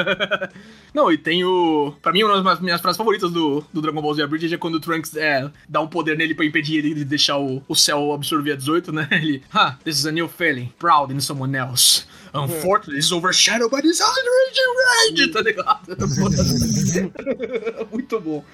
Não, 0.94 1.10
e 1.10 1.18
tem 1.18 1.44
o. 1.44 1.94
Pra 2.00 2.12
mim, 2.12 2.22
uma 2.22 2.40
das 2.40 2.60
minhas 2.60 2.80
frases 2.80 2.96
favoritas 2.96 3.30
do, 3.30 3.64
do 3.72 3.82
Dragon 3.82 4.00
Ball 4.00 4.14
Z 4.14 4.22
Abridged 4.22 4.54
é 4.54 4.58
quando 4.58 4.76
o 4.76 4.80
Trunks 4.80 5.16
é, 5.16 5.50
dá 5.68 5.80
um 5.80 5.88
poder 5.88 6.13
nele 6.14 6.34
pra 6.34 6.44
impedir 6.44 6.78
ele 6.78 6.94
de 6.94 7.04
deixar 7.04 7.38
o, 7.38 7.62
o 7.68 7.74
céu 7.74 8.12
absorver 8.12 8.52
a 8.52 8.56
18, 8.56 8.92
né? 8.92 9.08
Ele. 9.12 9.42
Ah, 9.52 9.76
this 9.84 9.98
is 9.98 10.06
a 10.06 10.12
new 10.12 10.28
feeling. 10.28 10.72
Proud 10.78 11.12
in 11.12 11.20
someone 11.20 11.56
else. 11.56 12.06
Unfortunately, 12.34 12.98
it's 12.98 13.12
overshadowed 13.12 13.70
by 13.70 13.80
this 13.80 14.00
outrage 14.00 14.60
rage, 14.76 15.28
tá 15.32 15.40
ligado? 15.40 15.96
Muito 17.92 18.20
bom. 18.20 18.44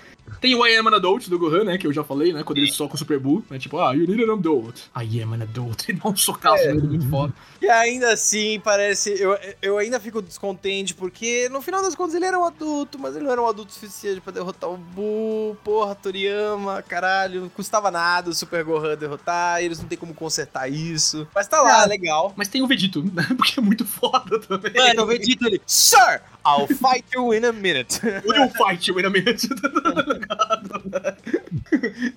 Tem 0.41 0.55
o 0.55 0.67
I 0.67 0.77
am 0.77 0.89
an 0.89 0.97
adult 0.97 1.29
do 1.29 1.39
Gohan, 1.39 1.65
né? 1.65 1.79
Que 1.79 1.87
eu 1.87 1.93
já 1.93 2.05
falei, 2.05 2.33
né? 2.33 2.43
Quando 2.43 2.59
ele 2.59 2.71
soca 2.71 2.95
o 2.95 2.99
Super 2.99 3.19
Buu, 3.19 3.45
né? 3.51 3.59
Tipo, 3.59 3.79
ah, 3.79 3.93
you 3.95 4.07
need 4.07 4.23
an 4.25 4.33
adult. 4.35 4.79
I 4.97 5.21
am 5.23 5.35
an 5.35 5.43
adult. 5.43 5.85
E 5.91 5.93
dá 5.93 6.09
um 6.09 6.17
socaço 6.17 6.65
nele 6.67 6.83
muito 6.87 7.09
foda. 7.09 7.33
E 7.61 7.69
ainda 7.69 8.13
assim, 8.13 8.61
parece. 8.61 9.11
Eu, 9.21 9.37
eu 9.61 9.79
ainda 9.79 9.99
fico 9.99 10.23
descontente, 10.23 10.95
porque 10.95 11.49
no 11.51 11.61
final 11.61 11.83
das 11.83 11.95
contas 11.95 12.15
ele 12.15 12.25
era 12.25 12.39
um 12.39 12.45
adulto, 12.45 12.99
mas 12.99 13.17
ele 13.17 13.25
não 13.25 13.33
era 13.33 13.43
um 13.43 13.49
adulto 13.49 13.73
suficiente 13.73 14.21
pra 14.21 14.33
derrotar 14.33 14.71
o 14.71 14.77
Buu. 14.77 15.57
Porra, 15.65 15.95
Toriyama, 15.95 16.83
caralho. 16.83 17.43
Não 17.43 17.49
custava 17.49 17.91
nada 17.91 18.31
o 18.31 18.35
Super 18.35 18.63
Gohan 18.65 18.97
derrotar, 18.97 19.63
eles 19.63 19.79
não 19.81 19.87
tem 19.89 19.99
como 19.99 20.15
consertar 20.15 20.69
isso. 20.71 21.27
Mas 21.35 21.47
tá 21.49 21.61
lá, 21.61 21.83
Ah. 21.83 21.87
legal. 21.87 22.33
Mas 22.37 22.49
tem 22.49 22.63
o 22.63 22.67
Vegito, 22.67 23.03
né? 23.03 23.27
Porque 23.37 23.59
é 23.59 23.63
muito 23.63 23.85
foda 23.85 24.39
também. 24.41 24.73
Mano, 24.75 25.03
o 25.03 25.07
Vegeta 25.07 25.47
ele. 25.47 25.61
Sir, 25.67 26.23
I'll 26.45 26.67
fight 26.67 27.05
you 27.15 27.33
in 27.33 27.45
a 27.45 27.53
minute. 27.53 28.01
We'll 28.25 28.49
fight 28.51 28.89
you 28.89 28.99
in 28.99 29.07
a 29.07 29.11
minute. 29.11 29.49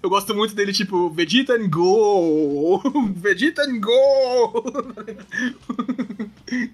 Eu 0.01 0.09
gosto 0.09 0.33
muito 0.33 0.55
dele, 0.55 0.71
tipo, 0.73 1.09
Vegeta 1.09 1.53
and 1.53 1.69
go! 1.69 2.81
Vegeta 3.15 3.63
and 3.63 3.79
go! 3.79 4.63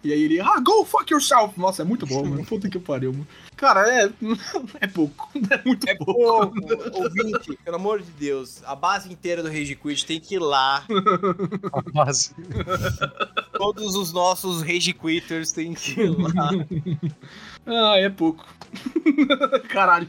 E 0.04 0.12
aí 0.14 0.24
ele, 0.24 0.40
ah, 0.40 0.60
go 0.60 0.86
fuck 0.86 1.12
yourself! 1.12 1.60
Nossa, 1.60 1.82
é 1.82 1.86
muito 1.86 2.06
bom, 2.06 2.26
mano. 2.26 2.46
Puta 2.46 2.70
que 2.70 2.80
pariu, 2.80 3.14
mano. 3.14 3.28
Cara, 3.60 3.86
é. 3.90 4.10
É 4.80 4.88
pouco. 4.88 5.30
É 5.36 5.62
muito 5.66 5.90
É 5.90 5.96
pouco. 5.96 6.14
pouco. 6.14 7.04
Ouvinte, 7.04 7.58
pelo 7.64 7.76
amor 7.76 8.02
de 8.02 8.10
Deus, 8.12 8.64
a 8.66 8.74
base 8.74 9.12
inteira 9.12 9.44
do 9.44 9.50
Rage 9.50 9.76
Quit 9.76 10.06
tem 10.06 10.20
que 10.20 10.36
ir 10.36 10.40
lá. 10.40 10.86
A 11.74 11.82
base. 11.92 12.34
Todos 13.54 13.96
os 13.96 14.14
nossos 14.14 14.62
Rage 14.62 14.94
Quitters 14.94 15.52
têm 15.52 15.74
que 15.74 16.00
ir 16.00 16.10
lá. 16.10 16.52
Ah, 17.66 17.98
é 17.98 18.10
pouco. 18.10 18.48
Caralho. 19.70 20.08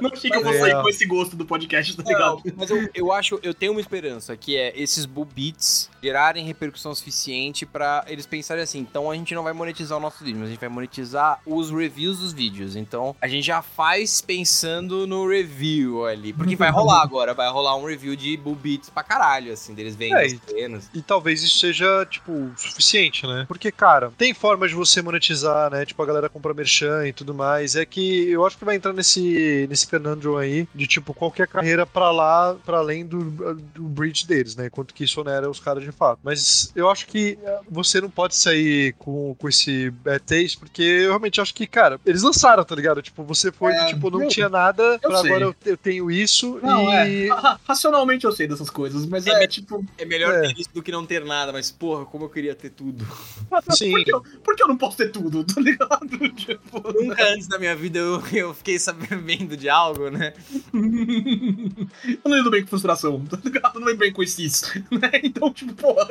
Não 0.00 0.10
achei 0.10 0.30
que 0.30 0.36
eu 0.36 0.42
vou 0.42 0.52
sair 0.54 0.72
é. 0.72 0.82
com 0.82 0.88
esse 0.88 1.06
gosto 1.06 1.36
do 1.36 1.44
podcast, 1.44 1.96
tá 1.96 2.02
ligado? 2.02 2.40
Não, 2.44 2.52
mas 2.56 2.70
eu, 2.70 2.88
eu 2.94 3.12
acho, 3.12 3.38
eu 3.42 3.52
tenho 3.52 3.72
uma 3.72 3.80
esperança, 3.80 4.36
que 4.36 4.56
é 4.56 4.72
esses 4.74 5.06
Beats 5.06 5.90
gerarem 6.02 6.44
repercussão 6.44 6.94
suficiente 6.94 7.66
pra 7.66 8.04
eles 8.08 8.26
pensarem 8.26 8.62
assim, 8.62 8.78
então 8.80 9.10
a 9.10 9.14
gente 9.14 9.34
não 9.34 9.42
vai 9.42 9.52
monetizar 9.52 9.98
o 9.98 10.00
nosso 10.00 10.24
vídeo, 10.24 10.38
mas 10.40 10.48
a 10.48 10.50
gente 10.50 10.60
vai 10.60 10.68
monetizar 10.68 11.40
os 11.44 11.70
reviews 11.70 12.18
dos 12.18 12.32
vídeos. 12.32 12.74
Então 12.78 13.14
a 13.20 13.28
gente 13.28 13.46
já 13.46 13.62
faz 13.62 14.20
pensando 14.20 15.06
no 15.06 15.28
review 15.28 16.04
ali, 16.04 16.32
porque 16.32 16.56
vai 16.56 16.70
rolar 16.70 17.02
agora, 17.02 17.34
vai 17.34 17.48
rolar 17.50 17.76
um 17.76 17.84
review 17.84 18.16
de 18.16 18.36
Beats 18.36 18.90
pra 18.90 19.02
caralho, 19.02 19.52
assim, 19.52 19.74
deles 19.74 19.94
vendo 19.94 20.16
É, 20.16 20.26
as 20.26 20.36
cenas. 20.48 20.90
E 20.94 21.02
talvez 21.02 21.42
isso 21.42 21.58
seja, 21.58 22.06
tipo, 22.06 22.50
suficiente, 22.56 23.26
né? 23.26 23.44
Porque, 23.46 23.70
cara, 23.70 24.12
tem 24.16 24.32
forma 24.34 24.68
de 24.68 24.74
você 24.74 25.02
monetizar, 25.02 25.70
né? 25.70 25.84
Tipo, 25.84 26.02
a 26.02 26.06
galera 26.06 26.28
compra 26.28 26.54
merchan 26.54 27.06
e 27.06 27.12
tudo 27.12 27.34
mais. 27.34 27.76
É 27.76 27.84
que 27.84 28.28
eu 28.28 28.46
acho 28.46 28.56
que 28.58 28.64
vai 28.64 28.76
entrar 28.76 28.92
nesse, 28.92 29.66
nesse 29.68 29.86
conundrum 29.86 30.36
aí 30.36 30.68
de, 30.74 30.86
tipo, 30.86 31.14
qualquer 31.14 31.46
carreira 31.46 31.86
pra 31.86 32.10
lá, 32.10 32.54
pra 32.64 32.78
além 32.78 33.06
do, 33.06 33.54
do 33.54 33.82
bridge 33.82 34.26
deles, 34.26 34.56
né? 34.56 34.70
Quanto 34.70 34.94
que 34.94 35.04
isso 35.04 35.20
onera 35.20 35.48
os 35.50 35.60
caras 35.60 35.82
de 35.82 35.92
fato. 35.92 36.18
Mas 36.22 36.72
eu 36.74 36.90
acho 36.90 37.06
que 37.06 37.38
você 37.68 38.00
não 38.00 38.10
pode 38.10 38.34
sair 38.34 38.94
com, 38.98 39.34
com 39.34 39.48
esse 39.48 39.90
bad 39.90 40.20
taste, 40.20 40.58
porque 40.58 40.82
eu 40.82 41.08
realmente 41.08 41.40
acho 41.40 41.54
que, 41.54 41.66
cara, 41.66 42.00
eles 42.04 42.22
lançaram, 42.22 42.64
tá 42.68 42.74
ligado? 42.74 43.00
Tipo, 43.02 43.24
você 43.24 43.50
foi, 43.50 43.72
É, 43.72 43.86
tipo, 43.86 44.10
não 44.10 44.22
eu- 44.22 44.28
tinha 44.28 44.48
nada, 44.48 44.98
pra 45.00 45.18
sei. 45.18 45.30
agora 45.30 45.44
eu, 45.46 45.56
eu 45.64 45.76
tenho 45.76 46.10
isso 46.10 46.60
Não, 46.62 46.84
e. 47.04 47.26
é. 47.26 47.32
ra- 47.32 47.58
Racionalmente 47.66 48.24
eu 48.24 48.32
sei 48.32 48.46
dessas 48.46 48.68
coisas, 48.70 49.06
mas 49.06 49.26
é, 49.26 49.46
tipo. 49.46 49.84
É 49.96 50.04
melhor 50.04 50.34
É. 50.34 50.48
ter 50.48 50.60
isso 50.60 50.70
do 50.74 50.82
que 50.82 50.92
não 50.92 51.04
ter 51.06 51.24
nada, 51.24 51.52
mas 51.52 51.70
porra, 51.70 52.04
como 52.04 52.24
eu 52.24 52.28
queria 52.28 52.54
ter 52.54 52.70
tudo. 52.70 53.04
Sim. 53.70 53.90
Por 53.92 54.04
que, 54.04 54.12
eu, 54.14 54.22
por 54.44 54.54
que 54.56 54.62
eu 54.62 54.68
não 54.68 54.76
posso 54.76 54.96
ter 54.98 55.10
tudo, 55.10 55.42
tá 55.44 55.60
ligado? 55.60 56.06
Tipo. 56.36 56.92
Nunca 56.92 57.24
antes 57.32 57.48
da 57.48 57.58
minha 57.58 57.74
vida 57.74 57.98
eu, 57.98 58.22
eu 58.32 58.54
fiquei 58.54 58.78
sabendo 58.78 59.56
de 59.56 59.68
algo, 59.68 60.10
né? 60.10 60.34
eu 60.74 62.30
não 62.30 62.36
lido 62.36 62.50
bem 62.50 62.62
com 62.62 62.68
frustração, 62.68 63.24
tá 63.26 63.38
ligado? 63.42 63.76
Eu 63.76 63.80
não 63.80 63.88
lido 63.88 63.98
bem 63.98 64.12
com 64.12 64.22
esses, 64.22 64.62
né? 64.90 65.10
Então, 65.22 65.52
tipo, 65.52 65.72
porra, 65.74 66.08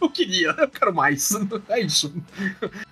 eu 0.00 0.10
queria, 0.10 0.54
eu 0.58 0.68
quero 0.68 0.94
mais. 0.94 1.30
É 1.68 1.80
isso. 1.80 2.12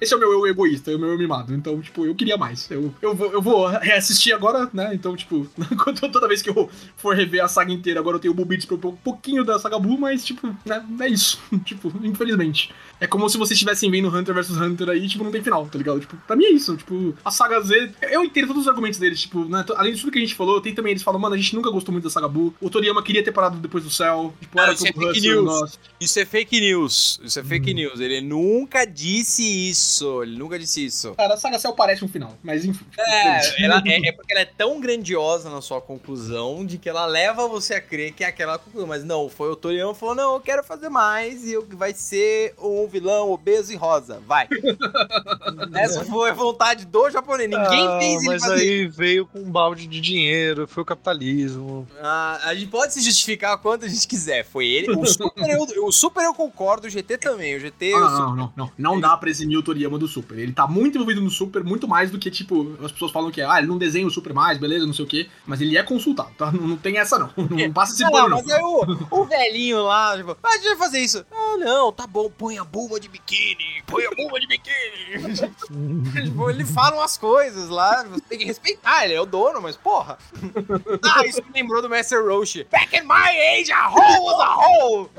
Esse 0.01 0.14
é 0.14 0.17
o 0.17 0.21
meu 0.21 0.33
eu 0.33 0.47
egoísta, 0.47 0.91
é 0.91 0.97
o 0.97 0.99
meu 0.99 1.11
eu 1.11 1.19
mimado. 1.19 1.55
Então, 1.55 1.81
tipo, 1.81 2.05
eu 2.07 2.14
queria 2.14 2.37
mais. 2.37 2.71
Eu, 2.71 2.95
eu, 3.07 3.15
vou, 3.15 3.33
eu 3.33 3.43
vou 3.43 3.67
reassistir 3.67 4.35
agora, 4.35 4.69
né? 4.73 4.91
Então, 4.95 5.17
tipo, 5.17 5.47
toda 6.13 6.29
vez 6.29 6.43
que 6.43 6.51
eu 6.51 6.69
for 6.97 7.15
rever 7.15 7.43
a 7.43 7.49
saga 7.49 7.73
inteira, 7.73 8.01
agora 8.01 8.17
eu 8.17 8.21
tenho 8.21 8.33
o 8.33 8.37
Bull 8.37 8.45
Beats 8.45 8.67
pra 8.67 8.77
um 8.77 8.97
pouquinho 8.97 9.45
da 9.45 9.59
saga 9.59 9.79
Blue, 9.79 9.99
mas, 9.99 10.25
tipo, 10.25 10.47
né? 10.65 10.85
É 11.01 11.09
isso. 11.09 11.41
tipo, 11.65 11.93
infelizmente. 12.03 12.73
É 12.99 13.07
como 13.07 13.29
se 13.29 13.37
vocês 13.37 13.53
estivessem 13.57 13.91
vendo 13.91 14.09
Hunter 14.09 14.35
vs 14.35 14.57
Hunter 14.57 14.89
aí, 14.89 15.07
tipo, 15.07 15.23
não 15.23 15.31
tem 15.31 15.43
final, 15.43 15.67
tá 15.67 15.77
ligado? 15.77 16.01
Tipo, 16.01 16.17
pra 16.27 16.35
mim 16.35 16.47
é 16.47 16.51
isso. 16.51 16.77
Tipo, 16.77 17.15
a 17.25 17.31
saga 17.31 17.61
Z. 17.61 17.93
Eu 18.11 18.25
entendo 18.25 18.49
todos 18.49 18.63
os 18.63 18.69
argumentos 18.69 18.99
deles, 18.99 19.21
tipo, 19.21 19.45
né? 19.45 19.65
Além 19.77 19.93
de 19.93 20.01
tudo 20.01 20.13
que 20.13 20.19
a 20.19 20.23
gente 20.23 20.35
falou, 20.35 20.61
tem 20.61 20.75
também 20.75 20.93
eles 20.93 21.03
falam, 21.03 21.21
mano, 21.21 21.35
a 21.35 21.39
gente 21.39 21.55
nunca 21.55 21.71
gostou 21.71 21.93
muito 21.93 22.05
da 22.05 22.11
saga 22.11 22.29
Blue. 22.29 22.55
O 22.61 22.71
Toriyama 22.71 23.03
queria 23.03 23.23
ter 23.23 23.33
parado 23.33 23.59
depois 23.59 23.85
do 23.85 23.91
céu. 23.91 24.33
Tipo, 24.41 24.57
Não, 24.57 24.65
era 24.65 24.73
isso 24.73 24.87
é 24.87 24.93
fake 24.93 25.21
news. 25.21 25.45
nossa. 25.45 25.79
Isso 26.01 26.19
é 26.19 26.25
fake 26.25 26.61
news. 26.61 27.21
Isso 27.23 27.39
é 27.39 27.45
fake 27.45 27.75
news. 27.75 28.01
Ele 28.01 28.21
nunca 28.21 28.85
disse 28.87 29.43
isso. 29.43 30.23
Ele 30.23 30.39
nunca 30.39 30.59
disse 30.59 30.85
isso. 30.85 31.15
Cara, 31.15 31.35
a 31.35 31.37
saga 31.37 31.59
Cell 31.59 31.73
parece 31.75 32.05
um 32.05 32.09
final, 32.09 32.37
mas 32.43 32.65
enfim. 32.65 32.85
É, 32.99 33.64
ela- 33.64 33.82
é, 33.86 34.09
é 34.09 34.12
porque 34.12 34.32
ela 34.32 34.40
é 34.42 34.44
tão 34.44 34.80
grandiosa 34.80 35.51
na 35.51 35.61
sua 35.61 35.80
conclusão 35.80 36.64
de 36.64 36.78
que 36.78 36.88
ela 36.88 37.07
leva 37.07 37.47
você 37.48 37.74
a 37.74 37.81
crer 37.81 38.12
que 38.12 38.24
é 38.24 38.27
aquela 38.28 38.59
conclusão. 38.59 38.86
Mas 38.89 39.05
não, 39.05 39.28
foi 39.28 39.51
o 39.51 39.56
Toriyama 39.56 39.93
que 39.94 40.01
falou: 40.01 40.14
não, 40.14 40.35
eu 40.35 40.40
quero 40.40 40.62
fazer 40.64 40.89
mais 40.89 41.44
e 41.44 41.52
eu, 41.52 41.66
vai 41.73 41.93
ser 41.93 42.55
um 42.60 42.86
vilão 42.86 43.31
obeso 43.31 43.73
e 43.73 43.77
rosa. 43.77 44.20
Vai. 44.27 44.48
Essa 45.74 46.05
foi 46.05 46.31
a 46.31 46.35
vontade 46.35 46.85
do 46.86 47.10
japonês. 47.10 47.48
Ninguém 47.51 47.86
Ah, 47.89 47.98
fez 47.98 48.18
ele 48.23 48.27
mas 48.27 48.43
fazer. 48.43 48.62
aí 48.62 48.86
veio 48.86 49.27
com 49.27 49.39
um 49.40 49.51
balde 49.51 49.86
de 49.86 50.01
dinheiro, 50.01 50.66
foi 50.66 50.82
o 50.82 50.86
capitalismo. 50.86 51.86
Ah, 52.01 52.40
a 52.44 52.55
gente 52.55 52.68
pode 52.70 52.94
se 52.94 53.02
justificar 53.02 53.56
quanto 53.59 53.85
a 53.85 53.89
gente 53.89 54.06
quiser. 54.06 54.44
Foi 54.44 54.66
ele. 54.66 54.90
O 54.93 55.06
Super 55.06 55.48
eu, 55.51 55.85
o 55.85 55.93
super 55.93 56.24
eu 56.24 56.35
concordo, 56.35 56.86
o 56.86 56.90
GT 56.90 57.18
também. 57.18 57.56
O 57.56 57.60
GT. 57.60 57.93
Ah, 57.94 57.97
o 57.97 58.01
não, 58.01 58.10
não, 58.10 58.36
não, 58.36 58.52
não. 58.56 58.73
Não 58.78 59.01
dá 59.01 59.16
pra 59.16 59.28
eximir 59.28 59.56
o 59.59 59.62
Toriyama 59.62 59.98
do 59.98 60.06
Super. 60.09 60.39
Ele 60.39 60.52
tá 60.52 60.66
muito 60.66 60.94
envolvido 60.97 61.20
no 61.20 61.31
Super, 61.31 61.62
muito 61.64 61.86
mais 61.89 62.10
do 62.10 62.18
que, 62.18 62.31
tipo, 62.31 62.77
as 62.87 62.93
pessoas 62.93 63.13
falam 63.13 63.31
que, 63.31 63.41
ah, 63.43 63.59
ele 63.59 63.67
não 63.67 63.79
desenha 63.79 64.07
o 64.07 64.11
Super 64.11 64.33
mais, 64.33 64.59
beleza, 64.59 64.87
não 64.87 64.95
sei 64.95 65.05
o 65.05 65.09
quê. 65.09 65.29
Mas 65.47 65.61
ele 65.61 65.77
é 65.77 65.83
consultado, 65.83 66.31
tá? 66.37 66.51
Não, 66.51 66.67
não 66.69 66.77
tem 66.77 66.99
essa, 66.99 67.19
não. 67.19 67.31
Não 67.57 67.73
passa 67.73 67.93
esse 67.93 68.03
Não, 68.03 68.11
pano, 68.11 68.29
não. 68.29 68.37
mas 68.39 68.49
aí 68.51 68.63
o, 68.63 69.07
o 69.11 69.25
velhinho 69.25 69.83
lá, 69.83 70.17
tipo, 70.17 70.37
ah, 70.43 70.49
a 70.49 70.57
gente 70.57 70.69
vai 70.69 70.77
fazer 70.77 71.01
isso. 71.01 71.25
Ah, 71.33 71.57
não, 71.59 71.93
tá 71.93 72.07
bom, 72.07 72.31
põe 72.31 72.59
a 72.59 72.65
buma 72.65 72.99
de 73.01 73.09
biquíni, 73.09 73.83
põe 73.87 74.05
a 74.05 74.11
buma 74.11 74.39
de 74.39 74.47
biquíni. 74.47 75.35
tipo, 76.25 76.51
ele 76.51 76.65
fala 76.65 76.97
umas 76.97 77.17
coisas 77.17 77.69
lá, 77.69 78.05
você 78.05 78.21
tem 78.29 78.39
que 78.39 78.45
respeitar, 78.45 79.05
ele 79.05 79.15
é 79.15 79.21
o 79.21 79.27
dono, 79.27 79.61
mas 79.61 79.77
porra. 79.77 80.19
ah, 81.03 81.27
isso 81.27 81.43
me 81.43 81.53
lembrou 81.55 81.83
do 81.83 81.89
Master 81.89 82.25
Roshi. 82.25 82.65
Back 82.71 82.97
in 82.97 83.03
my 83.05 83.29
age, 83.59 83.73
a 83.73 83.89
hole 83.89 84.25
was 84.25 84.41
a 84.41 84.55
hole. 84.55 85.11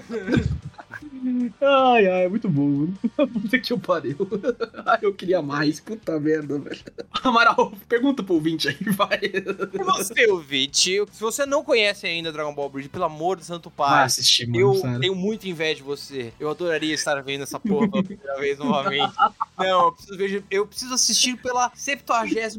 Ai, 1.61 2.07
ai, 2.07 2.25
é 2.25 2.29
muito 2.29 2.49
bom. 2.49 2.87
Puta 3.15 3.59
que 3.59 3.73
eu 3.73 3.79
pariu. 3.79 4.15
Ai, 4.85 4.99
eu 5.01 5.13
queria 5.13 5.41
mais. 5.41 5.79
Puta 5.79 6.19
merda, 6.19 6.57
velho. 6.59 6.79
Amaral, 7.23 7.73
pergunta 7.89 8.23
pro 8.23 8.35
ouvinte 8.35 8.67
aí, 8.69 8.77
vai. 8.93 9.19
E 9.23 9.77
você, 9.83 10.27
ouvinte, 10.31 11.01
se 11.11 11.19
você 11.21 11.45
não 11.45 11.63
conhece 11.63 12.05
ainda 12.07 12.31
Dragon 12.31 12.53
Ball 12.53 12.69
Bridge, 12.69 12.89
pelo 12.89 13.05
amor 13.05 13.37
de 13.37 13.45
santo 13.45 13.69
pai, 13.69 14.05
assistir, 14.05 14.47
mano, 14.47 14.59
Eu 14.59 14.75
sério. 14.75 14.99
tenho 14.99 15.15
muita 15.15 15.47
inveja 15.47 15.75
de 15.75 15.83
você. 15.83 16.31
Eu 16.39 16.49
adoraria 16.49 16.93
estar 16.93 17.21
vendo 17.21 17.43
essa 17.43 17.59
porra 17.59 17.89
pela 17.89 18.03
primeira 18.03 18.39
vez 18.39 18.57
novamente. 18.59 19.13
Não, 19.57 19.85
eu 19.87 19.91
preciso, 19.91 20.17
ver- 20.17 20.43
eu 20.49 20.67
preciso 20.67 20.93
assistir 20.93 21.35
pela 21.37 21.71
73 21.75 22.57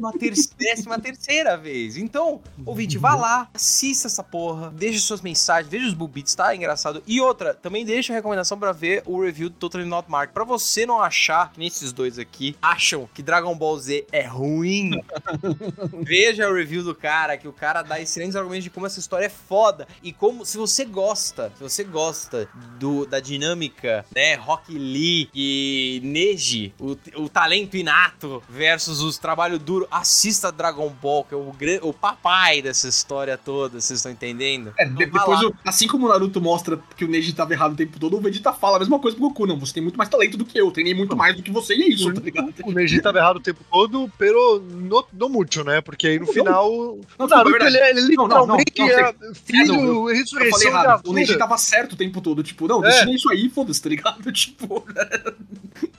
terceira 1.01 1.57
vez. 1.57 1.97
Então, 1.97 2.41
ouvinte, 2.65 2.97
vá 2.97 3.15
lá, 3.15 3.49
assista 3.53 4.07
essa 4.07 4.23
porra, 4.23 4.69
deixe 4.71 4.99
suas 4.99 5.21
mensagens, 5.21 5.71
veja 5.71 5.87
os 5.87 5.93
bubits, 5.93 6.35
tá 6.35 6.55
engraçado. 6.55 7.01
E 7.07 7.21
outra, 7.21 7.53
também 7.53 7.85
deixa 7.85 8.11
a 8.13 8.15
recomendação 8.15 8.58
pra 8.59 8.71
ver 8.71 9.01
o 9.05 9.21
review 9.21 9.49
do 9.49 9.55
Totally 9.55 9.85
Not 9.85 10.09
Mark. 10.09 10.31
Pra 10.33 10.43
você 10.43 10.85
não 10.85 11.01
achar 11.01 11.51
que 11.51 11.59
nesses 11.59 11.91
dois 11.93 12.19
aqui 12.19 12.55
acham 12.61 13.09
que 13.13 13.21
Dragon 13.23 13.55
Ball 13.55 13.77
Z 13.79 14.05
é 14.11 14.25
ruim, 14.25 14.91
Veja 16.03 16.49
o 16.49 16.53
review 16.53 16.83
do 16.83 16.93
cara, 16.95 17.37
que 17.37 17.47
o 17.47 17.53
cara 17.53 17.81
dá 17.81 17.99
excelentes 17.99 18.35
argumentos 18.35 18.63
de 18.63 18.69
como 18.69 18.85
essa 18.85 18.99
história 18.99 19.25
é 19.25 19.29
foda. 19.29 19.87
E 20.03 20.11
como, 20.11 20.45
se 20.45 20.57
você 20.57 20.85
gosta, 20.85 21.51
se 21.57 21.63
você 21.63 21.83
gosta 21.83 22.47
do, 22.79 23.05
da 23.05 23.19
dinâmica, 23.19 24.05
né, 24.15 24.35
Rock 24.35 24.73
Lee 24.77 25.29
e 25.33 26.01
Neji, 26.03 26.73
o, 26.79 26.97
o 27.15 27.29
talento 27.29 27.77
inato 27.77 28.41
versus 28.49 29.01
os 29.01 29.17
trabalho 29.17 29.59
duro, 29.59 29.87
assista 29.91 30.51
Dragon 30.51 30.89
Ball, 30.89 31.23
que 31.23 31.33
é 31.33 31.37
o, 31.37 31.53
o 31.83 31.93
papai 31.93 32.61
dessa 32.61 32.87
história 32.87 33.37
toda, 33.37 33.79
vocês 33.79 33.99
estão 33.99 34.11
entendendo? 34.11 34.73
É, 34.77 34.85
de- 34.85 34.91
Então, 35.03 35.19
depois, 35.19 35.41
o- 35.41 35.53
assim 35.65 35.87
como 35.87 36.05
o 36.05 36.09
Naruto 36.09 36.41
mostra 36.41 36.79
que 36.95 37.05
o 37.05 37.07
Neji 37.07 37.33
tava 37.33 37.53
errado 37.53 37.73
o 37.73 37.75
tempo 37.75 37.99
todo, 37.99 38.17
o 38.17 38.21
Vegeta 38.21 38.48
fala 38.53 38.77
a 38.77 38.79
mesma 38.79 38.99
coisa 38.99 39.15
pro 39.17 39.27
Goku. 39.27 39.47
Não, 39.47 39.59
você 39.59 39.73
tem 39.73 39.83
muito 39.83 39.97
mais 39.97 40.09
talento 40.09 40.37
do 40.37 40.45
que 40.45 40.59
eu, 40.59 40.71
treinei 40.71 40.93
muito 40.93 41.15
mais 41.15 41.35
do 41.35 41.43
que 41.43 41.51
você 41.51 41.75
e 41.75 41.83
é 41.83 41.87
isso, 41.89 42.13
tá 42.13 42.21
ligado? 42.21 42.53
O 42.63 42.71
Neji 42.71 43.01
tava 43.01 43.17
errado 43.19 43.37
o 43.37 43.41
tempo 43.41 43.59
todo, 43.71 44.11
pero 44.17 44.59
no, 44.59 45.05
no 45.13 45.29
muito, 45.29 45.63
né? 45.63 45.81
Porque 45.81 46.07
aí 46.07 46.19
no 46.19 46.25
Não, 46.25 46.33
final. 46.33 46.99
Não, 47.17 47.27
Naruto, 47.27 47.63
é 47.63 47.67
ele, 47.67 47.99
ele 47.99 48.15
Não, 48.15 48.27
não, 48.27 48.47
não, 48.47 48.57
literalmente 48.57 48.79
não, 48.79 48.87
é 48.87 49.31
É, 49.31 49.33
filho, 49.33 49.73
Eu 49.73 50.03
falei 50.03 50.17
ressurreição 50.19 50.67
errado. 50.71 51.07
O 51.07 51.13
Neji 51.13 51.37
tava 51.37 51.57
certo 51.57 51.93
o 51.93 51.95
tempo 51.95 52.21
todo. 52.21 52.43
Tipo, 52.43 52.67
não, 52.67 52.83
É. 52.85 52.89
deixa 52.89 53.11
isso 53.11 53.29
aí, 53.31 53.49
foda-se, 53.49 53.81
tá 53.81 53.89
ligado? 53.89 54.31
Tipo, 54.31 54.85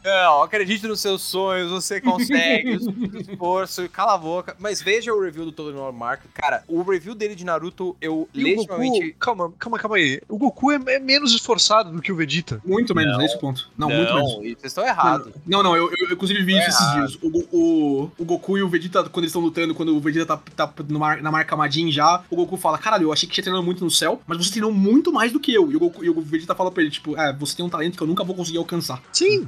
Não, 0.04 0.42
acredite 0.42 0.86
nos 0.86 1.00
seus 1.00 1.22
sonhos, 1.22 1.70
você 1.70 2.00
consegue, 2.00 2.78
esforço, 3.20 3.88
cala 3.90 4.14
a 4.14 4.18
boca. 4.18 4.56
Mas 4.58 4.80
veja 4.80 5.12
o 5.12 5.20
review 5.22 5.44
do 5.44 5.52
Todo 5.52 5.72
Normal 5.72 5.92
Mark. 5.92 6.22
Cara, 6.32 6.64
o 6.66 6.82
review 6.82 7.14
dele 7.14 7.34
de 7.34 7.44
Naruto, 7.44 7.94
eu 8.00 8.28
E 8.32 8.42
legitimamente. 8.42 9.00
Goku, 9.08 9.18
calma, 9.18 9.52
calma, 9.58 9.78
calma 9.78 9.96
aí. 9.96 10.20
O 10.28 10.38
Goku 10.38 10.70
é, 10.72 10.80
é 10.86 10.98
menos 10.98 11.32
esforçado 11.34 11.90
do 11.92 12.00
que 12.00 12.10
o 12.10 12.16
Vegeta. 12.16 12.60
muito 12.64 12.94
menos, 12.94 13.12
Não. 13.12 13.20
é 13.20 13.24
esse 13.26 13.36
o 13.36 13.40
ponto. 13.40 13.68
Não, 13.76 13.88
muito 13.90 14.14
menos. 14.14 14.34
vocês 14.36 14.56
estão 14.64 14.86
errados. 14.86 15.32
Não, 15.46 15.62
não, 15.62 15.76
eu, 15.76 15.90
eu, 15.90 16.08
eu 16.08 16.12
inclusive 16.14 16.42
vi 16.44 16.54
É 16.54 16.60
isso 16.60 16.68
esses 16.70 16.80
errado. 16.80 17.06
dias. 17.06 17.18
O, 17.22 17.56
o, 17.56 18.10
o 18.18 18.24
Goku 18.24 18.56
e 18.56 18.62
o 18.62 18.68
Vegeta, 18.68 19.02
quando 19.04 19.24
eles 19.24 19.30
estão 19.30 19.42
lutando, 19.42 19.74
quando 19.74 19.94
o 19.96 20.00
Vegeta 20.00 20.36
tá, 20.36 20.66
tá 20.66 20.72
no 20.88 20.98
mar- 20.98 21.20
na 21.22 21.30
marca 21.30 21.54
Majin 21.56 21.90
já, 21.92 22.22
o 22.30 22.36
Goku 22.36 22.56
fala: 22.56 22.78
Caralho, 22.78 23.04
eu 23.04 23.12
achei 23.12 23.28
que 23.28 23.34
tinha 23.34 23.44
treinado 23.44 23.64
muito 23.64 23.84
no 23.84 23.90
céu, 23.90 24.20
mas 24.26 24.38
você 24.38 24.50
treinou 24.50 24.72
muito 24.72 25.12
mais 25.12 25.30
do 25.32 25.38
que 25.38 25.52
eu. 25.52 25.70
E 25.70 25.76
o, 25.76 25.78
Goku, 25.78 26.04
e 26.04 26.08
o 26.10 26.20
Vegeta 26.22 26.54
fala 26.54 26.70
pra 26.70 26.82
ele: 26.82 26.90
Tipo, 26.90 27.18
é, 27.20 27.32
você 27.34 27.54
tem 27.56 27.64
um 27.64 27.68
talento 27.68 27.96
que 27.96 28.02
eu 28.02 28.06
nunca 28.06 28.24
vou 28.24 28.34
conseguir 28.34 28.58
alcançar. 28.58 29.02
Sim. 29.12 29.46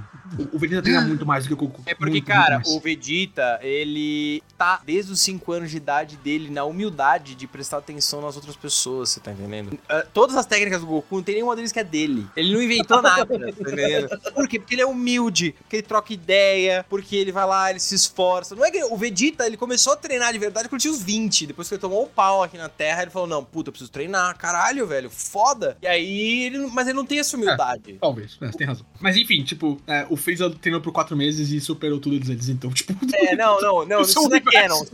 O, 0.53 0.57
o 0.57 0.59
Vegeta 0.59 0.83
treina 0.83 1.01
muito 1.03 1.25
mais 1.25 1.45
do 1.45 1.49
que 1.49 1.55
o 1.55 1.57
Goku. 1.57 1.83
É 1.87 1.95
porque, 1.95 2.13
Muito, 2.13 2.27
cara, 2.27 2.57
muito 2.57 2.77
o. 2.77 2.81
Vegeta, 2.81 3.59
ele 3.63 4.43
tá 4.57 4.81
desde 4.85 5.13
os 5.13 5.21
5 5.21 5.53
anos 5.53 5.71
de 5.71 5.77
idade 5.77 6.17
dele 6.17 6.51
na 6.51 6.65
humildade 6.65 7.35
de 7.35 7.47
prestar 7.47 7.79
atenção 7.79 8.21
nas 8.21 8.37
outras 8.37 8.57
pessoas, 8.57 9.11
você 9.11 9.21
tá 9.21 9.33
entendendo? 9.33 9.79
Ah, 9.89 10.05
todas 10.13 10.37
as 10.37 10.47
técnicas 10.47 10.81
do 10.81 10.87
Goku, 10.87 11.17
não 11.17 11.23
tem 11.23 11.37
nenhuma 11.37 11.57
deles 11.57 11.73
que 11.73 11.81
é 11.81 11.85
dele. 11.85 12.27
Ele 12.37 12.53
não 12.53 12.63
inventou 12.63 13.01
nada, 13.03 13.27
tá 13.27 13.49
entendendo? 13.49 14.09
Por 14.35 14.49
quê? 14.49 14.59
Porque 14.59 14.75
ele 14.75 14.83
é 14.83 14.87
humilde, 14.87 15.55
porque 15.59 15.77
ele 15.77 15.83
troca 15.83 16.13
ideia, 16.13 16.85
porque 16.89 17.17
ele 17.17 17.33
vai 17.33 17.47
lá, 17.47 17.71
ele 17.71 17.81
se 17.81 17.95
esforça. 17.95 18.55
Não 18.55 18.65
é 18.65 18.71
que 18.71 18.83
o 18.85 18.97
Vegeta, 18.97 19.47
ele 19.47 19.57
começou 19.57 19.93
a 19.93 19.97
treinar 19.97 20.33
de 20.33 20.39
verdade 20.39 20.69
quando 20.69 20.81
tinha 20.81 20.93
uns 20.93 21.03
20. 21.03 21.47
Depois 21.47 21.69
que 21.69 21.75
ele 21.75 21.81
tomou 21.81 22.05
o 22.05 22.09
pau 22.09 22.43
aqui 22.43 22.57
na 22.57 22.69
Terra, 22.69 23.03
ele 23.03 23.11
falou: 23.11 23.29
Não, 23.29 23.45
puta, 23.45 23.69
eu 23.69 23.73
preciso 23.73 23.91
treinar, 23.91 24.37
caralho, 24.37 24.87
velho, 24.87 25.11
foda. 25.11 25.77
E 25.83 25.87
aí, 25.87 26.43
ele, 26.45 26.59
mas 26.69 26.87
ele 26.87 26.97
não 26.97 27.07
tem 27.07 27.19
essa 27.19 27.37
humildade. 27.37 27.99
Talvez, 28.01 28.39
é, 28.41 28.47
você 28.47 28.59
tem 28.59 28.67
razão. 28.67 28.87
Mas 29.01 29.17
enfim, 29.17 29.43
tipo, 29.43 29.81
é, 29.87 30.07
o 30.09 30.17
Freeza 30.33 30.51
treinou 30.51 30.81
por 30.81 30.93
quatro 30.93 31.17
meses 31.17 31.51
e 31.51 31.61
superou 31.61 31.99
tudo 32.01 32.17
eles, 32.17 32.49
então, 32.49 32.71
tipo. 32.71 32.95
É, 33.15 33.37
não, 33.37 33.61
não, 33.61 33.87
não, 33.87 34.01
Isso 34.03 34.29
não 34.29 34.37
é 34.37 34.41
canon. 34.41 34.85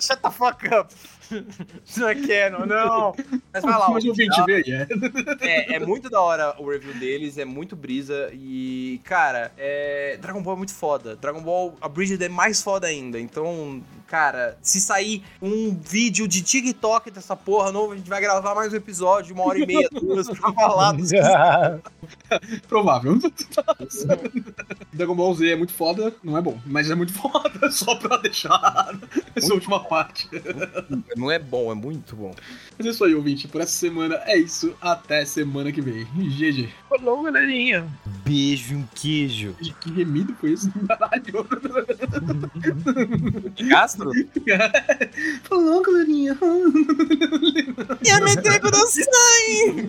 Shut 0.00 0.22
the 0.22 0.30
fuck 0.30 0.66
up. 0.68 0.94
Isso 1.84 2.00
não 2.00 2.08
é 2.08 2.14
canon, 2.14 2.66
não. 2.66 3.14
Mas 3.52 3.62
vai 3.62 3.78
lá, 3.78 3.90
Mas 3.90 4.04
o 4.04 4.08
ouvinte, 4.08 4.42
vê 4.44 4.54
aí, 4.56 4.72
é. 4.72 4.86
é, 5.40 5.76
é 5.76 5.80
muito 5.80 6.08
da 6.08 6.20
hora 6.20 6.54
o 6.58 6.70
review 6.70 6.94
deles, 6.94 7.38
é 7.38 7.44
muito 7.44 7.74
brisa 7.74 8.30
e, 8.32 9.00
cara, 9.04 9.52
é... 9.56 10.18
Dragon 10.20 10.42
Ball 10.42 10.54
é 10.54 10.58
muito 10.58 10.74
foda. 10.74 11.16
Dragon 11.16 11.42
Ball, 11.42 11.76
a 11.80 11.88
Bridget 11.88 12.22
é 12.22 12.28
mais 12.28 12.62
foda 12.62 12.86
ainda, 12.86 13.18
então 13.20 13.82
cara, 14.06 14.56
se 14.62 14.80
sair 14.80 15.22
um 15.42 15.74
vídeo 15.74 16.28
de 16.28 16.40
TikTok 16.40 17.10
dessa 17.10 17.34
porra 17.34 17.72
novo, 17.72 17.92
a 17.92 17.96
gente 17.96 18.08
vai 18.08 18.20
gravar 18.20 18.54
mais 18.54 18.72
um 18.72 18.76
episódio, 18.76 19.34
uma 19.34 19.44
hora 19.44 19.58
e 19.58 19.66
meia, 19.66 19.88
duas, 19.90 20.28
pra 20.28 20.52
falar 20.52 20.92
dos 20.92 21.10
Provável. 22.68 23.18
Dragon 24.92 25.14
Ball 25.14 25.34
Z 25.34 25.50
é 25.50 25.56
muito 25.56 25.72
foda, 25.72 26.14
não 26.22 26.36
é 26.36 26.40
bom, 26.40 26.58
mas 26.64 26.90
é 26.90 26.94
muito 26.94 27.12
foda, 27.12 27.70
só 27.70 27.96
pra 27.96 28.16
deixar 28.18 28.96
essa 29.34 29.52
última 29.52 29.80
parte. 29.80 30.28
Não 31.16 31.30
é 31.30 31.38
bom, 31.38 31.72
é 31.72 31.74
muito 31.74 32.14
bom. 32.14 32.34
Mas 32.76 32.86
é 32.86 32.90
isso 32.90 33.02
aí, 33.02 33.14
ouvinte. 33.14 33.48
Por 33.48 33.62
essa 33.62 33.72
semana 33.72 34.20
é 34.26 34.36
isso. 34.36 34.76
Até 34.82 35.24
semana 35.24 35.72
que 35.72 35.80
vem. 35.80 36.04
GG. 36.14 36.68
Falou, 36.90 37.22
galerinha. 37.22 37.88
Beijo 38.22 38.74
e 38.74 38.76
um 38.76 38.84
queijo. 38.94 39.56
Que 39.80 39.90
remido 39.90 40.36
foi 40.38 40.52
isso? 40.52 40.70
Caralho. 40.86 41.48
Castro? 43.70 44.10
Falou, 45.44 45.82
galerinha. 45.82 46.36
Eu 48.04 48.24
me 48.24 48.36
tempo 48.36 48.70
do 48.70 48.86
sangue! 48.86 49.88